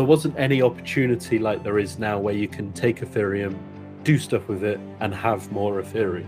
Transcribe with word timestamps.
there 0.00 0.06
wasn't 0.06 0.34
any 0.38 0.62
opportunity 0.62 1.38
like 1.38 1.62
there 1.62 1.78
is 1.78 1.98
now 1.98 2.18
where 2.18 2.32
you 2.32 2.48
can 2.48 2.72
take 2.72 3.00
Ethereum, 3.00 3.54
do 4.02 4.16
stuff 4.16 4.48
with 4.48 4.64
it, 4.64 4.80
and 5.00 5.14
have 5.14 5.52
more 5.52 5.82
Ethereum. 5.82 6.26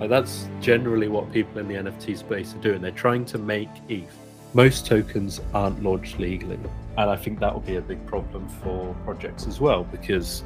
Like 0.00 0.10
that's 0.10 0.48
generally 0.60 1.06
what 1.06 1.32
people 1.32 1.60
in 1.60 1.68
the 1.68 1.74
NFT 1.74 2.18
space 2.18 2.56
are 2.56 2.58
doing. 2.58 2.82
They're 2.82 2.90
trying 2.90 3.24
to 3.26 3.38
make 3.38 3.68
ETH. 3.88 4.12
Most 4.52 4.84
tokens 4.84 5.40
aren't 5.54 5.80
launched 5.80 6.18
legally, 6.18 6.58
and 6.98 7.08
I 7.08 7.14
think 7.14 7.38
that 7.38 7.54
will 7.54 7.60
be 7.60 7.76
a 7.76 7.80
big 7.80 8.04
problem 8.04 8.48
for 8.48 8.96
projects 9.04 9.46
as 9.46 9.60
well 9.60 9.84
because, 9.84 10.42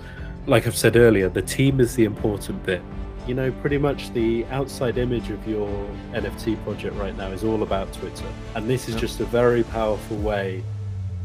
like 0.46 0.66
I've 0.66 0.76
said 0.76 0.94
earlier, 0.96 1.30
the 1.30 1.40
team 1.40 1.80
is 1.80 1.94
the 1.94 2.04
important 2.04 2.62
bit. 2.66 2.82
You 3.26 3.32
know, 3.32 3.50
pretty 3.62 3.78
much 3.78 4.12
the 4.12 4.44
outside 4.50 4.98
image 4.98 5.30
of 5.30 5.48
your 5.48 5.70
NFT 6.12 6.62
project 6.64 6.94
right 6.96 7.16
now 7.16 7.28
is 7.28 7.44
all 7.44 7.62
about 7.62 7.90
Twitter, 7.94 8.26
and 8.54 8.68
this 8.68 8.90
is 8.90 8.94
just 8.94 9.20
a 9.20 9.24
very 9.24 9.62
powerful 9.62 10.18
way 10.18 10.62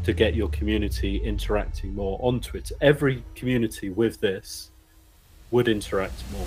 to 0.04 0.12
get 0.12 0.34
your 0.34 0.48
community 0.50 1.16
interacting 1.24 1.94
more 1.94 2.18
on 2.20 2.38
Twitter. 2.38 2.74
Every 2.82 3.24
community 3.34 3.88
with 3.88 4.20
this 4.20 4.70
would 5.50 5.66
interact 5.66 6.22
more. 6.30 6.46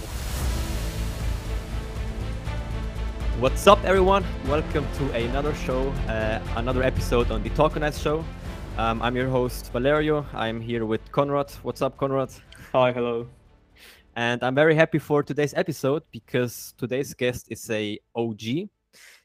What's 3.39 3.65
up, 3.65 3.83
everyone? 3.83 4.23
Welcome 4.47 4.85
to 4.97 5.11
another 5.11 5.55
show, 5.55 5.89
uh, 6.07 6.39
another 6.55 6.83
episode 6.83 7.31
on 7.31 7.41
the 7.41 7.49
Talkenized 7.49 7.99
Show. 7.99 8.23
Um, 8.77 9.01
I'm 9.01 9.15
your 9.15 9.27
host, 9.27 9.71
Valerio. 9.71 10.23
I'm 10.33 10.61
here 10.61 10.85
with 10.85 11.11
Conrad. 11.11 11.49
What's 11.63 11.81
up, 11.81 11.97
Conrad? 11.97 12.29
Hi, 12.73 12.91
hello. 12.91 13.27
And 14.15 14.43
I'm 14.43 14.53
very 14.53 14.75
happy 14.75 14.99
for 14.99 15.23
today's 15.23 15.55
episode 15.55 16.03
because 16.11 16.75
today's 16.77 17.15
guest 17.15 17.47
is 17.49 17.67
a 17.71 17.97
OG. 18.15 18.69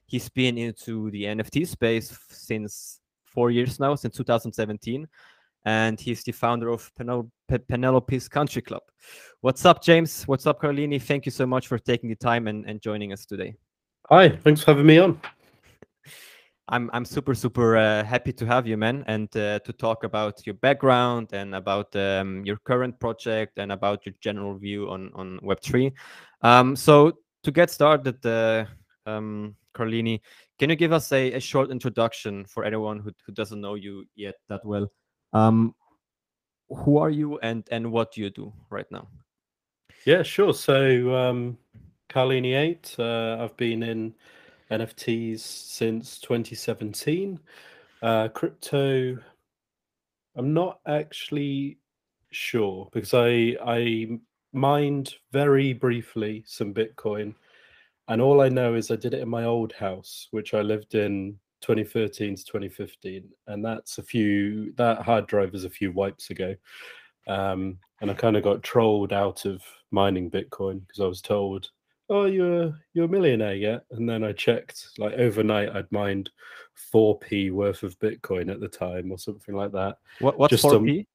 He's 0.07 0.31
been 0.31 0.57
into 0.57 1.11
the 1.11 1.25
NFT 1.25 1.67
space 1.67 2.19
since 2.31 3.02
four 3.33 3.51
years 3.51 3.81
now, 3.81 3.95
since 3.95 4.17
2017. 4.17 5.07
And 5.65 6.01
he's 6.01 6.23
the 6.25 6.33
founder 6.33 6.69
of 6.71 6.91
Penel- 6.99 7.31
Purrnelope's 7.49 8.29
Country 8.29 8.63
Club. 8.63 8.83
What's 9.41 9.65
up, 9.65 9.83
James? 9.83 10.25
What's 10.25 10.47
up, 10.47 10.61
Carlini? 10.61 11.01
Thank 11.01 11.25
you 11.25 11.33
so 11.33 11.47
much 11.47 11.69
for 11.69 11.79
taking 11.79 12.09
the 12.09 12.17
time 12.17 12.49
and, 12.49 12.67
and 12.67 12.81
joining 12.81 13.13
us 13.13 13.27
today. 13.27 13.55
Hi, 14.09 14.29
thanks 14.29 14.63
for 14.63 14.73
having 14.73 14.87
me 14.87 14.99
on. 14.99 15.21
I'm 16.69 16.91
I'm 16.93 17.05
super 17.05 17.35
super 17.35 17.77
uh, 17.77 18.05
happy 18.05 18.33
to 18.33 18.47
have 18.47 18.67
you, 18.67 18.77
man, 18.77 19.05
and 19.07 19.29
uh, 19.37 19.59
to 19.61 19.73
talk 19.73 20.05
about 20.05 20.47
your 20.47 20.55
background 20.55 21.29
and 21.33 21.55
about 21.55 21.95
um, 21.97 22.45
your 22.47 22.57
current 22.65 22.99
project 23.01 23.59
and 23.59 23.73
about 23.73 24.07
your 24.07 24.15
general 24.21 24.57
view 24.57 24.89
on 24.89 25.11
on 25.15 25.39
Web 25.43 25.61
three. 25.61 25.93
Um, 26.41 26.77
so 26.77 27.19
to 27.43 27.51
get 27.51 27.71
started, 27.71 28.25
uh, 28.25 28.65
um, 29.07 29.57
Carlini, 29.75 30.21
can 30.63 30.71
you 30.71 30.77
give 30.77 30.93
us 30.93 31.11
a, 31.11 31.33
a 31.33 31.41
short 31.41 31.73
introduction 31.73 32.45
for 32.45 32.65
anyone 32.65 33.01
who, 33.01 33.11
who 33.27 33.33
doesn't 33.33 33.61
know 33.61 33.75
you 33.75 34.05
yet 34.15 34.37
that 34.49 34.65
well? 34.65 34.87
Um, 35.33 35.75
who 36.69 36.99
are 36.99 37.11
you 37.11 37.41
and 37.41 37.67
and 37.73 37.91
what 37.91 38.13
do 38.13 38.21
you 38.21 38.31
do 38.31 38.53
right 38.71 38.87
now? 38.93 39.09
Yeah, 40.07 40.23
sure. 40.23 40.55
So, 40.55 41.17
um, 41.17 41.59
Carlini 42.09 42.55
8, 42.55 42.95
uh, 42.97 43.39
I've 43.43 43.57
been 43.57 43.83
in 43.83 44.15
NFTs 44.71 45.41
since 45.41 46.21
2017. 46.21 47.41
Uh, 48.01 48.29
crypto, 48.29 49.19
I'm 50.37 50.55
not 50.55 50.79
actually 50.87 51.79
sure 52.31 52.89
because 52.93 53.15
I 53.15 53.57
I 53.67 54.17
mined 54.53 55.13
very 55.33 55.73
briefly 55.73 56.45
some 56.47 56.73
Bitcoin, 56.73 57.35
and 58.13 58.21
all 58.21 58.43
I 58.43 58.49
know 58.51 58.75
is 58.75 58.91
I 58.91 58.97
did 58.97 59.15
it 59.15 59.21
in 59.21 59.29
my 59.29 59.45
old 59.45 59.73
house, 59.73 60.29
which 60.33 60.53
I 60.53 60.61
lived 60.61 60.95
in 60.95 61.39
2013 61.63 62.37
to 62.37 62.45
2015, 62.45 63.25
and 63.47 63.65
that's 63.65 63.97
a 63.97 64.03
few 64.03 64.73
that 64.77 65.01
hard 65.03 65.27
drive 65.27 65.55
is 65.55 65.65
a 65.65 65.71
few 65.71 65.93
wipes 65.93 66.29
ago. 66.29 66.55
Um, 67.27 67.79
and 68.03 68.11
I 68.11 68.15
kind 68.15 68.37
of 68.37 68.43
got 68.43 68.63
trolled 68.63 69.13
out 69.15 69.47
of 69.47 69.63
mining 69.91 70.31
Bitcoin 70.31 70.87
because 70.87 71.01
I 71.01 71.07
was 71.07 71.23
told 71.23 71.71
oh 72.11 72.27
you're 72.27 72.75
you're 72.93 73.07
a 73.07 73.09
millionaire 73.09 73.55
yet 73.55 73.85
and 73.93 74.09
then 74.09 74.25
i 74.25 74.33
checked 74.33 74.89
like 74.99 75.15
overnight 75.15 75.71
i'd 75.77 75.91
mined 75.93 76.31
4p 76.93 77.53
worth 77.53 77.83
of 77.85 77.99
bitcoin 78.01 78.51
at 78.51 78.61
the 78.61 78.69
time 78.69 79.11
or 79.11 79.19
something 79.19 79.55
like 79.55 79.73
that 79.73 79.97
What 80.19 80.39
what's 80.39 80.51
Just, 80.51 80.63
four 80.63 80.77
um, 80.77 80.85
p? 80.85 81.07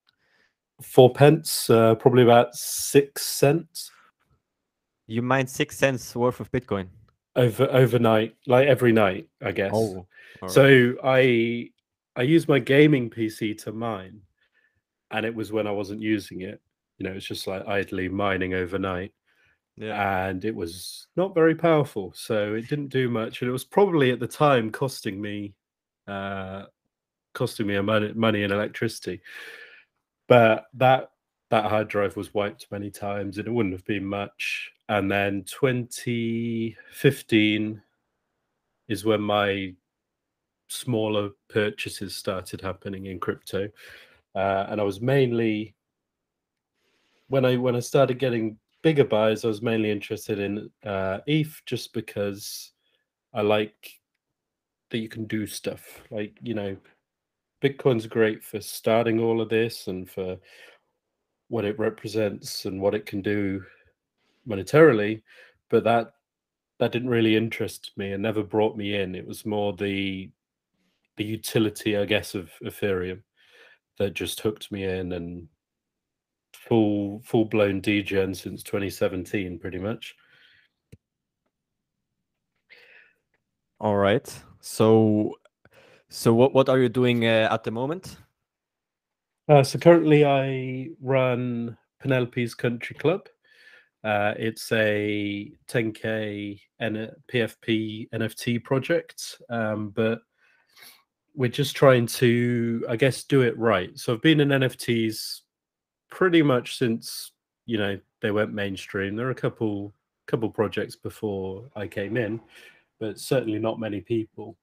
four 0.81 1.13
pence 1.13 1.69
uh, 1.69 1.95
probably 1.95 2.23
about 2.23 2.55
six 2.55 3.23
cents 3.23 3.91
You 5.07 5.21
mined 5.21 5.49
six 5.49 5.77
cents 5.77 6.15
worth 6.15 6.39
of 6.39 6.51
Bitcoin. 6.51 6.87
over 7.35 7.67
overnight 7.71 8.35
like 8.47 8.67
every 8.67 8.91
night 8.91 9.27
i 9.43 9.51
guess 9.51 9.71
Oh, 9.73 10.07
right. 10.41 10.49
so 10.51 10.95
i 11.03 11.69
i 12.15 12.21
used 12.23 12.47
my 12.49 12.57
gaming 12.57 13.11
pc 13.11 13.55
to 13.63 13.71
mine 13.71 14.21
and 15.11 15.23
it 15.23 15.35
was 15.35 15.51
when 15.51 15.67
i 15.67 15.71
wasn't 15.71 16.01
using 16.01 16.41
it 16.41 16.59
you 16.97 17.03
know 17.07 17.13
it's 17.15 17.27
just 17.27 17.45
like 17.45 17.63
idly 17.67 18.09
mining 18.09 18.55
overnight 18.55 19.11
yeah. 19.75 20.25
and 20.27 20.45
it 20.45 20.55
was 20.55 21.05
not 21.15 21.35
very 21.35 21.53
powerful 21.53 22.11
so 22.15 22.55
it 22.55 22.67
didn't 22.67 22.87
do 22.89 23.07
much 23.07 23.41
and 23.41 23.49
it 23.49 23.53
was 23.53 23.63
probably 23.65 24.09
at 24.11 24.19
the 24.19 24.27
time 24.27 24.71
costing 24.71 25.21
me 25.21 25.53
uh 26.07 26.63
costing 27.33 27.67
me 27.67 27.75
a 27.75 27.83
money, 27.83 28.11
money 28.15 28.41
and 28.43 28.51
electricity 28.51 29.21
but 30.27 30.65
that 30.73 31.11
that 31.51 31.65
hard 31.65 31.87
drive 31.87 32.17
was 32.17 32.33
wiped 32.33 32.65
many 32.71 32.89
times 32.89 33.37
and 33.37 33.47
it 33.47 33.51
wouldn't 33.51 33.75
have 33.75 33.85
been 33.85 34.03
much 34.03 34.71
and 34.89 35.11
then 35.11 35.43
2015 35.43 37.81
is 38.87 39.05
when 39.05 39.21
my 39.21 39.73
smaller 40.69 41.29
purchases 41.49 42.15
started 42.15 42.61
happening 42.61 43.07
in 43.07 43.19
crypto 43.19 43.67
uh, 44.35 44.65
and 44.69 44.79
i 44.81 44.83
was 44.83 45.01
mainly 45.01 45.73
when 47.27 47.45
i 47.45 47.55
when 47.55 47.75
i 47.75 47.79
started 47.79 48.19
getting 48.19 48.57
bigger 48.81 49.03
buys, 49.03 49.43
I 49.43 49.49
was 49.49 49.61
mainly 49.61 49.91
interested 49.91 50.39
in 50.39 50.69
uh, 50.85 51.19
ETH 51.27 51.61
just 51.65 51.91
because 51.93 52.71
I 53.33 53.41
like 53.41 53.91
that 54.89 54.99
you 54.99 55.09
can 55.09 55.25
do 55.25 55.45
stuff. 55.45 56.01
Like, 56.09 56.37
you 56.41 56.53
know, 56.53 56.77
Bitcoin's 57.61 58.07
great 58.07 58.41
for 58.43 58.61
starting 58.61 59.19
all 59.19 59.41
of 59.41 59.49
this 59.49 59.87
and 59.87 60.09
for 60.09 60.37
what 61.49 61.65
it 61.65 61.77
represents 61.79 62.65
and 62.65 62.79
what 62.79 62.95
it 62.95 63.05
can 63.05 63.21
do 63.21 63.61
monetarily, 64.47 65.21
but 65.69 65.83
that 65.83 66.13
that 66.79 66.91
didn't 66.91 67.09
really 67.09 67.35
interest 67.35 67.91
me 67.97 68.11
and 68.11 68.21
never 68.21 68.43
brought 68.43 68.77
me 68.77 68.95
in. 68.95 69.15
It 69.15 69.27
was 69.27 69.45
more 69.45 69.73
the 69.73 70.29
the 71.17 71.23
utility, 71.23 71.97
I 71.97 72.05
guess, 72.05 72.35
of 72.35 72.51
Ethereum 72.63 73.21
that 73.97 74.13
just 74.13 74.39
hooked 74.41 74.71
me 74.71 74.83
in 74.83 75.13
and 75.13 75.47
full 76.53 77.21
full 77.23 77.45
blown 77.45 77.81
degen 77.81 78.33
since 78.33 78.63
2017 78.63 79.59
pretty 79.59 79.79
much 79.79 80.15
All 83.79 83.95
right. 83.97 84.27
So, 84.59 85.35
so 86.09 86.33
what 86.33 86.53
what 86.53 86.69
are 86.69 86.79
you 86.79 86.89
doing 86.89 87.25
uh, 87.25 87.47
at 87.51 87.63
the 87.63 87.71
moment? 87.71 88.17
uh, 89.49 89.63
so 89.63 89.79
currently 89.79 90.25
i 90.25 90.89
run 90.99 91.77
Purrnelope's 92.03 92.53
country 92.53 92.95
club 92.95 93.29
uh, 94.03 94.33
it's 94.37 94.71
a 94.71 95.51
10k 95.67 96.59
N- 96.79 97.11
pfp 97.31 98.09
nft 98.11 98.63
project 98.63 99.41
um, 99.49 99.89
but 99.89 100.19
we're 101.35 101.49
just 101.49 101.75
trying 101.75 102.07
to 102.07 102.83
i 102.89 102.95
guess 102.95 103.23
do 103.23 103.41
it 103.41 103.57
right. 103.57 103.97
So 103.97 104.13
i've 104.13 104.21
been 104.21 104.39
in 104.39 104.49
nfts 104.49 105.41
pretty 106.09 106.41
much 106.41 106.77
since 106.77 107.31
you 107.65 107.77
know 107.77 107.99
they 108.21 108.31
went 108.31 108.53
mainstream. 108.53 109.15
There 109.15 109.27
are 109.27 109.31
a 109.31 109.35
couple 109.35 109.93
couple 110.25 110.49
projects 110.49 110.95
before 110.95 111.69
i 111.75 111.87
came 111.87 112.17
in 112.17 112.41
but 112.99 113.19
certainly 113.19 113.59
not 113.59 113.79
many 113.79 114.01
people. 114.01 114.57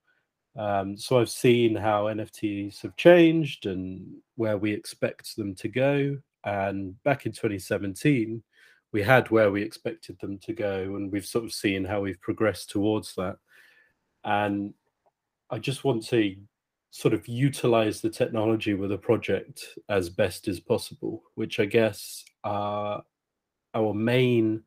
Um, 0.56 0.97
so 0.97 1.19
i've 1.21 1.31
seen 1.31 1.75
how 1.75 2.05
nfts 2.05 2.83
have 2.83 2.97
changed 2.97 3.66
and 3.66 4.06
where 4.37 4.59
we 4.59 4.72
expect 4.72 5.37
them 5.37 5.55
to 5.56 5.69
go. 5.69 6.19
And 6.45 7.03
back 7.04 7.27
in 7.27 7.33
2017 7.33 8.42
we 8.95 9.03
had 9.03 9.29
where 9.29 9.51
we 9.51 9.61
expected 9.61 10.17
them 10.21 10.39
to 10.39 10.53
go 10.53 10.95
and 10.95 11.11
we've 11.11 11.27
sort 11.27 11.45
of 11.45 11.53
seen 11.53 11.85
how 11.85 12.01
we've 12.01 12.21
progressed 12.21 12.71
towards 12.71 13.15
that. 13.17 13.37
And 14.23 14.73
i 15.51 15.59
just 15.59 15.85
want 15.85 16.07
to 16.07 16.37
sort 16.91 17.13
of 17.13 17.27
utilize 17.27 18.01
the 18.01 18.09
technology 18.09 18.73
with 18.73 18.93
a 18.93 18.97
project 18.97 19.67
as 19.89 20.09
best 20.09 20.47
as 20.47 20.61
possible, 20.61 21.25
which 21.35 21.59
I 21.59 21.65
guess 21.65 22.25
uh, 22.45 23.01
our 23.75 23.93
main 23.93 24.63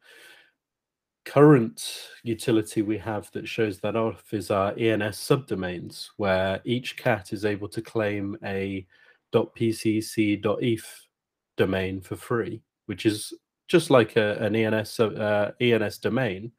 current 1.24 2.10
utility 2.24 2.82
we 2.82 2.98
have 2.98 3.32
that 3.32 3.48
shows 3.48 3.80
that 3.80 3.96
off 3.96 4.34
is 4.34 4.52
our 4.52 4.74
ENS 4.78 5.18
subdomains, 5.18 6.10
where 6.18 6.60
each 6.66 6.98
cat 6.98 7.32
is 7.32 7.46
able 7.46 7.70
to 7.70 7.82
claim 7.82 8.38
a 8.44 8.86
.pcc.eth 9.34 11.08
domain 11.56 12.02
for 12.02 12.18
free, 12.18 12.62
which 12.88 13.06
is 13.06 13.34
just 13.68 13.90
like 13.90 14.16
a, 14.16 14.36
an 14.38 14.56
ENS 14.56 15.00
uh, 15.00 15.52
ENS 15.60 15.98
domain, 15.98 16.52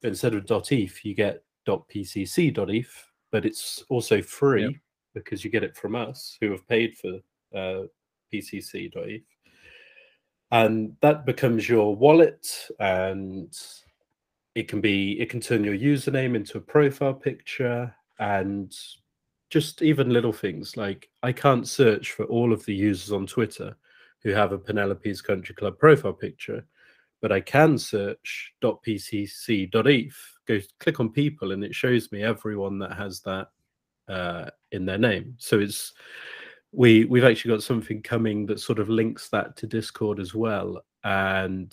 but 0.00 0.08
instead 0.08 0.34
of 0.34 0.44
.eth, 0.70 1.04
you 1.04 1.14
get 1.14 1.42
.pcc.eth, 1.66 3.04
but 3.32 3.44
it's 3.44 3.84
also 3.88 4.20
free 4.22 4.62
Yep. 4.62 4.72
because 5.14 5.44
you 5.44 5.50
get 5.50 5.64
it 5.64 5.76
from 5.76 5.94
us 5.94 6.36
who 6.40 6.50
have 6.50 6.66
paid 6.68 6.96
for 6.96 7.18
uh, 7.54 7.86
pcc.eth. 8.32 9.22
And 10.50 10.96
that 11.00 11.26
becomes 11.26 11.68
your 11.68 11.96
wallet 11.96 12.46
and 12.78 13.52
it 14.54 14.68
can 14.68 14.80
be 14.80 15.20
it 15.20 15.28
can 15.28 15.40
turn 15.40 15.64
your 15.64 15.76
username 15.76 16.36
into 16.36 16.58
a 16.58 16.60
profile 16.60 17.14
picture 17.14 17.92
and 18.20 18.72
just 19.50 19.82
even 19.82 20.10
little 20.10 20.32
things 20.32 20.76
like 20.76 21.08
I 21.24 21.32
can't 21.32 21.66
search 21.66 22.12
for 22.12 22.24
all 22.26 22.52
of 22.52 22.64
the 22.66 22.74
users 22.74 23.10
on 23.10 23.26
Twitter 23.26 23.76
who 24.24 24.30
have 24.30 24.52
a 24.52 24.58
Purrnelope's 24.58 25.20
Country 25.20 25.54
Club 25.54 25.78
profile 25.78 26.14
picture, 26.14 26.66
but 27.20 27.30
I 27.30 27.40
can 27.40 27.78
search 27.78 28.54
.pcc.eth, 28.62 30.16
go 30.48 30.60
click 30.80 31.00
on 31.00 31.10
people, 31.10 31.52
and 31.52 31.62
it 31.62 31.74
shows 31.74 32.10
me 32.10 32.22
everyone 32.22 32.78
that 32.80 32.94
has 32.94 33.20
that 33.20 33.48
uh, 34.08 34.50
in 34.72 34.84
their 34.84 34.98
name. 34.98 35.34
So 35.38 35.60
it's 35.60 35.92
we 36.72 37.04
we've 37.04 37.24
actually 37.24 37.52
got 37.52 37.62
something 37.62 38.02
coming 38.02 38.46
that 38.46 38.60
sort 38.60 38.78
of 38.78 38.88
links 38.88 39.28
that 39.28 39.56
to 39.58 39.66
Discord 39.66 40.18
as 40.18 40.34
well, 40.34 40.82
and 41.04 41.72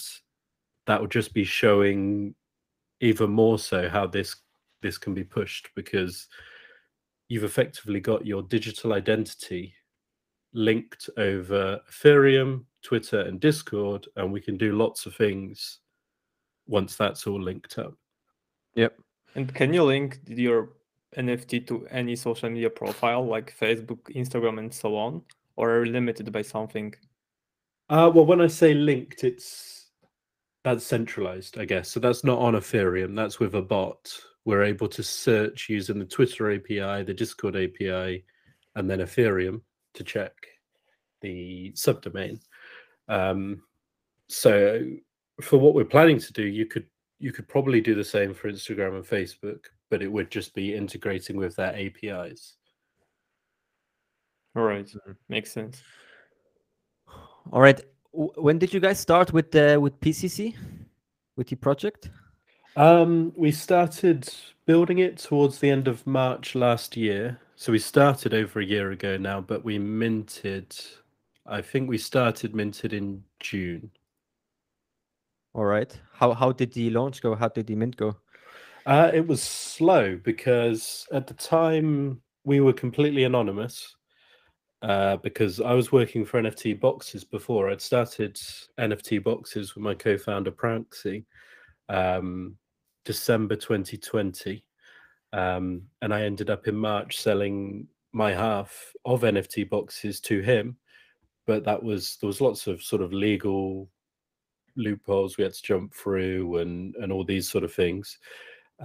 that 0.86 1.00
will 1.00 1.08
just 1.08 1.34
be 1.34 1.44
showing 1.44 2.36
even 3.00 3.32
more 3.32 3.58
so 3.58 3.90
how 3.90 4.08
this 4.08 4.36
this 4.82 4.98
can 4.98 5.14
be 5.14 5.24
pushed 5.24 5.70
because 5.76 6.28
you've 7.30 7.44
effectively 7.44 8.00
got 8.00 8.26
your 8.26 8.44
digital 8.44 8.94
identity 8.94 9.74
linked 10.54 11.10
over 11.18 11.80
Ethereum, 11.90 12.64
Twitter, 12.84 13.22
and 13.22 13.40
Discord, 13.40 14.08
and 14.16 14.32
we 14.32 14.42
can 14.42 14.58
do 14.58 14.76
lots 14.76 15.06
of 15.06 15.16
things 15.16 15.80
once 16.68 16.96
that's 16.96 17.28
all 17.28 17.42
linked 17.42 17.78
up. 17.78 17.94
Yep. 18.76 18.98
And 19.36 19.54
can 19.54 19.74
you 19.74 19.84
link 19.84 20.20
your 20.28 20.70
NFT 21.18 21.68
to 21.68 21.88
any 21.90 22.16
social 22.16 22.50
media 22.50 22.70
profile 22.70 23.26
like 23.26 23.58
Facebook, 23.58 24.02
Instagram, 24.16 24.60
and 24.60 24.74
so 24.74 24.96
on, 24.96 25.22
or 25.56 25.72
are 25.72 25.86
you 25.86 25.92
limited 25.92 26.32
by 26.32 26.42
something? 26.42 26.94
Uh, 27.90 28.12
well, 28.14 28.26
when 28.26 28.42
I 28.42 28.48
say 28.48 28.74
linked, 28.74 29.24
it's 29.24 29.90
that's 30.64 30.86
centralized, 30.86 31.58
I 31.58 31.66
guess. 31.66 31.90
So 31.90 32.00
that's 32.00 32.24
not 32.24 32.40
on 32.40 32.54
Ethereum. 32.54 33.16
That's 33.16 33.40
with 33.40 33.56
a 33.56 33.62
bot. 33.62 34.14
We're 34.46 34.64
able 34.64 34.88
to 34.90 35.04
search 35.04 35.70
using 35.70 36.00
the 36.00 36.06
Twitter 36.06 36.52
API, 36.52 37.04
the 37.04 37.14
Discord 37.14 37.56
API, 37.56 38.24
and 38.76 38.90
then 38.90 39.00
Ethereum 39.00 39.62
to 39.94 40.04
check 40.04 40.34
the 41.22 41.72
subdomain. 41.76 42.40
Um, 43.08 43.62
so 44.28 44.84
for 45.42 45.58
what 45.58 45.74
we're 45.74 45.86
planning 45.86 46.20
to 46.20 46.34
do, 46.34 46.44
you 46.44 46.66
could 46.66 46.86
you 47.20 47.32
could 47.32 47.48
probably 47.48 47.82
do 47.82 47.94
the 47.94 48.04
same 48.04 48.34
for 48.34 48.52
Instagram 48.52 48.96
and 48.96 49.06
Facebook, 49.06 49.66
but 49.90 50.02
it 50.02 50.12
would 50.12 50.32
just 50.32 50.56
be 50.56 50.74
integrating 50.74 51.38
with 51.38 51.56
their 51.56 51.76
APIs. 51.76 52.56
All 54.56 54.64
right, 54.64 54.90
makes 55.30 55.52
sense. 55.52 55.82
All 57.52 57.62
right, 57.62 57.80
when 58.12 58.58
did 58.58 58.74
you 58.74 58.80
guys 58.80 59.00
start 59.00 59.32
with 59.34 59.56
uh, 59.56 59.80
with 59.80 60.00
PCC, 60.00 60.56
with 61.36 61.48
the 61.48 61.56
project? 61.56 62.10
Um, 62.76 63.34
we 63.36 63.52
started 63.52 64.30
building 64.66 65.00
it 65.00 65.18
towards 65.18 65.60
the 65.60 65.70
end 65.70 65.88
of 65.88 66.08
March 66.08 66.56
last 66.56 66.96
year. 66.96 67.40
So 67.56 67.72
we 67.72 67.80
started 67.80 68.34
over 68.34 68.60
a 68.60 68.66
year 68.66 68.92
ago 68.92 69.18
now, 69.18 69.42
but 69.42 69.64
we 69.64 69.78
minted. 69.78 70.76
I 71.46 71.62
think 71.62 71.90
we 71.90 71.98
started 71.98 72.56
minted 72.56 72.94
in 72.94 73.24
June. 73.40 73.92
All 75.54 75.66
right. 75.66 75.96
How 76.14 76.34
how 76.34 76.52
did 76.52 76.74
the 76.74 76.90
launch 76.92 77.22
go? 77.22 77.36
How 77.36 77.50
did 77.50 77.68
the 77.68 77.76
mint 77.76 77.98
go? 77.98 78.16
Uh, 78.86 79.12
it 79.14 79.28
was 79.28 79.44
slow 79.44 80.16
because 80.16 81.06
at 81.12 81.28
the 81.28 81.34
time 81.34 82.22
we 82.46 82.62
were 82.62 82.74
completely 82.74 83.26
anonymous. 83.26 83.96
Uh, 84.82 85.18
because 85.18 85.62
I 85.62 85.74
was 85.74 85.92
working 85.92 86.26
for 86.26 86.42
NFT 86.42 86.80
Boxes 86.80 87.24
before. 87.24 87.70
I'd 87.70 87.82
started 87.82 88.40
NFT 88.80 89.24
Boxes 89.24 89.76
with 89.76 89.84
my 89.84 89.94
co-founder 89.94 90.50
Pranksy, 90.50 91.24
um, 91.88 92.58
December 93.06 93.56
2020, 93.56 94.64
um, 95.34 95.84
and 96.02 96.14
I 96.14 96.24
ended 96.24 96.50
up 96.50 96.68
in 96.68 96.76
March 96.76 97.20
selling 97.20 97.88
my 98.14 98.32
half 98.34 98.94
of 99.06 99.22
NFT 99.22 99.70
boxes 99.70 100.20
to 100.22 100.42
him. 100.42 100.78
But 101.48 101.64
that 101.66 101.82
was 101.82 102.18
there 102.18 102.28
was 102.28 102.42
lots 102.42 102.68
of 102.68 102.84
sort 102.84 103.02
of 103.02 103.14
legal 103.14 103.90
loopholes 104.76 105.38
we 105.38 105.44
had 105.44 105.54
to 105.54 105.62
jump 105.64 105.94
through 105.94 106.58
and 106.58 106.96
and 106.96 107.12
all 107.12 107.24
these 107.24 107.50
sort 107.50 107.64
of 107.64 107.74
things. 107.74 108.20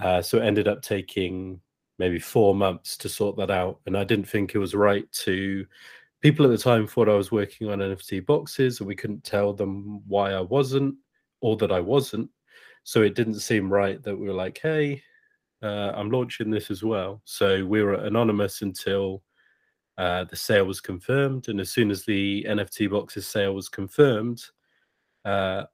Uh, 0.00 0.22
so 0.22 0.38
it 0.38 0.44
ended 0.44 0.69
up 0.69 0.82
taking 0.82 1.60
maybe 1.98 2.19
four 2.19 2.54
months 2.54 2.96
to 2.98 3.08
sort 3.08 3.36
that 3.36 3.50
out, 3.50 3.80
and 3.86 3.96
I 3.96 4.04
didn't 4.04 4.28
think 4.28 4.54
it 4.54 4.58
was 4.58 4.74
right 4.74 5.10
to. 5.12 5.66
People 6.22 6.46
at 6.46 6.50
the 6.50 6.58
time 6.58 6.86
thought 6.86 7.10
I 7.10 7.14
was 7.14 7.30
working 7.30 7.69
on 7.69 7.78
NFT 7.78 8.24
boxes, 8.26 8.80
and 8.80 8.88
we 8.88 8.96
couldn't 8.96 9.22
tell 9.22 9.52
them 9.52 10.02
why 10.08 10.32
I 10.32 10.40
wasn't 10.40 10.96
or 11.40 11.56
that 11.58 11.70
I 11.70 11.80
wasn't. 11.80 12.30
So 12.86 13.02
it 13.02 13.16
didn't 13.16 13.40
seem 13.40 13.68
right 13.68 14.00
that 14.04 14.16
we 14.16 14.28
were 14.28 14.32
like, 14.32 14.60
"Hey, 14.62 15.02
uh, 15.60 15.92
I'm 15.94 16.10
launching 16.10 16.50
this 16.50 16.70
as 16.70 16.82
well. 16.84 17.20
So 17.24 17.64
we 17.64 17.82
were 17.82 17.94
anonymous 17.94 18.62
until 18.62 19.22
uh, 19.98 20.24
the 20.24 20.36
sale 20.36 20.64
was 20.64 20.80
confirmed. 20.80 21.48
And 21.48 21.60
as 21.60 21.70
soon 21.70 21.90
as 21.90 22.04
the 22.04 22.46
NFT 22.48 22.90
boxes 22.90 23.26
sale 23.26 23.54
was 23.54 23.68
confirmed, 23.68 24.44
uh, 25.24 25.64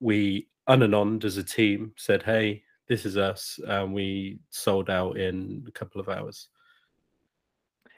we 0.00 0.48
unanoned 0.66 1.24
as 1.24 1.36
a 1.38 1.42
team 1.42 1.92
said, 1.96 2.22
hey, 2.22 2.62
this 2.88 3.06
is 3.06 3.16
us. 3.16 3.58
And 3.66 3.94
we 3.94 4.40
sold 4.50 4.90
out 4.90 5.16
in 5.16 5.64
a 5.66 5.70
couple 5.70 6.00
of 6.00 6.10
hours. 6.10 6.48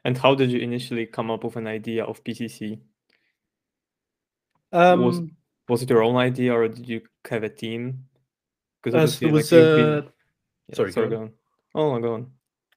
And 0.04 0.16
how 0.16 0.36
did 0.36 0.52
you 0.52 0.60
initially 0.60 1.06
come 1.06 1.32
up 1.32 1.42
with 1.42 1.56
an 1.56 1.66
idea 1.66 2.04
of 2.04 2.22
PCC? 2.22 2.78
Um, 4.72 5.02
was, 5.02 5.20
was 5.68 5.82
it 5.82 5.90
your 5.90 6.04
own 6.04 6.16
idea 6.16 6.52
or 6.52 6.68
did 6.68 6.88
you 6.88 7.00
have 7.28 7.42
a 7.42 7.48
team? 7.48 8.04
Because 8.86 9.20
uh, 9.20 9.28
was, 9.30 9.50
like, 9.50 9.60
been... 9.60 10.04
Yeah, 10.68 10.74
sorry, 10.76 10.92
sorry, 10.92 11.08
go 11.08 11.22
on. 11.22 11.32
Oh, 11.74 11.98
go 11.98 12.14
on. 12.14 12.30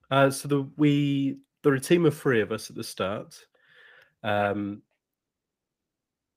Uh, 0.10 0.32
so 0.32 0.48
the, 0.48 0.68
we 0.76 1.38
there 1.62 1.72
are 1.72 1.76
a 1.76 1.80
team 1.80 2.08
of 2.08 2.18
three 2.18 2.42
of 2.42 2.52
us 2.52 2.72
at 2.72 2.76
the 2.76 2.84
start. 2.84 3.36
Um, 4.24 4.82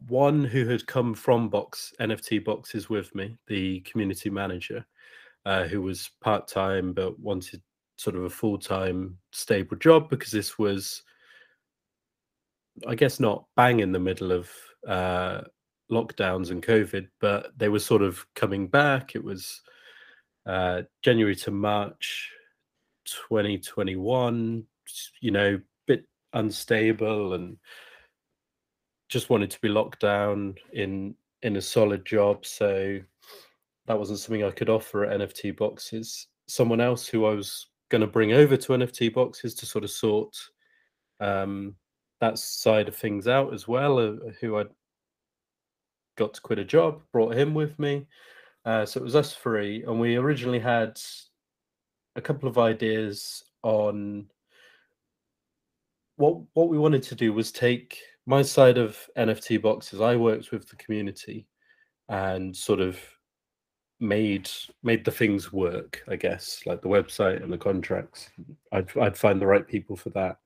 one 0.09 0.45
who 0.45 0.69
had 0.69 0.87
come 0.87 1.15
from 1.15 1.49
Box 1.49 1.95
NFT 2.01 2.45
boxes 2.45 2.91
with 2.91 3.15
me, 3.15 3.39
the 3.47 3.81
community 3.81 4.29
manager, 4.29 4.85
uh, 5.47 5.65
who 5.65 5.81
was 5.81 6.11
part 6.21 6.49
time 6.49 6.93
but 6.93 7.19
wanted 7.19 7.63
sort 7.97 8.17
of 8.17 8.25
a 8.25 8.31
full 8.31 8.59
time 8.59 9.17
stable 9.31 9.79
job 9.79 10.11
because 10.11 10.33
this 10.33 10.59
was, 10.59 11.03
I 12.87 12.95
guess, 12.95 13.19
not 13.19 13.47
bang 13.57 13.81
in 13.81 13.93
the 13.93 13.99
middle 13.99 14.33
of 14.33 14.51
uh, 14.87 15.43
lockdowns 15.91 16.51
and 16.51 16.63
COVID, 16.63 17.07
but 17.21 17.53
they 17.57 17.69
were 17.69 17.79
sort 17.79 18.03
of 18.03 18.27
coming 18.35 18.67
back. 18.67 19.15
It 19.15 19.23
was 19.23 19.63
uh, 20.47 20.83
January 21.03 21.37
to 21.37 21.51
March 21.51 22.31
2021, 23.05 24.65
you 25.21 25.31
know, 25.31 25.61
bit 25.87 26.05
unstable 26.33 27.35
and 27.35 27.57
just 29.09 29.31
wanted 29.31 29.51
to 29.51 29.61
be 29.61 29.69
locked 29.69 30.01
down 30.01 30.55
in 30.73 31.15
in 31.43 31.57
a 31.57 31.61
solid 31.61 32.05
job. 32.07 32.47
So 32.47 32.99
that 33.87 33.99
wasn't 33.99 34.19
something 34.19 34.45
I 34.45 34.51
could 34.51 34.71
offer 34.71 35.05
at 35.05 35.21
NFT 35.21 35.57
boxes. 35.57 36.29
Someone 36.47 36.81
else 36.81 37.07
who 37.07 37.27
I 37.27 37.35
was 37.35 37.67
going 37.89 38.01
to 38.01 38.07
bring 38.07 38.33
over 38.33 38.57
to 38.57 38.73
NFT 38.73 39.13
boxes 39.13 39.55
to 39.57 39.67
sort 39.67 39.85
of 39.85 39.91
sort 39.91 40.37
um, 41.21 41.75
that 42.21 42.39
side 42.39 42.89
of 42.89 42.97
things 42.97 43.29
out 43.29 43.53
as 43.53 43.67
well, 43.67 43.99
uh, 43.99 44.31
who 44.41 44.59
I 44.59 44.65
got 46.17 46.35
to 46.35 46.41
quit 46.41 46.59
a 46.59 46.65
job, 46.65 47.03
brought 47.13 47.35
him 47.35 47.55
with 47.55 47.79
me. 47.79 48.07
Uh, 48.65 48.87
so 48.87 49.01
it 49.01 49.05
was 49.05 49.17
us 49.17 49.35
three, 49.35 49.83
and 49.85 49.99
we 49.99 50.17
originally 50.17 50.61
had 50.61 51.01
a 52.17 52.21
couple 52.21 52.49
of 52.49 52.59
ideas 52.59 53.45
on 53.63 54.27
what 56.17 56.41
what 56.55 56.69
we 56.69 56.79
wanted 56.79 57.03
to 57.03 57.15
do 57.15 57.33
was 57.33 57.51
take 57.51 57.99
my 58.27 58.43
side 58.43 58.79
of 58.79 58.99
NFT 59.17 59.61
boxes. 59.61 60.01
I 60.01 60.17
worked 60.17 60.53
with 60.53 60.69
the 60.69 60.77
community 60.77 61.47
and 62.09 62.57
sort 62.57 62.81
of 62.81 62.99
made 63.99 64.49
made 64.83 65.05
the 65.05 65.11
things 65.11 65.53
work. 65.53 66.05
I 66.09 66.17
guess 66.17 66.63
like 66.67 66.83
the 66.83 66.89
website 66.89 67.43
and 67.43 67.53
the 67.53 67.59
contracts. 67.59 68.31
I'd 68.73 68.97
I'd 68.99 69.17
find 69.17 69.41
the 69.41 69.47
right 69.47 69.67
people 69.67 69.97
for 69.97 70.11
that, 70.11 70.39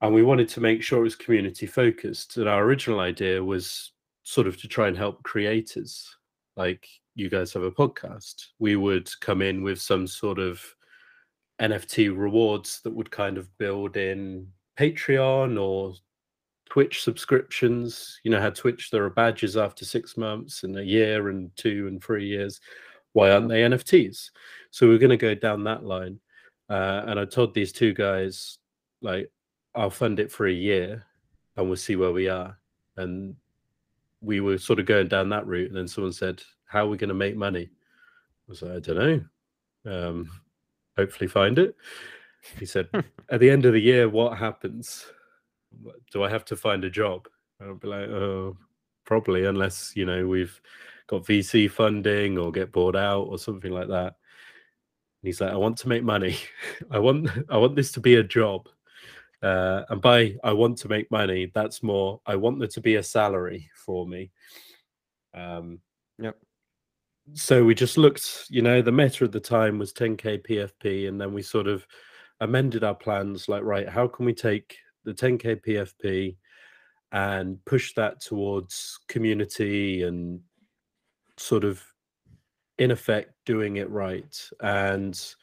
and 0.00 0.14
we 0.14 0.22
wanted 0.22 0.48
to 0.50 0.60
make 0.60 0.82
sure 0.82 1.00
it 1.00 1.02
was 1.02 1.16
community 1.16 1.66
focused. 1.66 2.36
And 2.36 2.48
our 2.48 2.64
original 2.64 3.00
idea 3.00 3.44
was 3.44 3.92
sort 4.24 4.48
of 4.48 4.60
to 4.60 4.68
try 4.68 4.88
and 4.88 4.96
help 4.96 5.22
creators 5.22 6.16
like 6.56 6.88
you 7.14 7.28
guys 7.28 7.52
have 7.52 7.62
a 7.62 7.70
podcast, 7.70 8.46
we 8.58 8.76
would 8.76 9.08
come 9.20 9.42
in 9.42 9.62
with 9.62 9.80
some 9.80 10.06
sort 10.06 10.38
of 10.38 10.62
NFT 11.60 12.16
rewards 12.16 12.80
that 12.84 12.94
would 12.94 13.10
kind 13.10 13.38
of 13.38 13.56
build 13.58 13.96
in 13.96 14.46
Patreon 14.78 15.60
or 15.60 15.94
Twitch 16.68 17.02
subscriptions. 17.02 18.20
You 18.24 18.30
know 18.30 18.40
how 18.40 18.50
Twitch 18.50 18.90
there 18.90 19.04
are 19.04 19.10
badges 19.10 19.56
after 19.56 19.84
six 19.84 20.16
months 20.16 20.62
and 20.62 20.78
a 20.78 20.84
year 20.84 21.28
and 21.28 21.50
two 21.56 21.86
and 21.88 22.02
three 22.02 22.26
years. 22.26 22.60
Why 23.12 23.30
aren't 23.30 23.48
they 23.48 23.62
NFTs? 23.62 24.30
So 24.70 24.86
we're 24.86 24.98
going 24.98 25.10
to 25.10 25.16
go 25.16 25.34
down 25.34 25.64
that 25.64 25.84
line. 25.84 26.20
Uh, 26.68 27.04
and 27.06 27.18
I 27.18 27.24
told 27.24 27.54
these 27.54 27.72
two 27.72 27.94
guys, 27.94 28.58
like, 29.00 29.30
I'll 29.74 29.90
fund 29.90 30.20
it 30.20 30.30
for 30.32 30.46
a 30.46 30.52
year 30.52 31.06
and 31.56 31.66
we'll 31.66 31.76
see 31.76 31.96
where 31.96 32.12
we 32.12 32.28
are 32.28 32.58
and 32.96 33.36
we 34.26 34.40
were 34.40 34.58
sort 34.58 34.80
of 34.80 34.86
going 34.86 35.06
down 35.08 35.28
that 35.30 35.46
route. 35.46 35.68
And 35.68 35.76
then 35.76 35.88
someone 35.88 36.12
said, 36.12 36.42
"How 36.66 36.84
are 36.84 36.88
we 36.88 36.96
going 36.98 37.08
to 37.08 37.14
make 37.14 37.36
money?" 37.36 37.70
I 37.70 38.48
was 38.48 38.62
like, 38.62 38.72
"I 38.72 38.80
don't 38.80 38.96
know. 39.86 40.08
Um, 40.08 40.30
hopefully, 40.96 41.28
find 41.28 41.58
it." 41.58 41.76
He 42.58 42.66
said, 42.66 42.88
"At 43.30 43.40
the 43.40 43.50
end 43.50 43.64
of 43.64 43.72
the 43.72 43.80
year, 43.80 44.08
what 44.08 44.36
happens? 44.36 45.06
Do 46.12 46.24
I 46.24 46.28
have 46.28 46.44
to 46.46 46.56
find 46.56 46.84
a 46.84 46.90
job?" 46.90 47.28
I'll 47.60 47.76
be 47.76 47.88
like, 47.88 48.08
"Oh, 48.08 48.56
probably, 49.04 49.44
unless 49.46 49.94
you 49.94 50.04
know 50.04 50.26
we've 50.26 50.60
got 51.06 51.24
VC 51.24 51.70
funding 51.70 52.36
or 52.36 52.50
get 52.50 52.72
bought 52.72 52.96
out 52.96 53.22
or 53.28 53.38
something 53.38 53.70
like 53.72 53.88
that." 53.88 54.16
And 55.22 55.28
he's 55.28 55.40
like, 55.40 55.52
"I 55.52 55.56
want 55.56 55.78
to 55.78 55.88
make 55.88 56.02
money. 56.02 56.36
I 56.90 56.98
want 56.98 57.30
I 57.48 57.56
want 57.56 57.76
this 57.76 57.92
to 57.92 58.00
be 58.00 58.16
a 58.16 58.24
job." 58.24 58.68
Uh, 59.42 59.84
and 59.90 60.00
by 60.00 60.34
I 60.42 60.52
want 60.52 60.78
to 60.78 60.88
make 60.88 61.10
money, 61.10 61.52
that's 61.54 61.82
more 61.82 62.20
I 62.26 62.34
want 62.34 62.58
there 62.58 62.68
to 62.68 62.80
be 62.80 62.96
a 62.96 63.02
salary 63.02 63.70
for 63.86 64.06
me. 64.06 64.30
Um, 65.32 65.80
Yep. 66.18 66.36
so 67.34 67.64
we 67.64 67.74
just 67.74 67.98
looked, 67.98 68.46
you 68.48 68.62
know, 68.62 68.82
the 68.82 68.92
meta 68.92 69.24
at 69.24 69.32
the 69.32 69.40
time 69.40 69.78
was 69.78 69.92
10k 69.92 70.46
PFP, 70.46 71.08
and 71.08 71.20
then 71.20 71.32
we 71.32 71.42
sort 71.42 71.66
of 71.66 71.86
amended 72.40 72.84
our 72.84 72.94
plans 72.94 73.48
like, 73.48 73.62
right, 73.62 73.88
how 73.88 74.06
can 74.08 74.26
we 74.26 74.34
take 74.34 74.76
the 75.04 75.12
10k 75.14 75.62
PFP 75.62 76.36
and 77.12 77.64
push 77.64 77.94
that 77.94 78.20
towards 78.20 78.98
community 79.08 80.02
and 80.02 80.40
sort 81.36 81.64
of 81.64 81.82
in 82.78 82.90
effect 82.90 83.32
doing 83.46 83.76
it 83.76 83.88
right 83.90 84.50
and 84.60 85.34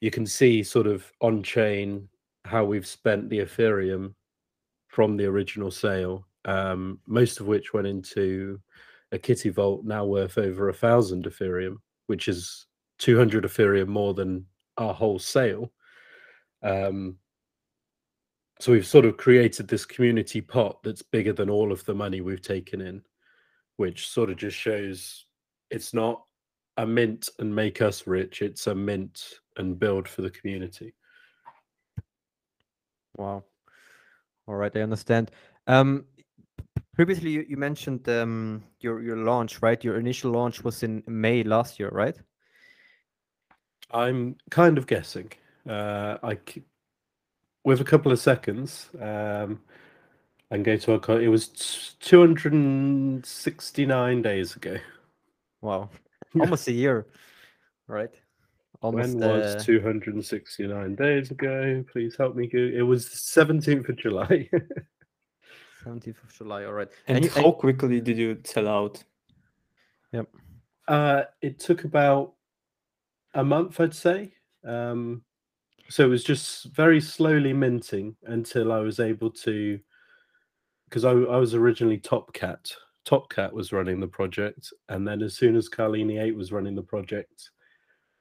you 0.00 0.10
can 0.10 0.26
see 0.26 0.62
sort 0.62 0.86
of 0.86 1.10
on 1.20 1.42
chain 1.42 2.08
how 2.44 2.64
we've 2.64 2.86
spent 2.86 3.30
the 3.30 3.38
ethereum 3.38 4.12
from 4.88 5.16
the 5.16 5.24
original 5.24 5.70
sale 5.70 6.26
um, 6.44 6.98
most 7.06 7.40
of 7.40 7.46
which 7.46 7.72
went 7.72 7.86
into 7.86 8.60
a 9.12 9.18
kitty 9.18 9.48
vault 9.48 9.84
now 9.84 10.04
worth 10.04 10.38
over 10.38 10.68
a 10.68 10.74
thousand 10.74 11.24
ethereum 11.24 11.76
which 12.06 12.28
is 12.28 12.66
200 12.98 13.44
ethereum 13.44 13.86
more 13.86 14.14
than 14.14 14.44
our 14.78 14.94
whole 14.94 15.18
sale 15.18 15.72
um, 16.62 17.16
so 18.60 18.72
we've 18.72 18.86
sort 18.86 19.04
of 19.04 19.16
created 19.16 19.68
this 19.68 19.84
community 19.84 20.40
pot 20.40 20.82
that's 20.82 21.02
bigger 21.02 21.32
than 21.32 21.50
all 21.50 21.72
of 21.72 21.84
the 21.84 21.94
money 21.94 22.20
we've 22.20 22.42
taken 22.42 22.80
in 22.80 23.02
which 23.76 24.08
sort 24.08 24.30
of 24.30 24.36
just 24.36 24.56
shows 24.56 25.26
it's 25.70 25.92
not 25.92 26.22
a 26.76 26.86
mint 26.86 27.28
and 27.38 27.54
make 27.54 27.80
us 27.80 28.06
rich 28.06 28.42
it's 28.42 28.66
a 28.66 28.74
mint 28.74 29.40
and 29.56 29.78
build 29.78 30.08
for 30.08 30.22
the 30.22 30.30
community 30.30 30.92
Wow. 33.16 33.44
All 34.46 34.56
right, 34.56 34.76
I 34.76 34.80
understand. 34.80 35.30
Um, 35.66 36.04
previously, 36.94 37.30
you, 37.30 37.44
you 37.48 37.56
mentioned 37.56 38.08
um, 38.08 38.62
your 38.80 39.00
your 39.02 39.16
launch, 39.16 39.62
right? 39.62 39.82
Your 39.84 39.98
initial 39.98 40.30
launch 40.32 40.62
was 40.64 40.82
in 40.82 41.02
May 41.06 41.42
last 41.42 41.78
year, 41.80 41.88
right? 41.90 42.16
i'm 43.90 44.34
kind 44.50 44.78
of 44.78 44.86
guessing 44.86 45.30
uh 45.68 46.16
i 46.22 46.38
with 47.64 47.82
a 47.82 47.84
couple 47.84 48.10
of 48.10 48.18
seconds 48.18 48.88
um 49.00 49.60
and 50.50 50.64
go 50.64 50.74
to 50.76 50.92
our 50.92 50.98
co- 50.98 51.18
it 51.18 51.28
was 51.28 51.48
t- 51.48 51.90
269 52.00 54.22
days 54.22 54.56
ago 54.56 54.76
Wow, 55.60 55.90
almost 56.40 56.66
a 56.68 56.72
year, 56.72 57.06
right? 57.88 58.10
Almost. 58.82 59.14
when 59.16 59.28
was 59.28 59.54
uh, 59.54 59.62
269 59.64 60.94
days 60.94 61.30
ago 61.30 61.82
please 61.92 62.14
help 62.16 62.36
me 62.36 62.46
go 62.46 62.58
it 62.58 62.82
was 62.82 63.06
17th 63.06 63.88
of 63.88 63.96
july 63.96 64.48
17th 65.84 66.22
of 66.22 66.32
July. 66.32 66.64
All 66.64 66.72
right. 66.72 66.88
And, 67.08 67.24
you- 67.24 67.30
how 67.30 67.52
quickly 67.52 68.00
did 68.00 68.16
you 68.18 68.40
sell 68.44 68.68
out? 68.68 69.02
Uh, 70.86 71.22
it 71.40 71.58
took 71.58 71.84
about 71.84 72.34
a 73.34 73.42
month, 73.42 73.80
I'd 73.80 73.94
say. 73.94 74.34
Um, 74.66 75.22
so 75.88 76.04
it 76.04 76.08
was 76.08 76.24
just 76.24 76.66
very 76.74 77.00
slowly 77.00 77.52
minting 77.52 78.16
until 78.24 78.72
I 78.72 78.80
was 78.80 79.00
able 79.00 79.30
to, 79.30 79.80
because 80.88 81.04
I, 81.04 81.10
I 81.12 81.36
was 81.36 81.54
originally 81.54 81.98
Top 81.98 82.32
Cat. 82.32 82.70
Top 83.04 83.30
Cat 83.30 83.52
was 83.52 83.72
running 83.72 84.00
the 84.00 84.06
project, 84.06 84.72
and 84.88 85.06
then 85.06 85.22
as 85.22 85.36
soon 85.36 85.56
as 85.56 85.68
Carlini 85.68 86.22
Eight 86.22 86.36
was 86.36 86.52
running 86.52 86.74
the 86.74 86.82
project, 86.82 87.50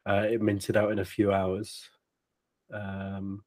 uh, 0.05 0.25
it 0.29 0.41
minted 0.41 0.75
out 0.75 0.91
in 0.91 1.00
a 1.00 1.05
few 1.05 1.32
hours. 1.32 1.89
Um, 2.74 3.43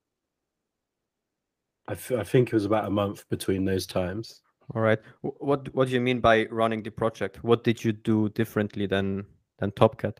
I, 1.89 1.95
th- 1.95 2.19
I 2.21 2.25
think 2.25 2.49
it 2.49 2.55
was 2.55 2.65
about 2.65 2.87
a 2.87 2.91
month 2.91 3.29
between 3.29 3.65
those 3.65 3.87
times. 3.87 4.43
All 4.75 4.83
right. 4.83 4.99
What 5.23 5.73
what 5.75 5.87
do 5.89 5.95
you 5.95 6.01
mean 6.01 6.21
by 6.21 6.47
running 6.47 6.83
the 6.83 6.91
project? 6.91 7.45
What 7.45 7.63
did 7.63 7.85
you 7.85 7.93
do 7.93 8.29
differently 8.31 8.87
than 8.87 9.25
than 9.59 9.71
Topcat? 9.73 10.17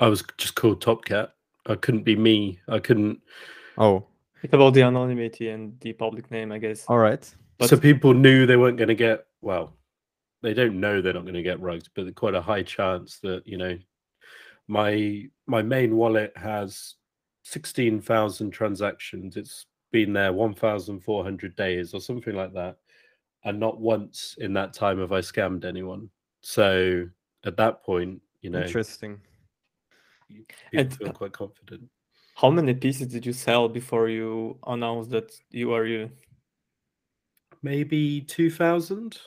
I 0.00 0.08
was 0.08 0.24
just 0.38 0.54
called 0.54 0.80
Top 0.80 1.04
Cat. 1.04 1.34
I 1.66 1.74
couldn't 1.74 2.02
be 2.02 2.16
me. 2.16 2.58
I 2.68 2.78
couldn't. 2.78 3.20
Oh, 3.78 4.06
It's 4.42 4.54
about 4.54 4.74
the 4.74 4.82
anonymity 4.82 5.50
and 5.50 5.78
the 5.80 5.92
public 5.92 6.30
name, 6.30 6.52
I 6.52 6.58
guess. 6.58 6.84
all 6.88 6.98
right. 6.98 7.34
But 7.58 7.68
so 7.68 7.76
people 7.76 8.14
knew 8.14 8.46
they 8.46 8.56
weren't 8.56 8.78
going 8.78 8.88
to 8.88 8.94
get 8.94 9.26
well 9.42 9.76
they 10.42 10.54
don't 10.54 10.80
know 10.80 11.00
they're 11.00 11.12
not 11.12 11.22
going 11.22 11.34
to 11.34 11.42
get 11.42 11.60
rugged 11.60 11.86
but 11.94 12.12
quite 12.16 12.34
a 12.34 12.42
high 12.42 12.62
chance 12.64 13.20
that 13.20 13.46
you 13.46 13.56
know 13.56 13.78
my 14.66 15.24
my 15.46 15.62
main 15.62 15.94
wallet 15.96 16.32
has 16.36 16.94
16,000 17.44 18.50
transactions 18.50 19.36
it's 19.36 19.66
been 19.92 20.12
there 20.12 20.32
1,400 20.32 21.54
days 21.56 21.94
or 21.94 22.00
something 22.00 22.34
like 22.34 22.52
that 22.54 22.76
and 23.44 23.60
not 23.60 23.80
once 23.80 24.36
in 24.38 24.52
that 24.54 24.72
time 24.72 24.98
have 24.98 25.12
I 25.12 25.20
scammed 25.20 25.64
anyone 25.64 26.08
so 26.40 27.06
at 27.44 27.56
that 27.56 27.82
point 27.84 28.20
you 28.40 28.50
know 28.50 28.60
Interesting. 28.62 29.20
people 30.28 30.78
And- 30.80 30.92
feel 30.96 31.12
quite 31.12 31.32
confident 31.32 31.88
how 32.34 32.50
many 32.50 32.72
pieces 32.74 33.08
did 33.08 33.26
you 33.26 33.32
sell 33.34 33.68
before 33.68 34.08
you 34.08 34.58
announced 34.66 35.10
that 35.10 35.30
you 35.50 35.72
are 35.74 35.84
you? 35.86 36.10
maybe 37.62 38.22
2,000 38.22 39.18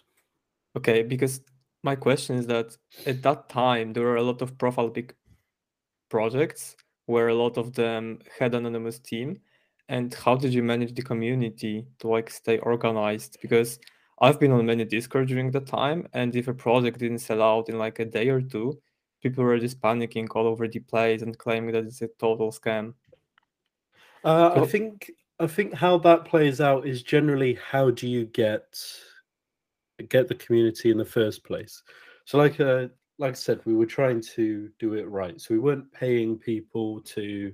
Okay, 0.76 1.04
because 1.04 1.42
my 1.84 1.96
question 1.96 2.36
is 2.36 2.48
that 2.48 2.76
at 3.06 3.22
that 3.24 3.48
time 3.48 3.94
there 3.94 4.04
were 4.04 4.18
a 4.18 4.24
lot 4.24 4.42
of 4.42 4.58
profile 4.58 4.90
pic 4.90 5.16
projects 6.10 6.76
where 7.06 7.30
a 7.30 7.34
lot 7.36 7.58
of 7.58 7.74
them 7.74 8.20
had 8.40 8.54
anonymous 8.56 9.00
team. 9.00 9.40
And 9.88 10.14
how 10.14 10.36
did 10.36 10.54
you 10.54 10.64
manage 10.64 10.96
the 10.96 11.04
community 11.04 11.86
to 12.00 12.08
like 12.08 12.30
stay 12.30 12.58
organized? 12.60 13.38
Because 13.42 13.80
I've 14.20 14.40
been 14.40 14.52
on 14.52 14.66
many 14.66 14.86
Discord 14.86 15.28
during 15.28 15.52
the 15.52 15.60
time, 15.60 16.08
and 16.14 16.36
if 16.36 16.48
a 16.48 16.54
project 16.54 17.00
didn't 17.00 17.20
sell 17.20 17.42
out 17.42 17.70
in 17.70 17.78
like 17.78 18.00
a 18.00 18.06
day 18.06 18.30
or 18.30 18.42
two, 18.42 18.80
people 19.22 19.44
were 19.44 19.60
just 19.60 19.82
panicking 19.82 20.28
all 20.34 20.48
over 20.48 20.68
the 20.68 20.80
place 20.80 21.22
and 21.22 21.38
claiming 21.38 21.74
that 21.74 21.86
it's 21.86 22.02
a 22.02 22.08
total 22.20 22.52
scam. 22.52 22.94
Uh, 24.24 24.52
I 24.56 24.66
think 24.66 25.12
I 25.40 25.48
think 25.48 25.74
how 25.74 25.98
that 26.00 26.26
plays 26.26 26.62
out 26.62 26.88
is 26.88 27.04
generally 27.04 27.60
how 27.72 27.92
do 27.92 28.08
you 28.08 28.26
get 28.26 28.64
get 30.10 30.28
the 30.28 30.36
community 30.36 30.92
in 30.92 30.98
the 30.98 31.06
first 31.06 31.44
place. 31.44 31.84
So 32.26 32.38
like 32.38 32.60
uh, 32.60 32.88
like 33.18 33.32
I 33.32 33.36
said, 33.36 33.62
we 33.66 33.74
were 33.74 33.86
trying 33.86 34.22
to 34.36 34.70
do 34.80 34.94
it 34.94 35.08
right. 35.10 35.40
So 35.40 35.54
we 35.54 35.60
weren't 35.60 35.92
paying 35.92 36.38
people 36.38 37.02
to 37.02 37.54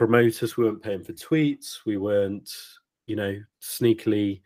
promote 0.00 0.42
us. 0.42 0.56
We 0.56 0.64
weren't 0.64 0.82
paying 0.82 1.04
for 1.04 1.12
tweets. 1.12 1.80
We 1.84 1.98
weren't, 1.98 2.50
you 3.06 3.16
know, 3.16 3.38
sneakily 3.60 4.40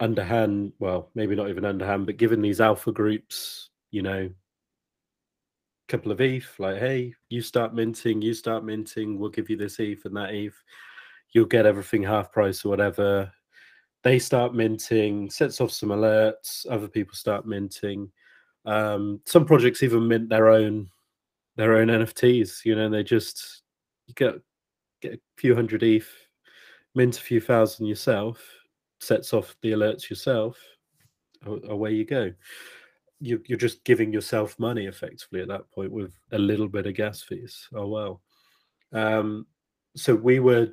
underhand. 0.00 0.72
Well, 0.78 1.10
maybe 1.14 1.36
not 1.36 1.50
even 1.50 1.66
underhand, 1.66 2.06
but 2.06 2.16
giving 2.16 2.40
these 2.40 2.62
alpha 2.62 2.90
groups, 2.90 3.68
you 3.90 4.00
know, 4.00 4.30
couple 5.88 6.10
of 6.10 6.22
ETH, 6.22 6.58
like, 6.58 6.78
hey, 6.78 7.12
you 7.28 7.42
start 7.42 7.74
minting, 7.74 8.22
you 8.22 8.32
start 8.32 8.64
minting, 8.64 9.18
we'll 9.18 9.28
give 9.28 9.50
you 9.50 9.58
this 9.58 9.78
ETH 9.78 10.06
and 10.06 10.16
that 10.16 10.34
ETH 10.34 10.56
you'll 11.32 11.44
get 11.44 11.66
everything 11.66 12.02
half 12.02 12.32
price 12.32 12.64
or 12.64 12.70
whatever. 12.70 13.30
They 14.04 14.18
start 14.18 14.54
minting, 14.54 15.28
sets 15.28 15.60
off 15.60 15.70
some 15.70 15.90
alerts. 15.90 16.64
Other 16.70 16.88
people 16.88 17.14
start 17.14 17.46
minting. 17.46 18.10
Um, 18.64 19.20
some 19.26 19.44
projects 19.44 19.82
even 19.82 20.08
mint 20.08 20.30
their 20.30 20.48
own 20.48 20.88
their 21.56 21.76
own 21.76 21.88
NFTs. 21.88 22.64
You 22.64 22.74
know, 22.74 22.88
they 22.88 23.02
just 23.02 23.62
you 24.06 24.14
get 24.14 24.34
get 25.00 25.14
a 25.14 25.20
few 25.36 25.54
hundred 25.54 25.82
ETH, 25.82 26.08
mint 26.94 27.18
a 27.18 27.22
few 27.22 27.40
thousand 27.40 27.86
yourself, 27.86 28.42
sets 29.00 29.32
off 29.32 29.56
the 29.62 29.72
alerts 29.72 30.10
yourself. 30.10 30.58
Away 31.46 31.92
you 31.92 32.04
go. 32.04 32.32
You, 33.20 33.42
you're 33.46 33.58
just 33.58 33.84
giving 33.84 34.12
yourself 34.12 34.58
money 34.58 34.86
effectively 34.86 35.40
at 35.40 35.48
that 35.48 35.70
point 35.70 35.92
with 35.92 36.14
a 36.32 36.38
little 36.38 36.68
bit 36.68 36.86
of 36.86 36.94
gas 36.94 37.22
fees. 37.22 37.68
Oh 37.74 37.86
well. 37.86 38.22
Um, 38.92 39.46
so 39.96 40.14
we 40.14 40.40
were 40.40 40.68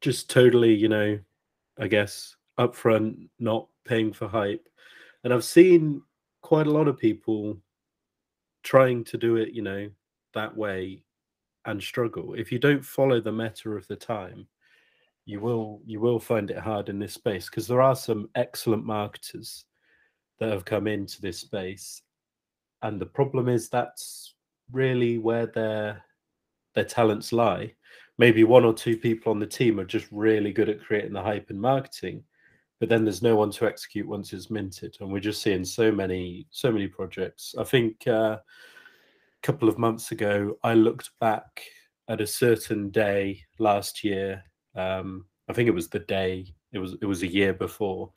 just 0.00 0.30
totally, 0.30 0.74
you 0.74 0.88
know, 0.88 1.18
I 1.78 1.86
guess 1.88 2.36
upfront, 2.58 3.28
not 3.38 3.68
paying 3.84 4.12
for 4.12 4.28
hype. 4.28 4.68
And 5.24 5.32
I've 5.32 5.44
seen 5.44 6.02
quite 6.42 6.66
a 6.66 6.72
lot 6.72 6.88
of 6.88 6.98
people 6.98 7.58
trying 8.62 9.04
to 9.04 9.16
do 9.16 9.36
it, 9.36 9.52
you 9.52 9.62
know, 9.62 9.88
that 10.34 10.56
way 10.56 11.02
and 11.64 11.82
struggle. 11.82 12.34
If 12.34 12.50
you 12.52 12.58
don't 12.58 12.84
follow 12.84 13.20
the 13.20 13.32
meta 13.32 13.70
of 13.70 13.86
the 13.88 13.96
time, 13.96 14.46
you 15.26 15.40
will 15.40 15.82
you 15.84 16.00
will 16.00 16.18
find 16.18 16.50
it 16.50 16.58
hard 16.58 16.88
in 16.88 16.98
this 16.98 17.12
space 17.12 17.50
because 17.50 17.68
there 17.68 17.82
are 17.82 17.96
some 17.96 18.30
excellent 18.34 18.84
marketers 18.84 19.66
that 20.38 20.50
have 20.50 20.64
come 20.64 20.86
into 20.86 21.20
this 21.20 21.38
space, 21.38 22.02
and 22.82 22.98
the 23.00 23.06
problem 23.06 23.48
is 23.48 23.68
that's 23.68 24.34
really 24.72 25.18
where 25.18 25.46
their 25.46 26.02
their 26.74 26.84
talents 26.84 27.32
lie. 27.32 27.74
Maybe 28.16 28.42
one 28.44 28.64
or 28.64 28.72
two 28.72 28.96
people 28.96 29.30
on 29.30 29.38
the 29.38 29.46
team 29.46 29.78
are 29.78 29.84
just 29.84 30.06
really 30.10 30.52
good 30.52 30.68
at 30.68 30.82
creating 30.82 31.12
the 31.12 31.22
hype 31.22 31.50
and 31.50 31.60
marketing, 31.60 32.24
but 32.80 32.88
then 32.88 33.04
there's 33.04 33.22
no 33.22 33.36
one 33.36 33.50
to 33.52 33.66
execute 33.66 34.08
once 34.08 34.32
it's 34.32 34.50
minted, 34.50 34.96
and 35.00 35.12
we're 35.12 35.20
just 35.20 35.42
seeing 35.42 35.64
so 35.64 35.92
many 35.92 36.46
so 36.50 36.72
many 36.72 36.88
projects. 36.88 37.54
I 37.58 37.64
think 37.64 38.06
uh, 38.06 38.38
couple 39.42 39.68
of 39.68 39.78
months 39.78 40.12
ago, 40.12 40.58
I 40.62 40.74
looked 40.74 41.10
back 41.20 41.62
at 42.08 42.20
a 42.20 42.26
certain 42.26 42.90
day 42.90 43.42
last 43.58 44.02
year. 44.02 44.42
Um, 44.74 45.26
I 45.48 45.52
think 45.52 45.68
it 45.68 45.74
was 45.74 45.88
the 45.88 46.00
day. 46.00 46.46
It 46.72 46.78
was 46.78 46.96
it 47.00 47.06
was 47.06 47.22
a 47.22 47.26
year 47.26 47.54
before, 47.54 48.12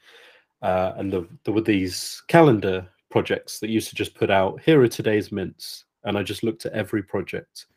uh, 0.62 0.94
and 0.98 1.12
the, 1.12 1.28
there 1.46 1.54
were 1.54 1.62
these 1.62 2.22
calendar 2.28 2.88
projects 3.10 3.60
that 3.60 3.70
used 3.70 3.90
to 3.90 3.96
just 3.96 4.16
put 4.16 4.30
out 4.30 4.62
here 4.62 4.82
are 4.82 4.88
today's 4.88 5.32
mints, 5.32 5.86
and 6.04 6.18
I 6.18 6.24
just 6.24 6.44
looked 6.44 6.66
at 6.66 6.74
every 6.74 7.04
project, 7.04 7.68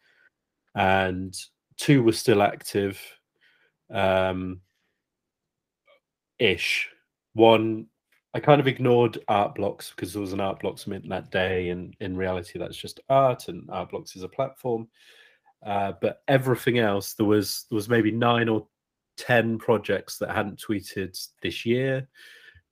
and 0.75 1.37
two 1.77 2.03
were 2.03 2.13
still 2.13 2.43
active, 2.43 3.01
um, 3.93 4.61
ish. 6.39 6.89
One 7.35 7.87
I 8.35 8.41
kind 8.41 8.61
of 8.61 8.67
ignored 8.67 9.19
art 9.29 9.55
blocks 9.55 9.91
because 9.91 10.13
there 10.13 10.21
was 10.21 10.33
an 10.33 10.41
art 10.41 10.61
blocks 10.61 10.89
mint 10.89 11.09
that 11.09 11.31
day, 11.31 11.69
and 11.69 11.95
in 12.01 12.17
reality, 12.17 12.59
that's 12.59 12.77
just 12.77 12.99
art, 13.09 13.47
and 13.47 13.71
art 13.71 13.91
blocks 13.91 14.17
is 14.17 14.25
a 14.25 14.29
platform. 14.29 14.89
Uh, 15.65 15.93
but 16.01 16.23
everything 16.27 16.79
else, 16.81 17.15
there 17.15 17.27
was 17.27 17.67
there 17.71 17.77
was 17.77 17.89
maybe 17.89 18.11
nine 18.11 18.49
or 18.49 18.67
ten 19.17 19.57
projects 19.57 20.19
that 20.19 20.35
hadn't 20.35 20.61
tweeted 20.61 21.17
this 21.43 21.65
year. 21.65 22.09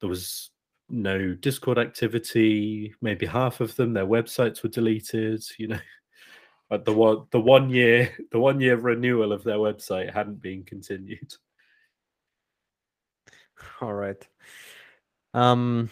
There 0.00 0.09
was 0.09 0.50
no 0.88 1.33
Discord 1.35 1.78
activity. 1.78 2.92
Maybe 3.00 3.25
half 3.25 3.61
of 3.61 3.76
them, 3.76 3.92
their 3.92 4.07
websites 4.07 4.64
were 4.64 4.69
deleted. 4.69 5.45
You 5.59 5.69
know, 5.69 5.81
but 6.69 6.85
the 6.85 6.92
one 6.92 7.26
the 7.31 7.40
one 7.40 7.71
year 7.71 8.12
the 8.33 8.40
one 8.40 8.61
year 8.61 8.76
renewal 8.76 9.33
of 9.33 9.45
their 9.45 9.59
website 9.59 10.12
hadn't 10.12 10.42
been 10.42 10.64
continued. 10.64 11.33
All 13.81 13.95
right. 13.95 14.26
Um. 15.35 15.91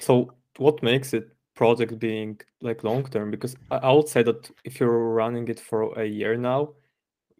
So 0.00 0.34
what 0.56 0.82
makes 0.82 1.14
it 1.14 1.28
project 1.54 1.98
being 1.98 2.40
like 2.60 2.84
long 2.84 3.04
term? 3.04 3.30
Because 3.30 3.56
I, 3.70 3.76
I 3.78 3.92
would 3.92 4.08
say 4.08 4.22
that 4.22 4.50
if 4.64 4.80
you're 4.80 5.12
running 5.12 5.48
it 5.48 5.60
for 5.60 5.98
a 5.98 6.04
year 6.04 6.36
now, 6.36 6.74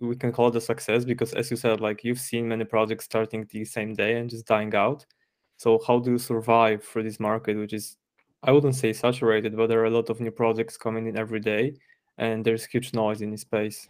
we 0.01 0.17
can 0.17 0.33
call 0.33 0.49
it 0.49 0.57
a 0.57 0.61
success 0.61 1.05
because 1.05 1.33
as 1.35 1.51
you 1.51 1.57
said, 1.57 1.81
like 1.81 2.05
you've 2.05 2.21
seen 2.21 2.49
many 2.49 2.65
projects 2.65 3.05
starting 3.05 3.47
the 3.51 3.65
same 3.65 3.95
day 3.95 4.19
and 4.19 4.31
just 4.31 4.47
dying 4.47 4.75
out. 4.75 5.05
So 5.57 5.81
how 5.87 5.99
do 5.99 6.13
you 6.13 6.19
survive 6.19 6.85
for 6.85 7.03
this 7.03 7.19
market, 7.19 7.57
which 7.57 7.73
is 7.73 7.97
I 8.43 8.53
wouldn't 8.53 8.77
say 8.77 8.93
saturated, 8.93 9.57
but 9.57 9.69
there 9.69 9.81
are 9.81 9.87
a 9.87 9.91
lot 9.99 10.11
of 10.11 10.21
new 10.21 10.31
projects 10.31 10.77
coming 10.77 11.07
in 11.09 11.17
every 11.17 11.41
day, 11.41 11.75
and 12.19 12.45
there's 12.45 12.65
huge 12.65 12.95
noise 12.95 13.21
in 13.21 13.31
the 13.31 13.39
space. 13.39 13.89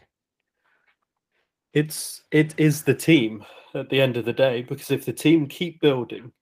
It's 1.74 2.22
it 2.30 2.54
is 2.56 2.82
the 2.82 2.94
team 2.94 3.44
at 3.74 3.90
the 3.90 4.00
end 4.00 4.16
of 4.16 4.24
the 4.24 4.32
day 4.32 4.62
because 4.62 4.90
if 4.90 5.04
the 5.04 5.12
team 5.12 5.46
keep 5.46 5.80
building, 5.80 6.32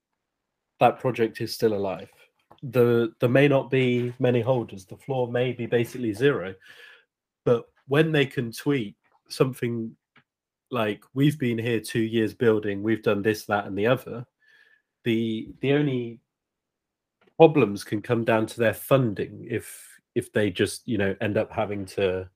that 0.80 0.98
project 0.98 1.40
is 1.40 1.54
still 1.54 1.74
alive. 1.74 2.08
The 2.62 3.12
there 3.20 3.28
may 3.28 3.48
not 3.48 3.70
be 3.70 4.14
many 4.18 4.40
holders. 4.40 4.86
The 4.86 4.96
floor 4.96 5.30
may 5.30 5.52
be 5.52 5.66
basically 5.66 6.12
zero, 6.12 6.54
but 7.44 7.64
when 7.88 8.12
they 8.12 8.26
can 8.26 8.52
tweet 8.52 8.96
something 9.28 9.94
like 10.70 11.02
we've 11.14 11.38
been 11.38 11.58
here 11.58 11.80
two 11.80 12.00
years 12.00 12.34
building, 12.34 12.82
we've 12.82 13.02
done 13.02 13.22
this, 13.22 13.44
that, 13.46 13.66
and 13.66 13.76
the 13.76 13.86
other, 13.86 14.26
the 15.04 15.48
the 15.60 15.72
only 15.72 16.20
problems 17.36 17.84
can 17.84 18.00
come 18.00 18.24
down 18.24 18.46
to 18.46 18.58
their 18.58 18.74
funding 18.74 19.46
if 19.48 20.00
if 20.14 20.32
they 20.32 20.50
just 20.50 20.86
you 20.88 20.98
know 20.98 21.14
end 21.20 21.36
up 21.36 21.52
having 21.52 21.84
to 21.84 22.28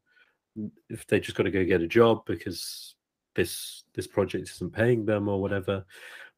if 0.89 1.07
they 1.07 1.19
just 1.19 1.37
got 1.37 1.45
to 1.45 1.51
go 1.51 1.65
get 1.65 1.81
a 1.81 1.87
job 1.87 2.25
because 2.27 2.95
this 3.35 3.85
this 3.95 4.07
project 4.07 4.51
isn't 4.51 4.73
paying 4.73 5.05
them 5.05 5.29
or 5.29 5.41
whatever 5.41 5.85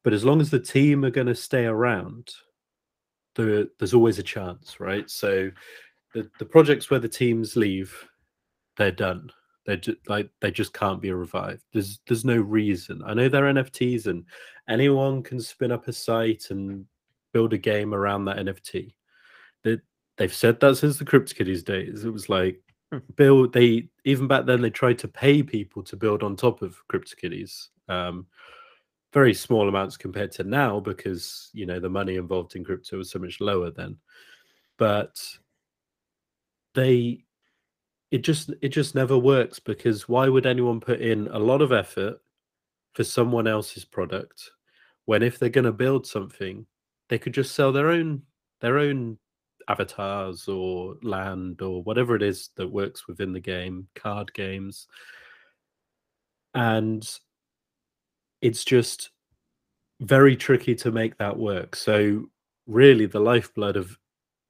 but 0.03 0.13
as 0.13 0.25
long 0.25 0.41
as 0.41 0.49
the 0.49 0.59
team 0.59 1.03
are 1.05 1.11
going 1.11 1.27
to 1.27 1.35
stay 1.35 1.65
around 1.65 2.29
there, 3.35 3.65
there's 3.79 3.93
always 3.93 4.19
a 4.19 4.23
chance 4.23 4.79
right? 4.79 5.09
So 5.09 5.49
the, 6.13 6.29
the 6.39 6.45
projects 6.45 6.89
where 6.89 6.99
the 6.99 7.09
teams 7.09 7.55
leave 7.55 7.95
they're 8.77 8.91
done. 8.91 9.29
They're 9.65 9.77
just 9.77 9.97
like 10.09 10.29
they 10.41 10.51
just 10.51 10.73
can't 10.73 11.01
be 11.01 11.11
revived. 11.11 11.63
There's 11.71 11.99
there's 12.07 12.25
no 12.25 12.37
reason. 12.37 13.01
I 13.05 13.13
know 13.13 13.29
they're 13.29 13.53
nfts 13.53 14.07
and 14.07 14.25
anyone 14.67 15.23
can 15.23 15.39
spin 15.39 15.71
up 15.71 15.87
a 15.87 15.93
site 15.93 16.47
and 16.49 16.85
build 17.31 17.53
a 17.53 17.57
game 17.57 17.93
around 17.93 18.25
that 18.25 18.37
nft 18.37 18.93
they, 19.63 19.77
they've 20.17 20.33
said 20.33 20.59
that 20.59 20.75
since 20.75 20.97
the 20.97 21.05
cryptokitties 21.05 21.63
days. 21.63 22.03
It 22.03 22.11
was 22.13 22.29
like 22.29 22.59
Hmm. 22.93 22.99
build 23.15 23.53
they 23.53 23.87
even 24.05 24.27
back 24.27 24.45
then 24.45 24.61
they 24.61 24.69
tried 24.69 24.99
to 24.99 25.07
pay 25.07 25.41
people 25.41 25.81
to 25.81 25.95
build 25.95 26.21
on 26.21 26.35
top 26.35 26.61
of 26.61 26.77
cryptokitties 26.91 27.69
um 27.89 28.27
very 29.13 29.33
small 29.33 29.69
amounts 29.69 29.95
compared 29.97 30.31
to 30.33 30.43
now 30.43 30.79
because 30.79 31.49
you 31.53 31.65
know 31.65 31.79
the 31.79 31.89
money 31.89 32.15
involved 32.15 32.55
in 32.55 32.63
crypto 32.63 32.97
was 32.97 33.11
so 33.11 33.19
much 33.19 33.39
lower 33.39 33.71
then. 33.71 33.97
But 34.77 35.21
they 36.75 37.23
it 38.11 38.23
just 38.23 38.51
it 38.61 38.69
just 38.69 38.95
never 38.95 39.17
works 39.17 39.59
because 39.59 40.09
why 40.09 40.27
would 40.27 40.45
anyone 40.45 40.79
put 40.79 41.01
in 41.01 41.27
a 41.27 41.39
lot 41.39 41.61
of 41.61 41.71
effort 41.71 42.19
for 42.93 43.03
someone 43.03 43.47
else's 43.47 43.85
product 43.85 44.51
when 45.05 45.23
if 45.23 45.39
they're 45.39 45.49
going 45.49 45.65
to 45.65 45.71
build 45.71 46.05
something 46.05 46.65
they 47.09 47.17
could 47.17 47.33
just 47.33 47.55
sell 47.55 47.71
their 47.71 47.89
own 47.89 48.21
their 48.61 48.77
own 48.79 49.17
avatars 49.67 50.47
or 50.47 50.95
land 51.01 51.61
or 51.61 51.83
whatever 51.83 52.15
it 52.15 52.21
is 52.21 52.49
that 52.55 52.67
works 52.67 53.07
within 53.07 53.33
the 53.33 53.39
game 53.39 53.87
card 53.95 54.33
games. 54.33 54.87
And 56.53 57.07
it's 58.43 58.65
just 58.65 59.09
very 60.01 60.35
tricky 60.35 60.75
to 60.75 60.91
make 60.91 61.17
that 61.17 61.37
work. 61.39 61.77
So 61.77 62.25
really 62.67 63.05
the 63.05 63.19
lifeblood 63.19 63.77
of 63.77 63.97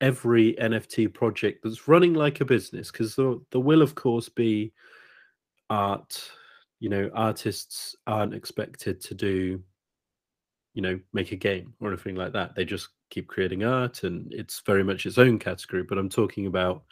every 0.01 0.53
nft 0.55 1.13
project 1.13 1.63
that's 1.63 1.87
running 1.87 2.13
like 2.13 2.41
a 2.41 2.45
business 2.45 2.91
because 2.91 3.15
there, 3.15 3.35
there 3.51 3.61
will 3.61 3.81
of 3.81 3.95
course 3.95 4.27
be 4.27 4.73
art. 5.69 6.29
You 6.79 6.89
know 6.89 7.09
artists 7.13 7.95
aren't 8.07 8.33
expected 8.33 8.99
to 9.01 9.13
do 9.13 9.63
you 10.73 10.81
know 10.81 10.99
make 11.13 11.31
a 11.31 11.37
game 11.37 11.73
or 11.79 11.89
anything 11.89 12.15
like 12.15 12.33
that. 12.33 12.55
They 12.55 12.65
just 12.65 12.89
keep 13.11 13.27
creating 13.27 13.63
art 13.63 14.03
and 14.03 14.33
it's 14.33 14.61
very 14.65 14.83
much 14.83 15.05
its 15.05 15.19
own 15.19 15.37
category. 15.37 15.83
But 15.83 15.99
i'm 15.99 16.09
talking 16.09 16.47
about 16.47 16.83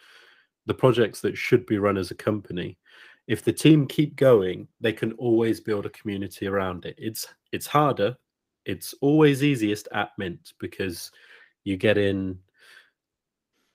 the 0.67 0.73
projects 0.75 1.19
that 1.21 1.35
should 1.35 1.65
be 1.65 1.79
run 1.79 1.97
as 1.97 2.11
a 2.11 2.15
company 2.15 2.77
if 3.27 3.43
the 3.43 3.53
team 3.53 3.87
keep 3.87 4.15
going 4.15 4.67
they 4.79 4.93
can 4.93 5.13
always 5.13 5.59
build 5.59 5.85
a 5.85 5.89
community 5.89 6.47
around 6.47 6.85
it. 6.85 6.95
It's 6.97 7.27
it's 7.51 7.67
harder. 7.67 8.15
It's 8.65 8.93
always 9.01 9.43
easiest 9.43 9.87
at 9.93 10.11
mint 10.17 10.53
because 10.59 11.11
you 11.63 11.77
get 11.77 11.97
in 11.97 12.39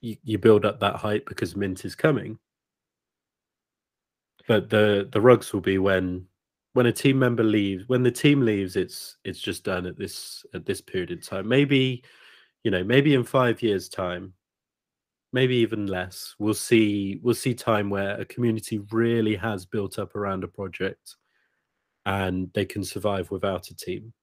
you, 0.00 0.16
you 0.22 0.38
build 0.38 0.64
up 0.64 0.80
that 0.80 0.96
hype 0.96 1.26
because 1.26 1.56
mint 1.56 1.84
is 1.84 1.94
coming. 1.94 2.38
But 4.48 4.70
the 4.70 5.08
the 5.10 5.20
rugs 5.20 5.52
will 5.52 5.60
be 5.60 5.78
when 5.78 6.26
when 6.74 6.86
a 6.86 6.92
team 6.92 7.18
member 7.18 7.42
leaves 7.42 7.88
when 7.88 8.02
the 8.02 8.10
team 8.10 8.42
leaves 8.42 8.76
it's 8.76 9.16
it's 9.24 9.40
just 9.40 9.64
done 9.64 9.86
at 9.86 9.98
this 9.98 10.44
at 10.54 10.66
this 10.66 10.80
period 10.80 11.10
in 11.10 11.20
time. 11.20 11.48
Maybe 11.48 12.04
you 12.62 12.70
know 12.70 12.84
maybe 12.84 13.14
in 13.14 13.24
five 13.24 13.62
years 13.62 13.88
time 13.88 14.34
maybe 15.36 15.56
even 15.56 15.86
less. 15.86 16.34
We'll 16.38 16.54
see 16.54 17.20
we'll 17.22 17.34
see 17.34 17.52
time 17.52 17.90
where 17.90 18.18
a 18.18 18.24
community 18.24 18.78
really 18.90 19.36
has 19.36 19.66
built 19.66 19.98
up 19.98 20.16
around 20.16 20.44
a 20.44 20.48
project 20.48 21.16
and 22.06 22.50
they 22.54 22.64
can 22.64 22.82
survive 22.82 23.30
without 23.30 23.68
a 23.68 23.76
team. 23.76 24.14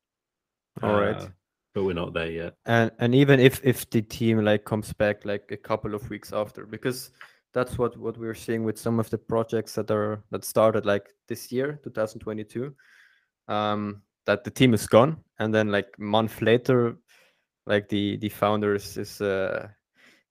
All 0.81 0.99
right. 0.99 1.21
Uh, 1.21 1.27
but 1.75 1.83
we're 1.83 1.93
not 1.93 2.13
there 2.13 2.31
yet. 2.31 2.53
And 2.65 2.89
and 2.97 3.13
even 3.13 3.39
if 3.39 3.61
if 3.63 3.87
the 3.91 4.01
team 4.01 4.43
like 4.43 4.65
comes 4.65 4.91
back 4.93 5.23
like 5.23 5.51
a 5.51 5.57
couple 5.69 5.93
of 5.93 6.09
weeks 6.09 6.33
after 6.33 6.65
because 6.65 7.11
that's 7.53 7.77
what 7.77 7.95
what 7.97 8.17
we're 8.17 8.41
seeing 8.45 8.63
with 8.63 8.79
some 8.79 8.99
of 8.99 9.11
the 9.11 9.17
projects 9.19 9.75
that 9.75 9.91
are 9.91 10.23
that 10.31 10.43
started 10.43 10.83
like 10.83 11.13
this 11.27 11.51
year 11.51 11.79
2022 11.83 12.73
um 13.49 14.01
that 14.25 14.43
the 14.43 14.51
team 14.51 14.73
is 14.73 14.87
gone. 14.87 15.17
And 15.37 15.53
then 15.53 15.67
like 15.71 15.99
month 15.99 16.41
later 16.41 16.97
like 17.67 17.87
the 17.87 18.17
the 18.17 18.29
founders 18.29 18.97
is 18.97 19.21
uh 19.21 19.67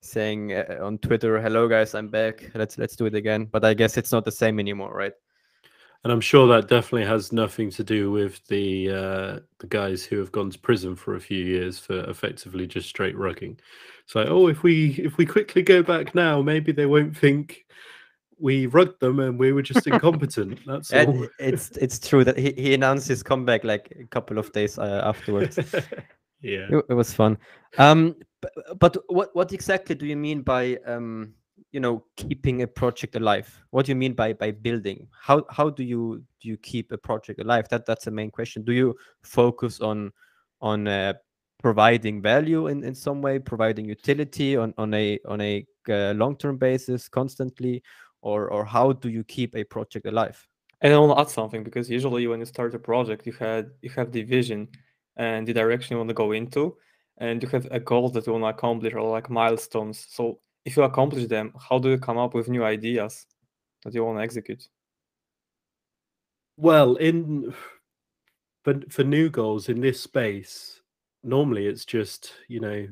saying 0.02 0.52
uh, 0.52 0.78
on 0.82 0.98
twitter 0.98 1.40
hello 1.40 1.68
guys 1.68 1.94
i'm 1.94 2.08
back. 2.08 2.50
Let's 2.54 2.76
let's 2.78 2.96
do 2.96 3.06
it 3.06 3.14
again. 3.14 3.46
But 3.46 3.64
i 3.64 3.72
guess 3.74 3.96
it's 3.96 4.12
not 4.12 4.24
the 4.24 4.32
same 4.32 4.58
anymore 4.60 4.92
right? 4.94 5.12
And 6.04 6.12
i'm 6.12 6.20
sure 6.20 6.48
that 6.48 6.68
definitely 6.68 7.06
has 7.06 7.32
nothing 7.32 7.70
to 7.70 7.84
do 7.84 8.10
with 8.10 8.44
the 8.48 8.90
uh 8.90 9.38
the 9.60 9.68
guys 9.68 10.04
who 10.04 10.18
have 10.18 10.32
gone 10.32 10.50
to 10.50 10.58
prison 10.58 10.96
for 10.96 11.14
a 11.14 11.20
few 11.20 11.44
years 11.44 11.78
for 11.78 12.00
effectively 12.10 12.66
just 12.66 12.88
straight 12.88 13.16
rugging. 13.16 13.58
So, 14.06 14.20
like 14.20 14.28
oh 14.28 14.48
if 14.48 14.62
we 14.64 14.94
if 14.94 15.16
we 15.16 15.24
quickly 15.24 15.62
go 15.62 15.82
back 15.82 16.14
now 16.14 16.42
maybe 16.42 16.72
they 16.72 16.86
won't 16.86 17.16
think 17.16 17.64
we 18.40 18.66
rugged 18.66 18.98
them 18.98 19.20
and 19.20 19.38
we 19.38 19.52
were 19.52 19.62
just 19.62 19.86
incompetent. 19.86 20.58
That's 20.66 20.92
And 20.92 21.08
all. 21.08 21.28
it's 21.38 21.70
it's 21.76 22.00
true 22.00 22.24
that 22.24 22.36
he, 22.36 22.52
he 22.56 22.74
announced 22.74 23.06
his 23.06 23.22
comeback 23.22 23.62
like 23.62 23.96
a 24.00 24.06
couple 24.08 24.38
of 24.38 24.50
days 24.52 24.78
uh, 24.78 25.02
afterwards. 25.04 25.58
Yeah. 26.44 26.66
It, 26.70 26.84
it 26.88 26.94
was 26.94 27.14
fun. 27.14 27.38
Um 27.78 28.16
But, 28.78 28.96
what 29.08 29.34
what 29.34 29.52
exactly 29.52 29.94
do 29.94 30.06
you 30.06 30.16
mean 30.16 30.42
by 30.42 30.78
um, 30.86 31.34
you 31.70 31.80
know 31.80 32.04
keeping 32.16 32.62
a 32.62 32.66
project 32.66 33.16
alive? 33.16 33.48
What 33.70 33.86
do 33.86 33.92
you 33.92 33.96
mean 33.96 34.14
by 34.14 34.32
by 34.32 34.50
building? 34.50 35.08
How 35.18 35.44
how 35.50 35.70
do 35.70 35.82
you 35.82 36.22
do 36.40 36.48
you 36.48 36.56
keep 36.58 36.92
a 36.92 36.98
project 36.98 37.40
alive? 37.40 37.68
That 37.70 37.86
that's 37.86 38.04
the 38.04 38.10
main 38.10 38.30
question. 38.30 38.64
Do 38.64 38.72
you 38.72 38.96
focus 39.22 39.80
on 39.80 40.12
on 40.60 40.88
uh, 40.88 41.14
providing 41.62 42.20
value 42.20 42.66
in, 42.66 42.84
in 42.84 42.94
some 42.94 43.22
way, 43.22 43.38
providing 43.38 43.84
utility 43.84 44.56
on, 44.56 44.74
on 44.76 44.92
a 44.94 45.18
on 45.26 45.40
a 45.40 45.64
uh, 45.88 46.12
long 46.14 46.36
term 46.36 46.58
basis 46.58 47.08
constantly, 47.08 47.82
or 48.20 48.50
or 48.50 48.64
how 48.64 48.92
do 48.92 49.08
you 49.08 49.24
keep 49.24 49.54
a 49.54 49.64
project 49.64 50.06
alive? 50.06 50.46
And 50.80 50.92
I 50.92 50.98
want 50.98 51.16
to 51.16 51.20
add 51.20 51.30
something 51.30 51.62
because 51.62 51.88
usually 51.88 52.26
when 52.26 52.40
you 52.40 52.46
start 52.46 52.74
a 52.74 52.78
project, 52.78 53.26
you 53.26 53.32
had 53.32 53.70
you 53.82 53.90
have 53.90 54.10
the 54.10 54.22
vision 54.22 54.68
and 55.16 55.46
the 55.46 55.52
direction 55.52 55.94
you 55.94 55.98
want 55.98 56.08
to 56.08 56.14
go 56.14 56.32
into, 56.32 56.76
and 57.22 57.42
you 57.42 57.48
have 57.50 57.68
a 57.70 57.78
goal 57.78 58.08
that 58.10 58.26
you 58.26 58.32
want 58.32 58.42
to 58.42 58.48
accomplish 58.48 58.94
or 58.94 59.08
like 59.08 59.30
milestones. 59.30 60.06
So 60.10 60.40
if 60.64 60.76
you 60.76 60.82
accomplish 60.82 61.28
them, 61.28 61.52
how 61.56 61.78
do 61.78 61.88
you 61.90 61.98
come 61.98 62.18
up 62.18 62.34
with 62.34 62.48
new 62.48 62.64
ideas 62.64 63.26
that 63.84 63.94
you 63.94 64.04
want 64.04 64.18
to 64.18 64.24
execute? 64.24 64.68
Well, 66.56 66.96
in 66.96 67.54
for 68.64 68.74
for 68.90 69.04
new 69.04 69.30
goals 69.30 69.68
in 69.68 69.80
this 69.80 70.00
space, 70.00 70.82
normally 71.22 71.66
it's 71.66 71.84
just 71.84 72.32
you 72.48 72.58
know 72.60 72.86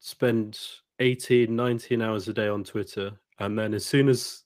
spend 0.00 0.58
18 0.98 1.54
19 1.54 2.02
hours 2.02 2.26
a 2.28 2.32
day 2.32 2.48
on 2.48 2.64
twitter 2.64 3.12
and 3.38 3.58
then 3.58 3.74
as 3.74 3.84
soon 3.84 4.08
as 4.08 4.44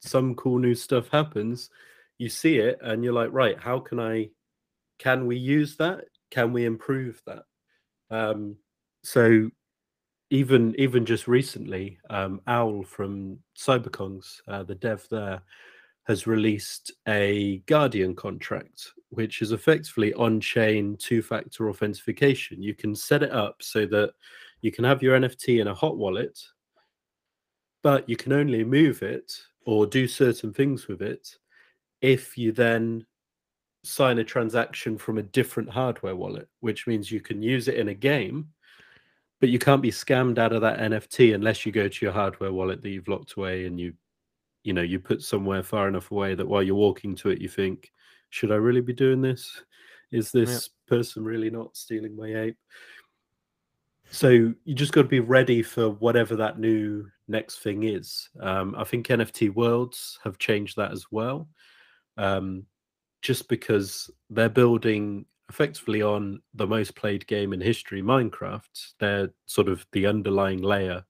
some 0.00 0.34
cool 0.34 0.58
new 0.58 0.74
stuff 0.74 1.08
happens 1.08 1.70
you 2.18 2.28
see 2.28 2.58
it 2.58 2.78
and 2.82 3.02
you're 3.02 3.12
like 3.12 3.32
right 3.32 3.58
how 3.58 3.78
can 3.78 3.98
i 3.98 4.28
can 4.98 5.26
we 5.26 5.36
use 5.36 5.76
that 5.76 6.04
can 6.30 6.52
we 6.52 6.64
improve 6.64 7.22
that 7.26 7.44
um 8.10 8.56
so 9.06 9.48
even 10.30 10.74
even 10.78 11.06
just 11.06 11.28
recently 11.28 11.96
um 12.10 12.40
owl 12.48 12.82
from 12.82 13.38
cyberkongs 13.56 14.40
uh, 14.48 14.64
the 14.64 14.74
dev 14.74 15.06
there 15.12 15.40
has 16.08 16.26
released 16.26 16.90
a 17.06 17.58
guardian 17.66 18.16
contract 18.16 18.92
which 19.10 19.42
is 19.42 19.52
effectively 19.52 20.12
on-chain 20.14 20.96
two-factor 20.98 21.68
authentication. 21.70 22.60
You 22.60 22.74
can 22.74 22.94
set 22.94 23.22
it 23.22 23.30
up 23.30 23.56
so 23.60 23.86
that 23.86 24.12
you 24.60 24.72
can 24.72 24.84
have 24.84 25.02
your 25.02 25.16
nft 25.20 25.60
in 25.60 25.68
a 25.68 25.74
hot 25.74 25.96
wallet 25.96 26.36
but 27.84 28.08
you 28.08 28.16
can 28.16 28.32
only 28.32 28.64
move 28.64 29.02
it 29.02 29.32
or 29.66 29.86
do 29.86 30.08
certain 30.08 30.52
things 30.52 30.88
with 30.88 31.00
it 31.00 31.28
if 32.00 32.36
you 32.36 32.50
then 32.50 33.06
sign 33.86 34.18
a 34.18 34.24
transaction 34.24 34.98
from 34.98 35.18
a 35.18 35.22
different 35.22 35.70
hardware 35.70 36.16
wallet, 36.16 36.48
which 36.60 36.86
means 36.88 37.12
you 37.12 37.20
can 37.20 37.40
use 37.40 37.68
it 37.68 37.76
in 37.76 37.88
a 37.88 37.94
game, 37.94 38.48
but 39.40 39.48
you 39.48 39.58
can't 39.58 39.82
be 39.82 39.90
scammed 39.90 40.38
out 40.38 40.52
of 40.52 40.62
that 40.62 40.78
NFT 40.78 41.34
unless 41.34 41.66
you 41.66 41.72
go 41.72 41.88
to 41.88 42.04
your 42.04 42.12
hardware 42.12 42.52
wallet 42.52 42.82
that 42.82 42.88
you've 42.88 43.08
locked 43.08 43.34
away 43.34 43.66
and 43.66 43.78
you, 43.78 43.92
you 44.64 44.72
know, 44.72 44.82
you 44.82 44.98
put 44.98 45.22
somewhere 45.22 45.62
far 45.62 45.88
enough 45.88 46.10
away 46.10 46.34
that 46.34 46.46
while 46.46 46.62
you're 46.62 46.74
walking 46.74 47.14
to 47.16 47.30
it, 47.30 47.40
you 47.40 47.48
think, 47.48 47.92
should 48.30 48.50
I 48.50 48.56
really 48.56 48.80
be 48.80 48.92
doing 48.92 49.20
this? 49.20 49.62
Is 50.10 50.32
this 50.32 50.50
yeah. 50.90 50.96
person 50.96 51.24
really 51.24 51.50
not 51.50 51.76
stealing 51.76 52.16
my 52.16 52.34
ape? 52.34 52.56
So 54.10 54.28
you 54.28 54.74
just 54.74 54.92
got 54.92 55.02
to 55.02 55.08
be 55.08 55.20
ready 55.20 55.62
for 55.62 55.90
whatever 55.90 56.36
that 56.36 56.58
new 56.58 57.06
next 57.28 57.58
thing 57.58 57.82
is. 57.82 58.28
Um, 58.40 58.74
I 58.78 58.84
think 58.84 59.08
NFT 59.08 59.54
worlds 59.54 60.18
have 60.24 60.38
changed 60.38 60.76
that 60.76 60.92
as 60.92 61.06
well 61.10 61.48
um, 62.16 62.64
just 63.22 63.48
because 63.48 64.10
they're 64.30 64.48
building 64.48 65.26
effectively 65.48 66.02
on 66.02 66.40
the 66.54 66.66
most 66.66 66.94
played 66.94 67.26
game 67.26 67.52
in 67.52 67.60
history, 67.60 68.02
Minecraft. 68.02 68.94
They're 68.98 69.30
sort 69.46 69.68
of 69.68 69.86
the 69.92 70.06
underlying 70.06 70.62
layer, 70.62 71.04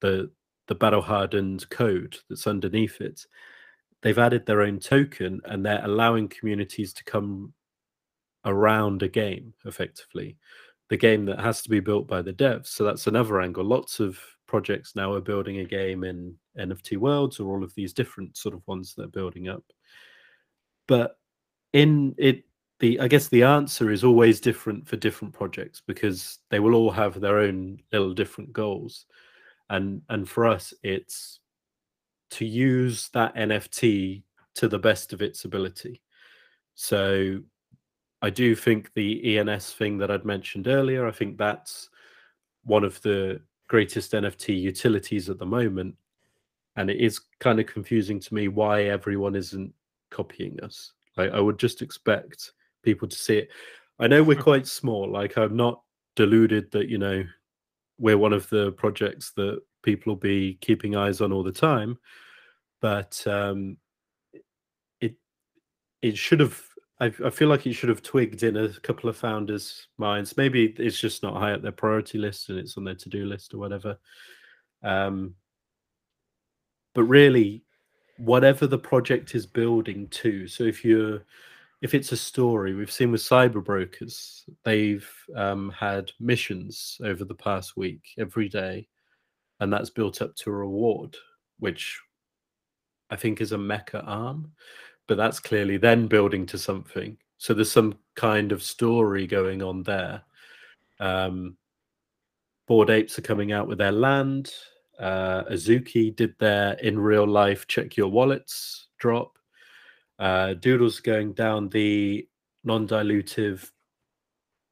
the 0.00 0.30
the 0.68 0.74
battle 0.74 1.02
hardened 1.02 1.68
code 1.70 2.16
that's 2.28 2.46
underneath 2.46 3.00
it. 3.00 3.26
They've 4.02 4.18
added 4.18 4.46
their 4.46 4.62
own 4.62 4.78
token 4.78 5.40
and 5.44 5.66
they're 5.66 5.84
allowing 5.84 6.28
communities 6.28 6.92
to 6.94 7.04
come 7.04 7.52
around 8.44 9.02
a 9.02 9.08
game 9.08 9.52
effectively 9.64 10.36
the 10.88 10.96
game 10.96 11.24
that 11.26 11.40
has 11.40 11.62
to 11.62 11.70
be 11.70 11.80
built 11.80 12.06
by 12.06 12.22
the 12.22 12.32
devs 12.32 12.68
so 12.68 12.84
that's 12.84 13.06
another 13.06 13.40
angle 13.40 13.64
lots 13.64 14.00
of 14.00 14.18
projects 14.46 14.96
now 14.96 15.12
are 15.12 15.20
building 15.20 15.58
a 15.58 15.64
game 15.64 16.04
in 16.04 16.34
nft 16.58 16.96
worlds 16.96 17.38
or 17.38 17.54
all 17.54 17.62
of 17.62 17.74
these 17.74 17.92
different 17.92 18.36
sort 18.36 18.54
of 18.54 18.66
ones 18.66 18.94
that 18.94 19.04
are 19.04 19.08
building 19.08 19.48
up 19.48 19.62
but 20.88 21.18
in 21.72 22.14
it 22.18 22.44
the 22.80 22.98
i 23.00 23.06
guess 23.06 23.28
the 23.28 23.42
answer 23.42 23.90
is 23.90 24.02
always 24.04 24.40
different 24.40 24.86
for 24.88 24.96
different 24.96 25.32
projects 25.32 25.82
because 25.86 26.38
they 26.50 26.58
will 26.58 26.74
all 26.74 26.90
have 26.90 27.20
their 27.20 27.38
own 27.38 27.78
little 27.92 28.12
different 28.14 28.52
goals. 28.52 29.06
And 29.68 30.02
and 30.08 30.28
for 30.28 30.46
us 30.46 30.74
it's 30.82 31.38
to 32.30 32.44
use 32.44 33.08
that 33.10 33.34
nft 33.36 34.22
to 34.54 34.68
the 34.68 34.78
best 34.78 35.12
of 35.12 35.22
its 35.22 35.44
ability. 35.44 36.02
So 36.74 37.40
i 38.22 38.30
do 38.30 38.54
think 38.54 38.92
the 38.94 39.38
ens 39.38 39.72
thing 39.72 39.98
that 39.98 40.10
i'd 40.10 40.24
mentioned 40.26 40.68
earlier 40.68 41.06
i 41.06 41.10
think 41.10 41.38
that's 41.38 41.88
one 42.64 42.84
of 42.84 43.00
the 43.02 43.40
greatest 43.68 44.12
nft 44.12 44.60
utilities 44.60 45.30
at 45.30 45.38
the 45.38 45.46
moment. 45.46 45.94
And 46.76 46.90
it 46.90 46.98
is 46.98 47.20
kind 47.38 47.60
of 47.60 47.66
confusing 47.66 48.20
to 48.20 48.34
me 48.34 48.48
why 48.48 48.84
everyone 48.84 49.36
isn't 49.36 49.72
copying 50.10 50.58
us. 50.62 50.92
Like 51.16 51.32
I 51.32 51.40
would 51.40 51.58
just 51.58 51.82
expect 51.82 52.52
people 52.82 53.08
to 53.08 53.16
see 53.16 53.38
it. 53.38 53.48
I 53.98 54.06
know 54.06 54.22
we're 54.22 54.40
quite 54.40 54.66
small. 54.66 55.10
Like 55.10 55.36
I'm 55.36 55.56
not 55.56 55.82
deluded 56.16 56.70
that 56.72 56.88
you 56.88 56.98
know 56.98 57.24
we're 57.98 58.18
one 58.18 58.32
of 58.32 58.48
the 58.48 58.72
projects 58.72 59.32
that 59.36 59.60
people 59.82 60.12
will 60.12 60.20
be 60.20 60.58
keeping 60.60 60.96
eyes 60.96 61.20
on 61.20 61.32
all 61.32 61.42
the 61.42 61.52
time, 61.52 61.98
but 62.80 63.22
um, 63.26 63.76
it 65.00 65.14
it 66.02 66.16
should 66.16 66.40
have. 66.40 66.60
I, 67.00 67.06
I 67.24 67.30
feel 67.30 67.48
like 67.48 67.66
it 67.66 67.72
should 67.72 67.88
have 67.88 68.02
twigged 68.02 68.42
in 68.42 68.58
a 68.58 68.68
couple 68.80 69.08
of 69.08 69.16
founders' 69.16 69.86
minds. 69.96 70.36
Maybe 70.36 70.66
it's 70.78 71.00
just 71.00 71.22
not 71.22 71.36
high 71.36 71.52
up 71.52 71.62
their 71.62 71.72
priority 71.72 72.18
list 72.18 72.50
and 72.50 72.58
it's 72.58 72.76
on 72.76 72.84
their 72.84 72.94
to-do 72.94 73.24
list 73.24 73.54
or 73.54 73.58
whatever. 73.58 73.98
Um, 74.82 75.34
but 76.94 77.04
really, 77.04 77.64
whatever 78.18 78.66
the 78.66 78.78
project 78.78 79.34
is 79.34 79.46
building 79.46 80.08
to. 80.08 80.46
So 80.46 80.64
if 80.64 80.84
you're 80.84 81.24
if 81.82 81.94
it's 81.94 82.12
a 82.12 82.16
story, 82.16 82.74
we've 82.74 82.92
seen 82.92 83.10
with 83.10 83.22
cyber 83.22 83.64
brokers, 83.64 84.44
they've 84.64 85.08
um, 85.34 85.70
had 85.70 86.12
missions 86.20 87.00
over 87.02 87.24
the 87.24 87.34
past 87.34 87.76
week 87.76 88.02
every 88.18 88.48
day, 88.48 88.86
and 89.60 89.72
that's 89.72 89.90
built 89.90 90.20
up 90.20 90.34
to 90.36 90.50
a 90.50 90.54
reward, 90.54 91.16
which 91.58 91.98
I 93.08 93.16
think 93.16 93.40
is 93.40 93.52
a 93.52 93.56
mecha 93.56 94.06
arm, 94.06 94.52
but 95.08 95.16
that's 95.16 95.40
clearly 95.40 95.78
then 95.78 96.06
building 96.06 96.46
to 96.46 96.58
something. 96.58 97.16
So 97.38 97.54
there's 97.54 97.72
some 97.72 97.98
kind 98.14 98.52
of 98.52 98.62
story 98.62 99.26
going 99.26 99.62
on 99.62 99.82
there. 99.82 100.22
Um, 101.00 101.56
Bored 102.68 102.90
Apes 102.90 103.18
are 103.18 103.22
coming 103.22 103.52
out 103.52 103.66
with 103.66 103.78
their 103.78 103.90
land. 103.90 104.52
Uh, 104.98 105.44
Azuki 105.44 106.14
did 106.14 106.34
their 106.38 106.74
in 106.74 106.98
real 106.98 107.26
life 107.26 107.66
check 107.66 107.96
your 107.96 108.08
wallets 108.08 108.88
drop. 108.98 109.38
Uh, 110.20 110.52
Doodle's 110.54 111.00
going 111.00 111.32
down 111.32 111.70
the 111.70 112.28
non-dilutive, 112.62 113.70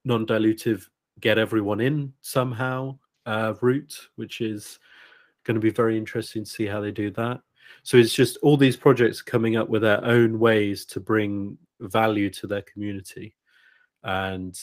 non-dilutive 0.04 0.86
get 1.20 1.38
everyone 1.38 1.80
in 1.80 2.12
somehow 2.20 2.98
uh, 3.26 3.54
route, 3.62 3.98
which 4.16 4.40
is 4.40 4.78
going 5.44 5.54
to 5.54 5.60
be 5.60 5.70
very 5.70 5.96
interesting 5.96 6.44
to 6.44 6.50
see 6.50 6.66
how 6.66 6.80
they 6.80 6.92
do 6.92 7.10
that. 7.12 7.40
So 7.82 7.96
it's 7.96 8.14
just 8.14 8.36
all 8.42 8.56
these 8.56 8.76
projects 8.76 9.22
coming 9.22 9.56
up 9.56 9.68
with 9.68 9.82
their 9.82 10.04
own 10.04 10.38
ways 10.38 10.84
to 10.86 11.00
bring 11.00 11.56
value 11.80 12.30
to 12.30 12.46
their 12.46 12.62
community. 12.62 13.34
And 14.02 14.58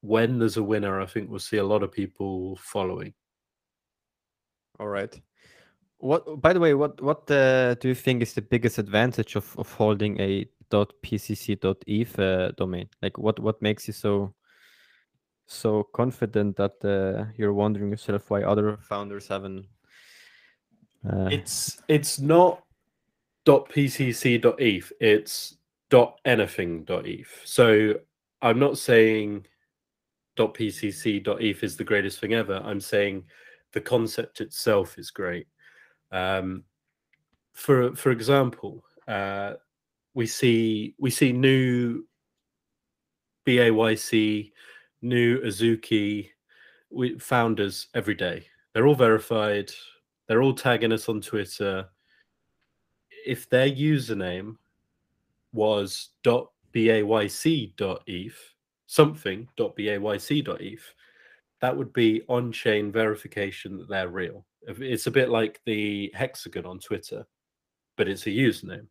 when 0.00 0.38
there's 0.38 0.56
a 0.56 0.62
winner, 0.62 1.00
I 1.00 1.06
think 1.06 1.30
we'll 1.30 1.38
see 1.38 1.58
a 1.58 1.64
lot 1.64 1.82
of 1.82 1.92
people 1.92 2.56
following. 2.56 3.14
All 4.78 4.88
right. 4.88 5.20
What, 6.00 6.40
by 6.40 6.52
the 6.54 6.60
way, 6.60 6.74
what 6.74 7.00
what 7.02 7.30
uh, 7.30 7.74
do 7.74 7.88
you 7.88 7.94
think 7.94 8.22
is 8.22 8.32
the 8.32 8.42
biggest 8.42 8.78
advantage 8.78 9.36
of, 9.36 9.54
of 9.58 9.70
holding 9.72 10.18
a 10.20 10.46
.pcc.eth 10.70 12.18
uh, 12.18 12.52
domain? 12.52 12.88
Like, 13.02 13.18
what 13.18 13.38
what 13.38 13.60
makes 13.60 13.86
you 13.86 13.92
so 13.92 14.34
so 15.46 15.82
confident 15.92 16.56
that 16.56 16.82
uh, 16.84 17.30
you're 17.36 17.52
wondering 17.52 17.90
yourself 17.90 18.30
why 18.30 18.42
other 18.42 18.78
founders 18.78 19.28
haven't? 19.28 19.66
Uh... 21.06 21.28
It's 21.30 21.82
it's 21.88 22.18
not 22.18 22.64
.pcc.eth. 23.46 24.92
It's 25.00 25.56
.anything.eth. 26.24 27.42
So 27.44 27.94
I'm 28.40 28.58
not 28.58 28.78
saying 28.78 29.46
.pcc.eth 30.38 31.62
is 31.62 31.76
the 31.76 31.84
greatest 31.84 32.20
thing 32.20 32.32
ever. 32.32 32.62
I'm 32.64 32.80
saying 32.80 33.24
the 33.72 33.80
concept 33.80 34.40
itself 34.40 34.98
is 34.98 35.10
great. 35.10 35.46
Um, 36.12 36.64
for 37.52 37.94
for 37.94 38.10
example, 38.10 38.84
uh, 39.06 39.54
we 40.14 40.26
see 40.26 40.94
we 40.98 41.10
see 41.10 41.32
new 41.32 42.04
BAYC, 43.46 44.52
new 45.02 45.40
Azuki, 45.40 46.28
we 46.90 47.18
founders 47.18 47.88
every 47.94 48.14
day. 48.14 48.46
They're 48.72 48.86
all 48.86 48.94
verified. 48.94 49.70
They're 50.26 50.42
all 50.42 50.54
tagging 50.54 50.92
us 50.92 51.08
on 51.08 51.20
Twitter. 51.20 51.88
If 53.26 53.48
their 53.50 53.68
username 53.68 54.56
was 55.52 56.10
.bayc.eth, 56.24 57.74
something 58.86 59.48
.bayc.eth, 59.58 60.94
that 61.60 61.76
would 61.76 61.92
be 61.92 62.22
on-chain 62.28 62.92
verification 62.92 63.76
that 63.78 63.88
they're 63.88 64.08
real. 64.08 64.46
It's 64.62 65.06
a 65.06 65.10
bit 65.10 65.30
like 65.30 65.60
the 65.64 66.10
hexagon 66.14 66.66
on 66.66 66.78
Twitter, 66.78 67.26
but 67.96 68.08
it's 68.08 68.26
a 68.26 68.30
username. 68.30 68.86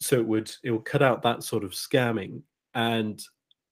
So 0.00 0.16
it 0.16 0.26
would 0.26 0.52
it 0.64 0.70
will 0.70 0.80
cut 0.80 1.02
out 1.02 1.22
that 1.22 1.44
sort 1.44 1.64
of 1.64 1.72
scamming, 1.72 2.42
and 2.74 3.22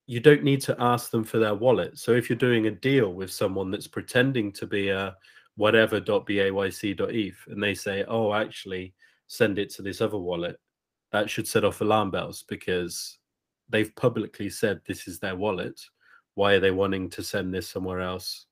you 0.07 0.21
don't 0.21 0.45
need 0.45 0.61
to 0.63 0.77
ask 0.81 1.11
them 1.11 1.25
for 1.25 1.39
their 1.39 1.55
wallet. 1.55 1.99
So 1.99 2.13
if 2.13 2.29
you're 2.31 2.39
doing 2.39 2.67
a 2.67 2.71
deal 2.71 3.13
with 3.13 3.31
someone 3.31 3.71
that's 3.71 3.87
pretending 3.87 4.53
to 4.53 4.67
be 4.67 4.89
a 4.91 5.17
whatever.bayc.eth 5.57 7.47
and 7.49 7.63
they 7.63 7.75
say, 7.75 8.05
"Oh, 8.09 8.33
actually, 8.33 8.95
send 9.27 9.59
it 9.59 9.71
to 9.71 9.83
this 9.83 10.01
other 10.01 10.19
wallet," 10.19 10.59
that 11.13 11.29
should 11.29 11.49
set 11.49 11.65
off 11.65 11.81
alarm 11.81 12.11
bells 12.11 12.45
because 12.49 13.19
they've 13.69 13.95
publicly 13.97 14.49
said 14.51 14.81
this 14.87 15.09
is 15.09 15.19
their 15.19 15.37
wallet. 15.37 15.81
Why 16.35 16.55
are 16.55 16.61
they 16.61 16.71
wanting 16.71 17.11
to 17.11 17.23
send 17.23 17.53
this 17.53 17.69
somewhere 17.69 18.01
else? 18.01 18.47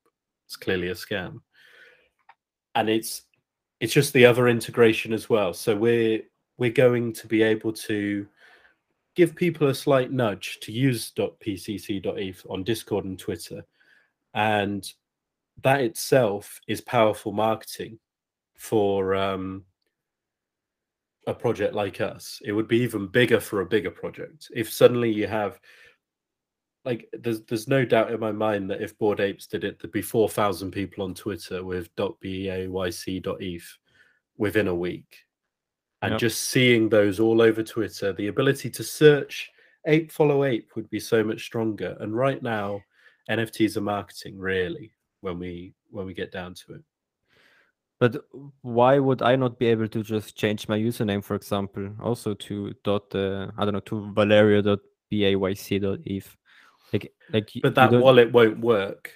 It's 0.45 0.57
clearly 0.57 0.89
a 0.89 0.93
scam. 0.93 1.41
And 2.77 2.89
it's 2.89 3.23
it's 3.79 3.93
just 3.93 4.13
the 4.13 4.25
other 4.25 4.47
integration 4.47 5.11
as 5.11 5.29
well. 5.29 5.53
So 5.53 5.75
we're 5.75 6.21
we're 6.57 6.71
going 6.71 7.11
to 7.13 7.27
be 7.27 7.43
able 7.43 7.73
to 7.73 8.27
give 9.15 9.35
people 9.35 9.67
a 9.67 9.75
slight 9.75 10.11
nudge 10.11 10.59
to 10.61 10.71
use 10.71 11.11
.pcc.eth 11.17 12.45
on 12.49 12.63
Discord 12.63 13.05
and 13.05 13.17
Twitter. 13.17 13.65
And 14.35 14.87
that 15.63 15.81
itself 15.81 16.61
is 16.67 16.81
powerful 16.81 17.31
marketing 17.31 17.97
for 18.55 19.15
um, 19.15 19.63
a 21.25 21.33
project 21.33 21.73
like 21.73 21.99
us. 21.99 22.39
It 22.45 22.51
would 22.51 22.67
be 22.67 22.77
even 22.77 23.07
bigger 23.07 23.39
for 23.39 23.61
a 23.61 23.65
bigger 23.65 23.91
project. 23.91 24.51
If 24.55 24.71
suddenly 24.71 25.11
you 25.11 25.25
have 25.25 25.59
like 26.87 27.07
there's 27.13 27.43
there's 27.43 27.67
no 27.67 27.85
doubt 27.85 28.11
in 28.11 28.19
my 28.19 28.31
mind 28.31 28.71
that 28.71 28.81
if 28.81 28.97
Bored 28.97 29.19
Apes 29.19 29.45
did 29.45 29.63
it, 29.63 29.79
there'd 29.79 29.91
be 29.91 30.01
four 30.01 30.29
thousand 30.29 30.71
people 30.71 31.03
on 31.03 31.13
Twitter 31.13 31.63
with 31.63 31.95
.bayc.eth 31.95 33.77
within 34.37 34.67
a 34.67 34.75
week 34.75 35.27
and 36.01 36.11
yep. 36.11 36.19
just 36.19 36.49
seeing 36.49 36.89
those 36.89 37.19
all 37.19 37.41
over 37.41 37.63
Twitter, 37.63 38.13
the 38.13 38.27
ability 38.27 38.69
to 38.69 38.83
search 38.83 39.49
ape 39.85 40.11
follow 40.11 40.43
ape 40.43 40.69
would 40.75 40.89
be 40.89 40.99
so 40.99 41.23
much 41.23 41.43
stronger. 41.43 41.97
And 41.99 42.15
right 42.15 42.41
now, 42.41 42.81
NFTs 43.29 43.77
are 43.77 43.81
marketing 43.81 44.37
really 44.37 44.91
when 45.21 45.39
we 45.39 45.73
when 45.89 46.05
we 46.05 46.13
get 46.13 46.31
down 46.31 46.53
to 46.53 46.75
it. 46.75 46.83
But 47.99 48.17
why 48.61 48.99
would 48.99 49.23
I 49.23 49.35
not 49.35 49.57
be 49.57 49.65
able 49.67 49.87
to 49.87 50.03
just 50.03 50.37
change 50.37 50.67
my 50.67 50.77
username, 50.77 51.23
for 51.23 51.35
example, 51.35 51.89
also 51.99 52.35
to 52.35 52.73
dot 52.83 53.15
uh, 53.15 53.47
I 53.57 53.65
don't 53.65 53.73
know 53.73 53.79
to 53.81 54.11
valerio.bayc.eth? 54.13 56.37
Like 56.93 57.13
like 57.31 57.51
But 57.61 57.75
that 57.75 57.91
wallet 57.91 58.31
won't 58.31 58.59
work. 58.59 59.11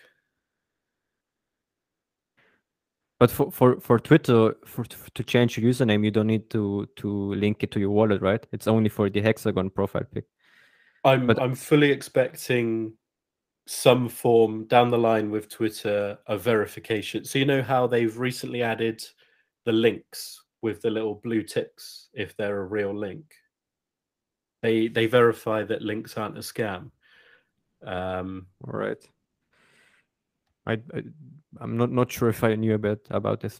But 3.19 3.29
for, 3.29 3.51
for, 3.51 3.79
for 3.79 3.99
Twitter, 3.99 4.55
for 4.65 4.83
to 4.83 5.23
change 5.23 5.55
your 5.55 5.71
username, 5.71 6.03
you 6.03 6.09
don't 6.09 6.25
need 6.25 6.49
to 6.49 6.87
to 6.95 7.35
link 7.35 7.61
it 7.61 7.69
to 7.71 7.79
your 7.79 7.91
wallet, 7.91 8.19
right? 8.19 8.43
It's 8.51 8.67
only 8.67 8.89
for 8.89 9.11
the 9.11 9.21
hexagon 9.21 9.69
profile 9.69 10.05
pic. 10.11 10.25
I'm 11.03 11.27
but, 11.27 11.39
I'm 11.39 11.53
fully 11.53 11.91
expecting 11.91 12.93
some 13.67 14.09
form 14.09 14.65
down 14.65 14.89
the 14.89 14.97
line 14.97 15.29
with 15.29 15.49
Twitter 15.49 16.17
a 16.27 16.37
verification. 16.37 17.23
So 17.23 17.39
you 17.39 17.45
know 17.45 17.61
how 17.61 17.87
they've 17.87 18.17
recently 18.17 18.63
added 18.63 19.03
the 19.65 19.71
links 19.71 20.43
with 20.61 20.81
the 20.81 20.89
little 20.89 21.15
blue 21.15 21.43
ticks 21.43 22.09
if 22.13 22.35
they're 22.35 22.61
a 22.61 22.65
real 22.65 22.93
link. 22.93 23.35
They 24.63 24.87
they 24.87 25.05
verify 25.05 25.63
that 25.63 25.81
links 25.81 26.17
aren't 26.17 26.37
a 26.37 26.41
scam. 26.41 26.91
Um, 27.85 28.47
All 28.67 28.79
right. 28.79 28.97
I, 30.67 30.73
I 30.73 31.03
I'm 31.59 31.77
not 31.77 31.91
not 31.91 32.11
sure 32.11 32.29
if 32.29 32.43
I 32.43 32.55
knew 32.55 32.75
a 32.75 32.79
bit 32.79 33.05
about 33.09 33.41
this. 33.41 33.59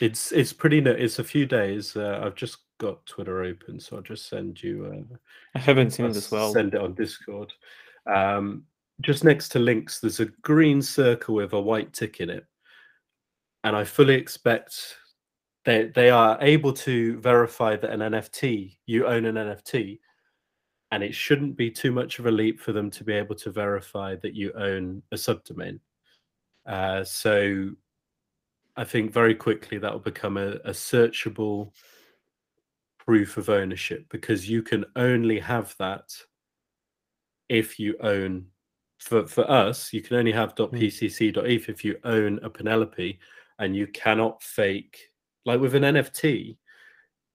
It's 0.00 0.32
it's 0.32 0.52
pretty. 0.52 0.78
It's 0.78 1.18
a 1.18 1.24
few 1.24 1.46
days. 1.46 1.96
Uh, 1.96 2.20
I've 2.24 2.34
just 2.34 2.58
got 2.78 3.04
Twitter 3.06 3.42
open, 3.42 3.80
so 3.80 3.96
I'll 3.96 4.02
just 4.02 4.28
send 4.28 4.62
you. 4.62 5.06
Uh, 5.12 5.16
I 5.54 5.58
haven't 5.58 5.92
seen 5.92 6.06
it 6.06 6.16
as 6.16 6.30
well. 6.30 6.52
Send 6.52 6.74
it 6.74 6.80
on 6.80 6.94
Discord. 6.94 7.52
Um, 8.06 8.64
just 9.00 9.24
next 9.24 9.48
to 9.50 9.58
links, 9.58 10.00
there's 10.00 10.20
a 10.20 10.26
green 10.42 10.82
circle 10.82 11.36
with 11.36 11.52
a 11.52 11.60
white 11.60 11.92
tick 11.92 12.20
in 12.20 12.30
it, 12.30 12.46
and 13.64 13.76
I 13.76 13.84
fully 13.84 14.14
expect 14.14 14.96
they 15.64 15.86
they 15.86 16.10
are 16.10 16.38
able 16.40 16.72
to 16.72 17.18
verify 17.20 17.76
that 17.76 17.90
an 17.90 18.00
NFT 18.00 18.76
you 18.86 19.06
own 19.06 19.24
an 19.24 19.36
NFT, 19.36 20.00
and 20.92 21.02
it 21.02 21.14
shouldn't 21.14 21.56
be 21.56 21.70
too 21.70 21.90
much 21.90 22.18
of 22.18 22.26
a 22.26 22.30
leap 22.30 22.60
for 22.60 22.72
them 22.72 22.90
to 22.90 23.02
be 23.02 23.14
able 23.14 23.34
to 23.34 23.50
verify 23.50 24.14
that 24.16 24.34
you 24.34 24.52
own 24.52 25.02
a 25.10 25.16
subdomain. 25.16 25.80
Uh, 26.66 27.02
so 27.02 27.70
I 28.76 28.84
think 28.84 29.10
very 29.10 29.34
quickly 29.34 29.78
that 29.78 29.90
will 29.90 30.00
become 30.00 30.36
a, 30.36 30.52
a 30.66 30.70
searchable 30.70 31.72
proof 32.98 33.38
of 33.38 33.48
ownership 33.48 34.04
because 34.10 34.48
you 34.48 34.62
can 34.62 34.84
only 34.94 35.40
have 35.40 35.74
that 35.78 36.14
if 37.48 37.78
you 37.78 37.96
own 38.00 38.46
for 38.98 39.26
for 39.26 39.50
us 39.50 39.92
you 39.92 40.00
can 40.00 40.16
only 40.16 40.30
have 40.30 40.52
hmm. 40.52 40.62
.pcc.eth 40.62 41.68
if 41.68 41.84
you 41.84 41.96
own 42.04 42.38
a 42.44 42.50
penelope 42.50 43.18
and 43.58 43.74
you 43.74 43.88
cannot 43.88 44.40
fake 44.42 45.08
like 45.44 45.60
with 45.60 45.74
an 45.74 45.82
nft 45.82 46.56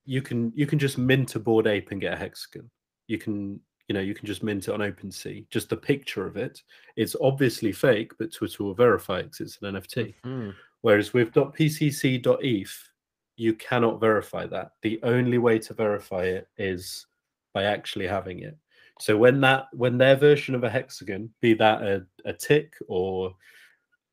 you 0.06 0.22
can 0.22 0.50
you 0.54 0.66
can 0.66 0.78
just 0.78 0.96
mint 0.96 1.34
a 1.34 1.38
bored 1.38 1.66
ape 1.66 1.90
and 1.90 2.00
get 2.00 2.14
a 2.14 2.16
hexagon 2.16 2.70
you 3.08 3.18
can 3.18 3.58
you 3.88 3.94
know 3.94 4.00
you 4.00 4.14
can 4.14 4.26
just 4.26 4.42
mint 4.42 4.68
it 4.68 4.72
on 4.72 4.80
OpenSea. 4.80 5.48
Just 5.50 5.70
the 5.70 5.76
picture 5.76 6.26
of 6.26 6.36
it. 6.36 6.62
It's 6.96 7.16
obviously 7.20 7.72
fake, 7.72 8.12
but 8.18 8.32
Twitter 8.32 8.62
will 8.62 8.74
verify 8.74 9.20
it 9.20 9.24
because 9.24 9.40
it's 9.40 9.58
an 9.62 9.74
NFT. 9.74 10.14
Mm-hmm. 10.24 10.50
Whereas 10.82 11.12
with 11.12 11.32
.pcc.eth, 11.32 12.88
you 13.36 13.54
cannot 13.54 14.00
verify 14.00 14.46
that. 14.46 14.72
The 14.82 15.00
only 15.02 15.38
way 15.38 15.58
to 15.60 15.74
verify 15.74 16.24
it 16.24 16.48
is 16.56 17.06
by 17.52 17.64
actually 17.64 18.06
having 18.06 18.40
it. 18.40 18.56
So 19.00 19.16
when 19.16 19.40
that 19.40 19.66
when 19.72 19.96
their 19.96 20.16
version 20.16 20.54
of 20.54 20.64
a 20.64 20.70
hexagon, 20.70 21.30
be 21.40 21.54
that 21.54 21.82
a, 21.82 22.06
a 22.24 22.32
tick 22.32 22.74
or 22.88 23.34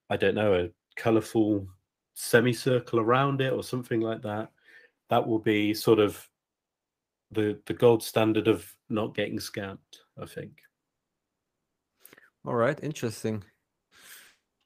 I 0.09 0.17
don't 0.17 0.35
know, 0.35 0.53
a 0.53 0.69
colorful 0.95 1.67
semicircle 2.13 2.99
around 2.99 3.41
it 3.41 3.51
or 3.51 3.63
something 3.63 3.99
like 3.99 4.21
that, 4.21 4.51
that 5.09 5.27
will 5.27 5.39
be 5.39 5.73
sort 5.73 5.99
of 5.99 6.27
the 7.35 7.59
the 7.65 7.73
gold 7.73 8.03
standard 8.03 8.47
of 8.47 8.65
not 8.89 9.15
getting 9.15 9.37
scammed. 9.37 9.77
I 10.21 10.25
think. 10.25 10.51
All 12.45 12.55
right, 12.55 12.79
interesting. 12.83 13.43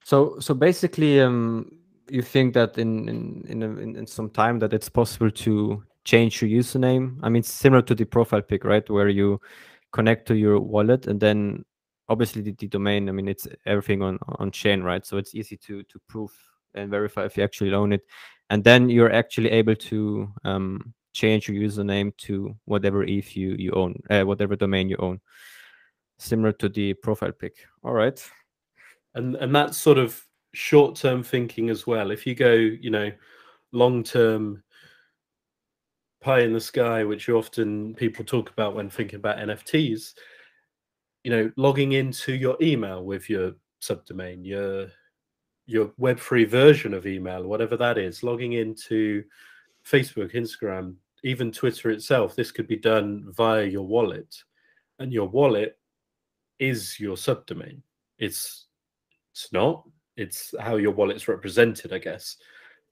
So 0.04 0.40
so 0.40 0.54
basically, 0.54 1.22
um, 1.22 1.72
you 2.10 2.22
think 2.22 2.54
that 2.54 2.78
in 2.78 3.10
in 3.10 3.46
in, 3.48 3.64
in, 3.64 3.96
in 3.96 4.08
some 4.08 4.30
time 4.30 4.60
that 4.60 4.74
it's 4.74 4.90
possible 4.90 5.32
to 5.32 5.84
change 6.04 6.42
your 6.42 6.50
username. 6.50 7.20
I 7.24 7.30
mean, 7.30 7.44
similar 7.44 7.82
to 7.84 7.96
the 7.96 8.06
profile 8.06 8.42
pic, 8.42 8.64
right, 8.64 8.90
where 8.90 9.10
you 9.10 9.40
connect 9.92 10.28
to 10.28 10.36
your 10.36 10.60
wallet 10.60 11.08
and 11.08 11.20
then 11.20 11.66
obviously 12.10 12.42
the, 12.42 12.52
the 12.54 12.68
domain. 12.68 13.08
I 13.10 13.12
mean, 13.12 13.28
it's 13.28 13.48
everything 13.66 14.02
on 14.02 14.20
on 14.40 14.52
chain, 14.52 14.84
right? 14.84 15.06
So 15.06 15.18
it's 15.18 15.36
easy 15.36 15.58
to 15.58 15.84
to 15.84 16.00
prove 16.08 16.32
and 16.76 16.90
verify 16.90 17.26
if 17.26 17.38
you 17.38 17.44
actually 17.44 17.74
own 17.74 17.94
it, 17.94 18.02
and 18.50 18.64
then 18.64 18.90
you're 18.90 19.14
actually 19.14 19.52
able 19.52 19.76
to 19.76 20.28
um, 20.44 20.94
change 21.20 21.50
your 21.50 21.62
username 21.62 22.16
to 22.18 22.56
whatever 22.66 23.04
if 23.04 23.36
you 23.36 23.56
you 23.60 23.72
own, 23.74 23.94
uh, 24.10 24.24
whatever 24.24 24.56
domain 24.56 24.90
you 24.90 24.98
own, 25.00 25.20
similar 26.18 26.54
to 26.54 26.70
the 26.70 26.94
profile 26.94 27.34
pic. 27.34 27.56
All 27.84 27.94
right, 27.94 28.20
and 29.16 29.36
and 29.36 29.54
that's 29.54 29.78
sort 29.78 29.98
of 29.98 30.26
short 30.54 30.96
term 30.96 31.24
thinking 31.24 31.70
as 31.70 31.86
well. 31.86 32.12
If 32.12 32.26
you 32.26 32.36
go, 32.36 32.54
you 32.54 32.90
know, 32.90 33.12
long 33.72 34.04
term 34.04 34.64
pie 36.22 36.42
in 36.42 36.54
the 36.54 36.62
sky, 36.62 37.04
which 37.04 37.28
you 37.28 37.38
often 37.38 37.96
people 37.96 38.24
talk 38.24 38.50
about 38.50 38.76
when 38.76 38.90
thinking 38.90 39.20
about 39.20 39.38
NFTs, 39.38 40.14
you 41.24 41.32
know, 41.32 41.52
logging 41.58 41.94
into 41.94 42.34
your 42.34 42.58
email 42.62 43.04
with 43.04 43.30
your 43.30 43.54
subdomain, 43.82 44.46
your 44.46 44.88
your 45.66 45.92
web-three 45.98 46.46
version 46.46 46.96
of 46.96 47.06
email, 47.06 47.44
whatever 47.44 47.78
that 47.78 47.98
is, 47.98 48.24
logging 48.24 48.54
into 48.54 49.24
Facebook, 49.86 50.34
Instagram, 50.34 50.96
even 51.24 51.52
Twitter 51.52 51.90
itself, 51.90 52.36
this 52.36 52.52
could 52.52 52.68
be 52.68 52.78
done 52.78 53.26
via 53.36 53.66
your 53.66 53.86
wallet, 53.86 54.36
and 55.00 55.12
your 55.12 55.28
wallet 55.28 55.78
is 56.60 57.00
your 57.00 57.16
subdomain. 57.16 57.82
It's 58.18 58.68
it's 59.32 59.52
not. 59.54 59.88
It's 60.18 60.54
how 60.60 60.76
your 60.76 60.92
wallet's 60.92 61.28
represented, 61.28 61.94
I 61.94 62.00
guess. 62.00 62.38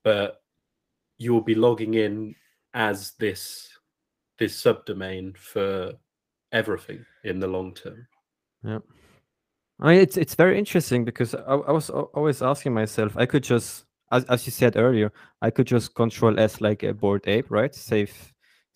But 0.04 0.42
you 1.18 1.34
will 1.34 1.42
be 1.42 1.56
logging 1.56 1.96
in 1.96 2.36
as 2.74 3.14
this 3.20 3.70
this 4.38 4.62
subdomain 4.62 5.36
for 5.36 5.94
everything 6.52 7.06
in 7.24 7.40
the 7.40 7.48
long 7.48 7.74
term. 7.74 8.08
Yeah. 8.64 8.80
I 9.80 9.90
mean, 9.90 10.02
it's 10.02 10.18
it's 10.18 10.36
very 10.36 10.58
interesting 10.58 11.06
because 11.06 11.36
I, 11.36 11.54
I 11.54 11.72
was 11.72 11.90
always 11.90 12.42
asking 12.42 12.74
myself, 12.74 13.16
I 13.18 13.26
could 13.26 13.44
just, 13.44 13.86
as, 14.12 14.24
as 14.26 14.46
you 14.46 14.52
said 14.52 14.78
earlier, 14.78 15.12
I 15.42 15.50
could 15.50 15.68
just 15.68 15.96
control 15.96 16.40
S 16.40 16.62
like 16.62 16.84
a 16.84 16.94
Bored 16.94 17.28
Ape, 17.28 17.50
right? 17.50 17.74
Save 17.74 18.14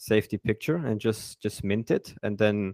the 0.08 0.38
picture 0.38 0.78
and 0.78 1.00
just 1.00 1.42
just 1.42 1.64
mint 1.64 1.92
it, 1.92 2.14
and 2.24 2.38
then 2.38 2.74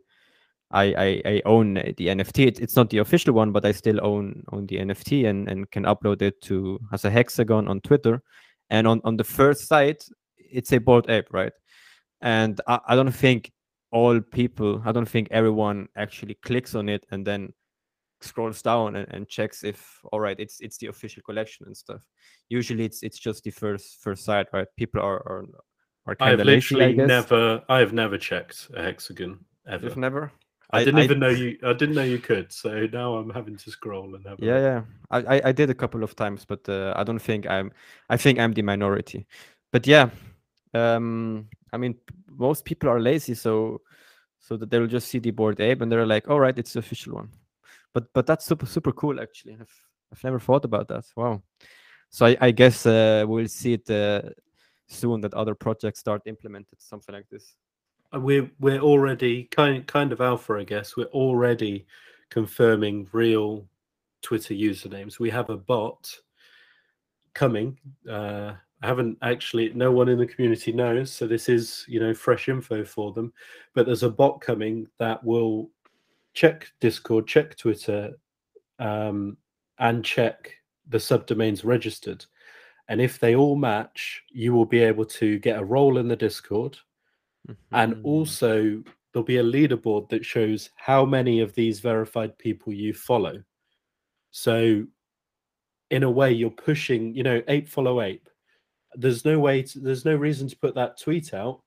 I 0.71 0.83
I, 0.83 1.21
I 1.25 1.41
own 1.45 1.75
the 1.75 2.07
NFT. 2.07 2.47
It, 2.47 2.59
it's 2.59 2.75
not 2.75 2.89
the 2.89 2.99
official 2.99 3.33
one, 3.33 3.51
but 3.51 3.65
I 3.65 3.71
still 3.71 3.99
own 4.03 4.43
own 4.51 4.65
the 4.67 4.77
NFT 4.77 5.29
and 5.29 5.47
and 5.49 5.69
can 5.71 5.83
upload 5.83 6.21
it 6.21 6.41
to 6.43 6.79
as 6.93 7.05
a 7.05 7.09
hexagon 7.09 7.67
on 7.67 7.81
Twitter, 7.81 8.21
and 8.69 8.87
on 8.87 9.01
on 9.03 9.17
the 9.17 9.23
first 9.23 9.67
site 9.67 10.03
it's 10.37 10.71
a 10.71 10.79
Bored 10.79 11.09
Ape, 11.09 11.27
right? 11.31 11.53
And 12.21 12.59
I, 12.67 12.79
I 12.87 12.95
don't 12.95 13.11
think 13.11 13.51
all 13.91 14.19
people, 14.19 14.81
I 14.85 14.91
don't 14.91 15.07
think 15.07 15.27
everyone 15.31 15.87
actually 15.95 16.35
clicks 16.35 16.75
on 16.75 16.89
it 16.89 17.05
and 17.11 17.25
then 17.25 17.53
scrolls 18.21 18.61
down 18.61 18.95
and, 18.95 19.07
and 19.11 19.27
checks 19.27 19.63
if 19.63 19.99
all 20.11 20.19
right 20.19 20.39
it's 20.39 20.59
it's 20.59 20.77
the 20.77 20.87
official 20.87 21.21
collection 21.23 21.65
and 21.67 21.77
stuff 21.77 22.01
usually 22.49 22.85
it's 22.85 23.03
it's 23.03 23.19
just 23.19 23.43
the 23.43 23.51
first 23.51 24.01
first 24.01 24.23
site 24.23 24.47
right 24.53 24.67
people 24.75 25.01
are 25.01 25.21
are, 25.27 25.45
are 26.07 26.15
kind 26.15 26.33
I've 26.33 26.39
of 26.39 26.47
lazy 26.47 26.75
I 26.75 26.77
literally 26.79 27.07
never, 27.07 27.63
I 27.69 27.79
have 27.79 27.93
never 27.93 28.17
checked 28.17 28.69
a 28.73 28.81
hexagon 28.81 29.39
ever. 29.67 29.85
You've 29.85 29.97
never 29.97 30.31
I 30.71 30.83
didn't 30.83 30.99
even 30.99 31.19
know 31.19 31.29
you. 31.29 31.57
I 31.63 31.71
didn't 31.73 31.95
know 31.95 32.03
you 32.03 32.19
could. 32.19 32.51
So 32.51 32.87
now 32.91 33.15
I'm 33.15 33.29
having 33.29 33.55
to 33.55 33.71
scroll 33.71 34.15
and 34.15 34.25
have. 34.25 34.37
yeah 34.39 34.59
yeah 34.59 34.81
I, 35.09 35.37
I 35.37 35.41
i 35.45 35.51
did 35.51 35.69
a 35.69 35.75
couple 35.75 36.03
of 36.03 36.15
times 36.15 36.43
but 36.45 36.67
uh, 36.67 36.93
i 36.95 37.03
don't 37.03 37.19
think 37.19 37.47
i'm 37.47 37.71
i 38.09 38.17
think 38.17 38.39
i'm 38.39 38.53
the 38.53 38.61
minority 38.61 39.25
but 39.71 39.87
yeah 39.87 40.09
um 40.73 41.47
i 41.71 41.77
mean 41.77 41.95
most 42.29 42.65
people 42.65 42.89
are 42.89 42.99
lazy 42.99 43.33
so 43.33 43.81
so 44.39 44.57
that 44.57 44.69
they'll 44.69 44.87
just 44.87 45.07
see 45.07 45.19
the 45.19 45.31
Bored 45.31 45.59
Ape 45.59 45.81
and 45.81 45.91
they're 45.91 46.05
like 46.05 46.29
all 46.29 46.39
right 46.39 46.57
it's 46.57 46.73
the 46.73 46.79
official 46.79 47.15
one 47.15 47.29
but 47.97 48.13
but 48.13 48.27
that's 48.27 48.45
super 48.45 48.67
super 48.67 48.91
cool 48.91 49.19
actually 49.19 49.57
i've 49.59 49.75
i've 50.11 50.23
never 50.23 50.39
thought 50.39 50.65
about 50.65 50.87
that 50.87 51.03
wow 51.15 51.41
so 52.09 52.25
i, 52.27 52.37
I 52.39 52.51
guess 52.51 52.85
uh, 52.85 53.25
we'll 53.27 53.47
see 53.47 53.73
it 53.73 53.89
uh, 53.89 54.21
soon 54.87 55.21
that 55.21 55.33
other 55.33 55.55
projects 55.55 55.99
start 55.99 56.21
implemented 56.25 56.79
something 56.79 57.15
like 57.15 57.27
this 57.29 57.55
Uh, 58.13 58.21
We're 58.21 58.49
we're 58.59 58.79
already 58.91 59.49
kind 59.51 59.85
kind 59.87 60.13
of 60.13 60.21
alpha, 60.21 60.53
I 60.53 60.63
guess. 60.63 60.95
We're 60.95 61.11
already 61.11 61.85
confirming 62.29 63.07
real 63.11 63.67
Twitter 64.21 64.55
usernames. 64.55 65.19
We 65.19 65.29
have 65.31 65.49
a 65.49 65.57
bot 65.57 66.21
coming. 67.33 67.77
Uh, 68.09 68.53
I 68.81 68.87
haven't 68.87 69.17
actually. 69.21 69.73
No 69.73 69.91
one 69.91 70.07
in 70.09 70.19
the 70.19 70.33
community 70.33 70.71
knows, 70.71 71.11
so 71.11 71.27
this 71.27 71.49
is 71.49 71.85
you 71.87 71.99
know 71.99 72.13
fresh 72.13 72.47
info 72.47 72.85
for 72.85 73.11
them. 73.13 73.33
But 73.73 73.85
there's 73.85 74.03
a 74.03 74.09
bot 74.21 74.39
coming 74.39 74.87
that 74.99 75.19
will 75.23 75.69
check 76.37 76.71
Discord, 76.79 77.27
check 77.27 77.57
Twitter, 77.57 78.13
um, 78.77 79.37
and 79.79 80.05
check 80.05 80.53
the 80.87 80.99
subdomains 80.99 81.65
registered. 81.65 82.23
And 82.89 83.01
if 83.01 83.19
they 83.19 83.35
all 83.35 83.55
match, 83.55 84.21
you 84.29 84.53
will 84.53 84.65
be 84.65 84.79
able 84.79 85.05
to 85.05 85.39
get 85.39 85.59
a 85.59 85.65
role 85.65 85.97
in 85.97 86.07
the 86.07 86.15
Discord 86.15 86.77
and 87.71 87.95
Mhm. 87.95 88.03
also 88.03 88.83
there'll 89.11 89.25
be 89.25 89.37
a 89.37 89.43
leaderboard 89.43 90.09
that 90.09 90.25
shows 90.25 90.69
how 90.75 91.05
many 91.05 91.39
of 91.39 91.53
these 91.55 91.79
verified 91.79 92.37
people 92.37 92.73
you 92.73 92.93
follow 92.93 93.41
so 94.31 94.85
in 95.89 96.03
a 96.03 96.11
way 96.11 96.29
you're 96.31 96.49
pushing 96.69 97.15
you 97.15 97.23
know 97.23 97.41
ape 97.47 97.69
follow 97.69 98.01
ape 98.01 98.29
there's 98.95 99.23
no 99.23 99.39
way 99.39 99.63
to, 99.63 99.79
there's 99.79 100.03
no 100.03 100.15
reason 100.15 100.47
to 100.49 100.57
put 100.57 100.75
that 100.75 100.99
tweet 100.99 101.33
out 101.33 101.61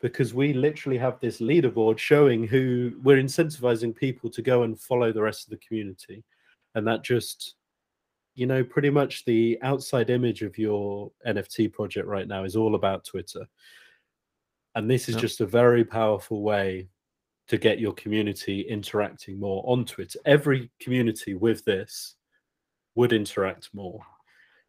because 0.00 0.34
we 0.34 0.52
literally 0.52 0.98
have 0.98 1.18
this 1.20 1.40
leaderboard 1.40 1.98
showing 1.98 2.46
who 2.46 2.92
we're 3.02 3.22
incentivizing 3.22 3.94
people 3.94 4.30
to 4.30 4.42
go 4.42 4.62
and 4.62 4.78
follow 4.78 5.12
the 5.12 5.22
rest 5.22 5.46
of 5.46 5.50
the 5.50 5.66
community 5.66 6.22
and 6.74 6.86
that 6.86 7.02
just 7.02 7.54
you 8.34 8.46
know 8.46 8.62
pretty 8.62 8.90
much 8.90 9.24
the 9.24 9.58
outside 9.62 10.10
image 10.10 10.42
of 10.42 10.58
your 10.58 11.10
nft 11.26 11.72
project 11.72 12.06
right 12.06 12.28
now 12.28 12.44
is 12.44 12.56
all 12.56 12.74
about 12.74 13.04
twitter 13.04 13.46
and 14.74 14.90
this 14.90 15.08
is 15.08 15.14
Yep. 15.14 15.22
just 15.22 15.40
a 15.40 15.46
very 15.46 15.84
powerful 15.84 16.42
way 16.42 16.88
to 17.48 17.56
get 17.56 17.78
your 17.78 17.94
community 17.94 18.62
interacting 18.62 19.38
more 19.38 19.62
on 19.66 19.84
Twitter. 19.84 20.18
Every 20.26 20.68
community 20.80 21.34
with 21.34 21.64
this 21.64 22.16
would 22.96 23.12
interact 23.12 23.70
more. 23.72 24.00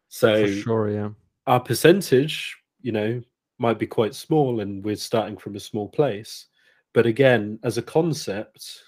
So 0.08 0.46
for 0.46 0.52
sure 0.52 0.90
yeah 0.90 1.08
our 1.48 1.58
percentage, 1.58 2.56
you 2.82 2.92
know, 2.92 3.22
might 3.58 3.78
be 3.78 3.86
quite 3.86 4.14
small 4.14 4.60
and 4.60 4.84
we're 4.84 4.96
starting 4.96 5.36
from 5.36 5.56
a 5.56 5.60
small 5.60 5.88
place. 5.88 6.46
But 6.94 7.06
again, 7.06 7.58
as 7.62 7.78
a 7.78 7.82
concept, 7.82 8.82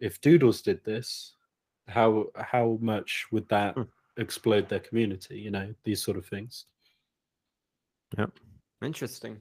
if 0.00 0.20
Doodles 0.20 0.62
did 0.62 0.84
this, 0.84 1.34
how 1.88 2.26
how 2.36 2.78
much 2.80 3.26
would 3.32 3.48
that 3.48 3.74
Hmm. 3.74 3.82
explode 4.16 4.68
their 4.68 4.80
community? 4.80 5.38
You 5.40 5.50
know, 5.50 5.74
these 5.84 6.02
sort 6.02 6.18
of 6.18 6.26
things. 6.26 6.66
Yeah. 8.16 8.26
Interesting. 8.82 9.40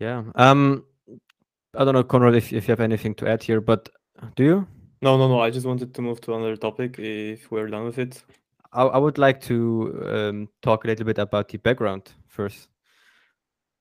Yeah. 0.00 0.24
Um, 0.34 0.84
I 1.74 1.84
don't 1.84 1.94
know, 1.94 2.04
Conrad, 2.04 2.34
if, 2.34 2.52
if 2.52 2.68
you 2.68 2.72
have 2.72 2.80
anything 2.80 3.14
to 3.16 3.28
add 3.28 3.42
here, 3.42 3.60
but 3.60 3.88
do 4.36 4.44
you? 4.44 4.66
No, 5.02 5.16
no, 5.16 5.28
no. 5.28 5.40
I 5.40 5.50
just 5.50 5.66
wanted 5.66 5.94
to 5.94 6.02
move 6.02 6.20
to 6.22 6.34
another 6.34 6.56
topic 6.56 6.98
if 6.98 7.50
we're 7.50 7.68
done 7.68 7.84
with 7.84 7.98
it. 7.98 8.22
I, 8.72 8.82
I 8.82 8.98
would 8.98 9.18
like 9.18 9.40
to 9.42 10.04
um, 10.06 10.48
talk 10.62 10.84
a 10.84 10.88
little 10.88 11.06
bit 11.06 11.18
about 11.18 11.48
the 11.48 11.58
background 11.58 12.12
first. 12.26 12.68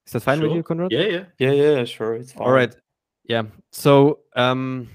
Is 0.06 0.14
that 0.14 0.22
fine 0.22 0.42
with 0.42 0.54
you, 0.54 0.64
Conrad? 0.64 0.92
Yeah, 0.92 1.02
yeah. 1.02 1.24
Yeah, 1.38 1.52
yeah, 1.52 1.84
sure. 1.84 2.16
It's 2.16 2.32
fine. 2.32 2.48
All 2.48 2.54
right. 2.54 2.74
Yeah. 3.26 3.44
So, 3.72 4.20
um, 4.36 4.90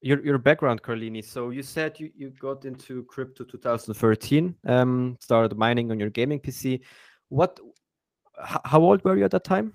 your 0.00 0.24
your 0.24 0.38
background, 0.38 0.82
Carlini. 0.82 1.22
So 1.22 1.50
you 1.50 1.62
said 1.62 1.98
you, 1.98 2.10
you 2.16 2.30
got 2.38 2.64
into 2.64 3.04
crypto 3.04 3.44
2013. 3.44 4.54
Um, 4.66 5.16
started 5.20 5.56
mining 5.56 5.90
on 5.90 5.98
your 5.98 6.10
gaming 6.10 6.40
PC. 6.40 6.80
What? 7.28 7.58
How 8.38 8.80
old 8.80 9.04
were 9.04 9.16
you 9.16 9.24
at 9.24 9.30
that 9.30 9.44
time? 9.44 9.74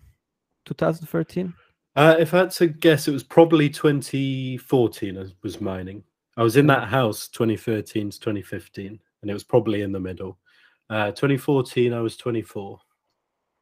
2013. 0.66 1.54
Uh, 1.96 2.16
if 2.20 2.34
I 2.34 2.40
had 2.40 2.52
to 2.52 2.68
guess, 2.68 3.08
it 3.08 3.12
was 3.12 3.24
probably 3.24 3.70
2014 3.70 5.18
I 5.18 5.26
was 5.42 5.60
mining. 5.60 6.04
I 6.38 6.44
was 6.44 6.56
in 6.56 6.68
that 6.68 6.88
house 6.88 7.28
2013 7.30 8.12
to 8.12 8.20
2015, 8.20 9.00
and 9.22 9.30
it 9.30 9.34
was 9.34 9.44
probably 9.44 9.82
in 9.82 9.92
the 9.92 10.00
middle. 10.00 10.38
Uh, 10.90 11.12
2014, 11.12 11.94
I 11.94 12.02
was 12.02 12.18
24. 12.18 12.80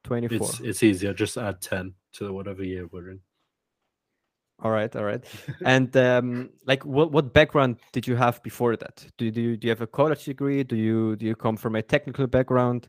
24. 0.03 0.37
It's 0.37 0.59
it's 0.61 0.83
easy. 0.83 1.09
I 1.09 1.13
just 1.13 1.37
add 1.37 1.61
10 1.61 1.93
to 2.13 2.31
whatever 2.31 2.63
year 2.63 2.87
we're 2.91 3.11
in. 3.11 3.19
All 4.63 4.71
right, 4.71 4.93
all 4.95 5.03
right. 5.03 5.23
and 5.65 5.95
um, 5.97 6.49
like, 6.65 6.85
what 6.85 7.11
what 7.11 7.33
background 7.33 7.77
did 7.91 8.07
you 8.07 8.15
have 8.15 8.41
before 8.41 8.75
that? 8.77 9.05
Do, 9.17 9.29
do 9.29 9.41
you 9.41 9.57
do 9.57 9.67
you 9.67 9.71
have 9.71 9.81
a 9.81 9.87
college 9.87 10.25
degree? 10.25 10.63
Do 10.63 10.75
you 10.75 11.15
do 11.15 11.25
you 11.25 11.35
come 11.35 11.57
from 11.57 11.75
a 11.75 11.81
technical 11.81 12.25
background? 12.27 12.87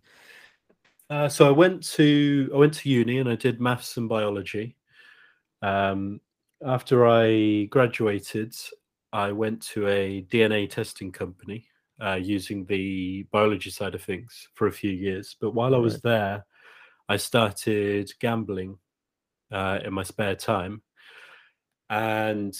Uh, 1.10 1.28
so 1.28 1.48
I 1.48 1.50
went 1.50 1.82
to 1.94 2.50
I 2.54 2.56
went 2.56 2.74
to 2.74 2.88
uni 2.88 3.18
and 3.18 3.28
I 3.28 3.34
did 3.34 3.60
maths 3.60 3.96
and 3.96 4.08
biology. 4.08 4.76
Um, 5.60 6.20
after 6.64 7.06
I 7.06 7.64
graduated, 7.64 8.54
I 9.12 9.32
went 9.32 9.62
to 9.72 9.88
a 9.88 10.22
DNA 10.22 10.70
testing 10.70 11.12
company 11.12 11.66
uh, 12.02 12.14
using 12.14 12.64
the 12.66 13.24
biology 13.32 13.70
side 13.70 13.94
of 13.94 14.02
things 14.02 14.48
for 14.54 14.66
a 14.66 14.72
few 14.72 14.90
years. 14.90 15.36
But 15.40 15.52
while 15.52 15.74
I 15.74 15.78
was 15.78 15.94
Right. 15.94 16.02
there, 16.02 16.46
I 17.08 17.16
started 17.16 18.12
gambling 18.20 18.78
uh, 19.50 19.80
in 19.84 19.92
my 19.92 20.02
spare 20.02 20.34
time, 20.36 20.82
and 21.90 22.54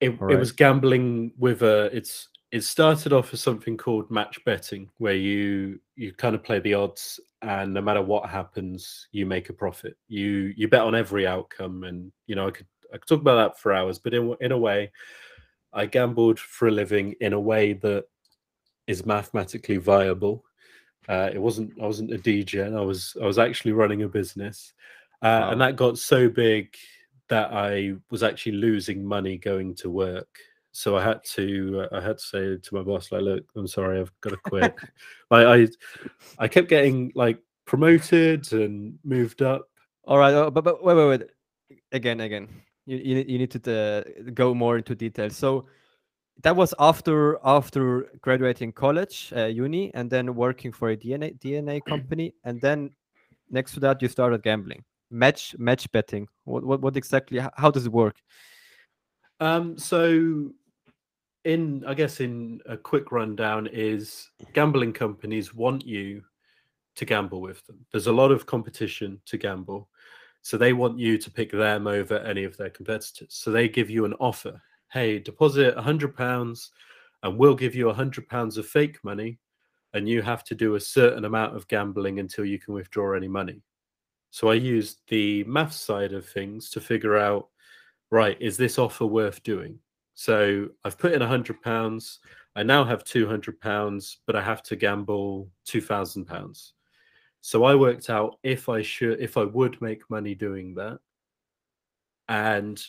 it, 0.00 0.18
it 0.28 0.36
was 0.36 0.52
gambling 0.52 1.32
with 1.38 1.62
a 1.62 1.90
it's 1.96 2.28
it 2.52 2.62
started 2.64 3.12
off 3.12 3.32
as 3.32 3.40
something 3.40 3.76
called 3.76 4.10
match 4.10 4.42
betting 4.44 4.90
where 4.98 5.14
you 5.14 5.78
you 5.94 6.12
kind 6.12 6.34
of 6.34 6.42
play 6.42 6.58
the 6.60 6.74
odds 6.74 7.20
and 7.42 7.72
no 7.72 7.80
matter 7.80 8.02
what 8.02 8.28
happens 8.28 9.06
you 9.12 9.26
make 9.26 9.50
a 9.50 9.52
profit 9.52 9.96
you 10.08 10.52
you 10.56 10.68
bet 10.68 10.80
on 10.80 10.94
every 10.94 11.26
outcome 11.26 11.84
and 11.84 12.10
you 12.26 12.34
know 12.34 12.48
i 12.48 12.50
could 12.50 12.66
i 12.92 12.96
could 12.96 13.06
talk 13.06 13.20
about 13.20 13.36
that 13.36 13.58
for 13.60 13.72
hours 13.72 13.98
but 13.98 14.14
in, 14.14 14.34
in 14.40 14.52
a 14.52 14.58
way 14.58 14.90
i 15.72 15.86
gambled 15.86 16.38
for 16.38 16.68
a 16.68 16.70
living 16.70 17.14
in 17.20 17.32
a 17.32 17.40
way 17.40 17.72
that 17.72 18.04
is 18.86 19.06
mathematically 19.06 19.76
viable 19.76 20.44
uh, 21.08 21.30
it 21.32 21.38
wasn't 21.40 21.70
i 21.80 21.86
wasn't 21.86 22.12
a 22.12 22.18
degen 22.18 22.76
i 22.76 22.80
was 22.80 23.16
i 23.22 23.24
was 23.24 23.38
actually 23.38 23.72
running 23.72 24.02
a 24.02 24.08
business 24.08 24.72
uh, 25.22 25.40
Wow. 25.42 25.50
and 25.50 25.60
that 25.60 25.76
got 25.76 25.98
so 25.98 26.28
big 26.30 26.74
that 27.30 27.52
I 27.52 27.94
was 28.10 28.22
actually 28.22 28.52
losing 28.52 29.04
money 29.04 29.38
going 29.38 29.74
to 29.76 29.88
work. 29.88 30.28
So 30.72 30.96
I 30.96 31.02
had 31.02 31.24
to 31.24 31.86
uh, 31.90 31.96
I 31.96 32.00
had 32.00 32.18
to 32.18 32.24
say 32.24 32.56
to 32.56 32.74
my 32.74 32.82
boss 32.82 33.10
like, 33.10 33.22
look, 33.22 33.44
I'm 33.56 33.66
sorry, 33.66 34.00
I've 34.00 34.12
got 34.20 34.30
to 34.30 34.36
quit. 34.36 34.74
like 35.30 35.46
I 35.46 35.68
I 36.38 36.48
kept 36.48 36.68
getting 36.68 37.12
like 37.14 37.38
promoted 37.66 38.52
and 38.52 38.98
moved 39.04 39.42
up. 39.42 39.68
All 40.04 40.18
right, 40.18 40.34
uh, 40.34 40.50
but, 40.50 40.64
but 40.64 40.84
wait, 40.84 40.96
wait, 40.96 41.08
wait. 41.08 41.78
Again, 41.92 42.20
again. 42.20 42.48
You 42.90 42.96
you, 42.98 43.14
need- 43.14 43.30
you 43.30 43.38
need 43.38 43.50
to 43.52 43.60
uh, 43.72 44.30
go 44.34 44.54
more 44.54 44.76
into 44.76 44.94
detail. 44.94 45.30
So 45.30 45.66
that 46.42 46.56
was 46.56 46.74
after 46.78 47.38
after 47.44 48.10
graduating 48.20 48.72
college, 48.72 49.32
uh, 49.36 49.46
uni, 49.46 49.92
and 49.94 50.10
then 50.10 50.34
working 50.34 50.72
for 50.72 50.90
a 50.90 50.96
DNA 50.96 51.38
DNA 51.38 51.80
company, 51.92 52.34
and 52.44 52.60
then 52.60 52.90
next 53.50 53.74
to 53.74 53.80
that 53.80 54.02
you 54.02 54.08
started 54.08 54.42
gambling. 54.42 54.82
Match 55.10 55.54
match 55.58 55.90
betting. 55.92 56.26
What 56.44 56.64
what, 56.64 56.80
what 56.80 56.96
exactly? 56.96 57.40
How 57.56 57.70
does 57.70 57.86
it 57.86 57.92
work? 57.92 58.16
Um, 59.40 59.78
so, 59.78 60.50
in 61.44 61.84
I 61.86 61.94
guess 61.94 62.20
in 62.20 62.60
a 62.66 62.76
quick 62.76 63.12
rundown 63.12 63.68
is 63.72 64.30
gambling 64.52 64.92
companies 64.92 65.54
want 65.54 65.86
you 65.86 66.22
to 66.96 67.04
gamble 67.04 67.40
with 67.40 67.64
them. 67.66 67.86
There's 67.92 68.08
a 68.08 68.12
lot 68.12 68.32
of 68.32 68.46
competition 68.46 69.20
to 69.26 69.38
gamble, 69.38 69.88
so 70.42 70.56
they 70.56 70.72
want 70.72 70.98
you 70.98 71.18
to 71.18 71.30
pick 71.30 71.52
them 71.52 71.86
over 71.86 72.18
any 72.18 72.44
of 72.44 72.56
their 72.56 72.70
competitors. 72.70 73.28
So 73.30 73.50
they 73.50 73.68
give 73.68 73.90
you 73.90 74.04
an 74.04 74.14
offer: 74.14 74.60
Hey, 74.92 75.18
deposit 75.18 75.76
a 75.76 75.82
hundred 75.82 76.16
pounds, 76.16 76.70
and 77.22 77.38
we'll 77.38 77.54
give 77.54 77.74
you 77.74 77.90
a 77.90 77.94
hundred 77.94 78.28
pounds 78.28 78.56
of 78.56 78.66
fake 78.66 78.98
money, 79.04 79.38
and 79.92 80.08
you 80.08 80.22
have 80.22 80.44
to 80.44 80.54
do 80.54 80.74
a 80.74 80.80
certain 80.80 81.24
amount 81.24 81.56
of 81.56 81.68
gambling 81.68 82.18
until 82.18 82.44
you 82.44 82.58
can 82.58 82.74
withdraw 82.74 83.14
any 83.14 83.28
money. 83.28 83.62
So 84.30 84.48
I 84.48 84.54
used 84.54 85.00
the 85.08 85.44
math 85.44 85.72
side 85.72 86.12
of 86.12 86.26
things 86.26 86.70
to 86.70 86.80
figure 86.80 87.18
out, 87.18 87.48
right, 88.10 88.36
is 88.40 88.56
this 88.56 88.78
offer 88.78 89.04
worth 89.04 89.42
doing? 89.42 89.78
So 90.14 90.68
I've 90.84 90.98
put 90.98 91.12
in 91.12 91.22
a 91.22 91.26
hundred 91.26 91.60
pounds. 91.62 92.20
I 92.56 92.62
now 92.62 92.84
have 92.84 93.04
two 93.04 93.26
hundred 93.26 93.60
pounds, 93.60 94.18
but 94.26 94.36
I 94.36 94.42
have 94.42 94.62
to 94.64 94.76
gamble 94.76 95.48
two 95.64 95.80
thousand 95.80 96.26
pounds. 96.26 96.74
So 97.40 97.64
I 97.64 97.74
worked 97.74 98.10
out 98.10 98.38
if 98.42 98.68
I 98.68 98.82
should, 98.82 99.20
if 99.20 99.36
I 99.36 99.44
would 99.44 99.80
make 99.80 100.08
money 100.10 100.34
doing 100.34 100.74
that, 100.74 100.98
and 102.28 102.82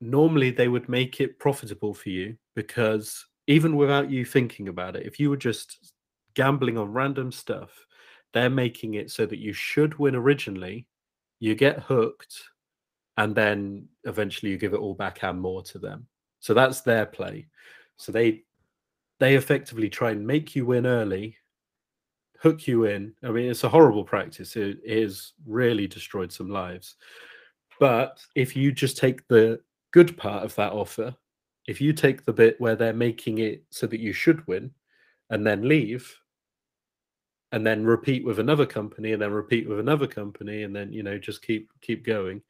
normally 0.00 0.50
they 0.50 0.68
would 0.68 0.88
make 0.88 1.20
it 1.20 1.38
profitable 1.38 1.94
for 1.94 2.10
you 2.10 2.36
because 2.54 3.24
even 3.46 3.76
without 3.76 4.10
you 4.10 4.24
thinking 4.24 4.68
about 4.68 4.96
it, 4.96 5.06
if 5.06 5.18
you 5.18 5.30
were 5.30 5.36
just 5.36 5.92
gambling 6.34 6.76
on 6.76 6.92
random 6.92 7.32
stuff, 7.32 7.70
they're 8.32 8.50
making 8.50 8.94
it 8.94 9.10
so 9.10 9.24
that 9.24 9.38
you 9.38 9.52
should 9.52 9.98
win 9.98 10.14
originally, 10.14 10.86
you 11.40 11.54
get 11.54 11.80
hooked, 11.80 12.42
and 13.16 13.34
then 13.34 13.88
eventually 14.04 14.52
you 14.52 14.58
give 14.58 14.74
it 14.74 14.80
all 14.80 14.94
back 14.94 15.22
and 15.22 15.40
more 15.40 15.62
to 15.62 15.78
them. 15.78 16.06
So 16.40 16.52
that's 16.54 16.82
their 16.82 17.06
play. 17.06 17.46
So 17.96 18.12
they 18.12 18.42
they 19.18 19.36
effectively 19.36 19.88
try 19.88 20.10
and 20.10 20.26
make 20.26 20.54
you 20.54 20.66
win 20.66 20.86
early, 20.86 21.36
hook 22.40 22.66
you 22.66 22.84
in. 22.84 23.14
I 23.22 23.30
mean, 23.30 23.50
it's 23.50 23.64
a 23.64 23.68
horrible 23.68 24.04
practice. 24.04 24.56
It, 24.56 24.78
has 24.88 25.32
really 25.46 25.86
destroyed 25.86 26.32
some 26.32 26.50
lives. 26.50 26.96
But 27.78 28.24
if 28.34 28.56
you 28.56 28.72
just 28.72 28.96
take 28.96 29.26
the 29.28 29.60
good 29.92 30.16
part 30.16 30.44
of 30.44 30.54
that 30.56 30.72
offer, 30.72 31.14
if 31.66 31.80
you 31.80 31.92
take 31.92 32.24
the 32.24 32.32
bit 32.32 32.60
where 32.60 32.76
they're 32.76 32.92
making 32.92 33.38
it 33.38 33.64
so 33.70 33.86
that 33.86 34.00
you 34.00 34.12
should 34.12 34.46
win 34.46 34.70
and 35.30 35.46
then 35.46 35.68
leave, 35.68 36.14
and 37.52 37.66
then 37.66 37.84
repeat 37.84 38.24
with 38.24 38.38
another 38.38 38.66
company 38.66 39.12
and 39.12 39.22
then 39.22 39.30
repeat 39.30 39.68
with 39.68 39.78
another 39.78 40.06
company 40.06 40.64
and 40.64 40.74
then 40.74 40.92
you 40.92 41.02
know 41.02 41.16
just 41.16 41.42
keep 41.42 41.70
keep 41.80 42.04
going 42.04 42.42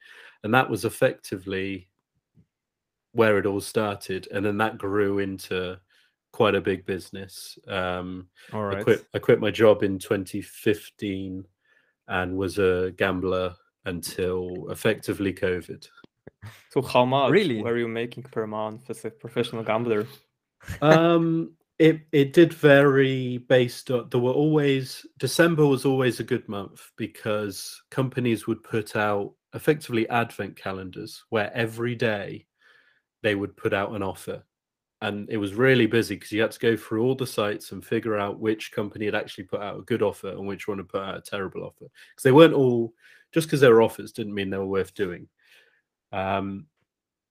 and 0.42 0.52
that 0.52 0.68
was 0.68 0.84
effectively 0.84 1.88
where 3.12 3.38
it 3.38 3.46
all 3.46 3.60
started 3.60 4.26
and 4.32 4.44
then 4.44 4.56
that 4.56 4.78
grew 4.78 5.18
into 5.18 5.78
quite 6.36 6.54
a 6.54 6.60
big 6.60 6.84
business 6.84 7.58
um 7.66 8.28
All 8.52 8.62
right. 8.62 8.80
I 8.80 8.84
quit 8.84 9.06
I 9.14 9.18
quit 9.18 9.40
my 9.40 9.50
job 9.50 9.82
in 9.82 9.98
2015 9.98 11.46
and 12.08 12.36
was 12.36 12.58
a 12.58 12.92
gambler 12.98 13.56
until 13.86 14.66
effectively 14.68 15.32
covid 15.32 15.88
So 16.74 16.82
how 16.82 17.06
much 17.06 17.30
Really? 17.30 17.62
were 17.62 17.78
you 17.78 17.88
making 17.88 18.24
per 18.24 18.46
month 18.46 18.90
as 18.90 19.02
a 19.06 19.10
professional 19.10 19.64
gambler? 19.64 20.06
um 20.82 21.54
it 21.78 22.00
it 22.12 22.34
did 22.34 22.52
vary 22.52 23.38
based 23.38 23.90
on 23.90 24.10
there 24.10 24.20
were 24.20 24.38
always 24.44 25.06
december 25.16 25.66
was 25.66 25.86
always 25.86 26.20
a 26.20 26.30
good 26.32 26.46
month 26.50 26.80
because 26.98 27.82
companies 27.90 28.46
would 28.46 28.62
put 28.62 28.94
out 28.94 29.32
effectively 29.54 30.06
advent 30.10 30.54
calendars 30.54 31.24
where 31.30 31.50
every 31.54 31.94
day 31.94 32.46
they 33.22 33.34
would 33.34 33.56
put 33.56 33.72
out 33.72 33.94
an 33.94 34.02
offer 34.02 34.44
and 35.02 35.28
it 35.30 35.36
was 35.36 35.54
really 35.54 35.86
busy 35.86 36.14
because 36.14 36.32
you 36.32 36.40
had 36.40 36.50
to 36.50 36.58
go 36.58 36.76
through 36.76 37.02
all 37.02 37.14
the 37.14 37.26
sites 37.26 37.72
and 37.72 37.84
figure 37.84 38.16
out 38.16 38.40
which 38.40 38.72
company 38.72 39.04
had 39.04 39.14
actually 39.14 39.44
put 39.44 39.60
out 39.60 39.78
a 39.78 39.82
good 39.82 40.02
offer 40.02 40.28
and 40.28 40.46
which 40.46 40.68
one 40.68 40.78
had 40.78 40.88
put 40.88 41.02
out 41.02 41.16
a 41.16 41.20
terrible 41.20 41.62
offer 41.64 41.84
because 41.84 42.22
they 42.22 42.32
weren't 42.32 42.54
all 42.54 42.94
just 43.32 43.46
because 43.46 43.60
they 43.60 43.68
were 43.68 43.82
offers 43.82 44.12
didn't 44.12 44.34
mean 44.34 44.48
they 44.48 44.56
were 44.56 44.66
worth 44.66 44.94
doing 44.94 45.28
um 46.12 46.66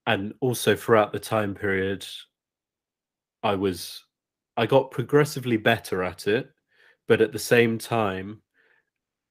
and 0.05 0.33
also 0.41 0.75
throughout 0.75 1.11
the 1.11 1.19
time 1.19 1.55
period 1.55 2.05
i 3.41 3.55
was 3.55 4.05
I 4.57 4.65
got 4.65 4.91
progressively 4.91 5.57
better 5.57 6.03
at 6.03 6.27
it, 6.27 6.49
but 7.07 7.21
at 7.21 7.31
the 7.31 7.39
same 7.39 7.77
time, 7.77 8.41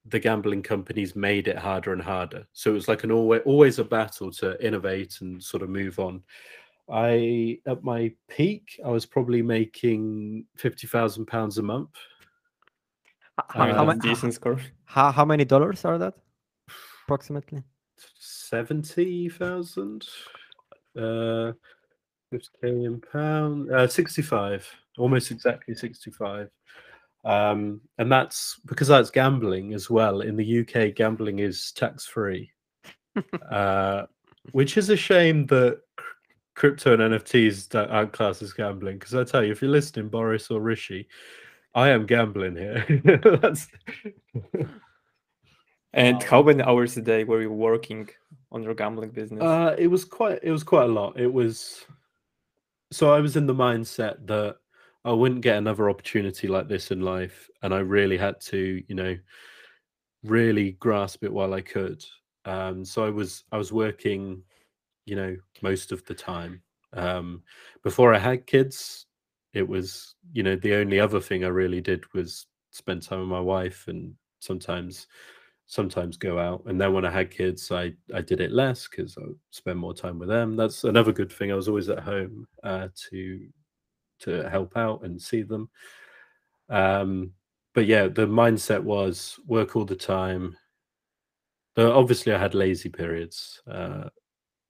the 0.06 0.18
gambling 0.18 0.62
companies 0.62 1.16
made 1.16 1.48
it 1.48 1.56
harder 1.56 1.92
and 1.92 2.02
harder. 2.02 2.46
So 2.52 2.70
it 2.70 2.74
was 2.74 2.88
like 2.88 3.04
an 3.04 3.10
always 3.10 3.40
always 3.46 3.78
a 3.78 3.84
battle 3.84 4.30
to 4.32 4.62
innovate 4.64 5.20
and 5.22 5.42
sort 5.42 5.62
of 5.62 5.70
move 5.70 5.98
on. 5.98 6.22
I 6.90 7.58
at 7.66 7.82
my 7.82 8.12
peak, 8.28 8.78
I 8.84 8.88
was 8.88 9.06
probably 9.06 9.42
making 9.42 10.44
fifty 10.56 10.86
thousand 10.86 11.26
pounds 11.26 11.58
a 11.58 11.62
month. 11.62 11.90
How, 13.48 13.68
Uh, 13.68 13.74
how, 13.74 13.84
That's 13.86 14.04
ma- 14.04 14.10
decent 14.10 14.34
score. 14.34 14.60
how, 14.84 15.10
how 15.10 15.24
many 15.24 15.44
dollars 15.44 15.84
are 15.84 15.98
that 15.98 16.14
approximately? 17.04 17.62
Seventy 18.18 19.28
thousand, 19.28 20.06
uh, 20.96 21.52
fifty 22.30 22.48
k 22.60 22.68
in 22.84 23.00
pound, 23.00 23.72
uh, 23.72 23.86
sixty-five, 23.88 24.68
almost 24.98 25.30
exactly 25.30 25.74
sixty-five. 25.74 26.50
Um, 27.24 27.80
and 27.96 28.12
that's 28.12 28.60
because 28.66 28.88
that's 28.88 29.10
gambling 29.10 29.72
as 29.72 29.88
well. 29.88 30.20
In 30.20 30.36
the 30.36 30.60
UK, 30.60 30.94
gambling 30.94 31.38
is 31.38 31.72
tax-free, 31.72 32.50
uh, 33.50 34.02
which 34.52 34.76
is 34.76 34.90
a 34.90 34.96
shame 34.96 35.46
that 35.46 35.80
cr- 35.96 36.13
crypto 36.54 36.94
and 36.94 37.02
NFTs 37.02 37.68
don't- 37.68 37.90
aren't 37.90 38.12
classed 38.12 38.42
as 38.42 38.52
gambling. 38.52 38.98
Because 38.98 39.14
I 39.14 39.24
tell 39.24 39.44
you, 39.44 39.52
if 39.52 39.62
you're 39.62 39.70
listening, 39.70 40.08
Boris 40.08 40.50
or 40.50 40.60
Rishi, 40.60 41.08
I 41.74 41.90
am 41.90 42.06
gambling 42.06 42.56
here. 42.56 42.84
that's 43.40 43.68
And 45.94 46.20
how 46.24 46.42
many 46.42 46.60
hours 46.62 46.96
a 46.96 47.02
day 47.02 47.22
were 47.22 47.40
you 47.40 47.52
working 47.52 48.08
on 48.50 48.64
your 48.64 48.74
gambling 48.74 49.10
business? 49.10 49.42
Uh, 49.42 49.76
it 49.78 49.86
was 49.86 50.04
quite. 50.04 50.40
It 50.42 50.50
was 50.50 50.64
quite 50.64 50.90
a 50.90 50.92
lot. 50.92 51.18
It 51.18 51.32
was. 51.32 51.84
So 52.90 53.12
I 53.14 53.20
was 53.20 53.36
in 53.36 53.46
the 53.46 53.54
mindset 53.54 54.26
that 54.26 54.56
I 55.04 55.12
wouldn't 55.12 55.40
get 55.40 55.56
another 55.56 55.88
opportunity 55.88 56.48
like 56.48 56.66
this 56.66 56.90
in 56.90 57.00
life, 57.00 57.48
and 57.62 57.72
I 57.72 57.78
really 57.78 58.16
had 58.16 58.40
to, 58.42 58.82
you 58.88 58.94
know, 58.94 59.16
really 60.24 60.72
grasp 60.72 61.22
it 61.22 61.32
while 61.32 61.54
I 61.54 61.60
could. 61.60 62.04
Um, 62.44 62.84
so 62.84 63.06
I 63.06 63.10
was. 63.10 63.44
I 63.52 63.56
was 63.56 63.72
working, 63.72 64.42
you 65.04 65.16
know, 65.16 65.36
most 65.62 65.92
of 65.92 66.04
the 66.06 66.14
time. 66.14 66.62
Um, 66.92 67.42
before 67.82 68.14
I 68.14 68.18
had 68.18 68.46
kids, 68.46 69.06
it 69.52 69.66
was, 69.66 70.14
you 70.32 70.42
know, 70.42 70.56
the 70.56 70.74
only 70.74 71.00
other 71.00 71.20
thing 71.20 71.44
I 71.44 71.48
really 71.48 71.80
did 71.80 72.04
was 72.12 72.46
spend 72.70 73.02
time 73.02 73.20
with 73.20 73.28
my 73.28 73.40
wife 73.40 73.86
and 73.88 74.14
sometimes 74.40 75.06
sometimes 75.66 76.16
go 76.16 76.38
out. 76.38 76.62
And 76.66 76.78
then 76.80 76.92
when 76.92 77.04
i 77.06 77.10
had 77.10 77.30
kids 77.30 77.70
i 77.72 77.92
i 78.14 78.20
did 78.20 78.40
it 78.40 78.52
less 78.52 78.86
because 78.86 79.16
i 79.16 79.22
spend 79.50 79.78
more 79.78 79.94
time 79.94 80.18
with 80.18 80.28
them. 80.28 80.56
That's 80.56 80.84
another 80.84 81.12
good 81.12 81.32
thing. 81.32 81.50
I 81.52 81.54
was 81.54 81.68
always 81.68 81.88
at 81.88 82.00
home 82.00 82.46
uh, 82.62 82.88
to 83.10 83.46
to 84.20 84.48
help 84.50 84.76
out 84.76 85.04
and 85.04 85.20
see 85.20 85.42
them. 85.42 85.70
Um 86.68 87.32
but 87.74 87.86
yeah 87.86 88.08
the 88.08 88.26
mindset 88.26 88.82
was 88.82 89.38
work 89.46 89.74
all 89.76 89.84
the 89.84 89.96
time. 89.96 90.56
But 91.74 91.92
obviously 91.92 92.32
i 92.32 92.38
had 92.38 92.54
lazy 92.54 92.88
periods 92.88 93.62
uh 93.70 94.08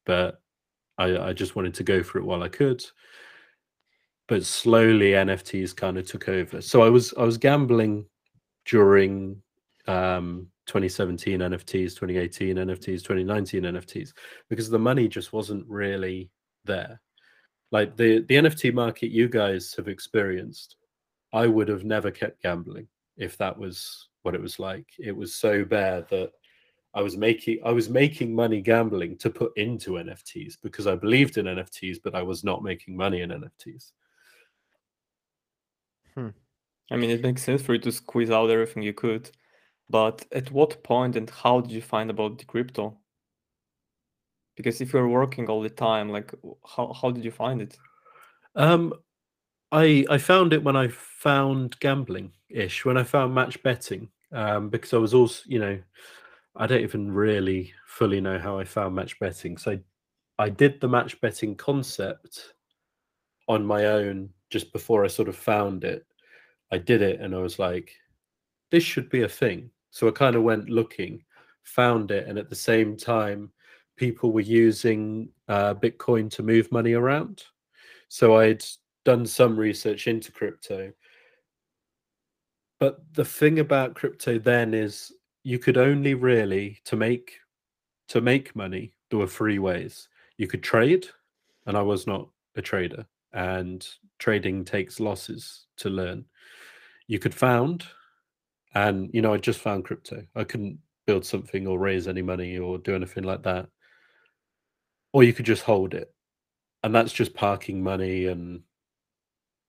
but 0.07 0.41
i 0.99 1.17
i 1.19 1.33
just 1.33 1.57
wanted 1.57 1.75
to 1.75 1.83
go 1.83 2.03
for 2.03 2.19
it 2.19 2.25
while 2.25 2.43
i 2.43 2.49
could 2.49 2.85
but 4.29 4.45
slowly 4.45 5.13
nfts 5.13 5.77
kind 5.77 5.99
of 5.99 6.07
took 6.07 6.29
over 6.29 6.61
so 6.61 6.83
i 6.83 6.89
was 6.89 7.13
i 7.15 7.23
was 7.23 7.39
gambling 7.39 8.05
during 8.65 9.41
um 9.87 10.49
2017 10.67 11.41
NFTs, 11.41 11.95
2018 11.95 12.57
NFTs, 12.57 13.03
2019 13.03 13.63
NFTs, 13.65 14.13
because 14.49 14.71
the 14.71 14.79
money 14.79 15.09
just 15.09 15.33
wasn't 15.33 15.67
really 15.69 16.31
there. 16.65 17.01
Like 17.71 17.97
the 17.97 18.21
the 18.29 18.37
NFT 18.37 18.73
market 18.73 19.11
you 19.11 19.29
guys 19.29 19.75
have 19.75 19.89
experienced, 19.89 20.77
I 21.33 21.47
would 21.47 21.69
have 21.69 21.85
never 21.85 22.11
kept 22.11 22.43
gambling 22.43 22.89
if 23.17 23.37
that 23.39 23.59
was 23.59 24.09
what 24.23 24.35
it 24.35 24.41
was 24.41 24.59
like. 24.59 24.87
It 24.99 25.17
was 25.17 25.35
so 25.35 25.65
bad 25.65 26.09
that 26.11 26.31
I 26.95 27.03
was 27.03 27.17
making 27.17 27.59
I 27.65 27.73
was 27.73 27.91
making 27.91 28.35
money 28.35 28.61
gambling 28.61 29.17
to 29.19 29.31
put 29.31 29.57
into 29.57 29.93
NFTs 29.93 30.59
because 30.63 30.87
I 30.87 30.95
believed 30.95 31.39
in 31.39 31.47
NFTs, 31.47 31.99
but 32.03 32.15
I 32.15 32.23
was 32.23 32.45
not 32.45 32.63
making 32.63 32.97
money 32.97 33.21
in 33.23 33.31
NFTs. 33.31 33.91
I 36.91 36.97
mean, 36.97 37.11
it 37.11 37.23
makes 37.23 37.43
sense 37.43 37.63
for 37.63 37.75
you 37.75 37.81
to 37.81 37.93
squeeze 37.93 38.31
out 38.31 38.51
everything 38.51 38.83
you 38.83 38.93
could, 38.93 39.31
but 39.91 40.25
at 40.33 40.53
what 40.53 40.83
point 40.85 41.17
and 41.17 41.29
how 41.29 41.61
did 41.61 41.73
you 41.73 41.83
find 41.83 42.11
about 42.11 42.39
the 42.39 42.45
crypto? 42.45 42.97
Because 44.57 44.81
if 44.81 44.93
you're 44.93 45.09
working 45.09 45.49
all 45.49 45.63
the 45.63 45.71
time, 45.71 46.11
like 46.11 46.33
how 46.65 46.93
how 46.93 47.11
did 47.11 47.25
you 47.25 47.33
find 47.33 47.61
it? 47.61 47.77
Um, 48.55 48.95
I 49.73 50.05
I 50.09 50.19
found 50.19 50.53
it 50.53 50.63
when 50.63 50.77
I 50.77 50.89
found 50.89 51.79
gambling 51.81 52.33
ish 52.49 52.85
when 52.85 52.97
I 52.97 53.03
found 53.03 53.35
match 53.35 53.61
betting 53.65 54.11
um, 54.31 54.69
because 54.71 54.93
I 54.95 54.99
was 54.99 55.13
also 55.13 55.43
you 55.47 55.59
know 55.59 55.79
I 56.57 56.67
don't 56.67 56.83
even 56.83 57.11
really 57.11 57.73
fully 57.87 58.21
know 58.21 58.39
how 58.39 58.59
I 58.59 58.65
found 58.65 58.95
match 58.95 59.19
betting. 59.19 59.57
So 59.57 59.79
I 60.39 60.49
did 60.49 60.81
the 60.81 60.89
match 60.89 61.21
betting 61.21 61.57
concept 61.57 62.55
on 63.49 63.65
my 63.65 63.87
own 63.87 64.31
just 64.51 64.73
before 64.73 65.05
I 65.05 65.09
sort 65.09 65.29
of 65.29 65.37
found 65.37 65.85
it. 65.85 66.07
I 66.71 66.79
did 66.79 67.03
it 67.03 67.21
and 67.21 67.35
I 67.35 67.39
was 67.39 67.59
like, 67.59 67.93
this 68.71 68.85
should 68.85 69.11
be 69.11 69.23
a 69.23 69.29
thing. 69.29 69.71
So 69.91 70.09
I 70.09 70.13
kind 70.13 70.37
of 70.37 70.43
went 70.43 70.69
looking, 70.69 71.23
found 71.63 72.11
it, 72.11 72.27
and 72.27 72.39
at 72.39 72.51
the 72.51 72.57
same 72.57 72.97
time, 72.97 73.51
people 73.97 74.33
were 74.33 74.41
using 74.41 75.29
uh, 75.49 75.75
Bitcoin 75.75 76.31
to 76.33 76.43
move 76.43 76.71
money 76.73 76.95
around. 76.95 77.45
So 78.09 78.39
I'd 78.39 78.65
done 79.05 79.27
some 79.27 79.57
research 79.57 80.09
into 80.09 80.33
crypto. 80.33 80.93
But 82.81 83.01
the 83.15 83.25
thing 83.25 83.61
about 83.61 83.95
crypto 83.95 84.39
then 84.39 84.75
is 84.75 85.13
you 85.45 85.59
could 85.59 85.77
only 85.77 86.15
really 86.15 86.81
to 86.87 86.97
make 86.97 87.39
to 88.09 88.21
make 88.21 88.57
money 88.57 88.93
there 89.11 89.19
were 89.19 89.27
three 89.27 89.59
ways. 89.59 90.09
You 90.39 90.49
could 90.49 90.63
trade, 90.63 91.07
and 91.67 91.77
I 91.77 91.83
was 91.83 92.07
not 92.07 92.29
a 92.57 92.63
trader, 92.63 93.07
and 93.33 93.87
trading 94.19 94.65
takes 94.65 95.01
losses 95.01 95.67
to 95.77 95.89
learn. 95.91 96.25
You 97.07 97.19
could 97.19 97.35
found, 97.35 97.85
and 98.75 99.11
you 99.13 99.23
know, 99.23 99.33
I 99.33 99.37
just 99.37 99.61
found 99.61 99.85
crypto. 99.85 100.27
I 100.35 100.45
couldn't 100.45 100.79
build 101.07 101.25
something 101.25 101.67
or 101.67 101.79
raise 101.79 102.09
any 102.09 102.23
money 102.23 102.59
or 102.59 102.79
do 102.79 102.95
anything 102.95 103.25
like 103.25 103.43
that. 103.43 103.69
Or 105.13 105.23
you 105.23 105.33
could 105.33 105.47
just 105.47 105.63
hold 105.63 105.95
it. 105.95 106.13
And 106.83 106.95
that's 106.95 107.13
just 107.13 107.35
parking 107.35 107.83
money 107.83 108.27
and 108.27 108.63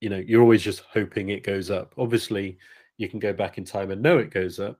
you 0.01 0.09
know, 0.09 0.17
you're 0.17 0.41
always 0.41 0.61
just 0.61 0.81
hoping 0.91 1.29
it 1.29 1.43
goes 1.43 1.71
up. 1.71 1.93
Obviously, 1.97 2.57
you 2.97 3.09
can 3.09 3.19
go 3.19 3.33
back 3.33 3.57
in 3.57 3.63
time 3.63 3.91
and 3.91 4.01
know 4.01 4.17
it 4.17 4.29
goes 4.29 4.59
up. 4.59 4.79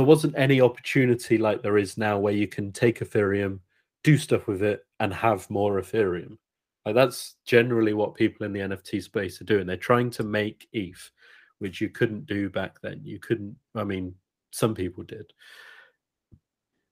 There 0.00 0.06
wasn't 0.06 0.38
any 0.38 0.62
opportunity 0.62 1.36
like 1.36 1.60
there 1.60 1.76
is 1.76 1.98
now 1.98 2.18
where 2.18 2.32
you 2.32 2.48
can 2.48 2.72
take 2.72 3.00
Ethereum, 3.00 3.58
do 4.02 4.16
stuff 4.16 4.46
with 4.46 4.62
it, 4.62 4.86
and 4.98 5.12
have 5.12 5.50
more 5.50 5.78
Ethereum. 5.78 6.38
Like 6.86 6.94
that's 6.94 7.34
generally 7.44 7.92
what 7.92 8.14
people 8.14 8.46
in 8.46 8.54
the 8.54 8.60
NFT 8.60 9.02
space 9.02 9.38
are 9.42 9.44
doing. 9.44 9.66
They're 9.66 9.76
trying 9.76 10.08
to 10.12 10.22
make 10.22 10.66
ETH 10.72 11.10
which 11.58 11.82
you 11.82 11.90
couldn't 11.90 12.24
do 12.24 12.48
back 12.48 12.80
then. 12.80 13.02
You 13.04 13.18
couldn't, 13.18 13.54
I 13.74 13.84
mean, 13.84 14.14
some 14.52 14.74
people 14.74 15.04
did, 15.04 15.34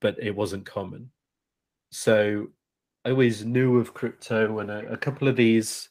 but 0.02 0.22
it 0.22 0.36
wasn't 0.36 0.66
common. 0.66 1.10
So 1.90 2.48
I 3.06 3.10
always 3.12 3.42
knew 3.42 3.78
of 3.78 3.94
crypto, 3.94 4.58
and 4.58 4.70
a, 4.70 4.92
a 4.92 4.98
couple 4.98 5.28
of 5.28 5.36
these, 5.36 5.88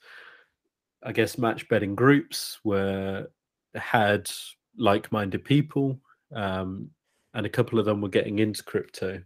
I 1.01 1.13
guess, 1.13 1.39
match 1.39 1.67
betting 1.67 1.95
groups 1.95 2.59
were 2.63 3.25
had 3.73 4.29
like 4.77 5.11
minded 5.11 5.43
people, 5.43 5.99
um, 6.35 6.91
and 7.37 7.45
a 7.45 7.49
couple 7.49 7.77
of 7.77 7.85
them 7.85 8.01
were 8.01 8.09
getting 8.09 8.39
into 8.39 8.63
crypto. 8.63 9.21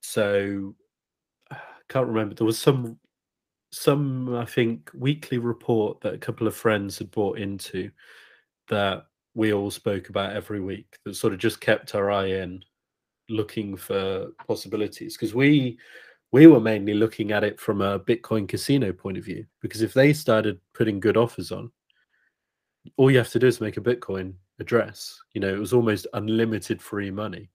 So 0.00 0.76
I 1.50 1.56
can't 1.88 2.06
remember. 2.06 2.36
There 2.36 2.46
was 2.46 2.58
some 2.58 2.98
some 3.72 4.34
I 4.36 4.44
think 4.44 4.90
weekly 4.94 5.38
report 5.38 6.00
that 6.00 6.14
a 6.14 6.18
couple 6.18 6.46
of 6.46 6.56
friends 6.56 6.98
had 6.98 7.10
bought 7.10 7.38
into 7.38 7.90
that 8.68 9.06
we 9.34 9.52
all 9.52 9.70
spoke 9.70 10.08
about 10.08 10.34
every 10.34 10.60
week 10.60 10.98
that 11.04 11.14
sort 11.14 11.32
of 11.32 11.38
just 11.38 11.60
kept 11.60 11.94
our 11.94 12.10
eye 12.10 12.26
in 12.26 12.64
looking 13.28 13.76
for 13.76 14.28
possibilities 14.48 15.16
because 15.16 15.34
we 15.34 15.78
we 16.32 16.48
were 16.48 16.60
mainly 16.60 16.94
looking 16.94 17.30
at 17.30 17.44
it 17.44 17.60
from 17.60 17.80
a 17.80 18.00
bitcoin 18.00 18.48
casino 18.48 18.92
point 18.92 19.16
of 19.16 19.24
view 19.24 19.44
because 19.60 19.82
if 19.82 19.94
they 19.94 20.12
started 20.12 20.60
putting 20.74 20.98
good 20.98 21.16
offers 21.16 21.52
on 21.52 21.70
all 22.96 23.10
you 23.10 23.18
have 23.18 23.30
to 23.30 23.38
do 23.38 23.46
is 23.46 23.60
make 23.60 23.76
a 23.76 23.80
bitcoin 23.80 24.32
address 24.58 25.18
you 25.32 25.40
know 25.40 25.48
it 25.48 25.58
was 25.58 25.72
almost 25.72 26.06
unlimited 26.14 26.80
free 26.80 27.10
money 27.10 27.48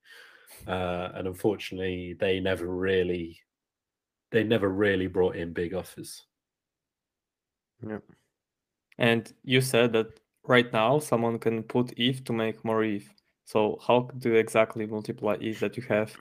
uh, 0.67 1.09
and 1.15 1.27
unfortunately 1.27 2.15
they 2.19 2.39
never 2.39 2.67
really 2.67 3.39
they 4.31 4.43
never 4.43 4.69
really 4.69 5.07
brought 5.07 5.35
in 5.35 5.53
big 5.53 5.73
offers. 5.73 6.25
Yeah. 7.87 7.99
And 8.97 9.31
you 9.43 9.61
said 9.61 9.93
that 9.93 10.19
right 10.45 10.71
now 10.73 10.99
someone 10.99 11.39
can 11.39 11.63
put 11.63 11.93
ETH 11.97 12.23
to 12.25 12.33
make 12.33 12.63
more 12.65 12.83
ETH. 12.83 13.09
So 13.45 13.79
how 13.85 14.09
do 14.17 14.29
you 14.29 14.35
exactly 14.35 14.85
multiply 14.87 15.37
ETH 15.39 15.59
that 15.59 15.77
you 15.77 15.83
have? 15.83 16.13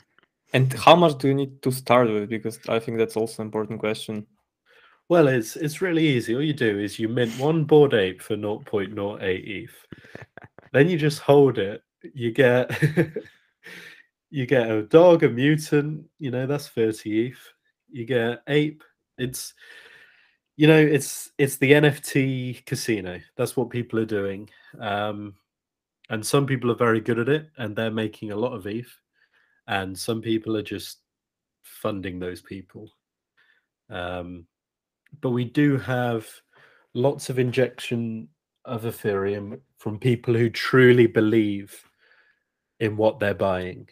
And 0.52 0.72
how 0.74 0.94
much 0.94 1.18
do 1.18 1.28
you 1.28 1.34
need 1.34 1.62
to 1.62 1.72
start 1.72 2.08
with? 2.08 2.28
Because 2.28 2.60
I 2.68 2.78
think 2.78 2.98
that's 2.98 3.16
also 3.16 3.42
an 3.42 3.48
important 3.48 3.80
question. 3.80 4.26
Well, 5.08 5.28
it's 5.28 5.56
it's 5.56 5.82
really 5.82 6.06
easy. 6.06 6.34
All 6.34 6.42
you 6.42 6.54
do 6.54 6.78
is 6.78 6.98
you 6.98 7.08
mint 7.08 7.38
one 7.38 7.64
Bored 7.64 7.94
Ape 7.94 8.22
for 8.22 8.36
0.08 8.36 9.20
ETH. 9.22 9.86
then 10.72 10.88
you 10.88 10.98
just 10.98 11.20
hold 11.20 11.58
it. 11.58 11.82
You 12.14 12.32
get 12.32 12.70
you 14.30 14.46
get 14.46 14.70
a 14.70 14.82
dog, 14.82 15.22
a 15.22 15.28
mutant, 15.28 16.06
you 16.18 16.30
know, 16.30 16.46
that's 16.46 16.68
30 16.68 17.28
ETH 17.28 17.54
you 17.94 18.04
get 18.04 18.42
ape. 18.48 18.82
It's 19.16 19.54
you 20.56 20.66
know, 20.66 20.78
it's 20.78 21.30
it's 21.38 21.56
the 21.56 21.72
NFT 21.72 22.66
casino. 22.66 23.20
That's 23.36 23.56
what 23.56 23.70
people 23.70 23.98
are 24.00 24.04
doing. 24.04 24.50
Um, 24.78 25.34
and 26.10 26.26
some 26.26 26.44
people 26.44 26.70
are 26.70 26.76
very 26.76 27.00
good 27.00 27.18
at 27.18 27.28
it 27.28 27.48
and 27.56 27.74
they're 27.74 27.90
making 27.90 28.32
a 28.32 28.36
lot 28.36 28.52
of 28.52 28.66
ETH. 28.66 28.92
And 29.66 29.98
some 29.98 30.20
people 30.20 30.56
are 30.56 30.62
just 30.62 30.98
funding 31.62 32.18
those 32.18 32.42
people. 32.42 32.90
Um, 33.88 34.46
but 35.20 35.30
we 35.30 35.44
do 35.44 35.76
have 35.78 36.26
lots 36.94 37.30
of 37.30 37.38
injection 37.38 38.28
of 38.64 38.82
Ethereum 38.82 39.60
from 39.78 39.98
people 39.98 40.34
who 40.34 40.48
truly 40.48 41.06
believe 41.06 41.84
in 42.80 42.96
what 42.96 43.18
they're 43.18 43.34
buying. 43.34 43.88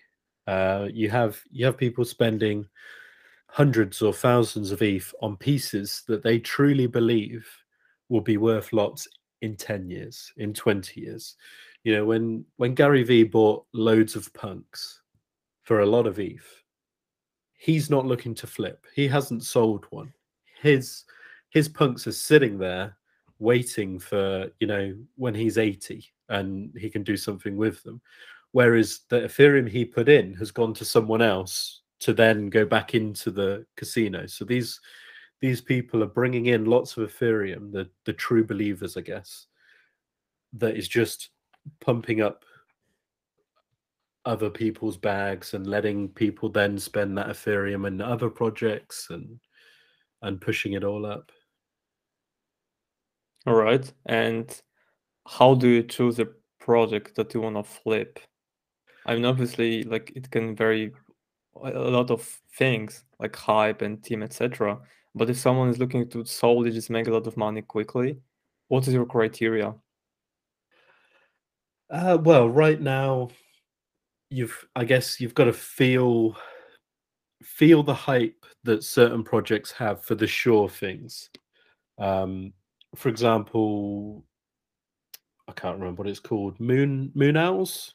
Uh, 0.46 0.88
you 0.92 1.08
have 1.08 1.40
you 1.50 1.64
have 1.64 1.76
people 1.76 2.04
spending 2.04 2.66
hundreds 3.48 4.00
or 4.00 4.12
thousands 4.12 4.70
of 4.70 4.80
ETH 4.80 5.12
on 5.20 5.36
pieces 5.36 6.02
that 6.08 6.22
they 6.22 6.38
truly 6.38 6.86
believe 6.86 7.46
will 8.08 8.22
be 8.22 8.38
worth 8.38 8.72
lots 8.72 9.06
in 9.42 9.56
10 9.56 9.90
years, 9.90 10.32
in 10.38 10.54
20 10.54 11.00
years. 11.00 11.36
You 11.84 11.94
know, 11.94 12.04
when 12.06 12.44
when 12.56 12.74
Gary 12.74 13.02
Vee 13.02 13.24
bought 13.24 13.66
loads 13.72 14.16
of 14.16 14.32
punks 14.32 15.02
for 15.64 15.80
a 15.80 15.86
lot 15.86 16.06
of 16.06 16.18
ETH, 16.18 16.62
he's 17.58 17.90
not 17.90 18.06
looking 18.06 18.34
to 18.36 18.46
flip. 18.46 18.86
He 18.94 19.06
hasn't 19.06 19.44
sold 19.44 19.86
one. 19.90 20.12
His 20.60 21.04
his 21.52 21.68
punks 21.68 22.06
are 22.06 22.12
sitting 22.12 22.58
there 22.58 22.96
waiting 23.38 23.98
for, 23.98 24.50
you 24.58 24.66
know, 24.66 24.96
when 25.16 25.34
he's 25.34 25.58
80 25.58 26.02
and 26.30 26.74
he 26.78 26.88
can 26.88 27.02
do 27.02 27.16
something 27.16 27.56
with 27.56 27.82
them. 27.82 28.00
Whereas 28.52 29.00
the 29.10 29.20
Ethereum 29.20 29.68
he 29.68 29.84
put 29.84 30.08
in 30.08 30.32
has 30.34 30.50
gone 30.50 30.72
to 30.74 30.84
someone 30.84 31.20
else 31.20 31.82
to 32.00 32.14
then 32.14 32.48
go 32.48 32.64
back 32.64 32.94
into 32.94 33.30
the 33.30 33.66
casino. 33.76 34.26
So 34.26 34.44
these 34.44 34.80
these 35.40 35.60
people 35.60 36.02
are 36.02 36.18
bringing 36.18 36.46
in 36.46 36.64
lots 36.64 36.96
of 36.96 37.10
Ethereum, 37.10 37.70
the 37.70 37.88
the 38.04 38.12
true 38.12 38.44
believers, 38.44 38.96
I 38.96 39.02
guess, 39.02 39.46
that 40.54 40.76
is 40.76 40.88
just 40.88 41.30
pumping 41.80 42.22
up 42.22 42.44
other 44.24 44.50
people's 44.50 44.96
bags 44.96 45.52
and 45.52 45.66
letting 45.66 46.08
people 46.08 46.48
then 46.48 46.78
spend 46.78 47.18
that 47.18 47.28
Ethereum 47.28 47.86
in 47.86 48.00
other 48.00 48.30
projects 48.30 49.08
and 49.10 49.38
and 50.22 50.40
pushing 50.40 50.72
it 50.74 50.84
all 50.84 51.04
up. 51.04 51.30
All 53.46 53.54
right. 53.54 53.92
And 54.06 54.62
how 55.26 55.54
do 55.54 55.68
you 55.68 55.82
choose 55.82 56.18
a 56.18 56.28
project 56.60 57.16
that 57.16 57.34
you 57.34 57.40
want 57.40 57.56
to 57.56 57.64
flip? 57.64 58.18
I 59.06 59.14
mean, 59.14 59.24
obviously, 59.24 59.82
like 59.84 60.12
it 60.14 60.30
can 60.30 60.54
vary 60.54 60.92
a 61.62 61.70
lot 61.70 62.10
of 62.10 62.22
things 62.56 63.04
like 63.18 63.36
hype 63.36 63.82
and 63.82 64.02
team, 64.02 64.22
etc. 64.22 64.80
But 65.14 65.30
if 65.30 65.38
someone 65.38 65.68
is 65.68 65.78
looking 65.78 66.08
to 66.10 66.24
solely 66.24 66.70
just 66.70 66.90
make 66.90 67.08
a 67.08 67.12
lot 67.12 67.26
of 67.26 67.36
money 67.36 67.62
quickly, 67.62 68.18
what 68.68 68.86
is 68.88 68.94
your 68.94 69.06
criteria? 69.06 69.74
Uh, 71.90 72.18
well, 72.22 72.48
right 72.48 72.80
now, 72.80 73.28
you've 74.30 74.66
I 74.74 74.84
guess 74.84 75.20
you've 75.20 75.34
got 75.34 75.44
to 75.44 75.52
feel 75.52 76.36
feel 77.42 77.82
the 77.82 77.94
hype 77.94 78.46
that 78.64 78.84
certain 78.84 79.24
projects 79.24 79.72
have 79.72 80.04
for 80.04 80.14
the 80.14 80.26
sure 80.26 80.68
things. 80.68 81.28
Um, 81.98 82.52
for 82.94 83.08
example, 83.08 84.24
I 85.48 85.52
can't 85.52 85.78
remember 85.78 86.02
what 86.02 86.10
it's 86.10 86.20
called. 86.20 86.58
Moon 86.60 87.10
Moon 87.14 87.36
Owls. 87.36 87.94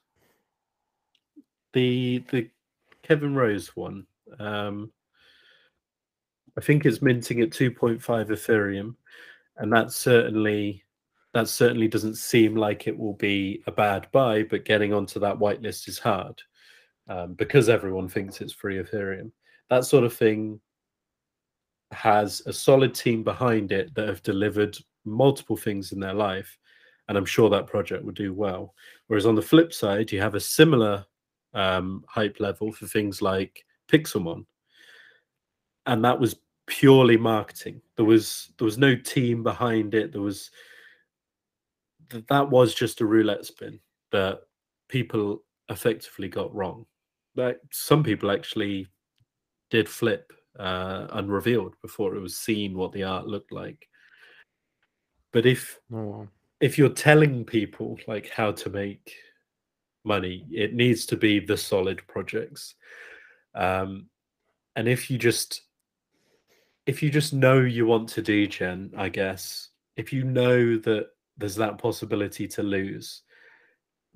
The 1.74 2.24
the 2.32 2.50
Kevin 3.04 3.36
Rose 3.36 3.76
one. 3.76 4.06
Um, 4.40 4.92
I 6.58 6.62
think 6.62 6.86
it's 6.86 7.02
minting 7.02 7.42
at 7.42 7.52
2.5 7.52 8.02
Ethereum, 8.02 8.96
and 9.58 9.72
that 9.72 9.92
certainly 9.92 10.84
that 11.34 11.48
certainly 11.48 11.88
doesn't 11.88 12.16
seem 12.16 12.56
like 12.56 12.88
it 12.88 12.98
will 12.98 13.14
be 13.14 13.62
a 13.68 13.72
bad 13.72 14.08
buy. 14.12 14.44
But 14.44 14.66
getting 14.66 14.94
onto 14.94 15.20
that 15.20 15.38
whitelist 15.38 15.88
is 15.88 16.00
hard 16.00 16.42
um, 17.08 17.34
because 17.34 17.70
everyone 17.70 18.10
thinks 18.10 18.42
it's 18.42 18.54
free 18.54 18.82
Ethereum. 18.82 19.32
That 19.70 19.86
sort 19.86 20.04
of 20.04 20.14
thing 20.14 20.60
has 21.92 22.42
a 22.46 22.54
solid 22.54 22.94
team 22.94 23.24
behind 23.24 23.72
it 23.72 23.94
that 23.96 24.08
have 24.08 24.24
delivered 24.24 24.78
multiple 25.08 25.58
things 25.58 25.92
in 25.92 26.00
their 26.00 26.14
life, 26.14 26.58
and 27.08 27.18
I'm 27.18 27.26
sure 27.26 27.50
that 27.50 27.68
project 27.68 28.04
will 28.04 28.14
do 28.14 28.34
well. 28.34 28.74
Whereas 29.08 29.26
on 29.26 29.36
the 29.36 29.42
flip 29.42 29.74
side, 29.74 30.12
you 30.12 30.22
have 30.22 30.36
a 30.36 30.40
similar 30.40 31.06
um, 31.54 32.04
hype 32.08 32.40
level 32.40 32.72
for 32.72 32.86
things 32.86 33.22
like 33.22 33.66
Pixelmon, 33.90 34.46
and 35.86 36.04
that 36.04 36.20
was 36.20 36.36
purely 36.68 37.18
marketing. 37.18 37.82
There 37.96 38.06
was 38.06 38.52
there 38.58 38.66
was 38.66 38.78
no 38.78 38.96
team 38.96 39.42
behind 39.42 39.96
it. 39.96 40.12
There 40.12 40.22
was 40.22 40.52
that 42.10 42.50
was 42.50 42.74
just 42.74 43.02
a 43.02 43.06
roulette 43.06 43.46
spin 43.46 43.80
that 44.12 44.42
people 44.90 45.44
effectively 45.70 46.28
got 46.28 46.54
wrong. 46.54 46.86
Like 47.36 47.60
some 47.72 48.04
people 48.04 48.32
actually 48.32 48.88
did 49.70 49.90
flip 49.90 50.32
uh, 50.60 51.08
unrevealed 51.12 51.76
before 51.82 52.16
it 52.16 52.22
was 52.22 52.38
seen 52.38 52.78
what 52.78 52.92
the 52.92 53.04
art 53.04 53.28
looked 53.28 53.52
like. 53.52 53.88
But 55.38 55.46
if 55.46 55.80
Oh, 55.94 56.28
if 56.60 56.80
you're 56.80 56.90
telling 56.90 57.46
people 57.46 58.00
like 58.08 58.28
how 58.28 58.54
to 58.54 58.72
make 58.72 59.14
money, 60.04 60.48
it 60.50 60.74
needs 60.74 61.06
to 61.06 61.16
be 61.16 61.40
the 61.40 61.56
solid 61.56 62.02
projects. 62.08 62.74
Um, 63.54 64.08
and 64.76 64.88
if 64.88 65.12
you 65.12 65.20
just 65.20 65.62
if 66.88 67.04
you 67.04 67.12
just 67.12 67.36
know 67.36 67.60
you 67.60 67.86
want 67.86 68.10
to 68.10 68.24
do, 68.24 68.48
degen, 68.48 68.92
I 68.98 69.10
guess, 69.10 69.70
if 69.96 70.12
you 70.12 70.24
know 70.24 70.76
that 70.78 71.10
there's 71.38 71.58
that 71.58 71.78
possibility 71.78 72.48
to 72.48 72.64
lose, 72.64 73.22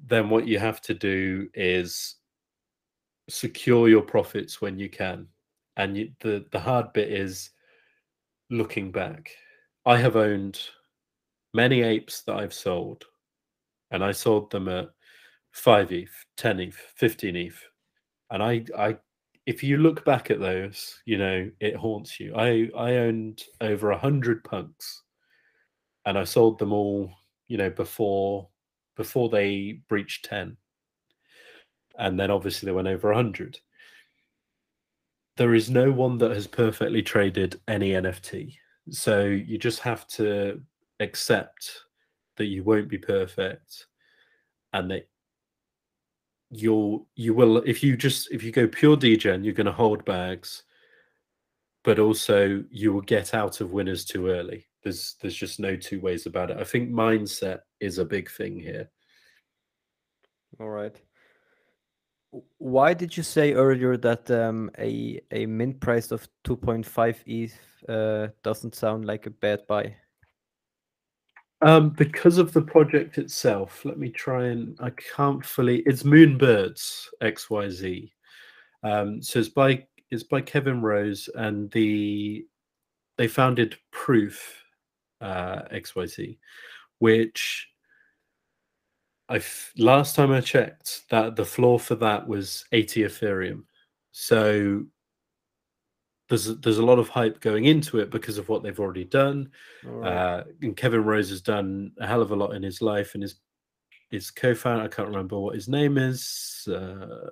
then 0.03 0.27
what 0.27 0.47
you 0.47 0.57
have 0.57 0.81
to 0.81 0.95
do 0.95 1.47
is 1.53 2.15
secure 3.29 3.87
your 3.87 4.01
profits 4.01 4.59
when 4.59 4.79
you 4.79 4.89
can. 4.89 5.27
And 5.77 5.97
you, 5.97 6.13
the 6.19 6.47
the 6.51 6.59
hard 6.59 6.91
bit 6.93 7.11
is 7.11 7.51
looking 8.49 8.91
back. 8.91 9.29
I 9.85 9.97
have 9.97 10.15
owned 10.15 10.59
many 11.53 11.81
apes 11.81 12.21
that 12.23 12.35
I've 12.35 12.53
sold, 12.53 13.05
and 13.91 14.03
I 14.03 14.11
sold 14.11 14.51
them 14.51 14.67
at 14.67 14.89
five 15.51 15.91
ETH, 15.91 16.13
ten 16.37 16.59
ETH, 16.59 16.75
fifteen 16.95 17.35
ETH, 17.35 17.61
and 18.29 18.41
I, 18.41 18.63
I, 18.77 18.97
if 19.45 19.63
you 19.63 19.77
look 19.77 20.05
back 20.05 20.31
at 20.31 20.39
those, 20.39 20.99
you 21.05 21.17
know 21.17 21.49
it 21.59 21.75
haunts 21.75 22.19
you. 22.19 22.33
I, 22.35 22.69
I 22.77 22.97
owned 22.97 23.43
over 23.59 23.91
a 23.91 23.97
hundred 23.97 24.43
punks, 24.43 25.03
and 26.05 26.17
I 26.17 26.23
sold 26.23 26.59
them 26.59 26.73
all, 26.73 27.11
you 27.47 27.57
know, 27.57 27.69
before, 27.69 28.49
before 28.95 29.29
they 29.29 29.81
breached 29.89 30.25
ten, 30.25 30.57
and 31.97 32.19
then 32.19 32.31
obviously 32.31 32.65
they 32.65 32.73
went 32.73 32.87
over 32.87 33.11
a 33.11 33.15
hundred. 33.15 33.59
There 35.37 35.55
is 35.55 35.69
no 35.69 35.91
one 35.91 36.17
that 36.19 36.31
has 36.31 36.45
perfectly 36.45 37.01
traded 37.01 37.59
any 37.67 37.91
NFT. 37.91 38.55
So 38.89 39.23
you 39.23 39.57
just 39.57 39.79
have 39.79 40.05
to 40.09 40.61
accept 41.01 41.83
that 42.37 42.45
you 42.45 42.63
won't 42.63 42.87
be 42.87 42.97
perfect 42.97 43.87
and 44.73 44.89
that 44.91 45.07
you'll 46.49 47.07
you 47.15 47.33
will 47.33 47.57
if 47.57 47.83
you 47.83 47.97
just 47.97 48.31
if 48.31 48.43
you 48.43 48.51
go 48.51 48.67
pure 48.67 48.95
degen 48.95 49.43
you're 49.43 49.53
going 49.53 49.65
to 49.65 49.71
hold 49.71 50.03
bags 50.05 50.63
but 51.83 51.97
also 51.97 52.63
you 52.69 52.93
will 52.93 53.01
get 53.01 53.33
out 53.33 53.61
of 53.61 53.71
winners 53.71 54.05
too 54.05 54.27
early 54.27 54.65
there's 54.83 55.15
there's 55.21 55.35
just 55.35 55.59
no 55.59 55.75
two 55.75 55.99
ways 55.99 56.25
about 56.25 56.51
it 56.51 56.57
i 56.57 56.63
think 56.63 56.89
mindset 56.89 57.59
is 57.79 57.97
a 57.97 58.05
big 58.05 58.29
thing 58.29 58.59
here 58.59 58.89
all 60.59 60.69
right. 60.69 60.99
Why 62.57 62.93
did 62.93 63.15
you 63.15 63.23
say 63.23 63.53
earlier 63.53 63.97
that 63.97 64.29
um, 64.31 64.71
a 64.77 65.19
a 65.31 65.45
mint 65.45 65.79
price 65.79 66.11
of 66.11 66.27
2.5 66.45 67.15
ETH 67.25 67.59
uh, 67.89 68.27
doesn't 68.43 68.75
sound 68.75 69.05
like 69.05 69.25
a 69.25 69.31
bad 69.31 69.65
buy? 69.67 69.95
Um 71.61 71.89
because 71.89 72.37
of 72.37 72.51
the 72.53 72.61
project 72.61 73.17
itself 73.17 73.83
let 73.85 73.97
me 73.97 74.09
try 74.09 74.47
and 74.47 74.77
i 74.79 74.89
can't 74.91 75.45
fully 75.45 75.79
it's 75.85 76.03
moonbirds 76.03 77.07
xyz 77.21 78.11
um 78.83 79.21
so 79.21 79.39
it's 79.39 79.49
by 79.49 79.85
it's 80.09 80.23
by 80.23 80.41
kevin 80.41 80.81
rose 80.81 81.29
and 81.35 81.69
the 81.71 82.45
they 83.17 83.27
founded 83.27 83.77
proof 83.91 84.63
uh 85.21 85.61
xyz 85.73 86.37
which 86.99 87.67
i 89.29 89.41
last 89.77 90.15
time 90.15 90.31
i 90.31 90.41
checked 90.41 91.03
that 91.09 91.35
the 91.35 91.45
floor 91.45 91.79
for 91.79 91.95
that 91.95 92.27
was 92.27 92.65
80 92.71 93.03
ethereum. 93.03 93.63
So 94.11 94.83
there's 96.31 96.47
a- 96.47 96.55
there's 96.55 96.77
a 96.77 96.85
lot 96.85 96.97
of 96.97 97.09
hype 97.09 97.41
going 97.41 97.65
into 97.65 97.99
it 97.99 98.09
because 98.09 98.37
of 98.37 98.47
what 98.47 98.63
they've 98.63 98.79
already 98.79 99.03
done 99.03 99.51
right. 99.83 100.07
uh, 100.11 100.43
and 100.61 100.77
Kevin 100.77 101.03
Rose 101.03 101.29
has 101.29 101.41
done 101.41 101.91
a 101.99 102.07
hell 102.07 102.21
of 102.21 102.31
a 102.31 102.35
lot 102.35 102.55
in 102.55 102.63
his 102.63 102.81
life, 102.81 103.13
and 103.13 103.21
his 103.21 103.35
his 104.09 104.31
co-founder. 104.31 104.83
I 104.83 104.87
can't 104.87 105.07
remember 105.09 105.37
what 105.39 105.55
his 105.55 105.67
name 105.67 105.97
is. 105.97 106.67
Uh, 106.69 107.27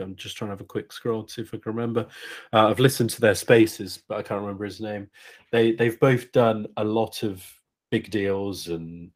I'm 0.00 0.16
just 0.16 0.36
trying 0.36 0.48
to 0.48 0.52
have 0.52 0.60
a 0.60 0.64
quick 0.64 0.92
scroll 0.92 1.24
to 1.24 1.32
see 1.32 1.42
if 1.42 1.54
I 1.54 1.58
can 1.58 1.72
remember. 1.72 2.06
Uh, 2.52 2.68
I've 2.68 2.80
listened 2.80 3.10
to 3.10 3.20
their 3.20 3.34
spaces, 3.34 4.02
but 4.08 4.18
I 4.18 4.22
can't 4.22 4.40
remember 4.40 4.64
his 4.64 4.80
name. 4.80 5.08
They 5.50 5.72
they've 5.72 5.98
both 6.00 6.32
done 6.32 6.66
a 6.76 6.84
lot 6.84 7.22
of 7.22 7.44
big 7.90 8.10
deals 8.10 8.68
and 8.68 9.10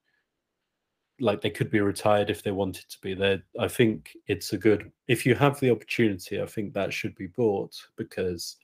like 1.21 1.41
they 1.41 1.51
could 1.51 1.71
be 1.71 1.81
retired 1.81 2.31
if 2.31 2.43
they 2.43 2.51
wanted 2.51 2.89
to 2.89 2.99
be 3.01 3.14
there. 3.14 3.43
I 3.59 3.69
think 3.69 4.17
it's 4.27 4.53
a 4.53 4.59
good 4.59 4.91
if 5.09 5.25
you 5.25 5.35
have 5.35 5.59
the 5.61 5.71
opportunity. 5.71 6.41
I 6.41 6.47
think 6.47 6.73
that 6.73 6.93
should 6.93 7.14
be 7.14 7.29
bought 7.29 7.75
because 7.97 8.57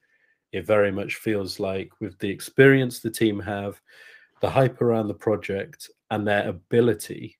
it 0.53 0.66
very 0.66 0.92
much 0.92 1.16
feels 1.16 1.59
like 1.59 1.90
with 2.00 2.18
the 2.18 2.28
experience 2.28 3.00
the 3.00 3.11
team 3.11 3.40
have, 3.40 3.80
the 4.40 4.50
hype 4.50 4.82
around 4.82 5.09
the 5.09 5.14
project, 5.14 5.88
and 6.11 6.26
their 6.26 6.46
ability, 6.48 7.38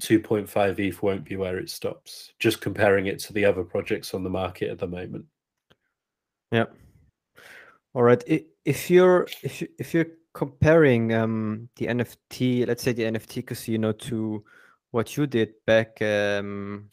2.5 0.00 0.78
ETH 0.78 1.02
won't 1.02 1.24
be 1.24 1.36
where 1.36 1.58
it 1.58 1.68
stops. 1.68 2.32
Just 2.38 2.60
comparing 2.60 3.06
it 3.06 3.18
to 3.20 3.32
the 3.32 3.44
other 3.44 3.64
projects 3.64 4.14
on 4.14 4.22
the 4.22 4.30
market 4.30 4.70
at 4.70 4.78
the 4.78 4.86
moment. 4.86 5.24
Yeah. 6.52 6.66
All 7.94 8.02
right. 8.02 8.22
If 8.64 8.88
you're 8.88 9.26
if 9.42 9.62
if 9.78 9.92
you're 9.92 10.06
comparing 10.34 11.12
um 11.14 11.68
the 11.76 11.86
NFT, 11.86 12.66
let's 12.66 12.82
say 12.82 12.92
the 12.92 13.04
NFT 13.04 13.46
casino 13.46 13.92
to 13.92 14.44
what 14.90 15.16
you 15.16 15.26
did 15.26 15.54
back 15.66 16.00
um 16.02 16.88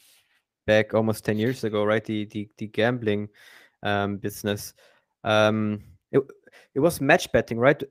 back 0.65 0.93
almost 0.93 1.25
10 1.25 1.37
years 1.37 1.63
ago, 1.63 1.83
right? 1.83 2.03
The 2.03 2.25
the, 2.25 2.49
the 2.57 2.67
gambling 2.67 3.29
um 3.83 4.17
business. 4.17 4.73
Um 5.23 5.83
it, 6.11 6.21
it 6.75 6.79
was 6.79 7.01
match 7.01 7.31
betting, 7.31 7.59
right? 7.59 7.81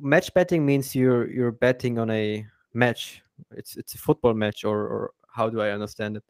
Match 0.00 0.32
betting 0.34 0.64
means 0.64 0.94
you're 0.94 1.28
you're 1.30 1.52
betting 1.52 1.98
on 1.98 2.10
a 2.10 2.46
match. 2.74 3.22
It's 3.50 3.76
it's 3.76 3.94
a 3.94 3.98
football 3.98 4.34
match 4.34 4.64
or 4.64 4.78
or 4.78 5.10
how 5.28 5.50
do 5.50 5.60
I 5.60 5.70
understand 5.70 6.16
it? 6.16 6.24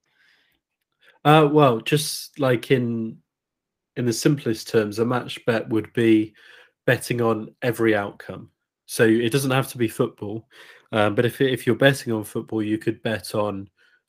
Uh, 1.24 1.48
well, 1.50 1.80
just 1.80 2.38
like 2.38 2.70
in 2.70 3.18
in 3.96 4.04
the 4.06 4.12
simplest 4.12 4.68
terms, 4.68 4.98
a 4.98 5.04
match 5.04 5.44
bet 5.44 5.68
would 5.68 5.92
be 5.92 6.34
betting 6.86 7.20
on 7.20 7.54
every 7.62 7.94
outcome. 7.94 8.50
So 8.86 9.04
it 9.04 9.32
doesn't 9.32 9.50
have 9.50 9.68
to 9.68 9.78
be 9.78 9.88
football, 9.88 10.48
um, 10.92 11.14
but 11.14 11.24
if 11.24 11.40
if 11.40 11.66
you're 11.66 11.76
betting 11.76 12.12
on 12.12 12.24
football, 12.24 12.62
you 12.62 12.78
could 12.78 13.02
bet 13.02 13.34
on 13.34 13.68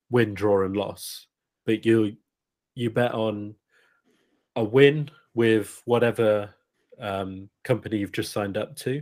win, 0.09 0.33
draw, 0.33 0.63
and 0.63 0.77
loss. 0.77 1.27
But 1.65 1.85
you 1.85 2.15
you 2.75 2.91
bet 2.91 3.13
on 3.13 3.55
a 4.55 4.63
win 4.63 5.09
with 5.33 5.81
whatever 5.85 6.53
um, 6.99 7.49
company 7.63 7.97
you've 7.97 8.11
just 8.11 8.31
signed 8.31 8.57
up 8.57 8.75
to, 8.77 9.01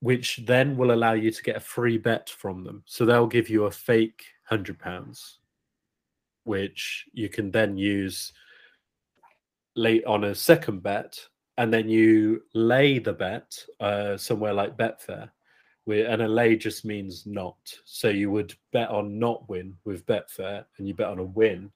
which 0.00 0.40
then 0.46 0.76
will 0.76 0.92
allow 0.92 1.12
you 1.12 1.30
to 1.30 1.42
get 1.42 1.56
a 1.56 1.60
free 1.60 1.98
bet 1.98 2.30
from 2.30 2.64
them. 2.64 2.82
So 2.86 3.04
they'll 3.04 3.26
give 3.26 3.50
you 3.50 3.64
a 3.64 3.70
fake 3.70 4.24
hundred 4.44 4.78
pounds, 4.78 5.38
which 6.44 7.06
you 7.12 7.28
can 7.28 7.50
then 7.50 7.76
use 7.76 8.32
late 9.74 10.04
on 10.04 10.24
a 10.24 10.34
second 10.34 10.82
bet, 10.82 11.18
and 11.62 11.72
then 11.72 11.88
you 11.88 12.42
lay 12.54 12.98
the 12.98 13.12
bet 13.12 13.56
uh, 13.78 14.16
somewhere 14.16 14.52
like 14.52 14.76
Betfair. 14.76 15.30
And 15.86 16.22
a 16.22 16.26
lay 16.26 16.56
just 16.56 16.84
means 16.84 17.24
not. 17.24 17.56
So 17.84 18.08
you 18.08 18.32
would 18.32 18.52
bet 18.72 18.88
on 18.90 19.16
not 19.20 19.48
win 19.48 19.76
with 19.84 20.04
Betfair, 20.04 20.64
and 20.76 20.88
you 20.88 20.94
bet 20.94 21.06
on 21.06 21.20
a 21.20 21.24
win 21.24 21.70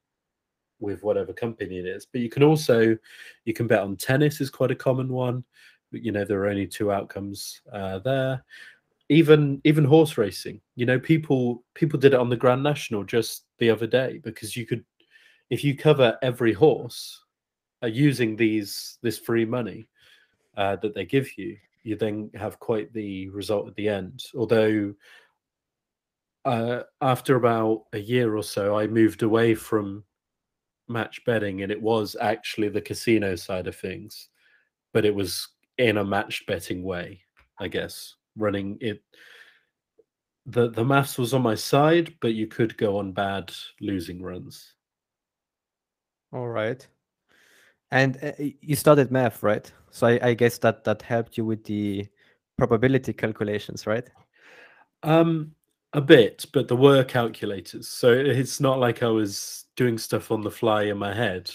with 0.80 1.04
whatever 1.04 1.32
company 1.32 1.78
it 1.78 1.86
is. 1.86 2.04
But 2.04 2.20
you 2.20 2.28
can 2.28 2.42
also 2.42 2.98
you 3.44 3.54
can 3.54 3.68
bet 3.68 3.78
on 3.78 3.94
tennis 3.94 4.40
is 4.40 4.50
quite 4.50 4.72
a 4.72 4.74
common 4.76 5.08
one. 5.08 5.44
You 5.92 6.10
know 6.10 6.24
there 6.24 6.40
are 6.40 6.48
only 6.48 6.66
two 6.66 6.90
outcomes 6.90 7.60
uh, 7.72 8.00
there. 8.00 8.44
Even 9.08 9.60
even 9.62 9.84
horse 9.84 10.18
racing. 10.18 10.60
You 10.74 10.86
know 10.86 10.98
people 10.98 11.62
people 11.74 12.00
did 12.00 12.12
it 12.12 12.18
on 12.18 12.28
the 12.28 12.36
Grand 12.36 12.62
National 12.64 13.04
just 13.04 13.44
the 13.58 13.70
other 13.70 13.86
day 13.86 14.20
because 14.24 14.56
you 14.56 14.66
could 14.66 14.84
if 15.50 15.62
you 15.62 15.76
cover 15.76 16.18
every 16.22 16.52
horse 16.52 17.22
uh, 17.86 17.88
using 17.88 18.34
these 18.34 18.98
this 19.00 19.16
free 19.18 19.44
money 19.44 19.88
uh, 20.56 20.74
that 20.76 20.94
they 20.94 21.04
give 21.04 21.38
you, 21.38 21.56
you 21.84 21.94
then 21.94 22.30
have 22.34 22.58
quite 22.58 22.92
the 22.92 23.28
result 23.28 23.68
at 23.68 23.76
the 23.76 23.88
end. 23.88 24.24
Although 24.36 24.92
uh, 26.44 26.82
after 27.00 27.36
about 27.36 27.84
a 27.92 27.98
year 27.98 28.36
or 28.36 28.42
so, 28.42 28.76
I 28.76 28.88
moved 28.88 29.22
away 29.22 29.54
from 29.54 30.02
match 30.88 31.24
betting, 31.24 31.62
and 31.62 31.70
it 31.70 31.80
was 31.80 32.16
actually 32.20 32.68
the 32.68 32.80
casino 32.80 33.36
side 33.36 33.68
of 33.68 33.76
things, 33.76 34.30
but 34.92 35.04
it 35.04 35.14
was 35.14 35.48
in 35.78 35.98
a 35.98 36.04
match 36.04 36.44
betting 36.46 36.82
way, 36.82 37.20
I 37.60 37.68
guess. 37.68 38.14
Running 38.36 38.78
it, 38.80 39.02
the 40.44 40.70
the 40.70 40.84
maths 40.84 41.18
was 41.18 41.34
on 41.34 41.42
my 41.42 41.54
side, 41.54 42.14
but 42.20 42.34
you 42.34 42.48
could 42.48 42.76
go 42.76 42.98
on 42.98 43.12
bad 43.12 43.52
losing 43.80 44.20
runs. 44.20 44.74
All 46.32 46.48
right. 46.48 46.86
And 47.90 48.18
uh, 48.22 48.32
you 48.60 48.76
studied 48.76 49.10
math, 49.10 49.42
right? 49.42 49.70
So 49.90 50.06
I, 50.06 50.18
I 50.22 50.34
guess 50.34 50.58
that 50.58 50.84
that 50.84 51.02
helped 51.02 51.36
you 51.36 51.44
with 51.44 51.64
the 51.64 52.06
probability 52.58 53.12
calculations, 53.12 53.86
right? 53.86 54.08
Um, 55.02 55.52
a 55.92 56.00
bit, 56.00 56.44
but 56.52 56.68
there 56.68 56.76
were 56.76 57.04
calculators, 57.04 57.88
so 57.88 58.12
it's 58.12 58.60
not 58.60 58.78
like 58.78 59.02
I 59.02 59.08
was 59.08 59.64
doing 59.76 59.98
stuff 59.98 60.30
on 60.30 60.42
the 60.42 60.50
fly 60.50 60.84
in 60.84 60.98
my 60.98 61.14
head. 61.14 61.50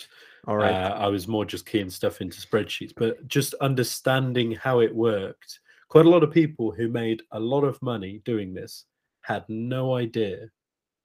All 0.47 0.57
right. 0.57 0.73
Uh, 0.73 0.95
I 0.97 1.07
was 1.07 1.27
more 1.27 1.45
just 1.45 1.65
keying 1.65 1.89
stuff 1.89 2.21
into 2.21 2.41
spreadsheets, 2.41 2.93
but 2.95 3.27
just 3.27 3.53
understanding 3.55 4.53
how 4.53 4.79
it 4.79 4.95
worked. 4.95 5.59
Quite 5.89 6.05
a 6.05 6.09
lot 6.09 6.23
of 6.23 6.32
people 6.32 6.71
who 6.71 6.88
made 6.88 7.21
a 7.32 7.39
lot 7.39 7.63
of 7.63 7.82
money 7.82 8.21
doing 8.25 8.53
this 8.53 8.86
had 9.21 9.43
no 9.49 9.95
idea 9.95 10.47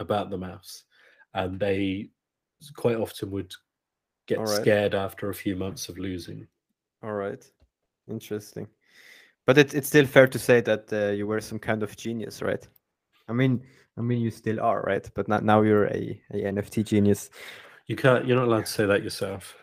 about 0.00 0.30
the 0.30 0.38
maths, 0.38 0.84
and 1.34 1.58
they 1.58 2.10
quite 2.74 2.96
often 2.96 3.30
would 3.32 3.52
get 4.26 4.38
All 4.38 4.44
right. 4.44 4.60
scared 4.60 4.94
after 4.94 5.30
a 5.30 5.34
few 5.34 5.56
months 5.56 5.88
of 5.88 5.98
losing. 5.98 6.46
All 7.02 7.12
right. 7.12 7.44
Interesting. 8.08 8.66
But 9.46 9.58
it, 9.58 9.74
it's 9.74 9.88
still 9.88 10.06
fair 10.06 10.26
to 10.26 10.38
say 10.38 10.60
that 10.62 10.92
uh, 10.92 11.12
you 11.12 11.26
were 11.26 11.40
some 11.40 11.58
kind 11.58 11.82
of 11.82 11.96
genius, 11.96 12.42
right? 12.42 12.66
I 13.28 13.32
mean, 13.32 13.62
I 13.96 14.00
mean, 14.00 14.20
you 14.20 14.30
still 14.30 14.60
are, 14.60 14.82
right? 14.82 15.08
But 15.14 15.28
not, 15.28 15.44
now 15.44 15.62
you're 15.62 15.86
a, 15.86 16.20
a 16.32 16.36
NFT 16.36 16.84
genius. 16.84 17.30
You 17.86 17.96
can't. 17.96 18.26
You're 18.26 18.36
not 18.36 18.48
allowed 18.48 18.66
to 18.66 18.72
say 18.72 18.86
that 18.86 19.02
yourself. 19.02 19.56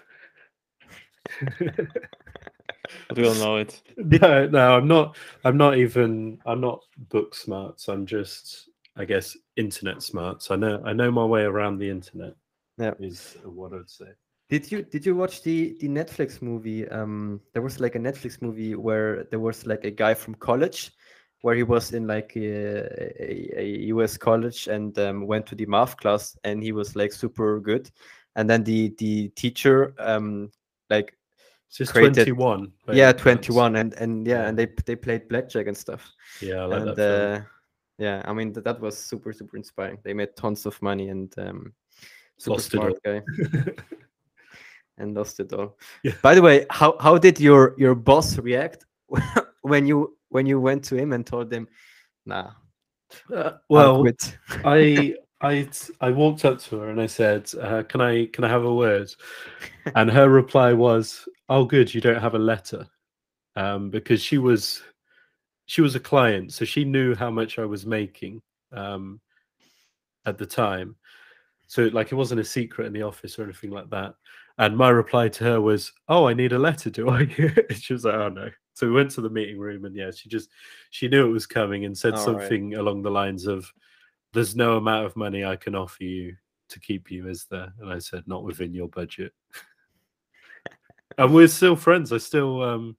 But 3.07 3.17
we 3.17 3.27
all 3.27 3.35
know 3.35 3.57
it. 3.57 3.81
no, 3.97 4.47
no, 4.47 4.77
I'm 4.77 4.87
not. 4.87 5.17
I'm 5.43 5.57
not 5.57 5.77
even. 5.77 6.39
I'm 6.45 6.61
not 6.61 6.81
book 7.09 7.35
smarts. 7.35 7.87
I'm 7.87 8.05
just, 8.05 8.69
I 8.95 9.05
guess, 9.05 9.35
internet 9.55 10.03
smarts. 10.03 10.51
I 10.51 10.55
know. 10.55 10.81
I 10.85 10.93
know 10.93 11.11
my 11.11 11.25
way 11.25 11.43
around 11.43 11.77
the 11.77 11.89
internet. 11.89 12.33
Yeah. 12.77 12.93
is 12.99 13.37
what 13.43 13.73
I'd 13.73 13.89
say. 13.89 14.07
Did 14.53 14.71
you 14.71 14.83
did 14.83 15.03
you 15.03 15.15
watch 15.15 15.41
the 15.41 15.75
the 15.79 15.87
Netflix 15.89 16.39
movie? 16.39 16.87
Um, 16.89 17.41
there 17.53 17.63
was 17.63 17.79
like 17.79 17.95
a 17.95 17.99
Netflix 17.99 18.39
movie 18.39 18.75
where 18.75 19.23
there 19.31 19.39
was 19.39 19.65
like 19.65 19.83
a 19.83 19.89
guy 19.89 20.13
from 20.13 20.35
college, 20.35 20.91
where 21.41 21.55
he 21.55 21.63
was 21.63 21.91
in 21.91 22.05
like 22.05 22.33
a, 22.35 22.85
a, 23.19 23.59
a 23.61 23.65
US 23.93 24.15
college 24.15 24.67
and 24.67 24.95
um, 24.99 25.25
went 25.25 25.47
to 25.47 25.55
the 25.55 25.65
math 25.65 25.97
class 25.97 26.37
and 26.43 26.61
he 26.61 26.71
was 26.71 26.95
like 26.95 27.11
super 27.11 27.59
good, 27.59 27.89
and 28.35 28.47
then 28.47 28.63
the 28.63 28.93
the 28.99 29.29
teacher 29.29 29.95
um 29.97 30.51
like 30.91 31.17
just 31.71 31.91
Created- 31.91 32.25
21. 32.27 32.71
by 32.85 32.93
yeah 32.93 33.11
twenty 33.11 33.51
one 33.51 33.75
and 33.77 33.95
and 33.95 34.27
yeah 34.27 34.41
Yeah. 34.43 34.47
and 34.49 34.55
they 34.59 34.67
they 34.85 34.95
played 34.95 35.27
blackjack 35.29 35.65
and 35.65 35.75
stuff 35.75 36.13
Yeah, 36.41 36.61
I 36.61 36.65
like 36.65 36.81
and 36.81 36.95
that. 36.95 36.99
uh, 36.99 37.41
yeah 37.97 38.21
I 38.25 38.33
mean 38.33 38.53
that, 38.53 38.63
that 38.65 38.79
was 38.79 38.95
super 38.99 39.33
super 39.33 39.57
inspiring. 39.57 39.97
They 40.03 40.13
made 40.13 40.35
tons 40.35 40.67
of 40.67 40.79
money 40.83 41.09
and 41.09 41.33
um, 41.39 41.73
super 42.37 42.57
Lost 42.57 42.69
smart 42.69 43.01
guy. 43.03 43.23
and 44.97 45.15
lost 45.15 45.39
it 45.39 45.53
all. 45.53 45.77
Yeah. 46.03 46.13
By 46.21 46.35
the 46.35 46.41
way, 46.41 46.65
how 46.69 46.97
how 46.99 47.17
did 47.17 47.39
your 47.39 47.75
your 47.77 47.95
boss 47.95 48.37
react 48.37 48.85
when 49.61 49.85
you 49.85 50.17
when 50.29 50.45
you 50.45 50.59
went 50.59 50.83
to 50.85 50.95
him 50.95 51.13
and 51.13 51.25
told 51.25 51.51
him, 51.51 51.67
"Nah, 52.25 52.51
Uh, 53.33 53.53
well. 53.69 54.05
I 54.65 55.15
I 55.41 55.67
I 55.99 56.09
walked 56.11 56.45
up 56.45 56.59
to 56.61 56.79
her 56.79 56.89
and 56.89 57.01
I 57.01 57.07
said, 57.07 57.51
uh, 57.61 57.83
"Can 57.83 58.01
I 58.01 58.27
can 58.27 58.43
I 58.43 58.49
have 58.49 58.65
a 58.65 58.73
word?" 58.73 59.13
And 59.95 60.09
her 60.09 60.29
reply 60.29 60.71
was, 60.73 61.27
"Oh, 61.49 61.65
good, 61.65 61.93
you 61.93 61.99
don't 62.01 62.21
have 62.21 62.35
a 62.35 62.39
letter," 62.39 62.87
um, 63.55 63.89
because 63.89 64.21
she 64.21 64.37
was 64.37 64.81
she 65.65 65.81
was 65.81 65.95
a 65.95 65.99
client, 65.99 66.53
so 66.53 66.65
she 66.65 66.85
knew 66.85 67.15
how 67.15 67.29
much 67.29 67.59
I 67.59 67.65
was 67.65 67.85
making 67.85 68.41
um, 68.71 69.19
at 70.25 70.37
the 70.37 70.45
time. 70.45 70.95
So 71.67 71.89
like 71.93 72.11
it 72.11 72.15
wasn't 72.15 72.41
a 72.41 72.45
secret 72.45 72.87
in 72.87 72.93
the 72.93 73.01
office 73.03 73.37
or 73.37 73.43
anything 73.43 73.71
like 73.71 73.89
that. 73.89 74.15
And 74.57 74.77
my 74.77 74.89
reply 74.89 75.29
to 75.29 75.43
her 75.45 75.61
was, 75.61 75.91
"Oh, 76.07 76.27
I 76.27 76.33
need 76.33 76.53
a 76.53 76.59
letter, 76.59 76.89
do 76.89 77.09
I?" 77.09 77.25
She 77.73 77.93
was 77.93 78.05
like, 78.05 78.15
"Oh 78.15 78.29
no." 78.29 78.49
So 78.75 78.87
we 78.87 78.93
went 78.93 79.11
to 79.11 79.21
the 79.21 79.29
meeting 79.29 79.57
room, 79.59 79.85
and 79.85 79.95
yeah, 79.95 80.11
she 80.11 80.29
just 80.29 80.49
she 80.91 81.07
knew 81.07 81.25
it 81.27 81.31
was 81.31 81.45
coming 81.47 81.85
and 81.85 81.97
said 81.97 82.15
All 82.15 82.19
right. 82.19 82.25
something 82.25 82.75
along 82.75 83.01
the 83.01 83.11
lines 83.11 83.47
of, 83.47 83.71
"There's 84.33 84.55
no 84.55 84.77
amount 84.77 85.05
of 85.05 85.15
money 85.15 85.43
I 85.45 85.55
can 85.55 85.75
offer 85.75 86.03
you 86.03 86.35
to 86.69 86.79
keep 86.79 87.09
you, 87.11 87.27
is 87.27 87.45
there?" 87.49 87.73
And 87.79 87.91
I 87.91 87.99
said, 87.99 88.23
"Not 88.27 88.43
within 88.43 88.73
your 88.73 88.89
budget." 88.89 89.33
and 91.17 91.33
we're 91.33 91.47
still 91.47 91.75
friends. 91.75 92.11
I 92.11 92.17
still 92.17 92.61
um 92.63 92.97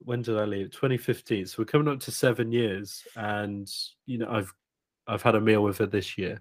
when 0.00 0.22
did 0.22 0.38
I 0.38 0.44
leave? 0.44 0.70
2015. 0.70 1.46
So 1.46 1.56
we're 1.58 1.66
coming 1.66 1.88
up 1.88 2.00
to 2.00 2.10
seven 2.10 2.52
years, 2.52 3.06
and 3.16 3.70
you 4.06 4.18
know 4.18 4.28
I've 4.30 4.52
I've 5.06 5.22
had 5.22 5.34
a 5.34 5.40
meal 5.40 5.62
with 5.62 5.78
her 5.78 5.86
this 5.86 6.16
year. 6.18 6.40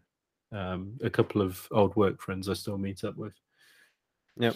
Um, 0.51 0.97
a 1.03 1.09
couple 1.09 1.41
of 1.41 1.67
old 1.71 1.95
work 1.95 2.21
friends 2.21 2.49
I 2.49 2.53
still 2.53 2.77
meet 2.77 3.03
up 3.03 3.15
with. 3.17 3.33
Yep. 4.39 4.55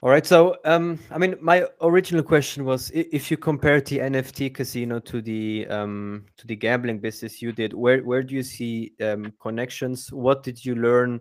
All 0.00 0.10
right. 0.10 0.24
So, 0.24 0.56
um, 0.64 1.00
I 1.10 1.18
mean, 1.18 1.34
my 1.40 1.66
original 1.80 2.22
question 2.22 2.64
was, 2.64 2.90
if 2.94 3.32
you 3.32 3.36
compare 3.36 3.80
the 3.80 3.98
NFT 3.98 4.54
casino 4.54 5.00
to 5.00 5.20
the 5.20 5.66
um, 5.68 6.26
to 6.36 6.46
the 6.46 6.54
gambling 6.54 7.00
business 7.00 7.42
you 7.42 7.50
did, 7.50 7.74
where 7.74 8.04
where 8.04 8.22
do 8.22 8.36
you 8.36 8.44
see 8.44 8.92
um, 9.02 9.32
connections? 9.40 10.12
What 10.12 10.44
did 10.44 10.64
you 10.64 10.76
learn? 10.76 11.20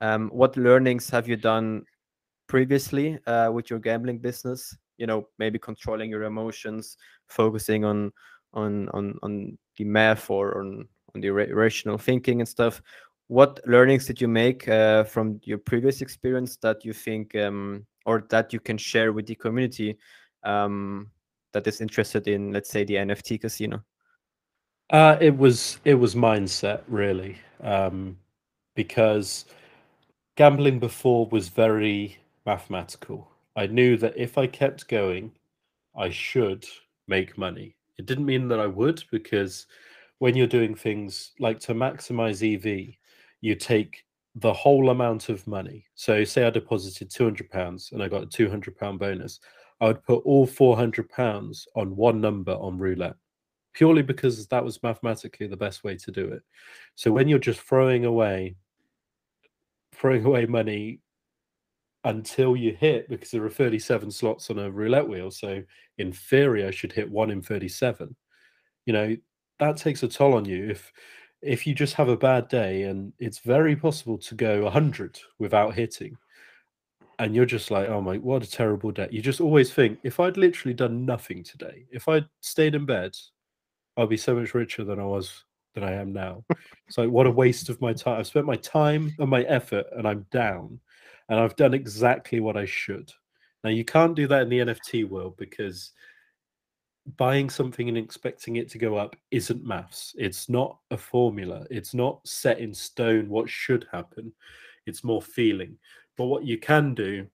Um, 0.00 0.30
what 0.30 0.56
learnings 0.56 1.10
have 1.10 1.28
you 1.28 1.36
done 1.36 1.84
previously 2.46 3.18
uh, 3.26 3.50
with 3.52 3.68
your 3.68 3.78
gambling 3.78 4.20
business? 4.20 4.74
You 4.96 5.06
know, 5.06 5.28
maybe 5.38 5.58
controlling 5.58 6.08
your 6.08 6.22
emotions, 6.22 6.96
focusing 7.28 7.84
on 7.84 8.10
on 8.54 8.88
on 8.94 9.18
on 9.22 9.58
the 9.76 9.84
math 9.84 10.30
or 10.30 10.60
on 10.60 10.88
on 11.14 11.20
the 11.20 11.28
ra- 11.28 11.52
rational 11.52 11.98
thinking 11.98 12.40
and 12.40 12.48
stuff 12.48 12.80
what 13.28 13.60
learnings 13.66 14.06
did 14.06 14.20
you 14.20 14.28
make 14.28 14.68
uh, 14.68 15.04
from 15.04 15.40
your 15.44 15.58
previous 15.58 16.02
experience 16.02 16.56
that 16.58 16.84
you 16.84 16.92
think 16.92 17.34
um, 17.36 17.86
or 18.06 18.26
that 18.28 18.52
you 18.52 18.60
can 18.60 18.76
share 18.78 19.12
with 19.12 19.26
the 19.26 19.34
community 19.34 19.96
um, 20.44 21.10
that 21.52 21.66
is 21.66 21.80
interested 21.80 22.28
in 22.28 22.52
let's 22.52 22.70
say 22.70 22.84
the 22.84 22.94
nft 22.94 23.40
casino 23.40 23.82
Uh, 24.90 25.16
it 25.20 25.36
was 25.36 25.80
it 25.84 25.94
was 25.94 26.14
mindset 26.14 26.82
really, 26.88 27.38
um, 27.62 28.18
because 28.76 29.46
gambling 30.36 30.78
before 30.78 31.26
was 31.30 31.48
very 31.48 32.18
mathematical. 32.44 33.26
I 33.56 33.66
knew 33.66 33.96
that 33.96 34.12
if 34.16 34.36
I 34.36 34.46
kept 34.46 34.88
going, 34.88 35.32
I 35.96 36.10
should 36.10 36.66
make 37.08 37.38
money. 37.38 37.76
It 37.98 38.06
didn't 38.06 38.26
mean 38.26 38.48
that 38.48 38.60
I 38.60 38.66
would 38.66 39.02
because 39.10 39.66
when 40.18 40.36
you're 40.36 40.46
doing 40.58 40.74
things 40.74 41.32
like 41.38 41.60
to 41.60 41.74
maximize 41.74 42.42
EV, 42.42 42.94
you 43.44 43.54
take 43.54 44.04
the 44.36 44.52
whole 44.52 44.88
amount 44.88 45.28
of 45.28 45.46
money. 45.46 45.84
So 45.94 46.24
say 46.24 46.44
I 46.44 46.50
deposited 46.50 47.10
two 47.10 47.24
hundred 47.24 47.50
pounds 47.50 47.90
and 47.92 48.02
I 48.02 48.08
got 48.08 48.22
a 48.22 48.26
two 48.26 48.48
hundred 48.48 48.76
pound 48.78 48.98
bonus. 48.98 49.38
I 49.80 49.88
would 49.88 50.02
put 50.02 50.24
all 50.24 50.46
four 50.46 50.76
hundred 50.76 51.10
pounds 51.10 51.68
on 51.76 51.94
one 51.94 52.20
number 52.20 52.52
on 52.52 52.78
roulette 52.78 53.16
purely 53.74 54.02
because 54.02 54.46
that 54.46 54.64
was 54.64 54.82
mathematically 54.82 55.48
the 55.48 55.56
best 55.56 55.84
way 55.84 55.96
to 55.96 56.10
do 56.12 56.28
it. 56.28 56.42
So 56.94 57.10
when 57.10 57.28
you're 57.28 57.38
just 57.38 57.60
throwing 57.60 58.06
away 58.06 58.56
throwing 59.92 60.24
away 60.24 60.46
money 60.46 61.00
until 62.04 62.56
you 62.56 62.72
hit 62.72 63.08
because 63.08 63.30
there 63.30 63.44
are 63.44 63.50
37 63.50 64.10
slots 64.10 64.50
on 64.50 64.58
a 64.58 64.70
roulette 64.70 65.08
wheel, 65.08 65.30
so 65.30 65.62
in 65.98 66.12
theory 66.12 66.64
I 66.66 66.70
should 66.70 66.92
hit 66.92 67.10
1 67.10 67.30
in 67.30 67.42
37. 67.42 68.14
You 68.86 68.92
know, 68.92 69.16
that 69.58 69.76
takes 69.76 70.02
a 70.02 70.08
toll 70.08 70.34
on 70.34 70.44
you 70.44 70.70
if 70.70 70.92
if 71.44 71.66
you 71.66 71.74
just 71.74 71.94
have 71.94 72.08
a 72.08 72.16
bad 72.16 72.48
day 72.48 72.84
and 72.84 73.12
it's 73.18 73.38
very 73.38 73.76
possible 73.76 74.18
to 74.18 74.34
go 74.34 74.62
100 74.64 75.20
without 75.38 75.74
hitting 75.74 76.16
and 77.18 77.34
you're 77.34 77.46
just 77.46 77.70
like, 77.70 77.88
oh 77.88 78.00
my, 78.00 78.16
what 78.16 78.42
a 78.42 78.50
terrible 78.50 78.90
day. 78.90 79.08
You 79.10 79.22
just 79.22 79.40
always 79.40 79.72
think, 79.72 79.98
if 80.02 80.18
I'd 80.18 80.36
literally 80.36 80.74
done 80.74 81.04
nothing 81.04 81.44
today, 81.44 81.86
if 81.90 82.08
I'd 82.08 82.26
stayed 82.40 82.74
in 82.74 82.86
bed, 82.86 83.16
I'll 83.96 84.06
be 84.06 84.16
so 84.16 84.34
much 84.34 84.54
richer 84.54 84.84
than 84.84 84.98
I 84.98 85.04
was 85.04 85.44
than 85.74 85.84
I 85.84 85.92
am 85.92 86.12
now. 86.12 86.44
It's 86.88 86.98
like 86.98 87.10
what 87.10 87.26
a 87.26 87.30
waste 87.30 87.68
of 87.68 87.80
my 87.80 87.92
time. 87.92 88.18
I've 88.18 88.26
spent 88.26 88.46
my 88.46 88.56
time 88.56 89.12
and 89.18 89.28
my 89.28 89.42
effort 89.42 89.86
and 89.96 90.08
I'm 90.08 90.26
down 90.30 90.80
and 91.28 91.38
I've 91.38 91.56
done 91.56 91.74
exactly 91.74 92.40
what 92.40 92.56
I 92.56 92.64
should. 92.64 93.10
Now 93.62 93.70
you 93.70 93.84
can't 93.84 94.14
do 94.14 94.26
that 94.28 94.42
in 94.42 94.48
the 94.48 94.60
NFT 94.60 95.08
world 95.08 95.36
because 95.36 95.92
buying 97.16 97.50
something 97.50 97.88
and 97.88 97.98
expecting 97.98 98.56
it 98.56 98.70
to 98.70 98.78
go 98.78 98.96
up 98.96 99.16
isn't 99.30 99.64
maths. 99.64 100.14
It's 100.18 100.48
not 100.48 100.78
a 100.90 100.96
formula. 100.96 101.66
It's 101.70 101.94
not 101.94 102.26
set 102.26 102.58
in 102.58 102.72
stone 102.72 103.28
what 103.28 103.48
should 103.48 103.86
happen. 103.92 104.32
It's 104.86 105.04
more 105.04 105.22
feeling. 105.22 105.76
But 106.16 106.26
what 106.26 106.44
you 106.44 106.58
can 106.58 106.94
do 106.94 107.26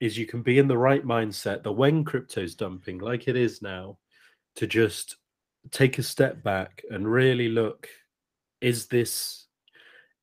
is 0.00 0.18
you 0.18 0.26
can 0.26 0.42
be 0.42 0.58
in 0.58 0.68
the 0.68 0.76
right 0.76 1.04
mindset 1.04 1.62
that 1.62 1.72
when 1.72 2.04
crypto's 2.04 2.54
dumping 2.54 2.98
like 2.98 3.28
it 3.28 3.36
is 3.36 3.62
now 3.62 3.96
to 4.56 4.66
just 4.66 5.16
take 5.70 5.98
a 5.98 6.02
step 6.02 6.42
back 6.42 6.82
and 6.90 7.10
really 7.10 7.48
look 7.48 7.88
is 8.60 8.86
this 8.86 9.46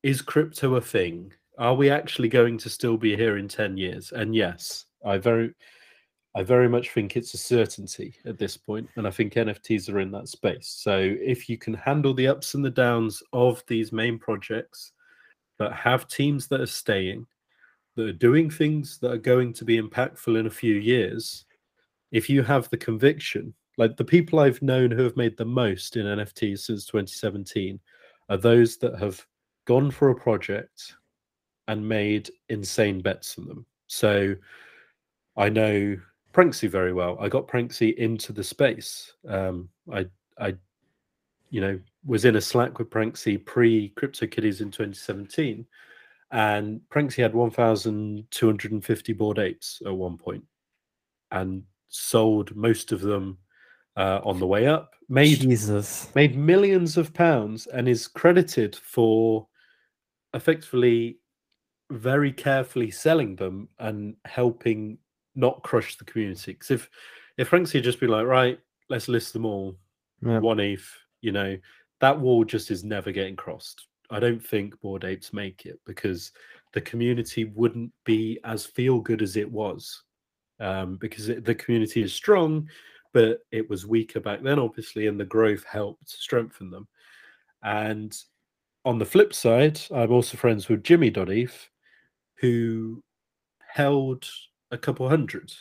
is 0.04 0.22
crypto 0.22 0.76
a 0.76 0.82
thing 0.82 1.32
are 1.58 1.74
we 1.74 1.90
actually 1.90 2.28
going 2.30 2.58
to 2.58 2.70
still 2.70 2.98
be 2.98 3.16
here 3.16 3.38
in 3.38 3.48
10 3.48 3.78
years 3.78 4.12
and 4.12 4.36
yes 4.36 4.86
i 5.06 5.18
very 5.18 5.54
i 6.36 6.44
very 6.44 6.70
much 6.70 6.92
think 6.92 7.16
it's 7.16 7.34
a 7.34 7.38
certainty 7.38 8.16
at 8.26 8.38
this 8.38 8.58
point 8.58 8.88
and 8.96 9.08
i 9.08 9.12
think 9.12 9.34
nfts 9.34 9.92
are 9.92 10.00
in 10.00 10.12
that 10.12 10.28
space 10.28 10.68
so 10.80 10.98
if 11.22 11.50
you 11.50 11.58
can 11.58 11.74
handle 11.74 12.14
the 12.14 12.28
ups 12.28 12.54
and 12.54 12.64
the 12.64 12.70
downs 12.70 13.22
of 13.34 13.64
these 13.68 13.92
main 13.92 14.18
projects 14.18 14.94
but 15.58 15.74
have 15.74 16.08
teams 16.08 16.48
that 16.48 16.62
are 16.62 16.66
staying 16.66 17.26
that 17.96 18.08
are 18.08 18.14
doing 18.14 18.50
things 18.50 18.98
that 19.00 19.12
are 19.12 19.18
going 19.18 19.54
to 19.54 19.66
be 19.66 19.80
impactful 19.80 20.40
in 20.40 20.48
a 20.48 20.52
few 20.52 20.76
years, 20.76 21.46
if 22.12 22.30
you 22.30 22.44
have 22.44 22.70
the 22.70 22.78
conviction, 22.78 23.54
like 23.78 23.98
the 23.98 24.06
people 24.06 24.40
I've 24.40 24.62
known 24.62 24.92
who 24.92 25.04
have 25.04 25.18
made 25.18 25.38
the 25.38 25.46
most 25.46 25.98
in 25.98 26.06
NFTs 26.06 26.60
since 26.60 26.86
2017 26.86 27.80
are 28.30 28.38
those 28.38 28.78
that 28.78 28.98
have 29.00 29.26
gone 29.66 29.92
for 29.92 30.10
a 30.10 30.16
project 30.16 30.96
and 31.68 31.88
made 31.88 32.30
insane 32.50 33.02
bets 33.02 33.38
on 33.38 33.48
them. 33.48 33.66
So 33.88 34.36
I 35.38 35.50
know 35.50 35.98
Pranksy 36.34 36.70
very 36.70 36.94
well. 36.94 37.18
I 37.20 37.30
got 37.30 37.48
Pranksy 37.48 37.96
into 37.96 38.34
the 38.34 38.44
space. 38.44 39.14
Um, 39.28 39.70
I, 39.92 40.06
I, 40.40 40.56
you 41.50 41.62
know, 41.62 41.80
was 42.06 42.26
in 42.26 42.36
a 42.38 42.42
Slack 42.42 42.80
with 42.80 42.90
Pranksy 42.90 43.44
pre 43.44 43.94
CryptoKitties 43.96 44.62
in 44.62 44.72
2017, 44.72 45.66
and 46.32 46.82
Pranksy 46.90 47.22
had 47.22 47.34
1,250 47.34 49.14
Bored 49.14 49.40
Apes 49.40 49.82
at 49.86 49.96
one 49.96 50.18
point, 50.18 50.44
and 51.32 51.64
sold 51.90 52.56
most 52.56 52.92
of 52.92 53.02
them 53.02 53.38
uh, 53.98 54.22
on 54.24 54.40
the 54.40 54.48
way 54.48 54.68
up. 54.68 54.94
Made 55.10 55.42
Jesus. 55.42 56.10
made 56.16 56.38
millions 56.38 56.98
of 56.98 57.14
pounds, 57.14 57.68
and 57.68 57.88
is 57.88 58.08
credited 58.08 58.76
for 58.76 59.48
effectively 60.34 61.18
very 61.92 62.32
carefully 62.32 62.90
selling 62.90 63.36
them 63.36 63.68
and 63.80 64.16
helping 64.24 64.98
not 65.36 65.64
crush 65.64 65.98
the 65.98 66.06
community. 66.06 66.54
Because 66.54 66.72
if 66.72 66.90
if 67.38 67.50
Pranksy 67.50 67.74
had 67.74 67.84
just 67.84 68.00
been 68.00 68.10
like, 68.10 68.26
right, 68.26 68.60
let's 68.90 69.08
list 69.08 69.34
them 69.34 69.46
all, 69.46 69.78
Yeah. 70.22 70.40
one 70.40 70.60
ETH, 70.60 70.86
you 71.22 71.32
know, 71.32 71.58
that 72.00 72.20
wall 72.20 72.44
just 72.44 72.72
is 72.72 72.84
never 72.84 73.12
getting 73.12 73.36
crossed. 73.36 73.88
I 74.10 74.20
don't 74.20 74.46
think 74.46 74.80
Bored 74.82 75.06
Apes 75.06 75.32
make 75.34 75.66
it 75.66 75.80
because 75.86 76.32
the 76.74 76.82
community 76.82 77.46
wouldn't 77.46 77.92
be 78.06 78.40
as 78.44 78.66
feel 78.66 79.00
good 79.00 79.22
as 79.22 79.38
it 79.38 79.50
was. 79.50 80.04
Um, 80.60 80.98
because 80.98 81.30
it, 81.30 81.44
the 81.44 81.56
community 81.56 82.04
is 82.04 82.14
strong, 82.14 82.70
but 83.14 83.40
it 83.52 83.68
was 83.70 83.88
weaker 83.88 84.20
back 84.20 84.44
then, 84.44 84.60
obviously, 84.60 85.08
and 85.08 85.20
the 85.20 85.26
growth 85.26 85.64
helped 85.64 86.08
strengthen 86.10 86.70
them. 86.70 86.88
And 87.64 88.16
on 88.86 89.00
the 89.00 89.06
flip 89.06 89.34
side, 89.34 89.80
I'm 89.92 90.12
also 90.12 90.38
friends 90.38 90.68
with 90.70 90.84
Jimmy.eth, 90.84 91.70
who 92.36 93.04
held 93.60 94.28
a 94.72 94.78
couple 94.78 95.08
hundred 95.08 95.52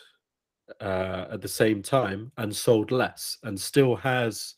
uh, 0.80 1.26
at 1.30 1.40
the 1.40 1.48
same 1.48 1.82
time 1.82 2.30
and 2.38 2.54
sold 2.54 2.90
less 2.90 3.38
and 3.42 3.60
still 3.60 3.96
has 3.96 4.54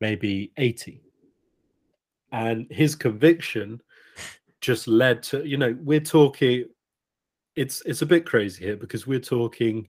maybe 0.00 0.52
80. 0.56 1.02
And 2.32 2.66
his 2.70 2.94
conviction 2.94 3.80
just 4.60 4.88
led 4.88 5.22
to, 5.24 5.46
you 5.46 5.56
know, 5.56 5.76
we're 5.80 6.00
talking, 6.00 6.64
it's 7.54 7.82
it's 7.86 8.02
a 8.02 8.06
bit 8.06 8.26
crazy 8.26 8.64
here 8.64 8.76
because 8.76 9.06
we're 9.06 9.20
talking 9.20 9.86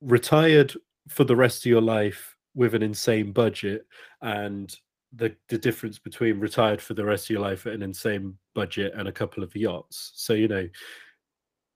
retired 0.00 0.74
for 1.08 1.24
the 1.24 1.36
rest 1.36 1.64
of 1.64 1.70
your 1.70 1.80
life 1.80 2.36
with 2.54 2.74
an 2.74 2.82
insane 2.82 3.30
budget 3.32 3.86
and 4.22 4.74
the 5.14 5.34
the 5.48 5.58
difference 5.58 5.98
between 5.98 6.40
retired 6.40 6.82
for 6.82 6.94
the 6.94 7.04
rest 7.04 7.26
of 7.26 7.30
your 7.30 7.40
life 7.40 7.66
at 7.66 7.74
an 7.74 7.82
insane 7.82 8.36
budget 8.54 8.92
and 8.96 9.06
a 9.06 9.12
couple 9.12 9.42
of 9.42 9.54
yachts. 9.54 10.12
So 10.16 10.32
you 10.32 10.48
know, 10.48 10.68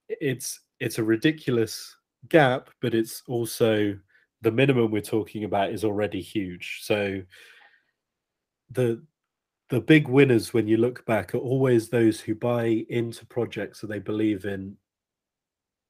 it's 0.09 0.59
it's 0.81 0.97
a 0.97 1.03
ridiculous 1.03 1.95
gap, 2.27 2.71
but 2.81 2.95
it's 2.95 3.21
also 3.27 3.97
the 4.41 4.51
minimum 4.51 4.91
we're 4.91 5.01
talking 5.01 5.43
about 5.43 5.71
is 5.71 5.85
already 5.85 6.21
huge. 6.21 6.79
So 6.81 7.21
the 8.71 9.01
the 9.69 9.79
big 9.79 10.09
winners 10.09 10.53
when 10.53 10.67
you 10.67 10.75
look 10.75 11.05
back 11.05 11.33
are 11.33 11.37
always 11.37 11.87
those 11.87 12.19
who 12.19 12.35
buy 12.35 12.85
into 12.89 13.25
projects 13.27 13.79
that 13.79 13.87
they 13.87 13.99
believe 13.99 14.43
in 14.45 14.75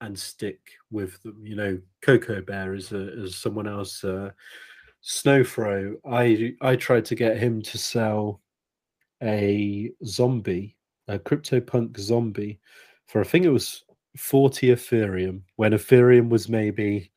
and 0.02 0.20
stick 0.20 0.60
with 0.92 1.20
them. 1.24 1.42
You 1.44 1.56
know, 1.56 1.82
Coco 2.02 2.42
Bear 2.42 2.76
is 2.76 2.92
a, 2.92 3.24
is 3.24 3.38
someone 3.38 3.68
else. 3.68 4.04
Uh, 4.04 4.32
Snowfro, 5.04 5.96
I 6.06 6.54
I 6.62 6.76
tried 6.76 7.06
to 7.06 7.16
get 7.16 7.38
him 7.38 7.62
to 7.62 7.78
sell 7.78 8.42
a 9.24 9.89
zombie, 10.06 10.76
a 11.08 11.18
CryptoPunk 11.18 11.98
zombie, 11.98 12.60
for 13.08 13.22
I 13.22 13.24
think 13.24 13.46
it 13.46 13.50
was 13.50 13.84
40 14.18 14.68
Ethereum 14.70 15.41
when 15.55 15.72
Ethereum 15.72 16.30
was 16.30 16.49
maybe 16.49 17.12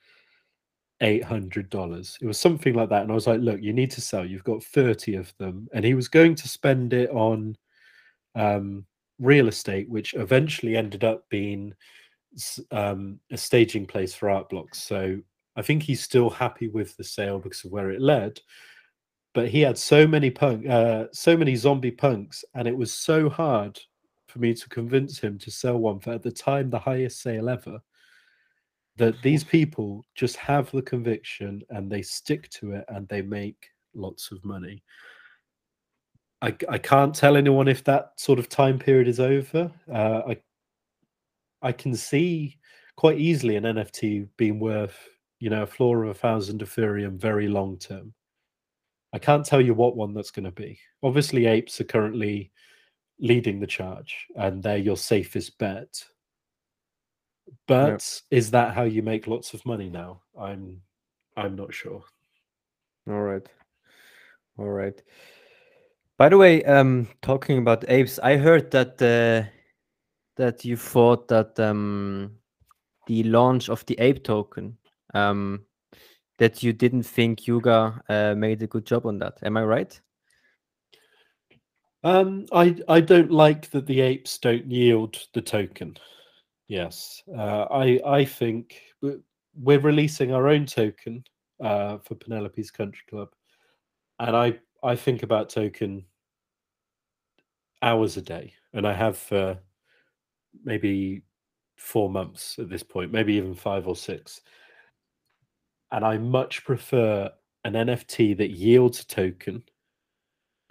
$800. 1.02 2.16
It 2.20 2.26
was 2.26 2.38
something 2.38 2.74
like 2.74 2.88
that. 2.90 3.02
And 3.02 3.10
I 3.10 3.14
was 3.14 3.26
like, 3.26 3.40
look, 3.40 3.60
you 3.60 3.72
need 3.72 3.90
to 3.92 4.00
sell. 4.00 4.24
You've 4.24 4.44
got 4.44 4.62
30 4.62 5.16
of 5.16 5.32
them. 5.38 5.68
And 5.72 5.84
he 5.84 5.94
was 5.94 6.08
going 6.08 6.34
to 6.36 6.48
spend 6.48 6.92
it 6.92 7.10
on 7.10 7.56
um, 8.34 8.86
real 9.18 9.48
estate, 9.48 9.88
which 9.88 10.14
eventually 10.14 10.76
ended 10.76 11.04
up 11.04 11.28
being 11.28 11.74
um, 12.70 13.20
a 13.30 13.36
staging 13.36 13.86
place 13.86 14.14
for 14.14 14.30
art 14.30 14.48
blocks. 14.48 14.82
So 14.82 15.18
I 15.56 15.62
think 15.62 15.82
he's 15.82 16.02
still 16.02 16.30
happy 16.30 16.68
with 16.68 16.96
the 16.96 17.04
sale 17.04 17.38
because 17.38 17.64
of 17.64 17.70
where 17.70 17.90
it 17.90 18.00
led. 18.00 18.40
But 19.34 19.48
he 19.48 19.60
had 19.60 19.76
so 19.76 20.06
many 20.06 20.30
punk, 20.30 20.68
uh, 20.68 21.06
so 21.12 21.36
many 21.36 21.56
zombie 21.56 21.90
punks, 21.90 22.44
and 22.54 22.68
it 22.68 22.76
was 22.76 22.92
so 22.92 23.28
hard 23.28 23.80
for 24.34 24.40
me 24.40 24.52
to 24.52 24.68
convince 24.68 25.20
him 25.20 25.38
to 25.38 25.48
sell 25.48 25.78
one 25.78 26.00
for 26.00 26.12
at 26.12 26.22
the 26.24 26.32
time 26.32 26.68
the 26.68 26.78
highest 26.78 27.22
sale 27.22 27.48
ever. 27.48 27.78
That 28.96 29.14
these 29.22 29.44
people 29.56 30.04
just 30.16 30.34
have 30.36 30.72
the 30.72 30.82
conviction 30.82 31.62
and 31.70 31.90
they 31.90 32.02
stick 32.02 32.50
to 32.50 32.72
it 32.72 32.84
and 32.88 33.06
they 33.06 33.22
make 33.22 33.68
lots 33.94 34.32
of 34.32 34.44
money. 34.44 34.82
I, 36.42 36.56
I 36.68 36.78
can't 36.78 37.14
tell 37.14 37.36
anyone 37.36 37.68
if 37.68 37.84
that 37.84 38.10
sort 38.16 38.40
of 38.40 38.48
time 38.48 38.76
period 38.76 39.06
is 39.06 39.20
over. 39.20 39.70
Uh, 39.90 40.22
I 40.28 40.36
I 41.62 41.72
can 41.72 41.94
see 41.94 42.58
quite 42.96 43.18
easily 43.18 43.54
an 43.54 43.64
NFT 43.64 44.28
being 44.36 44.58
worth 44.58 44.98
you 45.38 45.48
know 45.48 45.62
a 45.62 45.66
floor 45.66 46.02
of 46.02 46.10
a 46.10 46.14
thousand 46.14 46.60
Ethereum 46.60 47.18
very 47.18 47.46
long 47.46 47.78
term. 47.78 48.12
I 49.12 49.20
can't 49.20 49.46
tell 49.46 49.60
you 49.60 49.74
what 49.74 49.96
one 49.96 50.12
that's 50.12 50.32
going 50.32 50.44
to 50.44 50.50
be. 50.50 50.76
Obviously, 51.04 51.46
apes 51.46 51.80
are 51.80 51.84
currently 51.84 52.50
leading 53.18 53.60
the 53.60 53.66
charge, 53.66 54.26
and 54.36 54.62
they're 54.62 54.76
your 54.76 54.96
safest 54.96 55.58
bet. 55.58 56.04
But 57.66 58.22
is 58.30 58.50
that 58.50 58.74
how 58.74 58.82
you 58.84 59.02
make 59.02 59.26
lots 59.26 59.54
of 59.54 59.64
money 59.66 59.90
now? 59.90 60.22
I'm 60.38 60.80
I'm 61.36 61.56
not 61.56 61.74
sure. 61.74 62.02
All 63.08 63.20
right. 63.20 63.46
All 64.58 64.68
right. 64.68 65.00
By 66.16 66.28
the 66.28 66.38
way, 66.38 66.62
um, 66.64 67.08
talking 67.22 67.58
about 67.58 67.84
apes, 67.88 68.18
I 68.20 68.36
heard 68.36 68.70
that 68.70 69.02
uh, 69.02 69.48
that 70.36 70.64
you 70.64 70.76
thought 70.76 71.28
that 71.28 71.58
um, 71.58 72.36
the 73.06 73.24
launch 73.24 73.68
of 73.68 73.84
the 73.86 73.98
ape 73.98 74.22
token, 74.22 74.76
um, 75.12 75.64
that 76.38 76.62
you 76.62 76.72
didn't 76.72 77.02
think 77.02 77.46
Yuga 77.46 78.00
uh, 78.08 78.34
made 78.36 78.62
a 78.62 78.66
good 78.66 78.86
job 78.86 79.06
on 79.06 79.18
that. 79.18 79.38
Am 79.42 79.56
I 79.56 79.64
right? 79.64 80.00
Um, 82.04 82.44
I 82.52 82.76
I 82.88 83.00
don't 83.00 83.30
like 83.30 83.70
that 83.70 83.86
the 83.86 84.00
apes 84.02 84.36
don't 84.38 84.70
yield 84.70 85.16
the 85.32 85.40
token. 85.40 85.96
Yes, 86.68 87.22
uh, 87.36 87.64
I 87.70 87.98
I 88.06 88.24
think 88.26 88.80
we're 89.00 89.80
releasing 89.80 90.32
our 90.32 90.48
own 90.48 90.66
token 90.66 91.24
uh, 91.60 91.98
for 91.98 92.14
Purrnelope's 92.14 92.70
Country 92.70 93.04
Club, 93.08 93.30
and 94.20 94.36
I 94.36 94.58
I 94.82 94.96
think 94.96 95.22
about 95.22 95.48
token 95.48 96.04
hours 97.80 98.18
a 98.18 98.22
day, 98.22 98.52
and 98.74 98.86
I 98.86 98.92
have 98.92 99.16
for 99.16 99.58
maybe 100.62 101.22
four 101.76 102.10
months 102.10 102.58
at 102.58 102.68
this 102.68 102.82
point, 102.82 103.12
maybe 103.12 103.34
even 103.34 103.54
five 103.54 103.88
or 103.88 103.96
six. 103.96 104.42
And 105.90 106.04
I 106.04 106.18
much 106.18 106.64
prefer 106.64 107.30
an 107.64 107.72
NFT 107.74 108.36
that 108.38 108.50
yields 108.50 109.00
a 109.00 109.06
token 109.06 109.62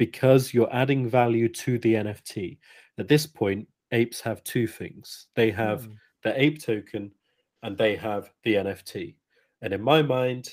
because 0.05 0.53
you're 0.53 0.73
adding 0.75 1.07
value 1.07 1.47
to 1.47 1.79
the 1.79 1.93
NFT. 1.93 2.57
At 2.97 3.07
this 3.07 3.25
point, 3.25 3.65
apes 3.91 4.19
have 4.19 4.43
two 4.43 4.67
things 4.67 5.27
they 5.35 5.49
have 5.51 5.87
Mm. 5.87 5.97
the 6.23 6.41
ape 6.43 6.59
token 6.61 7.03
and 7.61 7.77
they 7.77 7.95
have 7.95 8.33
the 8.43 8.55
NFT. 8.55 9.15
And 9.61 9.71
in 9.73 9.81
my 9.81 10.01
mind, 10.01 10.49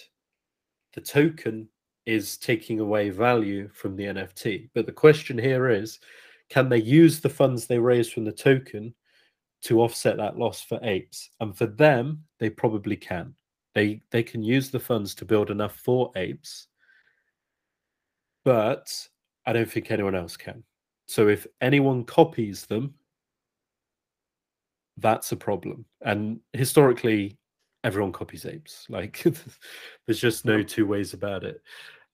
the 0.95 1.01
token 1.01 1.69
is 2.07 2.39
taking 2.39 2.79
away 2.81 3.11
value 3.11 3.69
from 3.81 3.97
the 3.97 4.05
NFT. 4.07 4.71
But 4.75 4.87
the 4.87 4.93
question 5.07 5.37
here 5.39 5.69
is 5.69 5.99
can 6.49 6.69
they 6.69 6.83
use 7.01 7.21
the 7.21 7.35
funds 7.41 7.67
they 7.67 7.79
raise 7.79 8.11
from 8.13 8.25
the 8.25 8.33
token 8.51 8.95
to 9.63 9.83
offset 9.83 10.17
that 10.19 10.39
loss 10.39 10.63
for 10.63 10.79
apes? 10.83 11.31
And 11.41 11.57
for 11.57 11.67
them, 11.67 12.25
they 12.39 12.51
probably 12.51 12.97
can. 12.97 13.35
They 13.75 14.03
they 14.11 14.23
can 14.23 14.43
use 14.43 14.71
the 14.71 14.81
funds 14.81 15.15
to 15.17 15.25
build 15.25 15.51
enough 15.51 15.77
for 15.77 16.13
apes, 16.15 16.69
but 18.45 19.09
I 19.47 19.53
don't 19.53 19.71
think 19.71 19.91
anyone 19.91 20.15
else 20.15 20.37
can. 20.37 20.63
So 21.07 21.29
if 21.29 21.47
anyone 21.61 22.05
copies 22.05 22.67
them, 22.67 22.95
that's 24.99 25.33
a 25.33 25.37
problem. 25.37 25.85
And 26.03 26.41
historically, 26.53 27.39
everyone 27.85 28.13
copies 28.13 28.47
apes. 28.47 28.87
Like 28.91 29.23
there's 30.07 30.21
just 30.21 30.45
no 30.45 30.63
two 30.63 30.87
ways 30.87 31.15
about 31.15 31.45
it. 31.45 31.63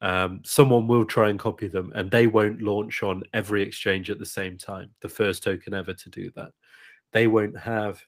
Um, 0.02 0.42
someone 0.44 0.86
will 0.86 1.04
try 1.04 1.30
and 1.30 1.38
copy 1.38 1.68
them, 1.68 1.90
and 1.94 2.10
they 2.10 2.26
won't 2.26 2.62
launch 2.62 3.02
on 3.02 3.22
every 3.32 3.62
exchange 3.62 4.10
at 4.10 4.18
the 4.18 4.26
same 4.26 4.58
time. 4.58 4.90
The 5.00 5.08
first 5.08 5.42
token 5.42 5.74
ever 5.74 5.94
to 5.94 6.10
do 6.10 6.30
that. 6.36 6.52
they 7.12 7.26
won't 7.26 7.58
have 7.58 8.02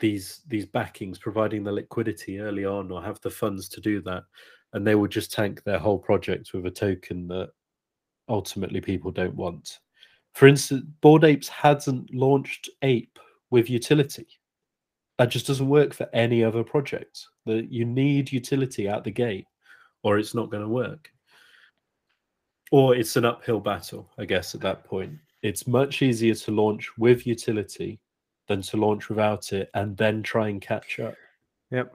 these 0.00 0.42
these 0.48 0.66
backings 0.66 1.18
providing 1.18 1.64
the 1.64 1.72
liquidity 1.72 2.40
early 2.40 2.64
on 2.64 2.90
or 2.90 3.02
have 3.02 3.20
the 3.20 3.30
funds 3.30 3.68
to 3.68 3.80
do 3.80 4.00
that 4.02 4.24
and 4.72 4.86
they 4.86 4.94
will 4.94 5.08
just 5.08 5.32
tank 5.32 5.62
their 5.62 5.78
whole 5.78 5.98
project 5.98 6.52
with 6.52 6.66
a 6.66 6.70
token 6.70 7.28
that 7.28 7.50
ultimately 8.28 8.80
people 8.80 9.10
don't 9.10 9.34
want 9.34 9.78
for 10.32 10.46
instance 10.46 10.84
bored 11.00 11.24
apes 11.24 11.48
hasn't 11.48 12.12
launched 12.14 12.70
ape 12.82 13.18
with 13.50 13.70
utility 13.70 14.26
that 15.18 15.30
just 15.30 15.46
doesn't 15.46 15.68
work 15.68 15.94
for 15.94 16.08
any 16.12 16.42
other 16.42 16.64
project 16.64 17.26
that 17.46 17.70
you 17.70 17.84
need 17.84 18.32
utility 18.32 18.88
out 18.88 19.04
the 19.04 19.10
gate 19.10 19.46
or 20.02 20.18
it's 20.18 20.34
not 20.34 20.50
going 20.50 20.62
to 20.62 20.68
work 20.68 21.10
or 22.72 22.94
it's 22.94 23.16
an 23.16 23.24
uphill 23.24 23.60
battle 23.60 24.10
i 24.18 24.24
guess 24.24 24.54
at 24.54 24.60
that 24.60 24.84
point 24.84 25.12
it's 25.44 25.66
much 25.66 26.00
easier 26.00 26.34
to 26.34 26.50
launch 26.50 26.90
with 26.96 27.26
utility 27.26 28.00
than 28.48 28.62
to 28.62 28.76
launch 28.78 29.08
without 29.08 29.52
it 29.52 29.70
and 29.74 29.96
then 29.96 30.22
try 30.22 30.48
and 30.48 30.60
catch 30.60 30.98
up. 30.98 31.14
Yep. 31.70 31.94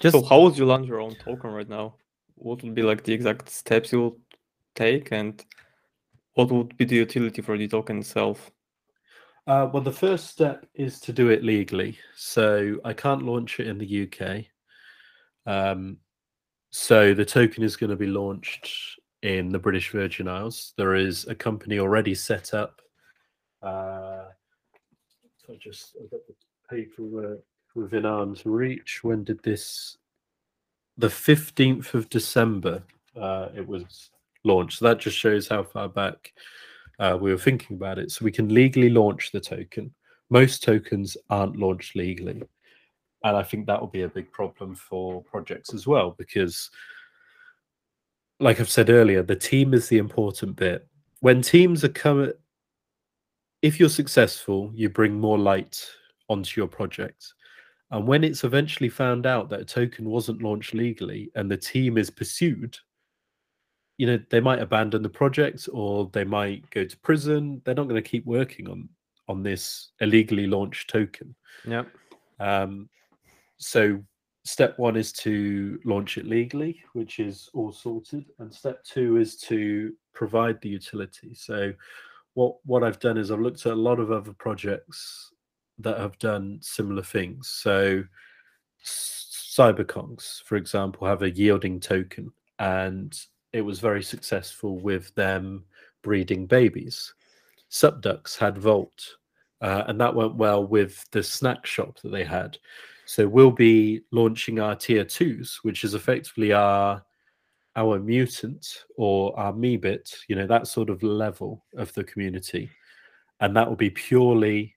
Just 0.00 0.14
so 0.14 0.22
how 0.22 0.40
would 0.40 0.56
you 0.56 0.64
launch 0.64 0.86
your 0.86 1.00
own 1.00 1.14
token 1.16 1.50
right 1.50 1.68
now? 1.68 1.96
What 2.36 2.62
would 2.62 2.74
be 2.74 2.82
like 2.82 3.04
the 3.04 3.12
exact 3.12 3.48
steps 3.50 3.92
you 3.92 4.00
will 4.00 4.18
take 4.74 5.12
and 5.12 5.44
what 6.34 6.50
would 6.50 6.76
be 6.76 6.84
the 6.84 6.96
utility 6.96 7.42
for 7.42 7.56
the 7.56 7.68
token 7.68 7.98
itself? 7.98 8.50
Uh, 9.46 9.68
well, 9.72 9.82
the 9.82 9.92
first 9.92 10.28
step 10.28 10.66
is 10.74 11.00
to 11.00 11.12
do 11.12 11.28
it 11.28 11.44
legally. 11.44 11.98
So 12.16 12.78
I 12.84 12.92
can't 12.92 13.22
launch 13.22 13.60
it 13.60 13.66
in 13.66 13.78
the 13.78 14.08
UK. 14.08 14.44
Um, 15.46 15.98
so 16.70 17.14
the 17.14 17.24
token 17.24 17.62
is 17.62 17.76
going 17.76 17.90
to 17.90 17.96
be 17.96 18.06
launched 18.06 18.70
in 19.22 19.50
the 19.50 19.58
British 19.58 19.90
Virgin 19.90 20.28
Isles. 20.28 20.74
There 20.76 20.94
is 20.94 21.26
a 21.26 21.34
company 21.34 21.78
already 21.78 22.14
set 22.14 22.54
up. 22.54 22.80
Uh, 23.62 24.24
I 25.48 25.56
just 25.60 25.96
I 26.00 26.06
got 26.10 26.20
the 26.26 26.34
paperwork 26.68 27.40
within 27.74 28.06
arm's 28.06 28.44
reach. 28.44 29.04
When 29.04 29.24
did 29.24 29.42
this? 29.42 29.98
The 30.96 31.10
fifteenth 31.10 31.94
of 31.94 32.08
December. 32.08 32.82
Uh, 33.18 33.48
it 33.54 33.66
was 33.66 34.10
launched. 34.44 34.78
So 34.78 34.84
that 34.86 35.00
just 35.00 35.18
shows 35.18 35.48
how 35.48 35.62
far 35.62 35.88
back 35.88 36.32
uh, 36.98 37.18
we 37.20 37.30
were 37.30 37.38
thinking 37.38 37.76
about 37.76 37.98
it. 37.98 38.10
So 38.10 38.24
we 38.24 38.32
can 38.32 38.52
legally 38.52 38.90
launch 38.90 39.32
the 39.32 39.40
token. 39.40 39.92
Most 40.30 40.62
tokens 40.62 41.16
aren't 41.30 41.56
launched 41.56 41.96
legally, 41.96 42.42
and 43.24 43.36
I 43.36 43.42
think 43.42 43.66
that 43.66 43.80
will 43.80 43.88
be 43.88 44.02
a 44.02 44.08
big 44.08 44.30
problem 44.32 44.74
for 44.74 45.22
projects 45.22 45.74
as 45.74 45.86
well 45.86 46.14
because 46.16 46.70
like 48.40 48.60
I've 48.60 48.70
said 48.70 48.90
earlier, 48.90 49.22
the 49.22 49.36
team 49.36 49.74
is 49.74 49.88
the 49.88 49.98
important 49.98 50.56
bit. 50.56 50.86
When 51.20 51.40
teams 51.40 51.84
are 51.84 51.88
coming, 51.88 52.32
if 53.62 53.78
you're 53.80 53.88
successful, 53.88 54.70
you 54.74 54.88
bring 54.88 55.18
more 55.18 55.38
light 55.38 55.82
onto 56.28 56.60
your 56.60 56.68
project. 56.68 57.32
And 57.90 58.06
when 58.06 58.24
it's 58.24 58.44
eventually 58.44 58.88
found 58.88 59.24
out 59.24 59.48
that 59.50 59.60
a 59.60 59.64
token 59.64 60.10
wasn't 60.10 60.42
launched 60.42 60.74
legally 60.74 61.30
and 61.34 61.50
the 61.50 61.56
team 61.56 61.96
is 61.96 62.10
pursued, 62.10 62.76
you 63.96 64.06
know, 64.06 64.18
they 64.30 64.40
might 64.40 64.60
abandon 64.60 65.02
the 65.02 65.08
project 65.08 65.68
or 65.72 66.10
they 66.12 66.24
might 66.24 66.68
go 66.70 66.84
to 66.84 66.98
prison. 66.98 67.62
They're 67.64 67.74
not 67.74 67.88
going 67.88 68.02
to 68.02 68.08
keep 68.08 68.26
working 68.26 68.68
on 68.68 68.88
on 69.28 69.42
this 69.42 69.92
illegally 70.00 70.46
launched 70.46 70.90
token. 70.90 71.34
yeah 71.66 71.84
Um, 72.38 72.90
so 73.56 74.02
step 74.44 74.78
one 74.78 74.96
is 74.96 75.12
to 75.12 75.80
launch 75.84 76.18
it 76.18 76.26
legally, 76.26 76.82
which 76.92 77.18
is 77.18 77.48
all 77.54 77.72
sorted, 77.72 78.26
and 78.38 78.52
step 78.52 78.84
two 78.84 79.16
is 79.16 79.36
to 79.38 79.92
provide 80.12 80.60
the 80.60 80.68
utility. 80.68 81.34
So, 81.34 81.72
what 82.34 82.56
what 82.64 82.84
I've 82.84 83.00
done 83.00 83.16
is 83.16 83.30
I've 83.30 83.40
looked 83.40 83.66
at 83.66 83.72
a 83.72 83.76
lot 83.76 84.00
of 84.00 84.12
other 84.12 84.32
projects 84.32 85.30
that 85.78 85.98
have 85.98 86.18
done 86.18 86.58
similar 86.60 87.02
things. 87.02 87.48
So, 87.48 88.04
Cyberkongs, 88.84 90.42
for 90.42 90.56
example, 90.56 91.06
have 91.06 91.22
a 91.22 91.30
yielding 91.30 91.80
token, 91.80 92.30
and 92.58 93.18
it 93.54 93.62
was 93.62 93.78
very 93.78 94.02
successful 94.02 94.78
with 94.80 95.14
them 95.14 95.64
breeding 96.02 96.44
babies. 96.44 97.14
SupDucks 97.70 98.36
had 98.36 98.58
Vault, 98.58 99.16
uh, 99.60 99.84
and 99.86 99.98
that 100.00 100.14
went 100.14 100.34
well 100.34 100.66
with 100.66 101.08
the 101.12 101.22
snack 101.22 101.64
shop 101.64 102.00
that 102.00 102.10
they 102.10 102.24
had. 102.24 102.58
So 103.06 103.28
we'll 103.28 103.52
be 103.52 104.02
launching 104.10 104.58
our 104.58 104.74
tier 104.74 105.04
twos, 105.04 105.60
which 105.62 105.84
is 105.84 105.94
effectively 105.94 106.52
our 106.52 107.02
our 107.76 107.98
mutant 107.98 108.84
or 108.96 109.38
our 109.38 109.52
Meebit, 109.52 110.14
you 110.28 110.36
know, 110.36 110.46
that 110.46 110.68
sort 110.68 110.90
of 110.90 111.02
level 111.02 111.64
of 111.76 111.92
the 111.94 112.04
community. 112.04 112.70
And 113.40 113.56
that 113.56 113.68
will 113.68 113.76
be 113.76 113.90
purely 113.90 114.74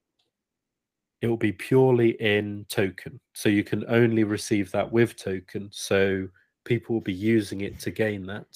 it 1.21 1.28
will 1.28 1.38
be 1.38 1.51
purely 1.51 2.11
in 2.21 2.65
token. 2.69 3.19
So 3.34 3.49
you 3.49 3.63
can 3.63 3.84
only 3.88 4.23
receive 4.23 4.71
that 4.71 4.91
with 4.91 5.15
token. 5.15 5.69
So 5.71 6.28
people 6.68 6.93
will 6.93 7.01
be 7.01 7.13
using 7.13 7.61
it 7.61 7.80
to 7.80 7.91
gain 7.91 8.26
that. 8.28 8.47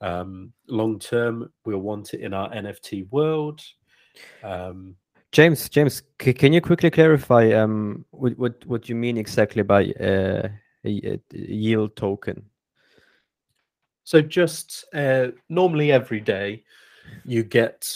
Um, 0.00 0.52
long 0.68 0.98
term, 0.98 1.50
we'll 1.64 1.78
want 1.78 2.14
it 2.14 2.20
in 2.20 2.32
our 2.32 2.48
NFT 2.50 3.10
world. 3.10 3.60
Um, 4.42 4.96
James, 5.32 5.68
James, 5.68 6.02
can 6.18 6.52
you 6.52 6.60
quickly 6.60 6.90
clarify 6.90 7.50
um, 7.52 8.04
what, 8.12 8.38
what, 8.38 8.66
what 8.66 8.88
you 8.88 8.94
mean 8.94 9.16
exactly 9.16 9.62
by 9.62 9.86
uh, 10.00 10.48
a, 10.84 11.14
a 11.14 11.20
yield 11.32 11.96
token? 11.96 12.44
So 14.04 14.20
just 14.20 14.84
uh, 14.94 15.28
normally 15.48 15.90
every 15.90 16.20
day 16.20 16.62
you 17.24 17.42
get 17.42 17.90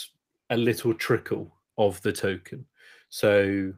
a 0.50 0.56
little 0.56 0.94
trickle 0.94 1.54
of 1.76 2.02
the 2.02 2.12
token. 2.12 2.66
So 3.08 3.72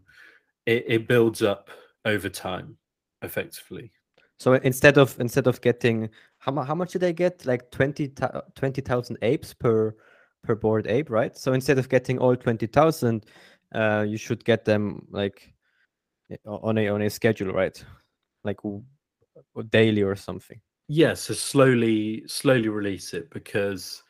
it, 0.65 0.85
it 0.87 1.09
builds 1.09 1.43
up 1.43 1.69
over 2.07 2.31
time 2.31 2.79
effectively. 3.23 3.93
So 4.41 4.55
instead 4.55 4.97
of 4.97 5.21
instead 5.21 5.47
of 5.47 5.61
getting 5.61 6.09
how, 6.39 6.59
how 6.63 6.75
much 6.75 6.93
did 6.93 7.03
they 7.03 7.13
get? 7.13 7.45
Like 7.45 7.71
20,000 7.71 8.43
20, 8.55 9.17
apes 9.21 9.53
per 9.53 9.95
per 10.43 10.55
Bored 10.55 10.87
Ape, 10.87 11.11
right? 11.11 11.37
So 11.37 11.53
instead 11.53 11.79
of 11.79 11.91
getting 11.91 12.19
all 12.19 12.35
20,000, 12.35 13.27
uh, 13.75 14.07
you 14.09 14.17
should 14.17 14.43
get 14.47 14.65
them 14.65 15.07
like 15.11 15.53
on 16.47 16.79
a 16.79 16.89
on 16.89 17.03
a 17.03 17.11
schedule, 17.11 17.53
right? 17.53 17.85
Like 18.43 18.57
daily 19.69 20.03
or 20.03 20.17
something. 20.17 20.59
Yes, 20.89 21.09
yeah, 21.09 21.15
so 21.15 21.35
slowly 21.35 22.25
slowly 22.27 22.69
release 22.69 23.13
it 23.13 23.29
because 23.29 24.03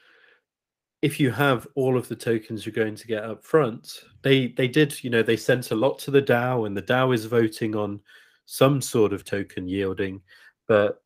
if 1.03 1.19
you 1.19 1.33
have 1.33 1.67
all 1.75 1.99
of 1.99 2.07
the 2.07 2.15
tokens 2.15 2.65
you're 2.65 2.73
going 2.73 2.95
to 2.95 3.07
get 3.09 3.25
up 3.25 3.45
front, 3.45 4.05
they 4.23 4.49
they 4.49 4.69
did, 4.69 5.03
you 5.03 5.11
know, 5.11 5.25
they 5.25 5.37
sent 5.37 5.73
a 5.73 5.75
lot 5.75 5.99
to 5.99 6.13
the 6.13 6.23
DAO 6.23 6.69
and 6.69 6.77
the 6.77 6.83
DAO 6.83 7.13
is 7.13 7.25
voting 7.25 7.75
on 7.75 8.01
some 8.53 8.81
sort 8.81 9.13
of 9.13 9.25
token 9.25 9.69
yielding, 9.69 10.21
but 10.67 11.05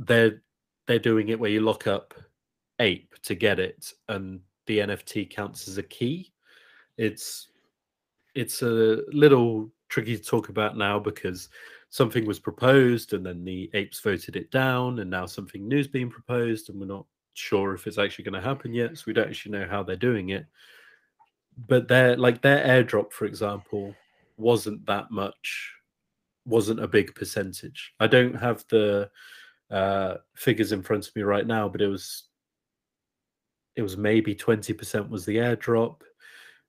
they're 0.00 0.42
they're 0.88 0.98
doing 0.98 1.28
it 1.28 1.38
where 1.38 1.50
you 1.50 1.60
lock 1.60 1.86
up 1.86 2.14
ape 2.80 3.14
to 3.22 3.36
get 3.36 3.60
it 3.60 3.92
and 4.08 4.40
the 4.66 4.78
NFT 4.78 5.30
counts 5.30 5.68
as 5.68 5.78
a 5.78 5.84
key. 5.84 6.32
It's 6.98 7.46
it's 8.34 8.62
a 8.62 9.02
little 9.12 9.70
tricky 9.88 10.16
to 10.16 10.22
talk 10.22 10.48
about 10.48 10.76
now 10.76 10.98
because 10.98 11.48
something 11.90 12.26
was 12.26 12.40
proposed 12.40 13.12
and 13.12 13.24
then 13.24 13.44
the 13.44 13.70
apes 13.74 14.00
voted 14.00 14.34
it 14.34 14.50
down 14.50 14.98
and 14.98 15.08
now 15.08 15.26
something 15.26 15.68
new 15.68 15.78
is 15.78 15.86
being 15.86 16.10
proposed 16.10 16.70
and 16.70 16.80
we're 16.80 16.86
not 16.86 17.06
sure 17.34 17.72
if 17.72 17.86
it's 17.86 17.98
actually 17.98 18.24
going 18.24 18.34
to 18.42 18.48
happen 18.48 18.74
yet 18.74 18.98
so 18.98 19.04
we 19.06 19.12
don't 19.12 19.28
actually 19.28 19.52
know 19.52 19.66
how 19.70 19.84
they're 19.84 19.94
doing 19.94 20.30
it 20.30 20.46
but 21.68 21.86
their 21.86 22.16
like 22.16 22.42
their 22.42 22.66
airdrop 22.66 23.12
for 23.12 23.26
example 23.26 23.94
wasn't 24.36 24.84
that 24.86 25.08
much 25.12 25.74
wasn't 26.46 26.80
a 26.80 26.88
big 26.88 27.14
percentage 27.14 27.94
i 28.00 28.06
don't 28.06 28.34
have 28.34 28.64
the 28.68 29.08
uh 29.70 30.14
figures 30.34 30.72
in 30.72 30.82
front 30.82 31.06
of 31.06 31.16
me 31.16 31.22
right 31.22 31.46
now 31.46 31.68
but 31.68 31.80
it 31.80 31.88
was 31.88 32.24
it 33.76 33.82
was 33.82 33.96
maybe 33.96 34.36
20% 34.36 35.08
was 35.08 35.24
the 35.24 35.36
airdrop 35.36 36.02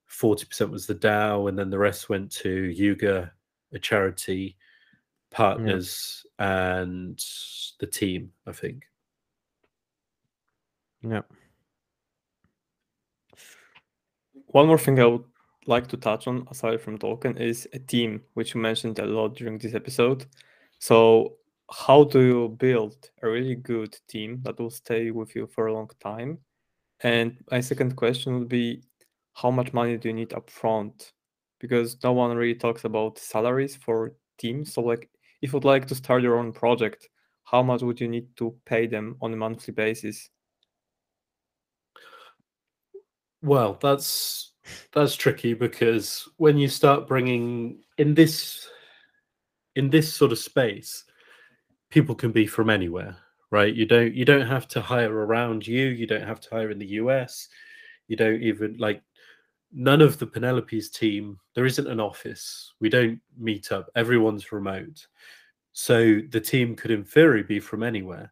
40% 0.10 0.70
was 0.70 0.86
the 0.86 0.96
DAO, 0.96 1.50
and 1.50 1.58
then 1.58 1.70
the 1.70 1.80
rest 1.80 2.10
went 2.10 2.32
to 2.32 2.50
Yuga, 2.50 3.32
a 3.74 3.80
charity, 3.80 4.58
partners, 5.32 6.26
yeah. 6.40 6.78
and 6.80 7.24
the 7.80 7.88
team, 7.88 8.32
I 8.46 8.52
think. 8.52 8.84
Yeah. 11.02 11.22
One 14.48 14.68
more 14.68 14.78
thing 14.78 15.00
I 15.00 15.06
would 15.06 15.24
like 15.68 15.88
to 15.88 15.98
touch 15.98 16.28
on, 16.28 16.48
aside 16.50 16.82
from 16.82 16.98
token, 16.98 17.38
is 17.38 17.68
a 17.74 17.80
team, 17.80 18.22
which 18.34 18.54
you 18.54 18.62
mentioned 18.62 19.00
a 19.00 19.06
lot 19.06 19.36
during 19.36 19.58
this 19.58 19.74
episode. 19.74 20.26
So, 20.80 21.38
how 21.72 22.04
do 22.04 22.22
you 22.22 22.50
build 22.50 23.10
a 23.24 23.30
really 23.30 23.56
good 23.56 23.98
team 24.08 24.42
that 24.44 24.60
will 24.60 24.70
stay 24.70 25.12
with 25.12 25.36
you 25.36 25.48
for 25.48 25.68
a 25.68 25.74
long 25.74 25.90
time? 26.00 26.40
And 27.02 27.38
my 27.52 27.62
second 27.62 27.96
question 27.96 28.40
would 28.40 28.50
be 28.50 28.84
how 29.34 29.52
much 29.52 29.74
money 29.74 29.98
do 29.98 30.10
you 30.10 30.14
need 30.14 30.30
upfront? 30.30 31.12
Because 31.60 31.98
no 32.04 32.14
one 32.14 32.36
really 32.38 32.56
talks 32.56 32.84
about 32.86 33.18
salaries 33.18 33.76
for 33.76 34.14
teams. 34.38 34.74
So, 34.74 34.82
like, 34.82 35.10
if 35.42 35.54
you'd 35.54 35.66
like 35.66 35.88
to 35.88 35.96
start 35.96 36.24
your 36.24 36.38
own 36.38 36.54
project, 36.54 37.10
how 37.44 37.62
much 37.64 37.82
would 37.82 38.02
you 38.02 38.08
need 38.08 38.36
to 38.38 38.56
pay 38.66 38.88
them 38.88 39.18
on 39.22 39.34
a 39.34 39.38
monthly 39.38 39.74
basis? 39.74 40.30
Well, 43.42 43.78
that's 43.80 44.55
that's 44.94 45.16
tricky 45.16 45.54
because 45.54 46.28
when 46.38 46.58
you 46.58 46.68
start 46.68 47.08
bringing 47.08 47.80
in 47.98 48.14
this 48.14 48.68
in 49.76 49.90
this 49.90 50.12
sort 50.14 50.32
of 50.32 50.40
space 50.40 51.04
people 51.90 52.16
can 52.16 52.32
be 52.32 52.48
from 52.48 52.70
anywhere 52.70 53.18
right? 53.52 53.74
You 53.74 53.86
don't 53.86 54.14
you 54.14 54.26
don't 54.26 54.46
have 54.46 54.68
to 54.70 54.82
hire 54.82 55.14
around 55.14 55.66
you. 55.66 55.86
You 55.86 56.08
don't 56.08 56.28
have 56.28 56.42
to 56.42 56.50
hire 56.50 56.72
in 56.72 56.80
the 56.80 56.88
us 56.88 57.48
you 58.08 58.16
don't 58.16 58.42
even 58.42 58.76
like 58.78 59.02
none 59.72 60.02
of 60.02 60.18
the 60.20 60.28
Purrnelope's 60.28 60.90
team 60.90 61.40
there 61.54 61.66
isn't 61.66 61.88
an 61.88 62.00
office. 62.00 62.74
We 62.80 62.90
don't 62.90 63.20
meet 63.38 63.72
up. 63.72 63.90
Everyone's 63.96 64.52
remote. 64.52 65.08
So 65.74 66.20
the 66.30 66.42
team 66.42 66.76
could 66.76 66.92
in 66.92 67.04
theory 67.04 67.44
be 67.44 67.60
from 67.60 67.84
anywhere. 67.84 68.32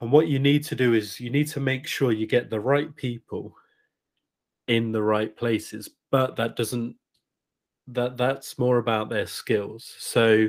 And 0.00 0.12
what 0.12 0.28
you 0.28 0.38
need 0.38 0.62
to 0.64 0.74
do 0.74 0.92
is 0.92 1.18
you 1.20 1.30
need 1.30 1.48
to 1.48 1.60
make 1.60 1.86
sure 1.86 2.12
you 2.12 2.26
get 2.26 2.50
the 2.50 2.60
right 2.60 2.94
people 2.96 3.54
in 4.68 4.92
the 4.92 5.02
right 5.02 5.36
places 5.36 5.88
but 6.10 6.36
that 6.36 6.56
doesn't 6.56 6.96
that 7.88 8.16
that's 8.16 8.58
more 8.58 8.78
about 8.78 9.08
their 9.08 9.26
skills. 9.26 9.94
So 9.98 10.48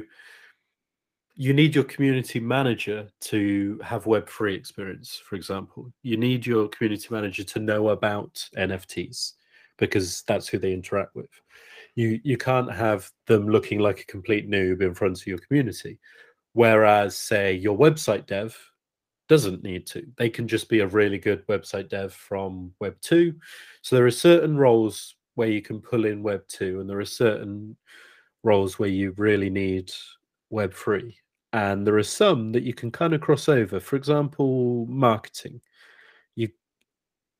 you 1.35 1.53
need 1.53 1.75
your 1.75 1.83
community 1.83 2.39
manager 2.39 3.07
to 3.21 3.79
have 3.83 4.07
web 4.07 4.27
three 4.27 4.55
experience 4.55 5.21
for 5.23 5.35
example. 5.35 5.91
You 6.01 6.17
need 6.17 6.45
your 6.45 6.67
community 6.69 7.07
manager 7.11 7.43
to 7.43 7.59
know 7.59 7.89
about 7.89 8.33
nfts 8.57 9.33
because 9.77 10.23
that's 10.23 10.47
who 10.47 10.57
they 10.57 10.73
interact 10.73 11.15
with. 11.15 11.29
You 11.95 12.19
you 12.23 12.37
can't 12.37 12.71
have 12.71 13.11
them 13.27 13.47
looking 13.49 13.79
like 13.79 13.99
a 13.99 14.05
complete 14.05 14.49
noob 14.49 14.81
in 14.81 14.95
front 14.95 15.19
of 15.19 15.27
your 15.27 15.37
community. 15.39 15.99
Whereas 16.53 17.15
say 17.15 17.53
your 17.53 17.77
website 17.77 18.25
dev 18.25 18.57
doesn't 19.27 19.63
need 19.63 19.85
to. 19.87 20.05
They 20.17 20.29
can 20.29 20.47
just 20.47 20.69
be 20.69 20.79
a 20.79 20.87
really 20.87 21.17
good 21.17 21.45
website 21.47 21.89
dev 21.89 22.13
from 22.13 22.73
Web 22.79 22.95
2. 23.01 23.33
So 23.81 23.95
there 23.95 24.05
are 24.05 24.11
certain 24.11 24.57
roles 24.57 25.15
where 25.35 25.49
you 25.49 25.61
can 25.61 25.79
pull 25.79 26.05
in 26.05 26.23
Web 26.23 26.43
2, 26.47 26.81
and 26.81 26.89
there 26.89 26.99
are 26.99 27.05
certain 27.05 27.75
roles 28.43 28.79
where 28.79 28.89
you 28.89 29.13
really 29.17 29.49
need 29.49 29.91
Web 30.49 30.73
3. 30.73 31.15
And 31.53 31.85
there 31.85 31.97
are 31.97 32.03
some 32.03 32.51
that 32.53 32.63
you 32.63 32.73
can 32.73 32.91
kind 32.91 33.13
of 33.13 33.21
cross 33.21 33.49
over. 33.49 33.79
For 33.79 33.95
example, 33.95 34.85
marketing. 34.87 35.61
You 36.35 36.49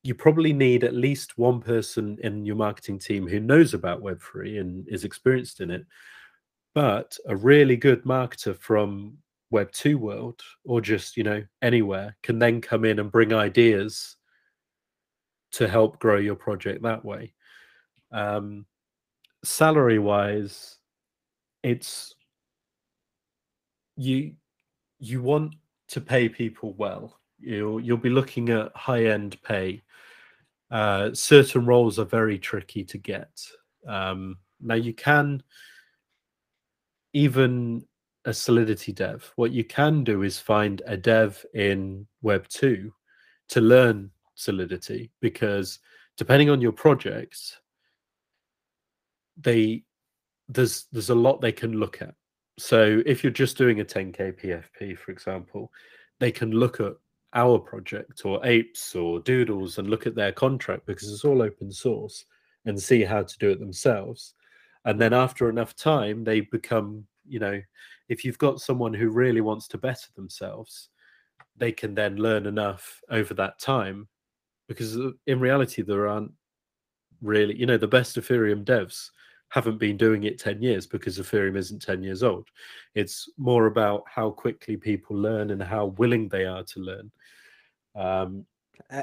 you 0.02 0.14
probably 0.14 0.52
need 0.52 0.84
at 0.84 0.94
least 0.94 1.38
one 1.38 1.60
person 1.60 2.18
in 2.22 2.44
your 2.44 2.56
marketing 2.56 2.98
team 2.98 3.26
who 3.26 3.40
knows 3.40 3.74
about 3.74 4.02
Web3 4.02 4.60
and 4.60 4.88
is 4.88 5.04
experienced 5.04 5.60
in 5.60 5.70
it. 5.70 5.84
But 6.74 7.18
a 7.26 7.36
really 7.36 7.76
good 7.76 8.04
marketer 8.04 8.56
from 8.56 9.18
web 9.50 9.70
2 9.72 9.96
world 9.98 10.40
or 10.64 10.80
just 10.80 11.16
you 11.16 11.24
know 11.24 11.42
anywhere 11.62 12.16
can 12.22 12.38
then 12.38 12.60
come 12.60 12.84
in 12.84 12.98
and 12.98 13.10
bring 13.12 13.32
ideas 13.32 14.16
to 15.52 15.66
help 15.66 15.98
grow 15.98 16.18
your 16.18 16.34
project 16.34 16.82
that 16.82 17.04
way. 17.04 17.32
Um 18.12 18.66
salary 19.44 19.98
wise 19.98 20.76
it's 21.62 22.14
you 23.96 24.34
you 24.98 25.22
want 25.22 25.54
to 25.88 26.00
pay 26.00 26.28
people 26.28 26.74
well. 26.74 27.18
You'll 27.40 27.80
you'll 27.80 27.96
be 27.96 28.10
looking 28.10 28.50
at 28.50 28.74
high 28.76 29.06
end 29.06 29.40
pay. 29.42 29.82
Uh 30.70 31.14
certain 31.14 31.64
roles 31.64 31.98
are 31.98 32.04
very 32.04 32.38
tricky 32.38 32.84
to 32.84 32.98
get. 32.98 33.30
Um 33.86 34.38
now 34.60 34.74
you 34.74 34.92
can 34.92 35.42
even 37.12 37.86
a 38.28 38.34
Solidity 38.34 38.92
dev. 38.92 39.32
What 39.36 39.52
you 39.52 39.64
can 39.64 40.04
do 40.04 40.22
is 40.22 40.38
find 40.38 40.82
a 40.86 40.98
dev 40.98 41.44
in 41.54 42.06
Web 42.20 42.46
2 42.48 42.92
to 43.48 43.60
learn 43.60 44.10
Solidity 44.34 45.10
because 45.20 45.78
depending 46.18 46.50
on 46.50 46.60
your 46.60 46.72
projects, 46.72 47.58
they 49.40 49.82
there's 50.46 50.86
there's 50.92 51.10
a 51.10 51.14
lot 51.14 51.40
they 51.40 51.52
can 51.52 51.72
look 51.72 52.02
at. 52.02 52.14
So 52.58 53.02
if 53.06 53.24
you're 53.24 53.32
just 53.32 53.56
doing 53.56 53.80
a 53.80 53.84
10k 53.84 54.38
PFP, 54.40 54.98
for 54.98 55.10
example, 55.10 55.72
they 56.20 56.30
can 56.30 56.50
look 56.50 56.80
at 56.80 56.92
our 57.32 57.58
project 57.58 58.26
or 58.26 58.44
apes 58.44 58.94
or 58.94 59.20
doodles 59.20 59.78
and 59.78 59.88
look 59.88 60.06
at 60.06 60.14
their 60.14 60.32
contract 60.32 60.84
because 60.84 61.10
it's 61.10 61.24
all 61.24 61.40
open 61.40 61.72
source 61.72 62.26
and 62.66 62.80
see 62.80 63.04
how 63.04 63.22
to 63.22 63.38
do 63.38 63.50
it 63.50 63.58
themselves 63.58 64.34
and 64.84 64.98
then 64.98 65.12
after 65.12 65.50
enough 65.50 65.76
time 65.76 66.24
they 66.24 66.40
become 66.40 67.06
you 67.28 67.38
know 67.38 67.60
if 68.08 68.24
you've 68.24 68.38
got 68.38 68.60
someone 68.60 68.94
who 68.94 69.10
really 69.10 69.40
wants 69.40 69.68
to 69.68 69.78
better 69.78 70.08
themselves, 70.16 70.88
they 71.56 71.72
can 71.72 71.94
then 71.94 72.16
learn 72.16 72.46
enough 72.46 73.00
over 73.10 73.34
that 73.34 73.58
time 73.58 74.08
because 74.68 74.96
uh, 74.96 75.10
in 75.26 75.40
reality 75.40 75.82
there 75.82 76.08
aren't 76.08 76.32
really 77.20 77.56
you 77.56 77.66
know 77.66 77.76
the 77.76 77.86
best 77.86 78.16
ethereum 78.16 78.64
devs 78.64 79.10
haven't 79.50 79.78
been 79.78 79.96
doing 79.96 80.24
it 80.24 80.38
10 80.38 80.62
years 80.62 80.86
because 80.86 81.18
ethereum 81.18 81.56
isn't 81.56 81.80
10 81.80 82.02
years 82.02 82.22
old. 82.22 82.46
It's 82.94 83.30
more 83.38 83.66
about 83.66 84.04
how 84.06 84.30
quickly 84.30 84.76
people 84.76 85.16
learn 85.16 85.50
and 85.50 85.62
how 85.62 85.86
willing 85.96 86.28
they 86.28 86.44
are 86.44 86.62
to 86.62 86.80
learn. 86.80 87.10
Um, 87.96 88.44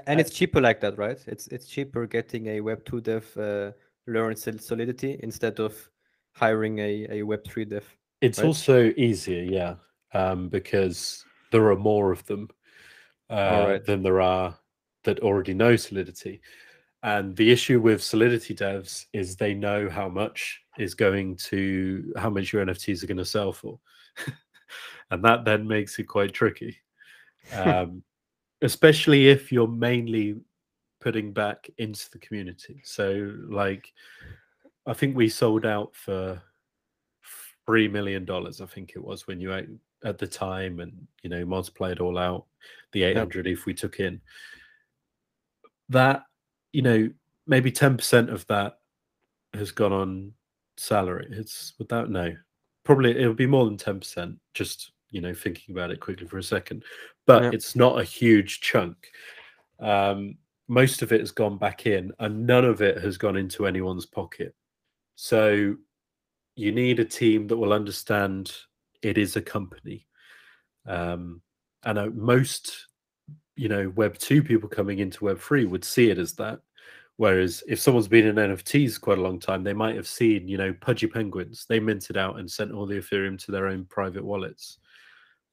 and 0.06 0.20
it's 0.20 0.32
cheaper 0.32 0.62
like 0.62 0.80
that 0.82 0.98
right? 0.98 1.20
It's 1.28 1.48
it's 1.48 1.68
cheaper 1.68 2.08
getting 2.08 2.48
a 2.48 2.62
web 2.62 2.86
2 2.86 3.02
dev 3.02 3.38
uh, 3.38 3.72
learn 4.08 4.36
solidity 4.36 5.20
instead 5.22 5.60
of 5.60 5.76
hiring 6.34 6.80
a, 6.80 7.08
a 7.10 7.24
web 7.24 7.44
3 7.46 7.66
dev 7.66 7.84
it's 8.26 8.40
right? 8.40 8.48
also 8.48 8.94
easier, 8.98 9.44
yeah, 9.44 9.76
um, 10.14 10.50
because 10.50 11.24
there 11.52 11.70
are 11.70 11.78
more 11.78 12.12
of 12.12 12.26
them 12.26 12.50
uh, 13.30 13.66
right. 13.68 13.86
than 13.86 14.02
there 14.02 14.22
are 14.22 14.58
that 15.04 15.20
already 15.20 15.54
know 15.54 15.76
Solidity. 15.76 16.42
And 17.04 17.36
the 17.36 17.52
issue 17.52 17.80
with 17.80 18.02
Solidity 18.02 18.56
devs 18.56 19.06
is 19.14 19.36
they 19.36 19.54
know 19.54 19.90
how 19.90 20.10
much 20.10 20.62
is 20.78 20.96
going 20.96 21.36
to 21.36 22.14
how 22.18 22.30
much 22.30 22.52
your 22.52 22.66
NFTs 22.66 23.04
are 23.04 23.08
going 23.08 23.18
to 23.18 23.26
sell 23.26 23.54
for, 23.54 23.80
and 25.12 25.24
that 25.24 25.46
then 25.46 25.68
makes 25.68 26.00
it 26.00 26.06
quite 26.06 26.34
tricky, 26.34 26.76
um, 27.54 28.04
especially 28.64 29.28
if 29.28 29.52
you're 29.52 29.68
mainly 29.68 30.38
putting 31.00 31.32
back 31.32 31.70
into 31.78 32.10
the 32.12 32.18
community. 32.18 32.82
So, 32.84 33.32
like, 33.48 33.94
I 34.88 34.94
think 34.94 35.16
we 35.16 35.30
sold 35.30 35.66
out 35.66 35.96
for 35.96 36.42
three 37.66 37.88
million 37.88 38.26
dollars, 38.26 38.62
I 38.62 38.66
think 38.66 38.94
it 38.96 39.04
was 39.04 39.28
when 39.28 39.40
you 39.40 39.54
at 40.04 40.18
the 40.18 40.28
time, 40.28 40.80
and 40.80 40.94
you 41.24 41.30
know 41.30 41.46
multiply 41.46 41.92
it 41.92 42.00
all 42.00 42.18
out, 42.18 42.46
the 42.92 43.04
eight 43.04 43.18
hundred 43.18 43.48
if 43.48 43.66
we 43.66 43.74
took 43.74 44.00
in 44.00 44.22
that, 45.90 46.24
you 46.74 46.82
know, 46.82 47.10
maybe 47.48 47.72
ten 47.72 47.98
percent 47.98 48.30
of 48.30 48.46
that 48.48 48.80
has 49.54 49.72
gone 49.72 49.94
on 49.94 50.34
salary. 50.78 51.28
It's 51.32 51.74
without 51.80 52.10
no, 52.10 52.36
probably 52.84 53.20
it 53.20 53.28
would 53.28 53.38
be 53.38 53.48
more 53.48 53.66
than 53.66 53.78
ten 53.78 54.00
percent. 54.00 54.38
Just 54.54 54.92
you 55.12 55.22
know, 55.22 55.34
thinking 55.34 55.76
about 55.76 55.92
it 55.92 56.00
quickly 56.00 56.28
for 56.28 56.38
a 56.38 56.44
second, 56.44 56.84
but 57.26 57.54
it's 57.54 57.76
not 57.76 58.00
a 58.00 58.04
huge 58.04 58.62
chunk. 58.62 58.98
Um, 59.80 60.38
most 60.68 61.02
of 61.02 61.12
it 61.12 61.20
has 61.20 61.32
gone 61.32 61.58
back 61.58 61.86
in, 61.86 62.12
and 62.20 62.46
none 62.46 62.66
of 62.66 62.82
it 62.82 63.02
has 63.02 63.18
gone 63.18 63.38
into 63.38 63.68
anyone's 63.68 64.06
pocket. 64.06 64.56
So 65.16 65.76
you 66.56 66.72
need 66.72 67.00
a 67.00 67.06
team 67.06 67.48
that 67.48 67.58
will 67.58 67.74
understand 67.74 68.54
it 69.02 69.18
is 69.18 69.36
a 69.36 69.42
company. 69.42 70.08
Um, 70.88 71.42
and 71.84 72.16
most, 72.16 72.88
you 73.56 73.70
know, 73.70 73.92
Web 73.96 74.18
two 74.18 74.42
people 74.42 74.70
coming 74.70 75.00
into 75.00 75.26
Web 75.26 75.40
three 75.40 75.66
would 75.66 75.84
see 75.84 76.10
it 76.10 76.18
as 76.18 76.34
that. 76.34 76.60
Whereas 77.18 77.64
if 77.68 77.80
someone's 77.80 78.10
been 78.10 78.28
in 78.28 78.36
NFTs 78.36 79.00
quite 79.00 79.18
a 79.18 79.22
long 79.22 79.40
time, 79.40 79.64
they 79.64 79.74
might 79.74 79.96
have 79.96 80.08
seen, 80.08 80.48
you 80.48 80.58
know, 80.58 80.74
Pudgy 80.74 81.08
Penguins. 81.08 81.66
They 81.68 81.80
minted 81.80 82.18
out 82.18 82.40
and 82.40 82.50
sent 82.50 82.74
all 82.74 82.86
the 82.86 82.98
Ethereum 82.98 83.40
to 83.46 83.52
their 83.52 83.68
own 83.68 83.86
private 83.86 84.24
wallets, 84.24 84.80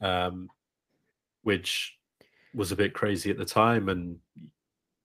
um, 0.01 0.49
which 1.43 1.97
was 2.55 2.73
a 2.73 2.77
bit 2.77 2.95
crazy 2.95 3.31
at 3.31 3.39
the 3.39 3.45
time. 3.45 3.89
And 3.89 4.19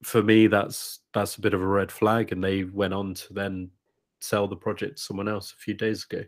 for 0.04 0.24
me, 0.24 0.48
that's 0.48 1.00
that's 1.14 1.36
a 1.36 1.42
bit 1.42 1.54
of 1.54 1.62
a 1.62 1.68
red 1.68 1.92
flag. 1.92 2.32
And 2.32 2.44
they 2.44 2.64
went 2.64 2.94
on 2.94 3.14
to 3.14 3.34
then 3.34 3.70
sell 4.20 4.48
the 4.48 4.56
project 4.56 4.98
to 4.98 5.04
someone 5.04 5.28
else 5.28 5.54
a 5.54 5.62
few 5.62 5.74
days 5.74 6.06
ago. 6.10 6.24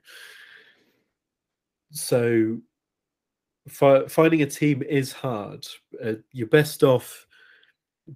So 1.91 2.59
finding 3.67 4.41
a 4.41 4.45
team 4.45 4.83
is 4.83 5.11
hard. 5.11 5.65
Uh, 6.03 6.13
you're 6.31 6.47
best 6.47 6.83
off 6.83 7.25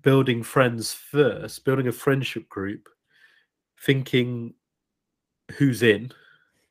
building 0.01 0.41
friends 0.43 0.93
first, 0.93 1.65
building 1.65 1.87
a 1.87 1.91
friendship 1.91 2.49
group, 2.49 2.89
thinking 3.81 4.53
who's 5.57 5.83
in, 5.83 6.11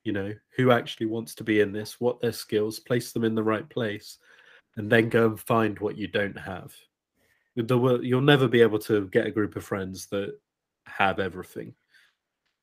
you 0.05 0.13
know, 0.13 0.33
who 0.57 0.71
actually 0.71 1.07
wants 1.07 1.35
to 1.37 1.45
be 1.45 1.61
in 1.61 1.73
this, 1.73 2.01
what 2.01 2.21
their 2.21 2.33
skills, 2.33 2.81
place 2.81 3.13
them 3.13 3.25
in 3.25 3.35
the 3.35 3.43
right 3.43 3.69
place, 3.69 4.19
and 4.77 4.91
then 4.91 5.09
go 5.09 5.27
and 5.27 5.39
find 5.39 5.79
what 5.79 5.97
you 5.97 6.09
don't 6.09 6.39
have. 6.39 6.75
You'll 7.55 8.21
never 8.21 8.49
be 8.49 8.63
able 8.63 8.79
to 8.81 9.07
get 9.09 9.27
a 9.27 9.31
group 9.31 9.55
of 9.57 9.65
friends 9.65 10.07
that 10.07 10.39
have 10.87 11.21
everything. 11.21 11.75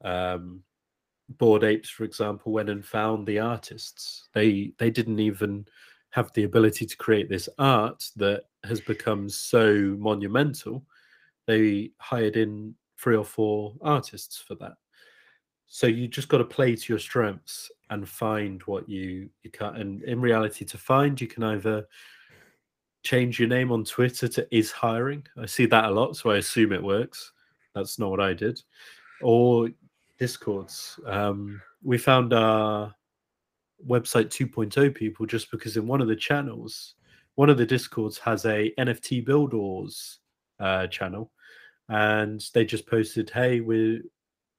Um, 0.03 0.63
Bored 1.37 1.63
Apes, 1.63 1.89
for 1.89 2.03
example, 2.03 2.51
went 2.51 2.69
and 2.69 2.83
found 2.83 3.27
the 3.27 3.39
artists. 3.39 4.29
They 4.33 4.73
they 4.77 4.89
didn't 4.89 5.19
even 5.19 5.65
have 6.11 6.31
the 6.33 6.43
ability 6.43 6.85
to 6.87 6.97
create 6.97 7.29
this 7.29 7.47
art 7.59 8.03
that 8.15 8.45
has 8.63 8.81
become 8.81 9.29
so 9.29 9.95
monumental. 9.99 10.83
They 11.45 11.91
hired 11.99 12.35
in 12.35 12.75
three 12.97 13.15
or 13.15 13.25
four 13.25 13.75
artists 13.81 14.37
for 14.37 14.55
that. 14.55 14.73
So 15.67 15.85
you 15.85 16.07
just 16.07 16.29
got 16.29 16.39
to 16.39 16.45
play 16.45 16.75
to 16.75 16.93
your 16.93 16.99
strengths 16.99 17.71
and 17.91 18.09
find 18.09 18.61
what 18.63 18.89
you 18.89 19.29
you 19.43 19.51
can. 19.51 19.75
And 19.75 20.03
in 20.03 20.19
reality, 20.19 20.65
to 20.65 20.77
find, 20.77 21.19
you 21.19 21.27
can 21.27 21.43
either 21.43 21.87
change 23.03 23.39
your 23.39 23.47
name 23.47 23.71
on 23.71 23.83
Twitter 23.85 24.27
to 24.27 24.55
is 24.55 24.71
hiring. 24.71 25.25
I 25.37 25.45
see 25.45 25.67
that 25.67 25.85
a 25.85 25.91
lot, 25.91 26.15
so 26.15 26.31
I 26.31 26.37
assume 26.37 26.73
it 26.73 26.83
works. 26.83 27.31
That's 27.75 27.99
not 27.99 28.09
what 28.09 28.19
I 28.19 28.33
did. 28.33 28.59
Or 29.21 29.69
discords. 30.19 30.99
Um, 31.05 31.61
we 31.81 31.97
found 31.97 32.33
our 32.33 32.93
website 33.87 34.27
2.0 34.27 34.93
people 34.93 35.25
just 35.25 35.49
because 35.51 35.77
in 35.77 35.87
one 35.87 36.01
of 36.01 36.07
the 36.07 36.15
channels, 36.15 36.95
one 37.35 37.49
of 37.49 37.57
the 37.57 37.65
discords 37.65 38.17
has 38.19 38.45
a 38.45 38.73
NFT 38.77 39.25
builders 39.25 40.19
uh, 40.59 40.87
channel, 40.87 41.31
and 41.87 42.43
they 42.53 42.65
just 42.65 42.85
posted, 42.85 43.29
"Hey, 43.29 43.61
we're 43.61 44.01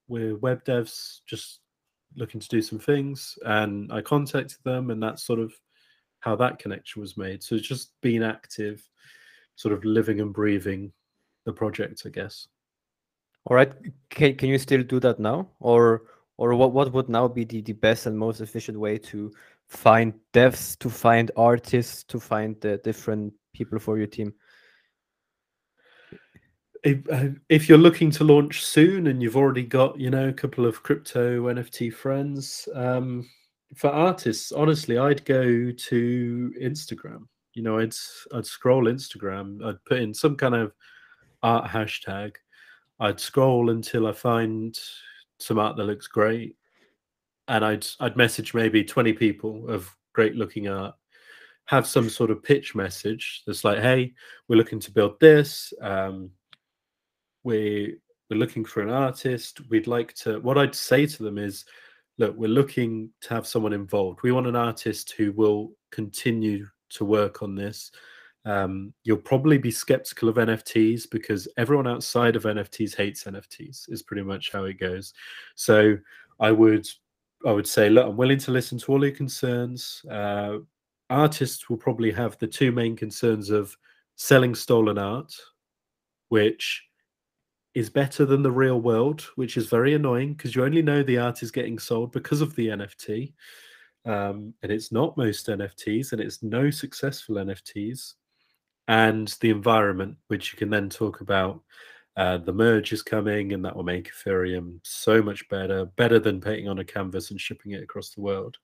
we're 0.09 0.37
web 0.37 0.65
devs, 0.65 1.20
just 1.27 1.61
looking 2.16 2.41
to 2.41 2.49
do 2.49 2.62
some 2.62 2.78
things," 2.78 3.39
and 3.45 3.93
I 3.93 4.01
contacted 4.01 4.59
them, 4.65 4.91
and 4.91 5.03
that's 5.03 5.23
sort 5.23 5.41
of 5.41 5.53
how 6.20 6.37
that 6.37 6.59
connection 6.59 7.01
was 7.01 7.19
made. 7.19 7.43
So 7.43 7.55
it's 7.55 7.69
just 7.69 7.93
being 8.01 8.23
active, 8.23 8.82
sort 9.57 9.74
of 9.74 9.85
living 9.85 10.20
and 10.20 10.32
breathing 10.32 10.93
the 11.45 11.53
project, 11.53 12.03
I 12.07 12.09
guess. 12.09 12.49
All 13.47 13.57
right. 13.57 13.73
Can, 14.11 14.37
can 14.37 14.49
you 14.49 14.59
still 14.59 14.83
do 14.83 15.01
that 15.01 15.19
now? 15.19 15.49
Or 15.61 16.03
or 16.41 16.55
what, 16.55 16.73
what 16.73 16.91
would 16.95 17.11
now 17.11 17.29
be 17.29 17.45
the, 17.45 17.61
the 17.61 17.75
best 17.75 18.07
and 18.07 18.19
most 18.19 18.41
efficient 18.41 18.81
way 18.81 18.97
to 18.97 19.31
find 19.69 20.15
devs, 20.33 20.79
to 20.79 20.89
find 20.89 21.31
artists, 21.37 22.03
to 22.05 22.19
find 22.19 22.59
the 22.62 22.79
different 22.79 23.35
people 23.53 23.79
for 23.79 23.99
your 23.99 24.07
team? 24.07 24.33
If, 26.83 26.99
uh, 27.12 27.29
if 27.51 27.69
you're 27.69 27.77
looking 27.77 28.11
to 28.12 28.25
launch 28.25 28.65
soon 28.65 29.09
and 29.09 29.23
you've 29.23 29.37
already 29.37 29.65
got, 29.65 30.01
you 30.01 30.09
know, 30.09 30.29
a 30.29 30.33
couple 30.33 30.65
of 30.65 30.83
crypto 30.83 31.43
NFT 31.43 31.93
friends, 31.93 32.67
um, 32.75 33.29
for 33.77 33.91
artists, 33.91 34.51
honestly, 34.51 34.97
I'd 34.97 35.25
go 35.27 35.71
to 35.71 36.55
Instagram. 36.61 37.27
You 37.55 37.62
know, 37.62 37.79
I'd 37.79 37.95
I'd 38.35 38.47
scroll 38.47 38.87
Instagram. 38.87 39.65
I'd 39.65 39.85
put 39.85 39.99
in 39.99 40.15
some 40.15 40.37
kind 40.37 40.55
of 40.55 40.73
art 41.43 41.69
hashtag. 41.69 42.37
I'd 43.01 43.18
scroll 43.18 43.70
until 43.70 44.06
I 44.06 44.12
find 44.12 44.78
some 45.39 45.59
art 45.59 45.77
that 45.77 45.85
looks 45.85 46.06
great, 46.06 46.56
and 47.48 47.64
I'd 47.64 47.86
I'd 47.98 48.16
message 48.16 48.55
maybe 48.55 48.85
twenty 48.85 49.12
people 49.12 49.68
of 49.68 49.90
great 50.12 50.36
looking 50.36 50.68
art. 50.68 50.94
Have 51.66 51.86
some 51.86 52.10
sort 52.10 52.31
of 52.31 52.43
pitch 52.43 52.74
message 52.74 53.43
that's 53.47 53.64
like, 53.64 53.78
"Hey, 53.78 54.12
we're 54.48 54.56
looking 54.56 54.81
to 54.81 54.90
build 54.93 55.18
this. 55.18 55.72
Um, 55.81 56.31
we 57.43 57.97
we're 58.28 58.39
looking 58.39 58.64
for 58.64 58.82
an 58.82 58.90
artist. 58.90 59.60
We'd 59.70 59.86
like 59.86 60.12
to." 60.16 60.39
What 60.40 60.59
I'd 60.59 60.74
say 60.74 61.06
to 61.06 61.22
them 61.22 61.39
is, 61.39 61.64
look, 62.18 62.36
we're 62.36 62.48
looking 62.48 63.10
to 63.22 63.31
have 63.31 63.47
someone 63.47 63.72
involved. 63.72 64.20
We 64.22 64.32
want 64.32 64.47
an 64.47 64.56
artist 64.56 65.12
who 65.16 65.32
will 65.32 65.72
continue 65.90 66.66
to 66.90 67.05
work 67.05 67.43
on 67.43 67.55
this. 67.55 67.93
Um, 68.45 68.95
you'll 69.05 69.19
probably 69.19 69.59
be 69.59 69.71
skeptical 69.71 70.29
of 70.29 70.37
NFTs 70.37 71.11
because 71.11 71.47
everyone 71.57 71.87
outside 71.87 72.37
of 72.37 72.45
NFTs 72.45 72.97
hates 72.97 73.25
NFTs. 73.25 73.91
Is 73.91 74.03
pretty 74.03 74.23
much 74.23 74.51
how 74.53 74.65
it 74.65 74.81
goes. 74.81 75.12
So 75.55 75.97
I 76.39 76.51
would, 76.51 76.87
I 77.47 77.53
would 77.53 77.67
say, 77.67 77.91
look, 77.91 78.07
I'm 78.07 78.17
willing 78.17 78.39
to 78.39 78.51
listen 78.51 78.79
to 78.79 78.93
all 78.93 79.05
your 79.05 79.15
concerns. 79.15 80.03
Uh, 80.11 80.59
artists 81.11 81.69
will 81.69 81.77
probably 81.77 82.12
have 82.12 82.39
the 82.39 82.47
two 82.47 82.73
main 82.73 82.97
concerns 82.97 83.51
of 83.51 83.77
selling 84.17 84.55
stolen 84.55 84.97
art, 84.97 85.33
which 86.29 86.85
is 87.75 87.91
better 87.91 88.25
than 88.25 88.43
the 88.43 88.51
real 88.51 88.81
world, 88.81 89.23
which 89.37 89.57
is 89.57 89.67
very 89.67 89.95
annoying 89.95 90.35
because 90.35 90.57
you 90.57 90.65
only 90.65 90.83
know 90.83 91.03
the 91.03 91.19
art 91.19 91.43
is 91.43 91.51
getting 91.51 91.79
sold 91.79 92.12
because 92.12 92.41
of 92.41 92.55
the 92.57 92.69
NFT. 92.69 93.33
Um, 94.07 94.55
and 94.62 94.73
it's 94.73 94.91
not 94.91 95.17
most 95.17 95.47
NFTs, 95.47 96.12
and 96.12 96.21
it's 96.21 96.43
no 96.43 96.71
successful 96.71 97.37
NFTs. 97.37 98.15
And 98.91 99.29
the 99.41 99.51
environment, 99.51 100.17
which 100.27 100.53
you 100.53 100.59
can 100.59 100.69
then 100.69 100.91
talk 100.91 101.21
about. 101.21 101.62
Uh, 102.17 102.39
the 102.39 102.53
merge 102.53 102.93
is 102.93 103.05
coming, 103.05 103.53
and 103.53 103.65
that 103.65 103.77
will 103.77 103.85
make 103.85 104.11
Ethereum 104.11 104.81
so 104.83 105.23
much 105.23 105.49
better, 105.49 105.85
better 105.85 106.19
than 106.19 106.41
painting 106.41 106.69
on 106.69 106.81
a 106.81 106.85
canvas 106.85 107.31
and 107.31 107.41
shipping 107.41 107.71
it 107.71 107.85
across 107.85 108.11
the 108.11 108.21
world. 108.21 108.59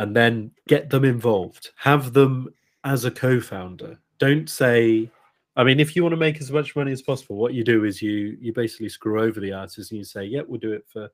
And 0.00 0.16
then 0.16 0.50
get 0.66 0.90
them 0.90 1.04
involved, 1.04 1.70
have 1.76 2.12
them 2.12 2.52
as 2.82 3.04
a 3.04 3.10
co 3.10 3.40
founder. 3.40 4.00
Don't 4.18 4.50
say, 4.50 5.08
I 5.54 5.62
mean, 5.62 5.78
if 5.78 5.94
you 5.94 6.02
want 6.02 6.14
to 6.14 6.16
make 6.16 6.40
as 6.40 6.50
much 6.50 6.74
money 6.74 6.90
as 6.90 7.00
possible, 7.00 7.36
what 7.36 7.54
you 7.54 7.62
do 7.62 7.84
is 7.84 8.02
you 8.02 8.36
you 8.40 8.52
basically 8.52 8.88
screw 8.88 9.22
over 9.22 9.38
the 9.38 9.52
artist 9.52 9.92
and 9.92 9.98
you 9.98 10.04
say, 10.04 10.24
"Yeah, 10.24 10.42
we'll 10.44 10.58
do 10.58 10.72
it 10.72 10.86
for, 10.88 11.08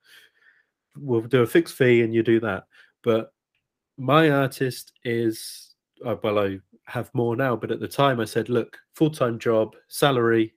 we'll 0.97 1.21
do 1.21 1.43
a 1.43 1.47
fixed 1.47 1.75
fee," 1.75 2.01
and 2.01 2.15
you 2.15 2.23
do 2.23 2.41
that. 2.41 2.65
But 3.03 3.35
my 3.99 4.31
artist 4.31 4.93
is 5.05 5.75
uh, 6.05 6.17
well, 6.23 6.39
I 6.39 6.61
have 6.91 7.15
more 7.15 7.37
now, 7.37 7.57
but 7.57 7.71
at 7.71 7.81
the 7.81 7.89
time 7.89 8.21
I 8.21 8.25
said, 8.25 8.49
"Look, 8.49 8.79
full 8.95 9.11
time 9.11 9.39
job, 9.39 9.77
salary, 9.89 10.55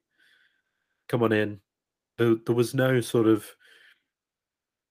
come 1.07 1.23
on 1.23 1.31
in." 1.31 1.59
There, 2.17 2.35
there 2.45 2.55
was 2.55 2.73
no 2.73 3.01
sort 3.01 3.27
of 3.27 3.45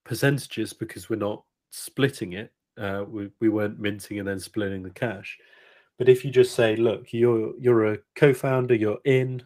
percentages 0.04 0.72
because 0.72 1.08
we're 1.08 1.16
not 1.16 1.44
splitting 1.70 2.34
it. 2.34 2.52
Uh, 2.78 3.04
we 3.06 3.30
we 3.40 3.48
weren't 3.48 3.80
minting 3.80 4.18
and 4.18 4.28
then 4.28 4.40
splitting 4.40 4.82
the 4.82 4.90
cash. 4.90 5.38
But 5.98 6.08
if 6.08 6.24
you 6.24 6.30
just 6.30 6.54
say, 6.54 6.76
look, 6.76 7.12
you're 7.12 7.52
you're 7.58 7.92
a 7.92 7.98
co-founder, 8.16 8.74
you're 8.74 9.00
in, 9.04 9.42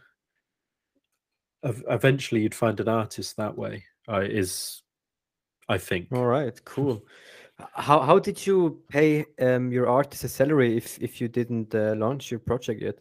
eventually 1.62 2.42
you'd 2.42 2.54
find 2.54 2.78
an 2.80 2.88
artist 2.88 3.36
that 3.36 3.56
way. 3.56 3.84
Uh, 4.08 4.20
is 4.20 4.82
I 5.68 5.78
think. 5.78 6.08
All 6.12 6.26
right, 6.26 6.64
cool. 6.64 7.04
How 7.58 8.00
how 8.00 8.18
did 8.18 8.46
you 8.46 8.82
pay 8.88 9.24
um, 9.40 9.72
your 9.72 9.88
artist 9.88 10.24
a 10.24 10.28
salary 10.28 10.76
if 10.76 11.00
if 11.00 11.20
you 11.20 11.28
didn't 11.28 11.74
uh, 11.74 11.94
launch 11.96 12.30
your 12.30 12.40
project 12.40 12.82
yet? 12.82 12.98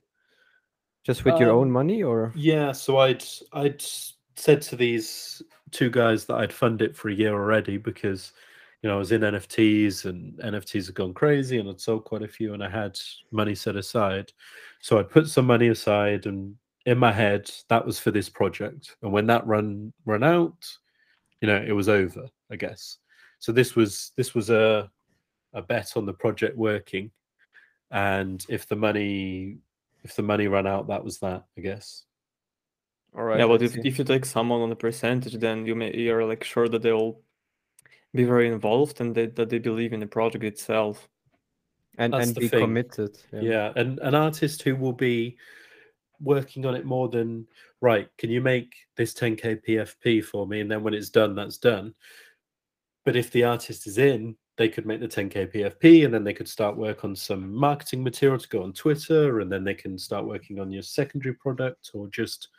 Just 1.03 1.25
with 1.25 1.35
um, 1.35 1.41
your 1.41 1.51
own 1.51 1.67
um, 1.67 1.73
money, 1.73 2.03
or 2.03 2.31
yeah? 2.35 2.71
So 2.71 2.97
I'd 2.97 3.23
I'd 3.53 3.83
said 4.35 4.61
to 4.63 4.75
these 4.75 5.41
two 5.71 5.89
guys 5.89 6.25
that 6.25 6.35
I'd 6.35 6.53
fund 6.53 6.81
it 6.81 6.95
for 6.95 7.09
a 7.09 7.13
year 7.13 7.33
already 7.33 7.77
because 7.77 8.33
you 8.85 8.89
know, 8.89 8.97
I 8.97 8.99
was 8.99 9.11
in 9.11 9.21
NFTs 9.21 10.05
and 10.05 10.37
NFTs 10.37 10.85
had 10.85 10.93
gone 10.93 11.13
crazy 11.15 11.57
and 11.57 11.67
I'd 11.67 11.81
sold 11.81 12.03
quite 12.03 12.21
a 12.21 12.27
few 12.27 12.53
and 12.53 12.63
I 12.63 12.69
had 12.69 12.99
money 13.31 13.55
set 13.55 13.75
aside. 13.75 14.31
So 14.79 14.99
I'd 14.99 15.09
put 15.09 15.27
some 15.27 15.47
money 15.47 15.69
aside 15.69 16.27
and 16.27 16.55
in 16.85 16.99
my 16.99 17.11
head 17.11 17.49
that 17.69 17.83
was 17.83 17.97
for 17.97 18.11
this 18.11 18.29
project. 18.29 18.95
And 19.01 19.11
when 19.11 19.25
that 19.25 19.47
run 19.47 19.91
run 20.05 20.23
out, 20.23 20.71
you 21.41 21.47
know, 21.47 21.57
it 21.67 21.71
was 21.71 21.89
over, 21.89 22.27
I 22.51 22.57
guess. 22.57 22.99
So 23.45 23.51
this 23.51 23.75
was 23.75 24.11
this 24.17 24.33
was 24.33 24.49
a 24.49 24.89
a 25.53 25.61
bet 25.61 25.95
on 25.95 26.07
the 26.07 26.13
project 26.13 26.57
working. 26.57 27.11
And 27.91 28.43
if 28.49 28.67
the 28.67 28.75
money 28.75 29.59
if 30.03 30.15
the 30.15 30.23
money 30.23 30.47
ran 30.47 30.65
out, 30.65 30.87
that 30.87 31.03
was 31.03 31.19
that, 31.19 31.45
I 31.55 31.61
guess. 31.61 32.05
All 33.15 33.23
right. 33.23 33.37
Yeah, 33.39 33.45
but 33.45 33.61
if, 33.61 33.77
if 33.77 33.99
you 33.99 34.03
take 34.03 34.25
someone 34.25 34.61
on 34.61 34.71
a 34.71 34.75
percentage, 34.75 35.35
then 35.35 35.63
you 35.67 35.75
may 35.75 35.95
you're 35.95 36.25
like 36.25 36.43
sure 36.43 36.67
that 36.69 36.81
they'll 36.81 37.19
be 38.15 38.23
very 38.23 38.47
involved 38.47 38.99
and 38.99 39.13
they, 39.13 39.27
that 39.27 39.49
they 39.51 39.59
believe 39.59 39.93
in 39.93 39.99
the 39.99 40.07
project 40.07 40.43
itself 40.43 41.07
and 41.99 42.13
That's 42.13 42.29
and 42.29 42.35
be 42.35 42.47
thing. 42.47 42.61
committed 42.61 43.17
yeah. 43.31 43.41
yeah 43.41 43.73
and 43.75 43.99
an 43.99 44.15
artist 44.15 44.63
who 44.63 44.75
will 44.75 44.93
be 44.93 45.37
working 46.21 46.65
on 46.65 46.75
it 46.75 46.85
more 46.85 47.09
than 47.09 47.45
right 47.81 48.07
can 48.17 48.29
you 48.29 48.39
make 48.39 48.73
this 48.95 49.13
10k 49.13 49.61
pfp 49.67 50.23
for 50.23 50.47
me 50.47 50.61
and 50.61 50.71
then 50.71 50.81
when 50.81 50.93
it's 50.93 51.09
done 51.09 51.35
that's 51.35 51.57
done 51.57 51.93
but 53.05 53.15
if 53.15 53.31
the 53.31 53.43
artist 53.43 53.87
is 53.87 53.97
in 53.97 54.35
they 54.57 54.69
could 54.69 54.85
make 54.85 54.99
the 54.99 55.07
10k 55.07 55.53
pfp 55.53 56.05
and 56.05 56.13
then 56.13 56.23
they 56.23 56.33
could 56.33 56.47
start 56.47 56.75
work 56.75 57.03
on 57.03 57.15
some 57.15 57.53
marketing 57.53 58.03
material 58.03 58.37
to 58.37 58.49
go 58.49 58.63
on 58.63 58.73
twitter 58.73 59.39
and 59.39 59.51
then 59.51 59.63
they 59.63 59.73
can 59.73 59.97
start 59.97 60.25
working 60.25 60.59
on 60.59 60.71
your 60.71 60.83
secondary 60.83 61.35
product 61.35 61.91
or 61.93 62.07
just 62.09 62.49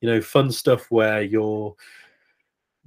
you 0.00 0.08
know 0.08 0.20
fun 0.20 0.50
stuff 0.50 0.90
where 0.90 1.22
your 1.22 1.74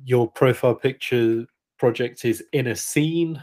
your 0.04 0.30
profile 0.30 0.76
picture 0.76 1.46
project 1.78 2.26
is 2.26 2.44
in 2.54 2.68
a 2.68 2.76
scene 2.76 3.42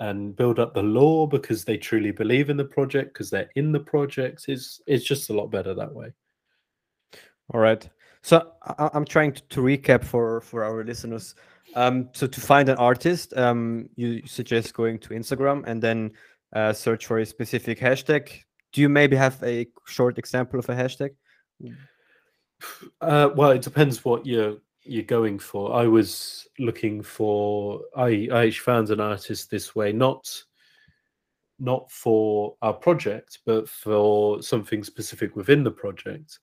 and 0.00 0.34
build 0.34 0.58
up 0.58 0.74
the 0.74 0.82
lore 0.82 1.28
because 1.28 1.64
they 1.64 1.76
truly 1.76 2.10
believe 2.10 2.50
in 2.50 2.56
the 2.56 2.64
project 2.64 3.12
because 3.12 3.30
they're 3.30 3.50
in 3.54 3.70
the 3.70 3.80
project 3.80 4.46
is 4.48 4.80
it's 4.86 5.04
just 5.04 5.30
a 5.30 5.32
lot 5.32 5.50
better 5.50 5.74
that 5.74 5.92
way. 5.92 6.10
All 7.52 7.60
right. 7.60 7.86
So 8.22 8.52
I, 8.62 8.90
am 8.94 9.04
trying 9.04 9.32
to, 9.32 9.42
to, 9.48 9.60
recap 9.60 10.04
for 10.04 10.40
for 10.40 10.64
our 10.64 10.84
listeners 10.84 11.34
um, 11.74 12.08
so 12.12 12.26
to 12.26 12.40
find 12.40 12.68
an 12.68 12.76
artist 12.76 13.36
um, 13.36 13.88
you 13.96 14.26
suggest 14.26 14.74
going 14.74 14.98
to 14.98 15.10
instagram 15.10 15.62
and 15.66 15.82
then 15.82 16.10
uh, 16.54 16.72
search 16.72 17.06
for 17.06 17.18
a 17.18 17.26
specific 17.26 17.78
hashtag 17.78 18.30
do 18.72 18.80
you 18.80 18.88
maybe 18.88 19.16
have 19.16 19.42
a 19.42 19.66
short 19.86 20.18
example 20.18 20.58
of 20.58 20.68
a 20.68 20.74
hashtag 20.74 21.10
uh, 23.00 23.30
well 23.34 23.50
it 23.50 23.62
depends 23.62 24.04
what 24.04 24.26
you're 24.26 24.56
you're 24.84 25.02
going 25.02 25.38
for. 25.38 25.74
I 25.74 25.86
was 25.86 26.48
looking 26.58 27.02
for 27.02 27.80
I 27.96 28.28
I 28.32 28.46
actually 28.46 28.64
found 28.64 28.90
an 28.90 29.00
artist 29.00 29.50
this 29.50 29.74
way, 29.74 29.92
not 29.92 30.28
not 31.58 31.90
for 31.90 32.56
our 32.62 32.72
project, 32.72 33.40
but 33.44 33.68
for 33.68 34.42
something 34.42 34.82
specific 34.82 35.36
within 35.36 35.62
the 35.62 35.70
project. 35.70 36.38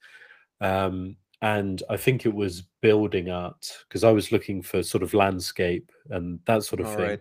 Um, 0.62 1.18
and 1.42 1.84
I 1.90 1.98
think 1.98 2.26
it 2.26 2.34
was 2.34 2.64
building 2.82 3.30
art 3.30 3.72
because 3.88 4.04
I 4.04 4.12
was 4.12 4.32
looking 4.32 4.62
for 4.62 4.82
sort 4.82 5.04
of 5.04 5.14
landscape 5.14 5.92
and 6.10 6.40
that 6.46 6.64
sort 6.64 6.82
of 6.82 6.88
All 6.88 6.96
thing. 6.96 7.20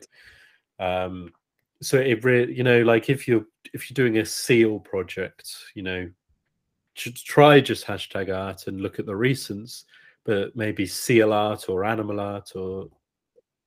right. 0.79 1.05
Um, 1.05 1.33
so 1.83 1.99
it 1.99 2.25
really, 2.25 2.55
you 2.55 2.65
know, 2.65 2.83
like 2.83 3.11
if 3.11 3.29
you're 3.29 3.45
if 3.75 3.91
you're 3.91 3.95
doing 3.95 4.19
a 4.19 4.25
seal 4.25 4.81
project, 4.81 5.55
you 5.75 5.83
know, 5.83 6.11
should 6.95 7.17
try 7.17 7.61
just 7.61 7.85
hashtag 7.85 8.35
art 8.35 8.67
and 8.67 8.81
look 8.81 8.99
at 8.99 9.05
the 9.05 9.13
recents, 9.13 9.85
but 10.25 10.57
maybe 10.57 10.87
seal 10.87 11.33
art 11.33 11.69
or 11.69 11.85
animal 11.85 12.21
art 12.21 12.53
or 12.57 12.89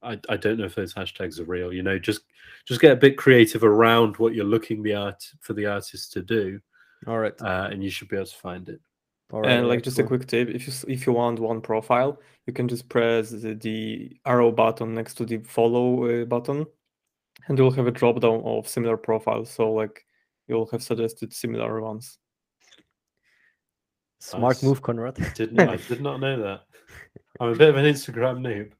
I, 0.01 0.19
I 0.29 0.37
don't 0.37 0.57
know 0.57 0.65
if 0.65 0.75
those 0.75 0.93
hashtags 0.93 1.39
are 1.39 1.45
real. 1.45 1.71
You 1.71 1.83
know, 1.83 1.99
just 1.99 2.21
just 2.65 2.81
get 2.81 2.93
a 2.93 2.95
bit 2.95 3.17
creative 3.17 3.63
around 3.63 4.17
what 4.17 4.33
you're 4.33 4.45
looking 4.45 4.81
the 4.81 4.95
art 4.95 5.23
for 5.41 5.53
the 5.53 5.67
artist 5.67 6.13
to 6.13 6.21
do, 6.21 6.59
All 7.05 7.19
right. 7.19 7.39
uh, 7.41 7.67
and 7.71 7.83
you 7.83 7.89
should 7.89 8.07
be 8.09 8.15
able 8.15 8.25
to 8.25 8.35
find 8.35 8.69
it. 8.69 8.79
All 9.31 9.41
right. 9.41 9.51
and 9.51 9.67
like 9.67 9.77
right, 9.77 9.83
just 9.83 9.99
a 9.99 10.03
quick 10.03 10.25
tip, 10.25 10.49
if 10.49 10.65
you 10.67 10.73
if 10.87 11.05
you 11.05 11.13
want 11.13 11.39
one 11.39 11.61
profile, 11.61 12.19
you 12.47 12.53
can 12.53 12.67
just 12.67 12.89
press 12.89 13.29
the, 13.29 13.53
the 13.53 14.17
arrow 14.25 14.51
button 14.51 14.95
next 14.95 15.15
to 15.15 15.25
the 15.25 15.37
follow 15.39 16.05
uh, 16.05 16.25
button, 16.25 16.65
and 17.47 17.57
you'll 17.57 17.71
have 17.71 17.85
a 17.85 17.91
drop 17.91 18.19
down 18.21 18.41
of 18.43 18.67
similar 18.67 18.97
profiles. 18.97 19.51
So 19.51 19.71
like 19.71 20.03
you'll 20.47 20.67
have 20.71 20.81
suggested 20.81 21.31
similar 21.31 21.79
ones. 21.79 22.17
Smart 24.19 24.57
Nice. 24.57 24.63
move, 24.63 24.81
Conrad. 24.81 25.17
Did 25.35 25.53
not 25.53 25.69
I 25.69 25.77
did 25.77 26.01
not 26.01 26.19
know 26.19 26.41
that. 26.41 26.61
I'm 27.39 27.49
a 27.49 27.55
bit 27.55 27.69
of 27.69 27.77
an 27.77 27.85
Instagram 27.85 28.39
noob. 28.39 28.71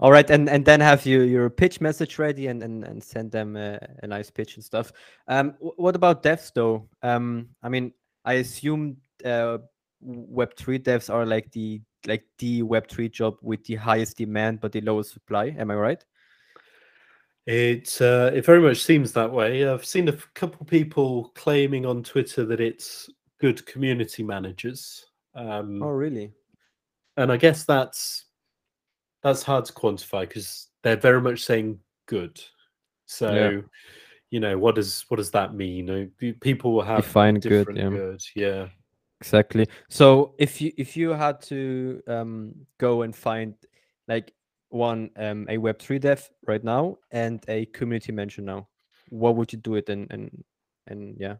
All 0.00 0.10
right, 0.10 0.28
and 0.28 0.50
and 0.50 0.64
then 0.64 0.80
have 0.80 1.06
you 1.06 1.22
your 1.22 1.48
pitch 1.48 1.80
message 1.80 2.18
ready 2.18 2.48
and 2.48 2.62
and, 2.64 2.84
and 2.84 3.02
send 3.02 3.30
them 3.30 3.56
a, 3.56 3.78
a 4.02 4.08
nice 4.08 4.30
pitch 4.30 4.56
and 4.56 4.64
stuff. 4.64 4.92
Um, 5.28 5.54
what 5.60 5.94
about 5.94 6.24
devs 6.24 6.52
though? 6.52 6.88
Um, 7.02 7.50
I 7.62 7.68
mean, 7.68 7.92
I 8.24 8.34
assume 8.34 8.98
uh, 9.24 9.58
Web 10.00 10.56
three 10.56 10.78
devs 10.78 11.12
are 11.12 11.24
like 11.26 11.50
the 11.52 11.80
like 12.06 12.24
the 12.38 12.62
Web 12.62 12.88
three 12.88 13.08
job 13.08 13.36
with 13.42 13.64
the 13.64 13.74
highest 13.76 14.16
demand 14.16 14.60
but 14.60 14.72
the 14.72 14.80
lowest 14.82 15.12
supply. 15.12 15.54
Am 15.58 15.70
I 15.70 15.74
right? 15.74 16.04
It 17.46 17.96
uh, 18.00 18.30
it 18.34 18.44
very 18.44 18.60
much 18.60 18.82
seems 18.82 19.12
that 19.12 19.30
way. 19.32 19.66
I've 19.66 19.84
seen 19.84 20.08
a 20.08 20.12
couple 20.34 20.66
people 20.66 21.30
claiming 21.34 21.86
on 21.86 22.02
Twitter 22.02 22.44
that 22.44 22.60
it's 22.60 23.08
good 23.40 23.64
community 23.66 24.22
managers, 24.22 25.06
um, 25.34 25.82
Oh, 25.82 25.90
really? 25.90 26.32
and 27.16 27.30
I 27.30 27.36
guess 27.36 27.64
that's 27.64 28.24
that's 29.22 29.42
hard 29.42 29.64
to 29.66 29.72
quantify 29.72 30.22
because 30.28 30.68
they're 30.82 30.96
very 30.96 31.20
much 31.20 31.44
saying 31.44 31.78
good. 32.06 32.40
So, 33.06 33.62
you 34.30 34.40
know, 34.40 34.58
what 34.58 34.74
does 34.74 35.04
what 35.08 35.18
does 35.18 35.30
that 35.30 35.54
mean? 35.54 35.76
You 35.76 35.82
know, 35.84 36.08
pe- 36.18 36.32
people 36.32 36.72
will 36.72 36.82
have 36.82 37.04
Define 37.04 37.38
good, 37.40 37.68
yeah. 37.74 37.88
good. 37.88 38.22
Yeah. 38.34 38.68
Exactly. 39.20 39.66
So 39.88 40.34
if 40.38 40.60
you 40.60 40.72
if 40.76 40.96
you 40.96 41.10
had 41.10 41.40
to 41.42 42.02
um, 42.06 42.54
go 42.78 43.02
and 43.02 43.14
find 43.16 43.54
like 44.08 44.32
one 44.68 45.10
um, 45.16 45.46
a 45.48 45.58
Web 45.58 45.78
three 45.78 45.98
dev 45.98 46.28
right 46.46 46.62
now 46.62 46.98
and 47.10 47.42
a 47.48 47.66
community 47.66 48.12
manager 48.12 48.42
now, 48.42 48.68
what 49.08 49.36
would 49.36 49.52
you 49.52 49.58
do 49.58 49.76
it 49.76 49.88
and 49.88 50.06
and 50.10 50.44
and 50.86 51.16
yeah. 51.18 51.36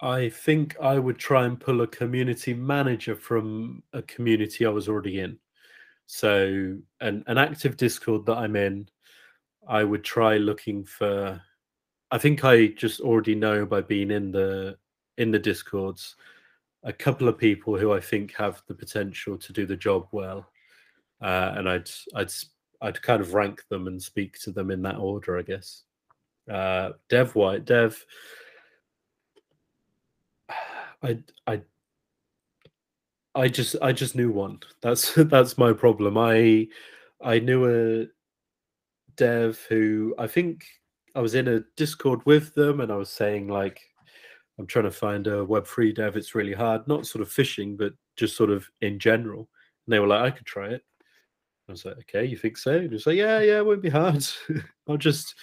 I 0.00 0.28
think 0.28 0.76
I 0.82 0.98
would 0.98 1.18
try 1.18 1.46
and 1.46 1.58
pull 1.58 1.80
a 1.80 1.86
community 1.86 2.52
manager 2.52 3.16
from 3.16 3.82
a 3.92 4.02
community 4.02 4.66
I 4.66 4.70
was 4.70 4.88
already 4.88 5.20
in. 5.20 5.38
So 6.06 6.76
an, 7.00 7.24
an 7.26 7.38
active 7.38 7.76
Discord 7.78 8.26
that 8.26 8.36
I'm 8.36 8.56
in, 8.56 8.88
I 9.66 9.82
would 9.84 10.04
try 10.04 10.36
looking 10.36 10.84
for 10.84 11.40
I 12.10 12.18
think 12.18 12.44
I 12.44 12.66
just 12.68 13.00
already 13.00 13.34
know 13.34 13.64
by 13.64 13.80
being 13.80 14.10
in 14.10 14.30
the 14.30 14.76
in 15.16 15.30
the 15.30 15.38
Discords 15.38 16.16
a 16.84 16.92
couple 16.92 17.28
of 17.28 17.38
people 17.38 17.78
who 17.78 17.92
I 17.92 18.00
think 18.00 18.34
have 18.34 18.62
the 18.68 18.74
potential 18.74 19.36
to 19.38 19.52
do 19.52 19.66
the 19.66 19.76
job 19.76 20.06
well. 20.12 20.46
Uh, 21.20 21.54
and 21.56 21.68
I'd 21.68 21.90
I'd 22.14 22.32
I'd 22.82 23.02
kind 23.02 23.20
of 23.20 23.34
rank 23.34 23.62
them 23.70 23.86
and 23.86 24.02
speak 24.02 24.38
to 24.40 24.52
them 24.52 24.70
in 24.70 24.82
that 24.82 24.96
order, 24.96 25.38
I 25.38 25.42
guess. 25.42 25.82
Uh, 26.50 26.90
Dev 27.08 27.34
White, 27.34 27.64
Dev 27.64 28.04
I 31.02 31.18
I 31.46 31.62
I 33.34 33.48
just 33.48 33.76
I 33.82 33.92
just 33.92 34.14
knew 34.14 34.30
one. 34.30 34.60
That's 34.82 35.14
that's 35.16 35.58
my 35.58 35.72
problem. 35.72 36.18
I 36.18 36.68
I 37.22 37.38
knew 37.38 37.64
a 37.66 38.06
dev 39.16 39.58
who 39.68 40.14
I 40.18 40.26
think 40.26 40.64
I 41.14 41.20
was 41.20 41.34
in 41.34 41.48
a 41.48 41.60
Discord 41.76 42.20
with 42.26 42.54
them 42.54 42.80
and 42.80 42.92
I 42.92 42.96
was 42.96 43.10
saying 43.10 43.48
like 43.48 43.80
I'm 44.58 44.66
trying 44.66 44.84
to 44.84 44.90
find 44.90 45.26
a 45.26 45.44
web3 45.44 45.94
dev. 45.94 46.16
It's 46.16 46.34
really 46.34 46.52
hard, 46.52 46.86
not 46.86 47.06
sort 47.06 47.22
of 47.22 47.30
fishing, 47.30 47.76
but 47.76 47.92
just 48.16 48.36
sort 48.36 48.50
of 48.50 48.68
in 48.80 48.98
general. 48.98 49.48
And 49.86 49.92
they 49.92 49.98
were 49.98 50.06
like, 50.06 50.22
I 50.22 50.30
could 50.30 50.46
try 50.46 50.68
it. 50.68 50.82
I 51.68 51.72
was 51.72 51.84
like, 51.84 51.98
okay, 51.98 52.24
you 52.24 52.36
think 52.36 52.56
so? 52.56 52.76
And 52.76 52.90
was 52.90 53.06
like, 53.06 53.16
yeah, 53.16 53.40
yeah, 53.40 53.58
it 53.58 53.66
won't 53.66 53.82
be 53.82 53.90
hard. 53.90 54.24
I'll 54.88 54.96
just 54.96 55.34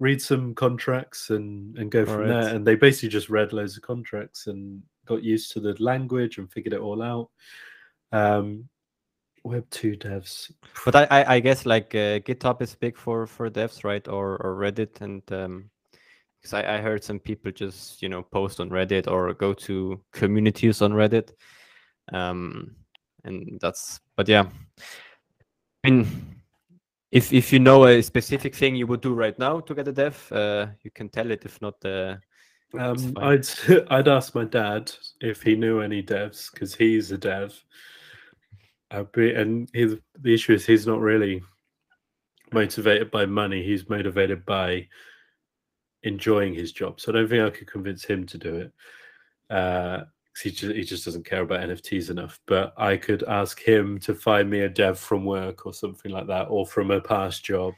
read 0.00 0.20
some 0.20 0.54
contracts 0.54 1.30
and 1.30 1.76
and 1.78 1.90
go 1.90 2.04
from 2.04 2.22
Alright. 2.22 2.28
there. 2.28 2.54
And 2.54 2.66
they 2.66 2.74
basically 2.74 3.08
just 3.08 3.30
read 3.30 3.52
loads 3.52 3.76
of 3.76 3.82
contracts 3.82 4.48
and 4.48 4.82
got 5.06 5.22
used 5.22 5.52
to 5.52 5.60
the 5.60 5.74
language 5.82 6.38
and 6.38 6.50
figured 6.50 6.74
it 6.74 6.80
all 6.80 7.02
out. 7.02 7.30
Um, 8.12 8.68
Web 9.44 9.68
two 9.70 9.96
devs. 9.96 10.50
But 10.84 10.96
I, 10.96 11.04
I, 11.04 11.34
I 11.34 11.40
guess 11.40 11.64
like 11.64 11.94
uh, 11.94 12.20
GitHub 12.20 12.60
is 12.60 12.74
big 12.74 12.98
for 12.98 13.26
for 13.26 13.48
devs, 13.48 13.84
right? 13.84 14.06
Or 14.08 14.36
or 14.42 14.56
Reddit, 14.56 15.00
and 15.00 15.22
um, 15.32 15.70
because 16.40 16.54
I, 16.54 16.76
I 16.76 16.78
heard 16.78 17.02
some 17.04 17.18
people 17.18 17.52
just 17.52 18.02
you 18.02 18.08
know 18.08 18.22
post 18.22 18.60
on 18.60 18.70
Reddit 18.70 19.08
or 19.08 19.34
go 19.34 19.52
to 19.54 20.00
communities 20.12 20.82
on 20.82 20.92
Reddit, 20.92 21.32
um, 22.12 22.74
and 23.24 23.58
that's. 23.60 24.00
But 24.16 24.28
yeah, 24.28 24.46
I 25.84 25.90
mean, 25.90 26.06
if 27.10 27.32
if 27.32 27.52
you 27.52 27.58
know 27.58 27.86
a 27.86 28.02
specific 28.02 28.54
thing 28.54 28.76
you 28.76 28.86
would 28.86 29.00
do 29.00 29.14
right 29.14 29.38
now 29.38 29.60
to 29.60 29.74
get 29.74 29.88
a 29.88 29.92
dev, 29.92 30.32
uh, 30.32 30.66
you 30.82 30.90
can 30.90 31.08
tell 31.08 31.30
it. 31.30 31.44
If 31.44 31.60
not, 31.60 31.84
uh, 31.84 32.16
Um. 32.74 33.14
I'd 33.16 33.46
I'd 33.90 34.08
ask 34.08 34.34
my 34.34 34.44
dad 34.44 34.92
if 35.20 35.42
he 35.42 35.56
knew 35.56 35.80
any 35.80 36.02
devs 36.02 36.52
because 36.52 36.74
he's 36.74 37.10
a 37.12 37.18
dev. 37.18 37.58
Be, 39.12 39.34
and 39.34 39.68
his, 39.74 39.96
the 40.18 40.32
issue 40.32 40.54
is 40.54 40.64
he's 40.64 40.86
not 40.86 41.00
really 41.00 41.42
motivated 42.52 43.10
by 43.10 43.26
money. 43.26 43.62
He's 43.62 43.88
motivated 43.88 44.46
by 44.46 44.88
enjoying 46.02 46.54
his 46.54 46.72
job. 46.72 47.00
So 47.00 47.12
I 47.12 47.16
don't 47.16 47.28
think 47.28 47.44
I 47.44 47.56
could 47.56 47.70
convince 47.70 48.04
him 48.04 48.26
to 48.26 48.38
do 48.38 48.54
it. 48.56 48.72
Uh, 49.50 50.04
he 50.42 50.50
just 50.50 50.74
he 50.74 50.84
just 50.84 51.04
doesn't 51.04 51.26
care 51.26 51.42
about 51.42 51.60
NFTs 51.60 52.10
enough. 52.10 52.40
But 52.46 52.72
I 52.76 52.96
could 52.96 53.24
ask 53.24 53.60
him 53.60 53.98
to 54.00 54.14
find 54.14 54.48
me 54.48 54.60
a 54.60 54.68
dev 54.68 54.98
from 54.98 55.24
work 55.24 55.66
or 55.66 55.72
something 55.72 56.12
like 56.12 56.26
that, 56.28 56.46
or 56.48 56.66
from 56.66 56.90
a 56.90 57.00
past 57.00 57.44
job. 57.44 57.74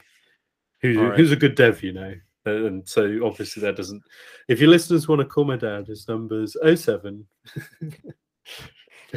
Who's 0.81 0.97
Alright. 0.97 1.17
who's 1.17 1.31
a 1.31 1.35
good 1.35 1.55
dev, 1.55 1.83
you 1.83 1.93
know? 1.93 2.13
And 2.45 2.87
so 2.87 3.19
obviously 3.23 3.61
that 3.61 3.77
doesn't. 3.77 4.01
If 4.47 4.59
your 4.59 4.69
listeners 4.69 5.07
want 5.07 5.19
to 5.19 5.25
call 5.25 5.43
my 5.43 5.57
dad, 5.57 5.87
his 5.87 6.07
number's 6.07 6.55
07. 6.75 7.25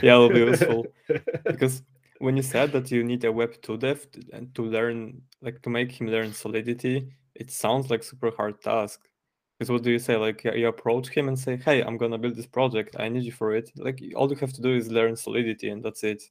Yeah, 0.02 0.14
it'll 0.14 0.28
be 0.28 0.40
useful. 0.40 0.86
because 1.44 1.82
when 2.18 2.36
you 2.36 2.42
said 2.42 2.72
that 2.72 2.90
you 2.90 3.04
need 3.04 3.24
a 3.24 3.32
web 3.32 3.60
2 3.62 3.76
dev 3.78 4.06
and 4.32 4.54
to 4.54 4.62
learn 4.62 5.22
like 5.42 5.62
to 5.62 5.70
make 5.70 5.92
him 5.92 6.08
learn 6.08 6.32
solidity 6.32 7.12
it 7.34 7.50
sounds 7.50 7.90
like 7.90 8.02
super 8.02 8.30
hard 8.36 8.60
task. 8.60 9.00
Because 9.58 9.70
what 9.70 9.82
do 9.82 9.90
you 9.90 9.98
say 9.98 10.16
like 10.16 10.42
you- 10.44 10.66
approach 10.68 11.08
him 11.08 11.28
and 11.28 11.38
say 11.38 11.56
hey 11.56 11.80
i'm 11.82 11.96
gonna 11.96 12.18
build 12.18 12.36
this 12.36 12.46
project. 12.46 12.96
I 12.98 13.08
need 13.08 13.24
you 13.24 13.32
for 13.32 13.54
it. 13.54 13.70
Like 13.76 14.02
all 14.16 14.28
you 14.30 14.36
have 14.36 14.52
to 14.54 14.62
do 14.62 14.74
is 14.76 14.90
learn 14.90 15.16
solidity 15.16 15.70
and 15.70 15.82
that's 15.82 16.02
it. 16.04 16.22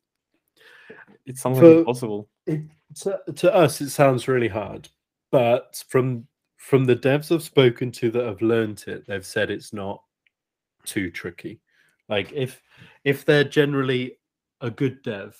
It 1.25 1.37
sounds 1.37 1.57
like 1.57 1.65
For- 1.65 1.77
impossible. 1.79 2.29
it, 2.47 2.61
to, 3.01 3.19
to 3.35 3.53
us 3.55 3.81
it 3.81 3.89
sounds 3.89 4.27
really 4.27 4.49
hard 4.49 4.87
but 5.31 5.83
from 5.87 6.27
from 6.57 6.85
the 6.85 6.95
devs 6.95 7.33
i've 7.33 7.41
spoken 7.41 7.91
to 7.91 8.11
that 8.11 8.25
have 8.25 8.41
learned 8.41 8.83
it 8.87 9.03
they've 9.07 9.25
said 9.25 9.49
it's 9.49 9.73
not 9.73 10.03
too 10.85 11.09
tricky. 11.09 11.59
Like 12.09 12.31
if 12.33 12.61
if 13.03 13.25
they're 13.25 13.43
generally 13.45 14.17
a 14.61 14.69
good 14.69 15.01
dev 15.03 15.35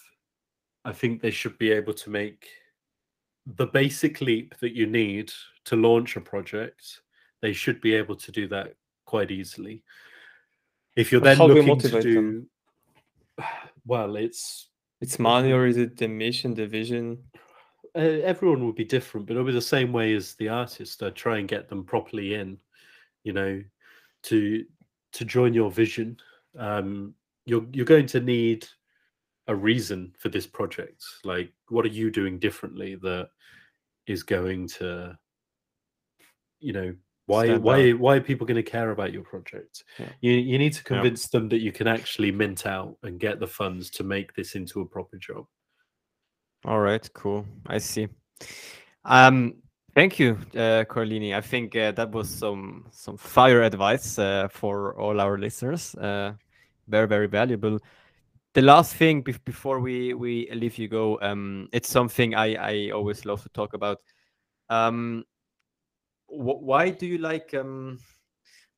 i 0.86 0.92
think 0.92 1.22
they 1.22 1.32
should 1.32 1.58
be 1.58 1.72
able 1.72 1.94
to 1.94 2.10
make 2.10 2.48
the 3.46 3.68
basic 3.68 4.20
leap 4.22 4.56
that 4.62 4.74
you 4.74 4.86
need 4.88 5.32
to 5.66 5.76
launch 5.76 6.16
a 6.16 6.22
project 6.22 7.02
they 7.42 7.54
should 7.54 7.82
be 7.82 7.94
able 7.94 8.16
to 8.16 8.32
do 8.32 8.48
that 8.48 8.76
quite 9.06 9.32
easily 9.32 9.84
if 10.96 11.12
you're 11.12 11.22
then 11.22 11.38
how 11.38 11.48
do 11.48 11.56
you 11.56 11.62
looking 11.64 11.90
to 11.90 12.02
do 12.02 12.14
them? 12.14 12.50
well 13.86 14.16
it's 14.16 14.70
it's 15.02 15.20
money 15.20 15.52
or 15.52 15.66
is 15.66 15.78
it 15.78 15.98
the 15.98 16.08
mission 16.08 16.54
the 16.54 16.66
vision 16.66 17.18
uh, 17.96 18.22
everyone 18.24 18.64
will 18.64 18.74
be 18.74 18.86
different, 18.86 19.28
but 19.28 19.34
it'll 19.34 19.46
be 19.46 19.52
the 19.52 19.62
same 19.62 19.94
way 19.94 20.16
as 20.16 20.34
the 20.36 20.50
artist. 20.50 21.04
I 21.04 21.12
try 21.12 21.38
and 21.38 21.48
get 21.48 21.70
them 21.70 21.84
properly 21.84 22.34
in, 22.34 22.58
you 23.24 23.34
know, 23.34 23.62
to 24.24 24.66
to 25.14 25.26
join 25.26 25.54
your 25.54 25.70
vision. 25.70 26.18
Um, 26.58 27.14
you're 27.46 27.66
you're 27.72 27.86
going 27.86 28.08
to 28.08 28.20
need 28.20 28.68
a 29.48 29.56
reason 29.56 30.14
for 30.18 30.30
this 30.30 30.48
project. 30.48 31.04
Like, 31.24 31.52
what 31.70 31.86
are 31.86 31.90
you 31.90 32.10
doing 32.10 32.40
differently 32.40 32.96
that 32.96 33.30
is 34.08 34.24
going 34.24 34.68
to, 34.68 35.18
you 36.64 36.74
know, 36.74 36.96
Why 37.26 37.46
stand 37.46 37.64
why 37.64 37.92
out. 37.92 38.00
why 38.00 38.16
are 38.16 38.22
people 38.22 38.48
going 38.48 38.64
to 38.64 38.72
care 38.72 38.92
about 38.92 39.14
your 39.14 39.24
project? 39.24 39.84
Yeah. 40.00 40.10
You 40.22 40.32
you 40.34 40.58
need 40.58 40.74
to 40.74 40.84
convince 40.84 41.28
them 41.28 41.50
that 41.50 41.60
you 41.60 41.72
can 41.72 41.88
actually 41.88 42.32
mint 42.32 42.66
out 42.66 42.98
and 43.04 43.20
get 43.20 43.40
the 43.40 43.48
funds 43.48 43.90
to 43.92 44.04
make 44.04 44.34
this 44.34 44.56
into 44.56 44.82
a 44.82 44.86
proper 44.86 45.18
job. 45.18 45.46
All 46.66 46.80
right, 46.80 47.10
cool. 47.14 47.46
I 47.68 47.80
see. 47.80 48.08
Um, 49.06 49.56
thank 49.96 50.18
you, 50.20 50.38
uh, 50.56 50.86
Carlini. 50.86 51.36
I 51.36 51.42
think 51.42 51.76
uh, 51.76 51.92
that 51.92 52.12
was 52.12 52.30
some 52.30 52.86
some 52.92 53.18
fire 53.18 53.62
advice 53.64 54.18
uh, 54.18 54.48
for 54.50 54.96
all 55.00 55.20
our 55.20 55.38
listeners. 55.38 55.96
Uh, 55.96 56.34
very 56.88 57.08
very 57.08 57.28
valuable. 57.28 57.80
The 58.54 58.62
last 58.62 58.96
thing 58.96 59.24
bef- 59.24 59.44
before 59.46 59.80
we 59.80 60.14
we 60.14 60.50
leave 60.54 60.78
you 60.78 60.88
go, 60.88 61.20
um, 61.22 61.68
it's 61.74 61.90
something 61.90 62.36
I 62.36 62.56
I 62.56 62.92
always 62.92 63.26
love 63.26 63.42
to 63.44 63.50
talk 63.50 63.74
about. 63.74 63.98
Um, 64.70 65.26
why 66.38 66.90
do 66.90 67.06
you 67.06 67.18
like 67.18 67.54
um? 67.54 68.00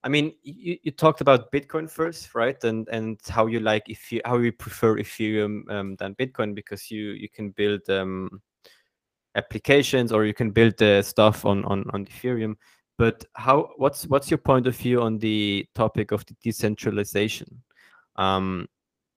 I 0.03 0.07
mean, 0.07 0.33
you, 0.43 0.77
you 0.83 0.91
talked 0.91 1.21
about 1.21 1.51
Bitcoin 1.51 1.89
first, 1.89 2.35
right? 2.35 2.61
And 2.63 2.87
and 2.89 3.19
how 3.27 3.47
you 3.47 3.59
like 3.59 3.89
if 3.89 4.11
you 4.11 4.21
how 4.25 4.37
you 4.37 4.51
prefer 4.51 4.97
Ethereum 4.97 5.69
um, 5.71 5.95
than 5.95 6.15
Bitcoin 6.15 6.53
because 6.53 6.91
you 6.91 7.11
you 7.11 7.29
can 7.29 7.49
build 7.51 7.89
um, 7.89 8.41
applications 9.35 10.11
or 10.11 10.25
you 10.25 10.33
can 10.33 10.51
build 10.51 10.77
the 10.77 11.01
stuff 11.01 11.45
on 11.45 11.65
on 11.65 11.85
on 11.93 12.05
Ethereum. 12.05 12.55
But 12.97 13.25
how 13.33 13.71
what's 13.77 14.07
what's 14.07 14.31
your 14.31 14.37
point 14.37 14.67
of 14.67 14.75
view 14.75 15.01
on 15.01 15.17
the 15.17 15.65
topic 15.75 16.11
of 16.11 16.25
the 16.25 16.35
decentralization? 16.43 17.63
Um, 18.15 18.67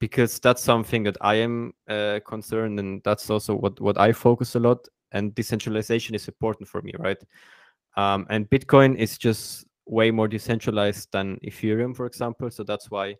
because 0.00 0.38
that's 0.40 0.62
something 0.62 1.02
that 1.04 1.16
I 1.20 1.36
am 1.36 1.72
uh, 1.88 2.20
concerned, 2.26 2.78
and 2.80 3.02
that's 3.04 3.30
also 3.30 3.54
what 3.54 3.80
what 3.80 3.98
I 3.98 4.12
focus 4.12 4.54
a 4.54 4.60
lot. 4.60 4.88
And 5.12 5.34
decentralization 5.34 6.14
is 6.14 6.28
important 6.28 6.68
for 6.68 6.82
me, 6.82 6.92
right? 6.98 7.22
Um, 7.98 8.26
and 8.30 8.48
Bitcoin 8.48 8.96
is 8.96 9.18
just 9.18 9.66
way 9.84 10.12
more 10.12 10.28
decentralized 10.28 11.10
than 11.10 11.36
Ethereum, 11.44 11.96
for 11.96 12.06
example. 12.06 12.48
So 12.48 12.62
that's 12.62 12.92
why 12.92 13.16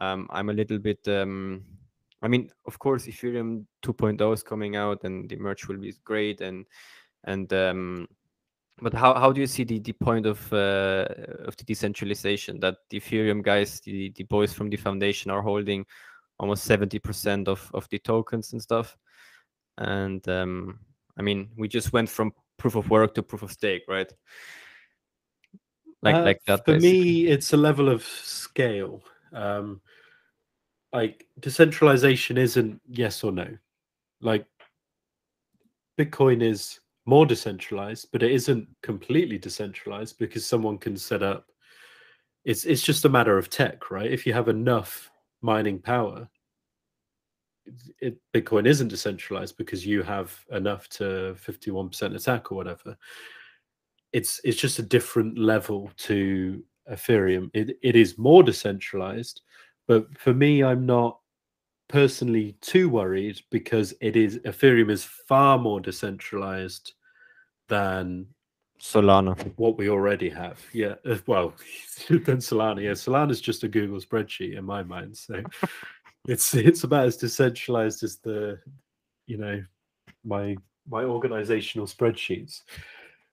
um, 0.00 0.26
I'm 0.30 0.48
a 0.48 0.54
little 0.54 0.78
bit. 0.78 1.06
Um, 1.06 1.62
I 2.22 2.28
mean, 2.28 2.50
of 2.66 2.78
course, 2.78 3.06
Ethereum 3.06 3.66
2.0 3.84 4.32
is 4.32 4.42
coming 4.42 4.76
out, 4.76 5.04
and 5.04 5.28
the 5.28 5.36
merge 5.36 5.68
will 5.68 5.76
be 5.76 5.92
great, 6.04 6.40
and 6.40 6.64
and 7.24 7.52
um, 7.52 8.08
but 8.80 8.94
how, 8.94 9.12
how 9.12 9.30
do 9.30 9.42
you 9.42 9.46
see 9.46 9.62
the, 9.62 9.78
the 9.78 9.92
point 9.92 10.24
of 10.24 10.50
uh, 10.54 11.06
of 11.44 11.54
the 11.58 11.64
decentralization 11.64 12.58
that 12.60 12.76
the 12.88 13.00
Ethereum 13.00 13.42
guys, 13.42 13.80
the, 13.80 14.10
the 14.16 14.24
boys 14.24 14.54
from 14.54 14.70
the 14.70 14.76
foundation, 14.76 15.30
are 15.30 15.42
holding 15.42 15.84
almost 16.40 16.66
70% 16.66 17.46
of, 17.46 17.70
of 17.74 17.88
the 17.90 17.98
tokens 17.98 18.52
and 18.52 18.62
stuff? 18.62 18.96
And 19.78 20.26
um, 20.28 20.80
I 21.18 21.22
mean, 21.22 21.50
we 21.56 21.68
just 21.68 21.92
went 21.92 22.08
from 22.08 22.32
proof 22.58 22.74
of 22.74 22.90
work 22.90 23.14
to 23.14 23.22
proof 23.22 23.42
of 23.42 23.52
stake, 23.52 23.82
right? 23.88 24.10
Like 26.02 26.14
Uh, 26.16 26.22
like 26.22 26.40
that. 26.46 26.64
For 26.64 26.74
basically. 26.74 27.00
me, 27.00 27.26
it's 27.26 27.52
a 27.52 27.56
level 27.56 27.88
of 27.88 28.02
scale. 28.04 29.02
Um, 29.32 29.80
like 30.92 31.26
decentralization 31.40 32.38
isn't 32.38 32.80
yes 32.88 33.24
or 33.24 33.32
no. 33.32 33.48
Like 34.20 34.46
Bitcoin 35.98 36.42
is 36.42 36.80
more 37.06 37.26
decentralized, 37.26 38.08
but 38.12 38.22
it 38.22 38.32
isn't 38.32 38.68
completely 38.82 39.38
decentralized 39.38 40.18
because 40.18 40.46
someone 40.46 40.78
can 40.78 40.96
set 40.96 41.22
up. 41.22 41.46
It's 42.44 42.64
it's 42.64 42.82
just 42.82 43.04
a 43.04 43.08
matter 43.08 43.38
of 43.38 43.50
tech, 43.50 43.90
right? 43.90 44.10
If 44.10 44.26
you 44.26 44.32
have 44.32 44.48
enough 44.48 45.10
mining 45.42 45.78
power, 45.78 46.28
it, 48.00 48.16
Bitcoin 48.34 48.66
isn't 48.66 48.88
decentralized 48.88 49.56
because 49.56 49.86
you 49.86 50.02
have 50.02 50.38
enough 50.52 50.88
to 50.90 51.34
fifty 51.36 51.70
one 51.70 51.88
percent 51.88 52.14
attack 52.14 52.52
or 52.52 52.56
whatever 52.56 52.96
it's 54.14 54.40
it's 54.44 54.56
just 54.56 54.78
a 54.78 54.82
different 54.82 55.36
level 55.36 55.90
to 55.96 56.62
Ethereum. 56.90 57.50
It 57.52 57.76
it 57.82 57.96
is 57.96 58.16
more 58.16 58.42
decentralized, 58.42 59.42
but 59.86 60.06
for 60.16 60.32
me, 60.32 60.62
I'm 60.62 60.86
not 60.86 61.18
personally 61.88 62.56
too 62.60 62.88
worried 62.88 63.40
because 63.50 63.92
it 64.00 64.16
is 64.16 64.38
Ethereum 64.38 64.90
is 64.90 65.04
far 65.04 65.58
more 65.58 65.80
decentralized 65.80 66.94
than 67.68 68.26
Solana. 68.80 69.36
what 69.56 69.76
we 69.76 69.88
already 69.88 70.28
have. 70.28 70.60
Yeah, 70.72 70.94
well, 71.26 71.52
than 72.08 72.38
Solana. 72.38 72.82
Yeah, 72.84 72.92
Solana 72.92 73.32
is 73.32 73.40
just 73.40 73.64
a 73.64 73.68
Google 73.68 73.98
spreadsheet 73.98 74.56
in 74.56 74.64
my 74.64 74.84
mind. 74.84 75.16
So 75.16 75.42
it's 76.26 76.54
it's 76.54 76.84
about 76.84 77.06
as 77.06 77.16
decentralized 77.16 78.02
as 78.02 78.18
the, 78.18 78.58
you 79.26 79.36
know, 79.36 79.62
my 80.24 80.56
my 80.88 81.04
organizational 81.04 81.86
spreadsheets 81.86 82.62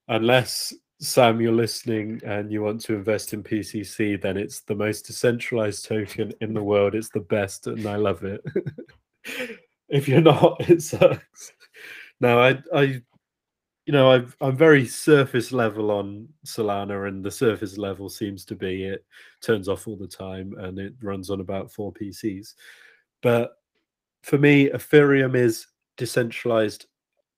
unless 0.07 0.73
Sam, 0.99 1.41
you're 1.41 1.51
listening 1.51 2.21
and 2.23 2.51
you 2.51 2.61
want 2.61 2.81
to 2.81 2.93
invest 2.93 3.33
in 3.33 3.41
PCC, 3.41 4.21
then 4.21 4.37
it's 4.37 4.61
the 4.61 4.75
most 4.75 5.07
decentralized 5.07 5.85
token 5.85 6.31
in 6.41 6.53
the 6.53 6.61
world. 6.61 6.93
It's 6.93 7.09
the 7.09 7.21
best, 7.21 7.65
and 7.65 7.87
I 7.87 7.95
love 7.95 8.23
it. 8.23 8.43
if 9.89 10.07
you're 10.07 10.21
not, 10.21 10.69
it 10.69 10.83
sucks. 10.83 11.53
No, 12.19 12.39
I, 12.39 12.59
I, 12.71 13.01
you 13.85 13.93
know, 13.93 14.11
I've, 14.11 14.35
I'm 14.41 14.55
very 14.55 14.85
surface 14.85 15.51
level 15.51 15.91
on 15.91 16.27
Solana, 16.45 17.07
and 17.07 17.23
the 17.23 17.31
surface 17.31 17.77
level 17.77 18.09
seems 18.09 18.45
to 18.45 18.55
be 18.55 18.85
it 18.85 19.05
turns 19.41 19.67
off 19.67 19.87
all 19.87 19.97
the 19.97 20.07
time 20.07 20.53
and 20.59 20.77
it 20.77 20.93
runs 21.01 21.29
on 21.29 21.41
about 21.41 21.71
four 21.71 21.91
PCs. 21.93 22.53
But 23.21 23.53
for 24.23 24.37
me, 24.37 24.69
Ethereum 24.69 25.35
is 25.35 25.67
decentralized 25.97 26.85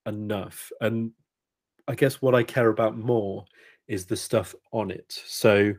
enough, 0.06 0.72
and 0.82 1.12
I 1.88 1.96
guess 1.96 2.22
what 2.22 2.36
I 2.36 2.44
care 2.44 2.70
about 2.70 2.98
more 2.98 3.46
is 3.88 4.06
the 4.06 4.18
stuff 4.18 4.56
on 4.72 4.92
it. 4.92 5.22
So 5.26 5.74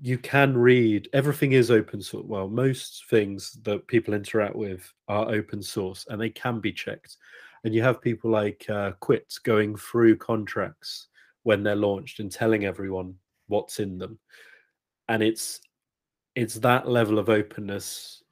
you 0.00 0.16
can 0.18 0.56
read 0.56 1.08
everything 1.12 1.52
is 1.52 1.70
open 1.70 2.00
source. 2.00 2.24
Well, 2.26 2.48
most 2.48 3.04
things 3.10 3.58
that 3.62 3.86
people 3.86 4.14
interact 4.14 4.56
with 4.56 4.92
are 5.08 5.30
open 5.30 5.62
source 5.62 6.06
and 6.08 6.20
they 6.20 6.30
can 6.30 6.60
be 6.60 6.72
checked. 6.72 7.16
And 7.64 7.74
you 7.74 7.82
have 7.82 8.00
people 8.00 8.30
like 8.30 8.64
uh, 8.68 8.92
Quit 9.00 9.34
going 9.44 9.76
through 9.76 10.16
contracts 10.16 11.08
when 11.42 11.62
they're 11.62 11.76
launched 11.76 12.20
and 12.20 12.30
telling 12.30 12.64
everyone 12.64 13.14
what's 13.48 13.80
in 13.80 13.98
them. 13.98 14.18
And 15.08 15.22
it's 15.22 15.60
it's 16.36 16.54
that 16.56 16.88
level 16.88 17.18
of 17.18 17.28
openness 17.28 18.22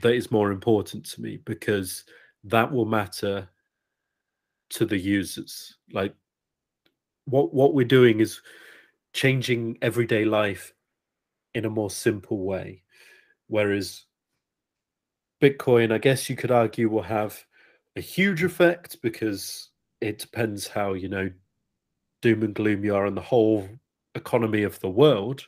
that 0.00 0.14
is 0.14 0.30
more 0.30 0.50
important 0.50 1.04
to 1.04 1.20
me 1.20 1.38
because 1.44 2.04
that 2.44 2.70
will 2.70 2.86
matter 2.86 3.48
to 4.70 4.86
the 4.86 4.98
users. 4.98 5.76
Like 5.92 6.14
what 7.26 7.54
what 7.54 7.74
we're 7.74 7.84
doing 7.84 8.20
is 8.20 8.40
changing 9.12 9.78
everyday 9.82 10.24
life 10.24 10.72
in 11.54 11.64
a 11.64 11.70
more 11.70 11.90
simple 11.90 12.44
way 12.44 12.82
whereas 13.46 14.04
bitcoin 15.40 15.92
i 15.92 15.98
guess 15.98 16.28
you 16.28 16.36
could 16.36 16.50
argue 16.50 16.88
will 16.88 17.02
have 17.02 17.44
a 17.96 18.00
huge 18.00 18.42
effect 18.42 19.00
because 19.02 19.70
it 20.00 20.18
depends 20.18 20.66
how 20.66 20.92
you 20.92 21.08
know 21.08 21.30
doom 22.22 22.42
and 22.42 22.54
gloom 22.54 22.84
you 22.84 22.94
are 22.94 23.06
on 23.06 23.14
the 23.14 23.20
whole 23.20 23.68
economy 24.14 24.62
of 24.62 24.78
the 24.80 24.88
world 24.88 25.46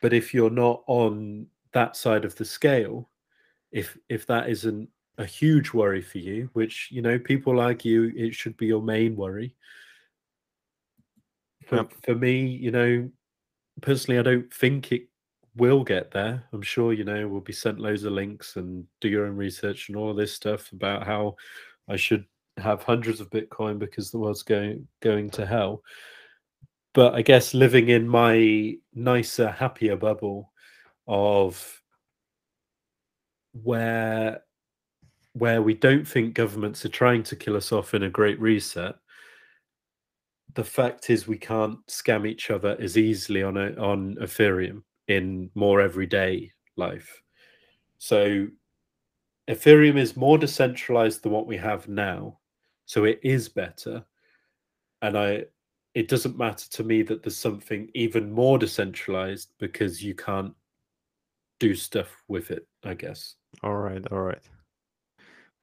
but 0.00 0.12
if 0.12 0.32
you're 0.32 0.50
not 0.50 0.82
on 0.86 1.46
that 1.72 1.96
side 1.96 2.24
of 2.24 2.34
the 2.36 2.44
scale 2.44 3.08
if 3.72 3.96
if 4.08 4.26
that 4.26 4.48
isn't 4.48 4.88
a 5.18 5.24
huge 5.24 5.72
worry 5.72 6.00
for 6.00 6.18
you 6.18 6.48
which 6.54 6.88
you 6.90 7.02
know 7.02 7.18
people 7.18 7.60
argue 7.60 8.12
it 8.16 8.34
should 8.34 8.56
be 8.56 8.66
your 8.66 8.82
main 8.82 9.16
worry 9.16 9.54
for, 11.66 11.76
Yep. 11.76 11.92
for 12.04 12.14
me, 12.14 12.46
you 12.46 12.70
know, 12.70 13.10
personally, 13.80 14.18
I 14.18 14.22
don't 14.22 14.52
think 14.52 14.92
it 14.92 15.09
will 15.56 15.82
get 15.84 16.10
there. 16.10 16.44
I'm 16.52 16.62
sure, 16.62 16.92
you 16.92 17.04
know, 17.04 17.26
we'll 17.28 17.40
be 17.40 17.52
sent 17.52 17.80
loads 17.80 18.04
of 18.04 18.12
links 18.12 18.56
and 18.56 18.86
do 19.00 19.08
your 19.08 19.26
own 19.26 19.36
research 19.36 19.88
and 19.88 19.96
all 19.96 20.14
this 20.14 20.32
stuff 20.32 20.70
about 20.72 21.06
how 21.06 21.36
I 21.88 21.96
should 21.96 22.24
have 22.56 22.82
hundreds 22.82 23.20
of 23.20 23.30
Bitcoin 23.30 23.78
because 23.78 24.10
the 24.10 24.18
world's 24.18 24.42
going 24.42 24.86
going 25.00 25.30
to 25.30 25.46
hell. 25.46 25.82
But 26.92 27.14
I 27.14 27.22
guess 27.22 27.54
living 27.54 27.88
in 27.88 28.08
my 28.08 28.76
nicer, 28.94 29.50
happier 29.50 29.96
bubble 29.96 30.52
of 31.06 31.82
where 33.52 34.42
where 35.34 35.62
we 35.62 35.74
don't 35.74 36.06
think 36.06 36.34
governments 36.34 36.84
are 36.84 36.90
trying 36.90 37.22
to 37.24 37.36
kill 37.36 37.56
us 37.56 37.72
off 37.72 37.94
in 37.94 38.02
a 38.02 38.10
great 38.10 38.40
reset 38.40 38.96
the 40.54 40.64
fact 40.64 41.10
is 41.10 41.28
we 41.28 41.38
can't 41.38 41.78
scam 41.86 42.26
each 42.26 42.50
other 42.50 42.76
as 42.80 42.96
easily 42.96 43.42
on 43.42 43.56
a, 43.56 43.72
on 43.74 44.16
Ethereum 44.16 44.82
in 45.10 45.50
more 45.56 45.80
everyday 45.80 46.52
life. 46.76 47.20
So 47.98 48.46
Ethereum 49.48 49.98
is 49.98 50.16
more 50.16 50.38
decentralized 50.38 51.22
than 51.22 51.32
what 51.32 51.48
we 51.48 51.56
have 51.56 51.88
now. 51.88 52.38
So 52.86 53.04
it 53.04 53.18
is 53.22 53.48
better. 53.48 54.04
And 55.02 55.18
I 55.18 55.44
it 55.94 56.06
doesn't 56.06 56.38
matter 56.38 56.68
to 56.70 56.84
me 56.84 57.02
that 57.02 57.22
there's 57.22 57.36
something 57.36 57.90
even 57.94 58.30
more 58.30 58.58
decentralized 58.58 59.52
because 59.58 60.04
you 60.04 60.14
can't 60.14 60.54
do 61.58 61.74
stuff 61.74 62.22
with 62.28 62.52
it, 62.52 62.68
I 62.84 62.94
guess. 62.94 63.34
All 63.64 63.76
right, 63.76 64.06
all 64.12 64.22
right. 64.22 64.48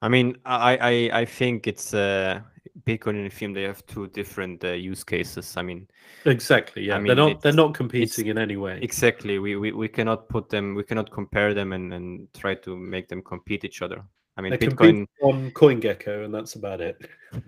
I 0.02 0.08
mean, 0.08 0.36
I 0.44 0.76
I 0.76 1.20
I 1.20 1.24
think 1.24 1.66
it's 1.66 1.94
uh 1.94 2.42
Bitcoin 2.84 3.20
and 3.20 3.30
Ethereum 3.30 3.54
they 3.54 3.62
have 3.62 3.84
two 3.86 4.06
different 4.08 4.64
uh, 4.64 4.72
use 4.72 5.04
cases. 5.04 5.56
I 5.56 5.62
mean, 5.62 5.88
exactly. 6.24 6.86
Yeah, 6.86 6.96
I 6.96 6.98
mean, 6.98 7.06
they're 7.08 7.16
not 7.16 7.40
they're 7.42 7.52
not 7.52 7.74
competing 7.74 8.26
in 8.26 8.38
any 8.38 8.56
way. 8.56 8.78
exactly. 8.82 9.38
We, 9.38 9.56
we 9.56 9.72
we 9.72 9.88
cannot 9.88 10.28
put 10.28 10.48
them. 10.48 10.74
We 10.74 10.84
cannot 10.84 11.10
compare 11.10 11.54
them 11.54 11.72
and 11.72 11.92
and 11.92 12.28
try 12.34 12.54
to 12.54 12.76
make 12.76 13.08
them 13.08 13.22
compete 13.22 13.64
each 13.64 13.82
other. 13.82 14.04
I 14.36 14.40
mean, 14.40 14.52
They 14.52 14.58
Bitcoin. 14.58 15.06
on 15.22 15.50
CoinGecko, 15.50 16.24
and 16.24 16.34
that's 16.34 16.54
about 16.54 16.80
it. 16.80 17.08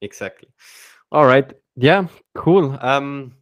Exactly. 0.00 0.48
All 1.12 1.24
right. 1.24 1.50
Yeah. 1.76 2.08
Cool. 2.34 2.78
Um, 2.82 3.36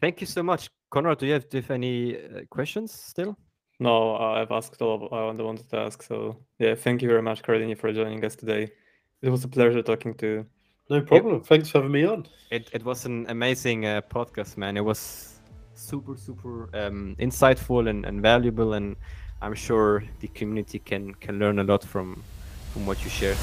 thank 0.00 0.20
you 0.20 0.26
so 0.26 0.42
much, 0.42 0.68
Conrad. 0.90 1.18
Do 1.18 1.26
you 1.26 1.34
have, 1.34 1.48
do 1.48 1.58
you 1.58 1.62
have 1.62 1.70
any 1.70 2.16
uh, 2.16 2.40
questions 2.50 2.92
still? 2.92 3.38
No, 3.78 4.16
I've 4.16 4.50
asked 4.50 4.80
all 4.82 5.06
of 5.06 5.12
I 5.12 5.42
wanted 5.42 5.68
to 5.70 5.76
ask. 5.76 6.02
So 6.02 6.38
yeah, 6.58 6.74
thank 6.74 7.02
you 7.02 7.08
very 7.08 7.22
much, 7.22 7.42
Carlini, 7.42 7.76
for 7.76 7.92
joining 7.92 8.24
us 8.24 8.34
today. 8.34 8.72
It 9.24 9.30
was 9.30 9.42
a 9.42 9.48
pleasure 9.48 9.80
talking 9.80 10.12
to 10.16 10.26
you. 10.26 10.46
No 10.90 11.00
problem. 11.00 11.40
Thanks 11.40 11.70
for 11.70 11.78
having 11.78 11.92
me 11.92 12.04
on. 12.04 12.26
It 12.50 12.68
it 12.74 12.84
was 12.84 13.06
an 13.06 13.24
amazing 13.30 13.86
uh, 13.86 14.02
podcast, 14.02 14.58
man. 14.58 14.76
It 14.76 14.84
was 14.84 15.40
super 15.72 16.14
super 16.14 16.68
um, 16.74 17.16
insightful 17.18 17.88
and, 17.88 18.04
and 18.04 18.20
valuable, 18.20 18.74
and 18.74 18.96
I'm 19.40 19.54
sure 19.54 20.04
the 20.20 20.28
community 20.28 20.78
can 20.78 21.14
can 21.14 21.38
learn 21.38 21.58
a 21.58 21.64
lot 21.64 21.82
from 21.84 22.22
from 22.74 22.84
what 22.84 23.02
you 23.02 23.08
shared. 23.08 23.38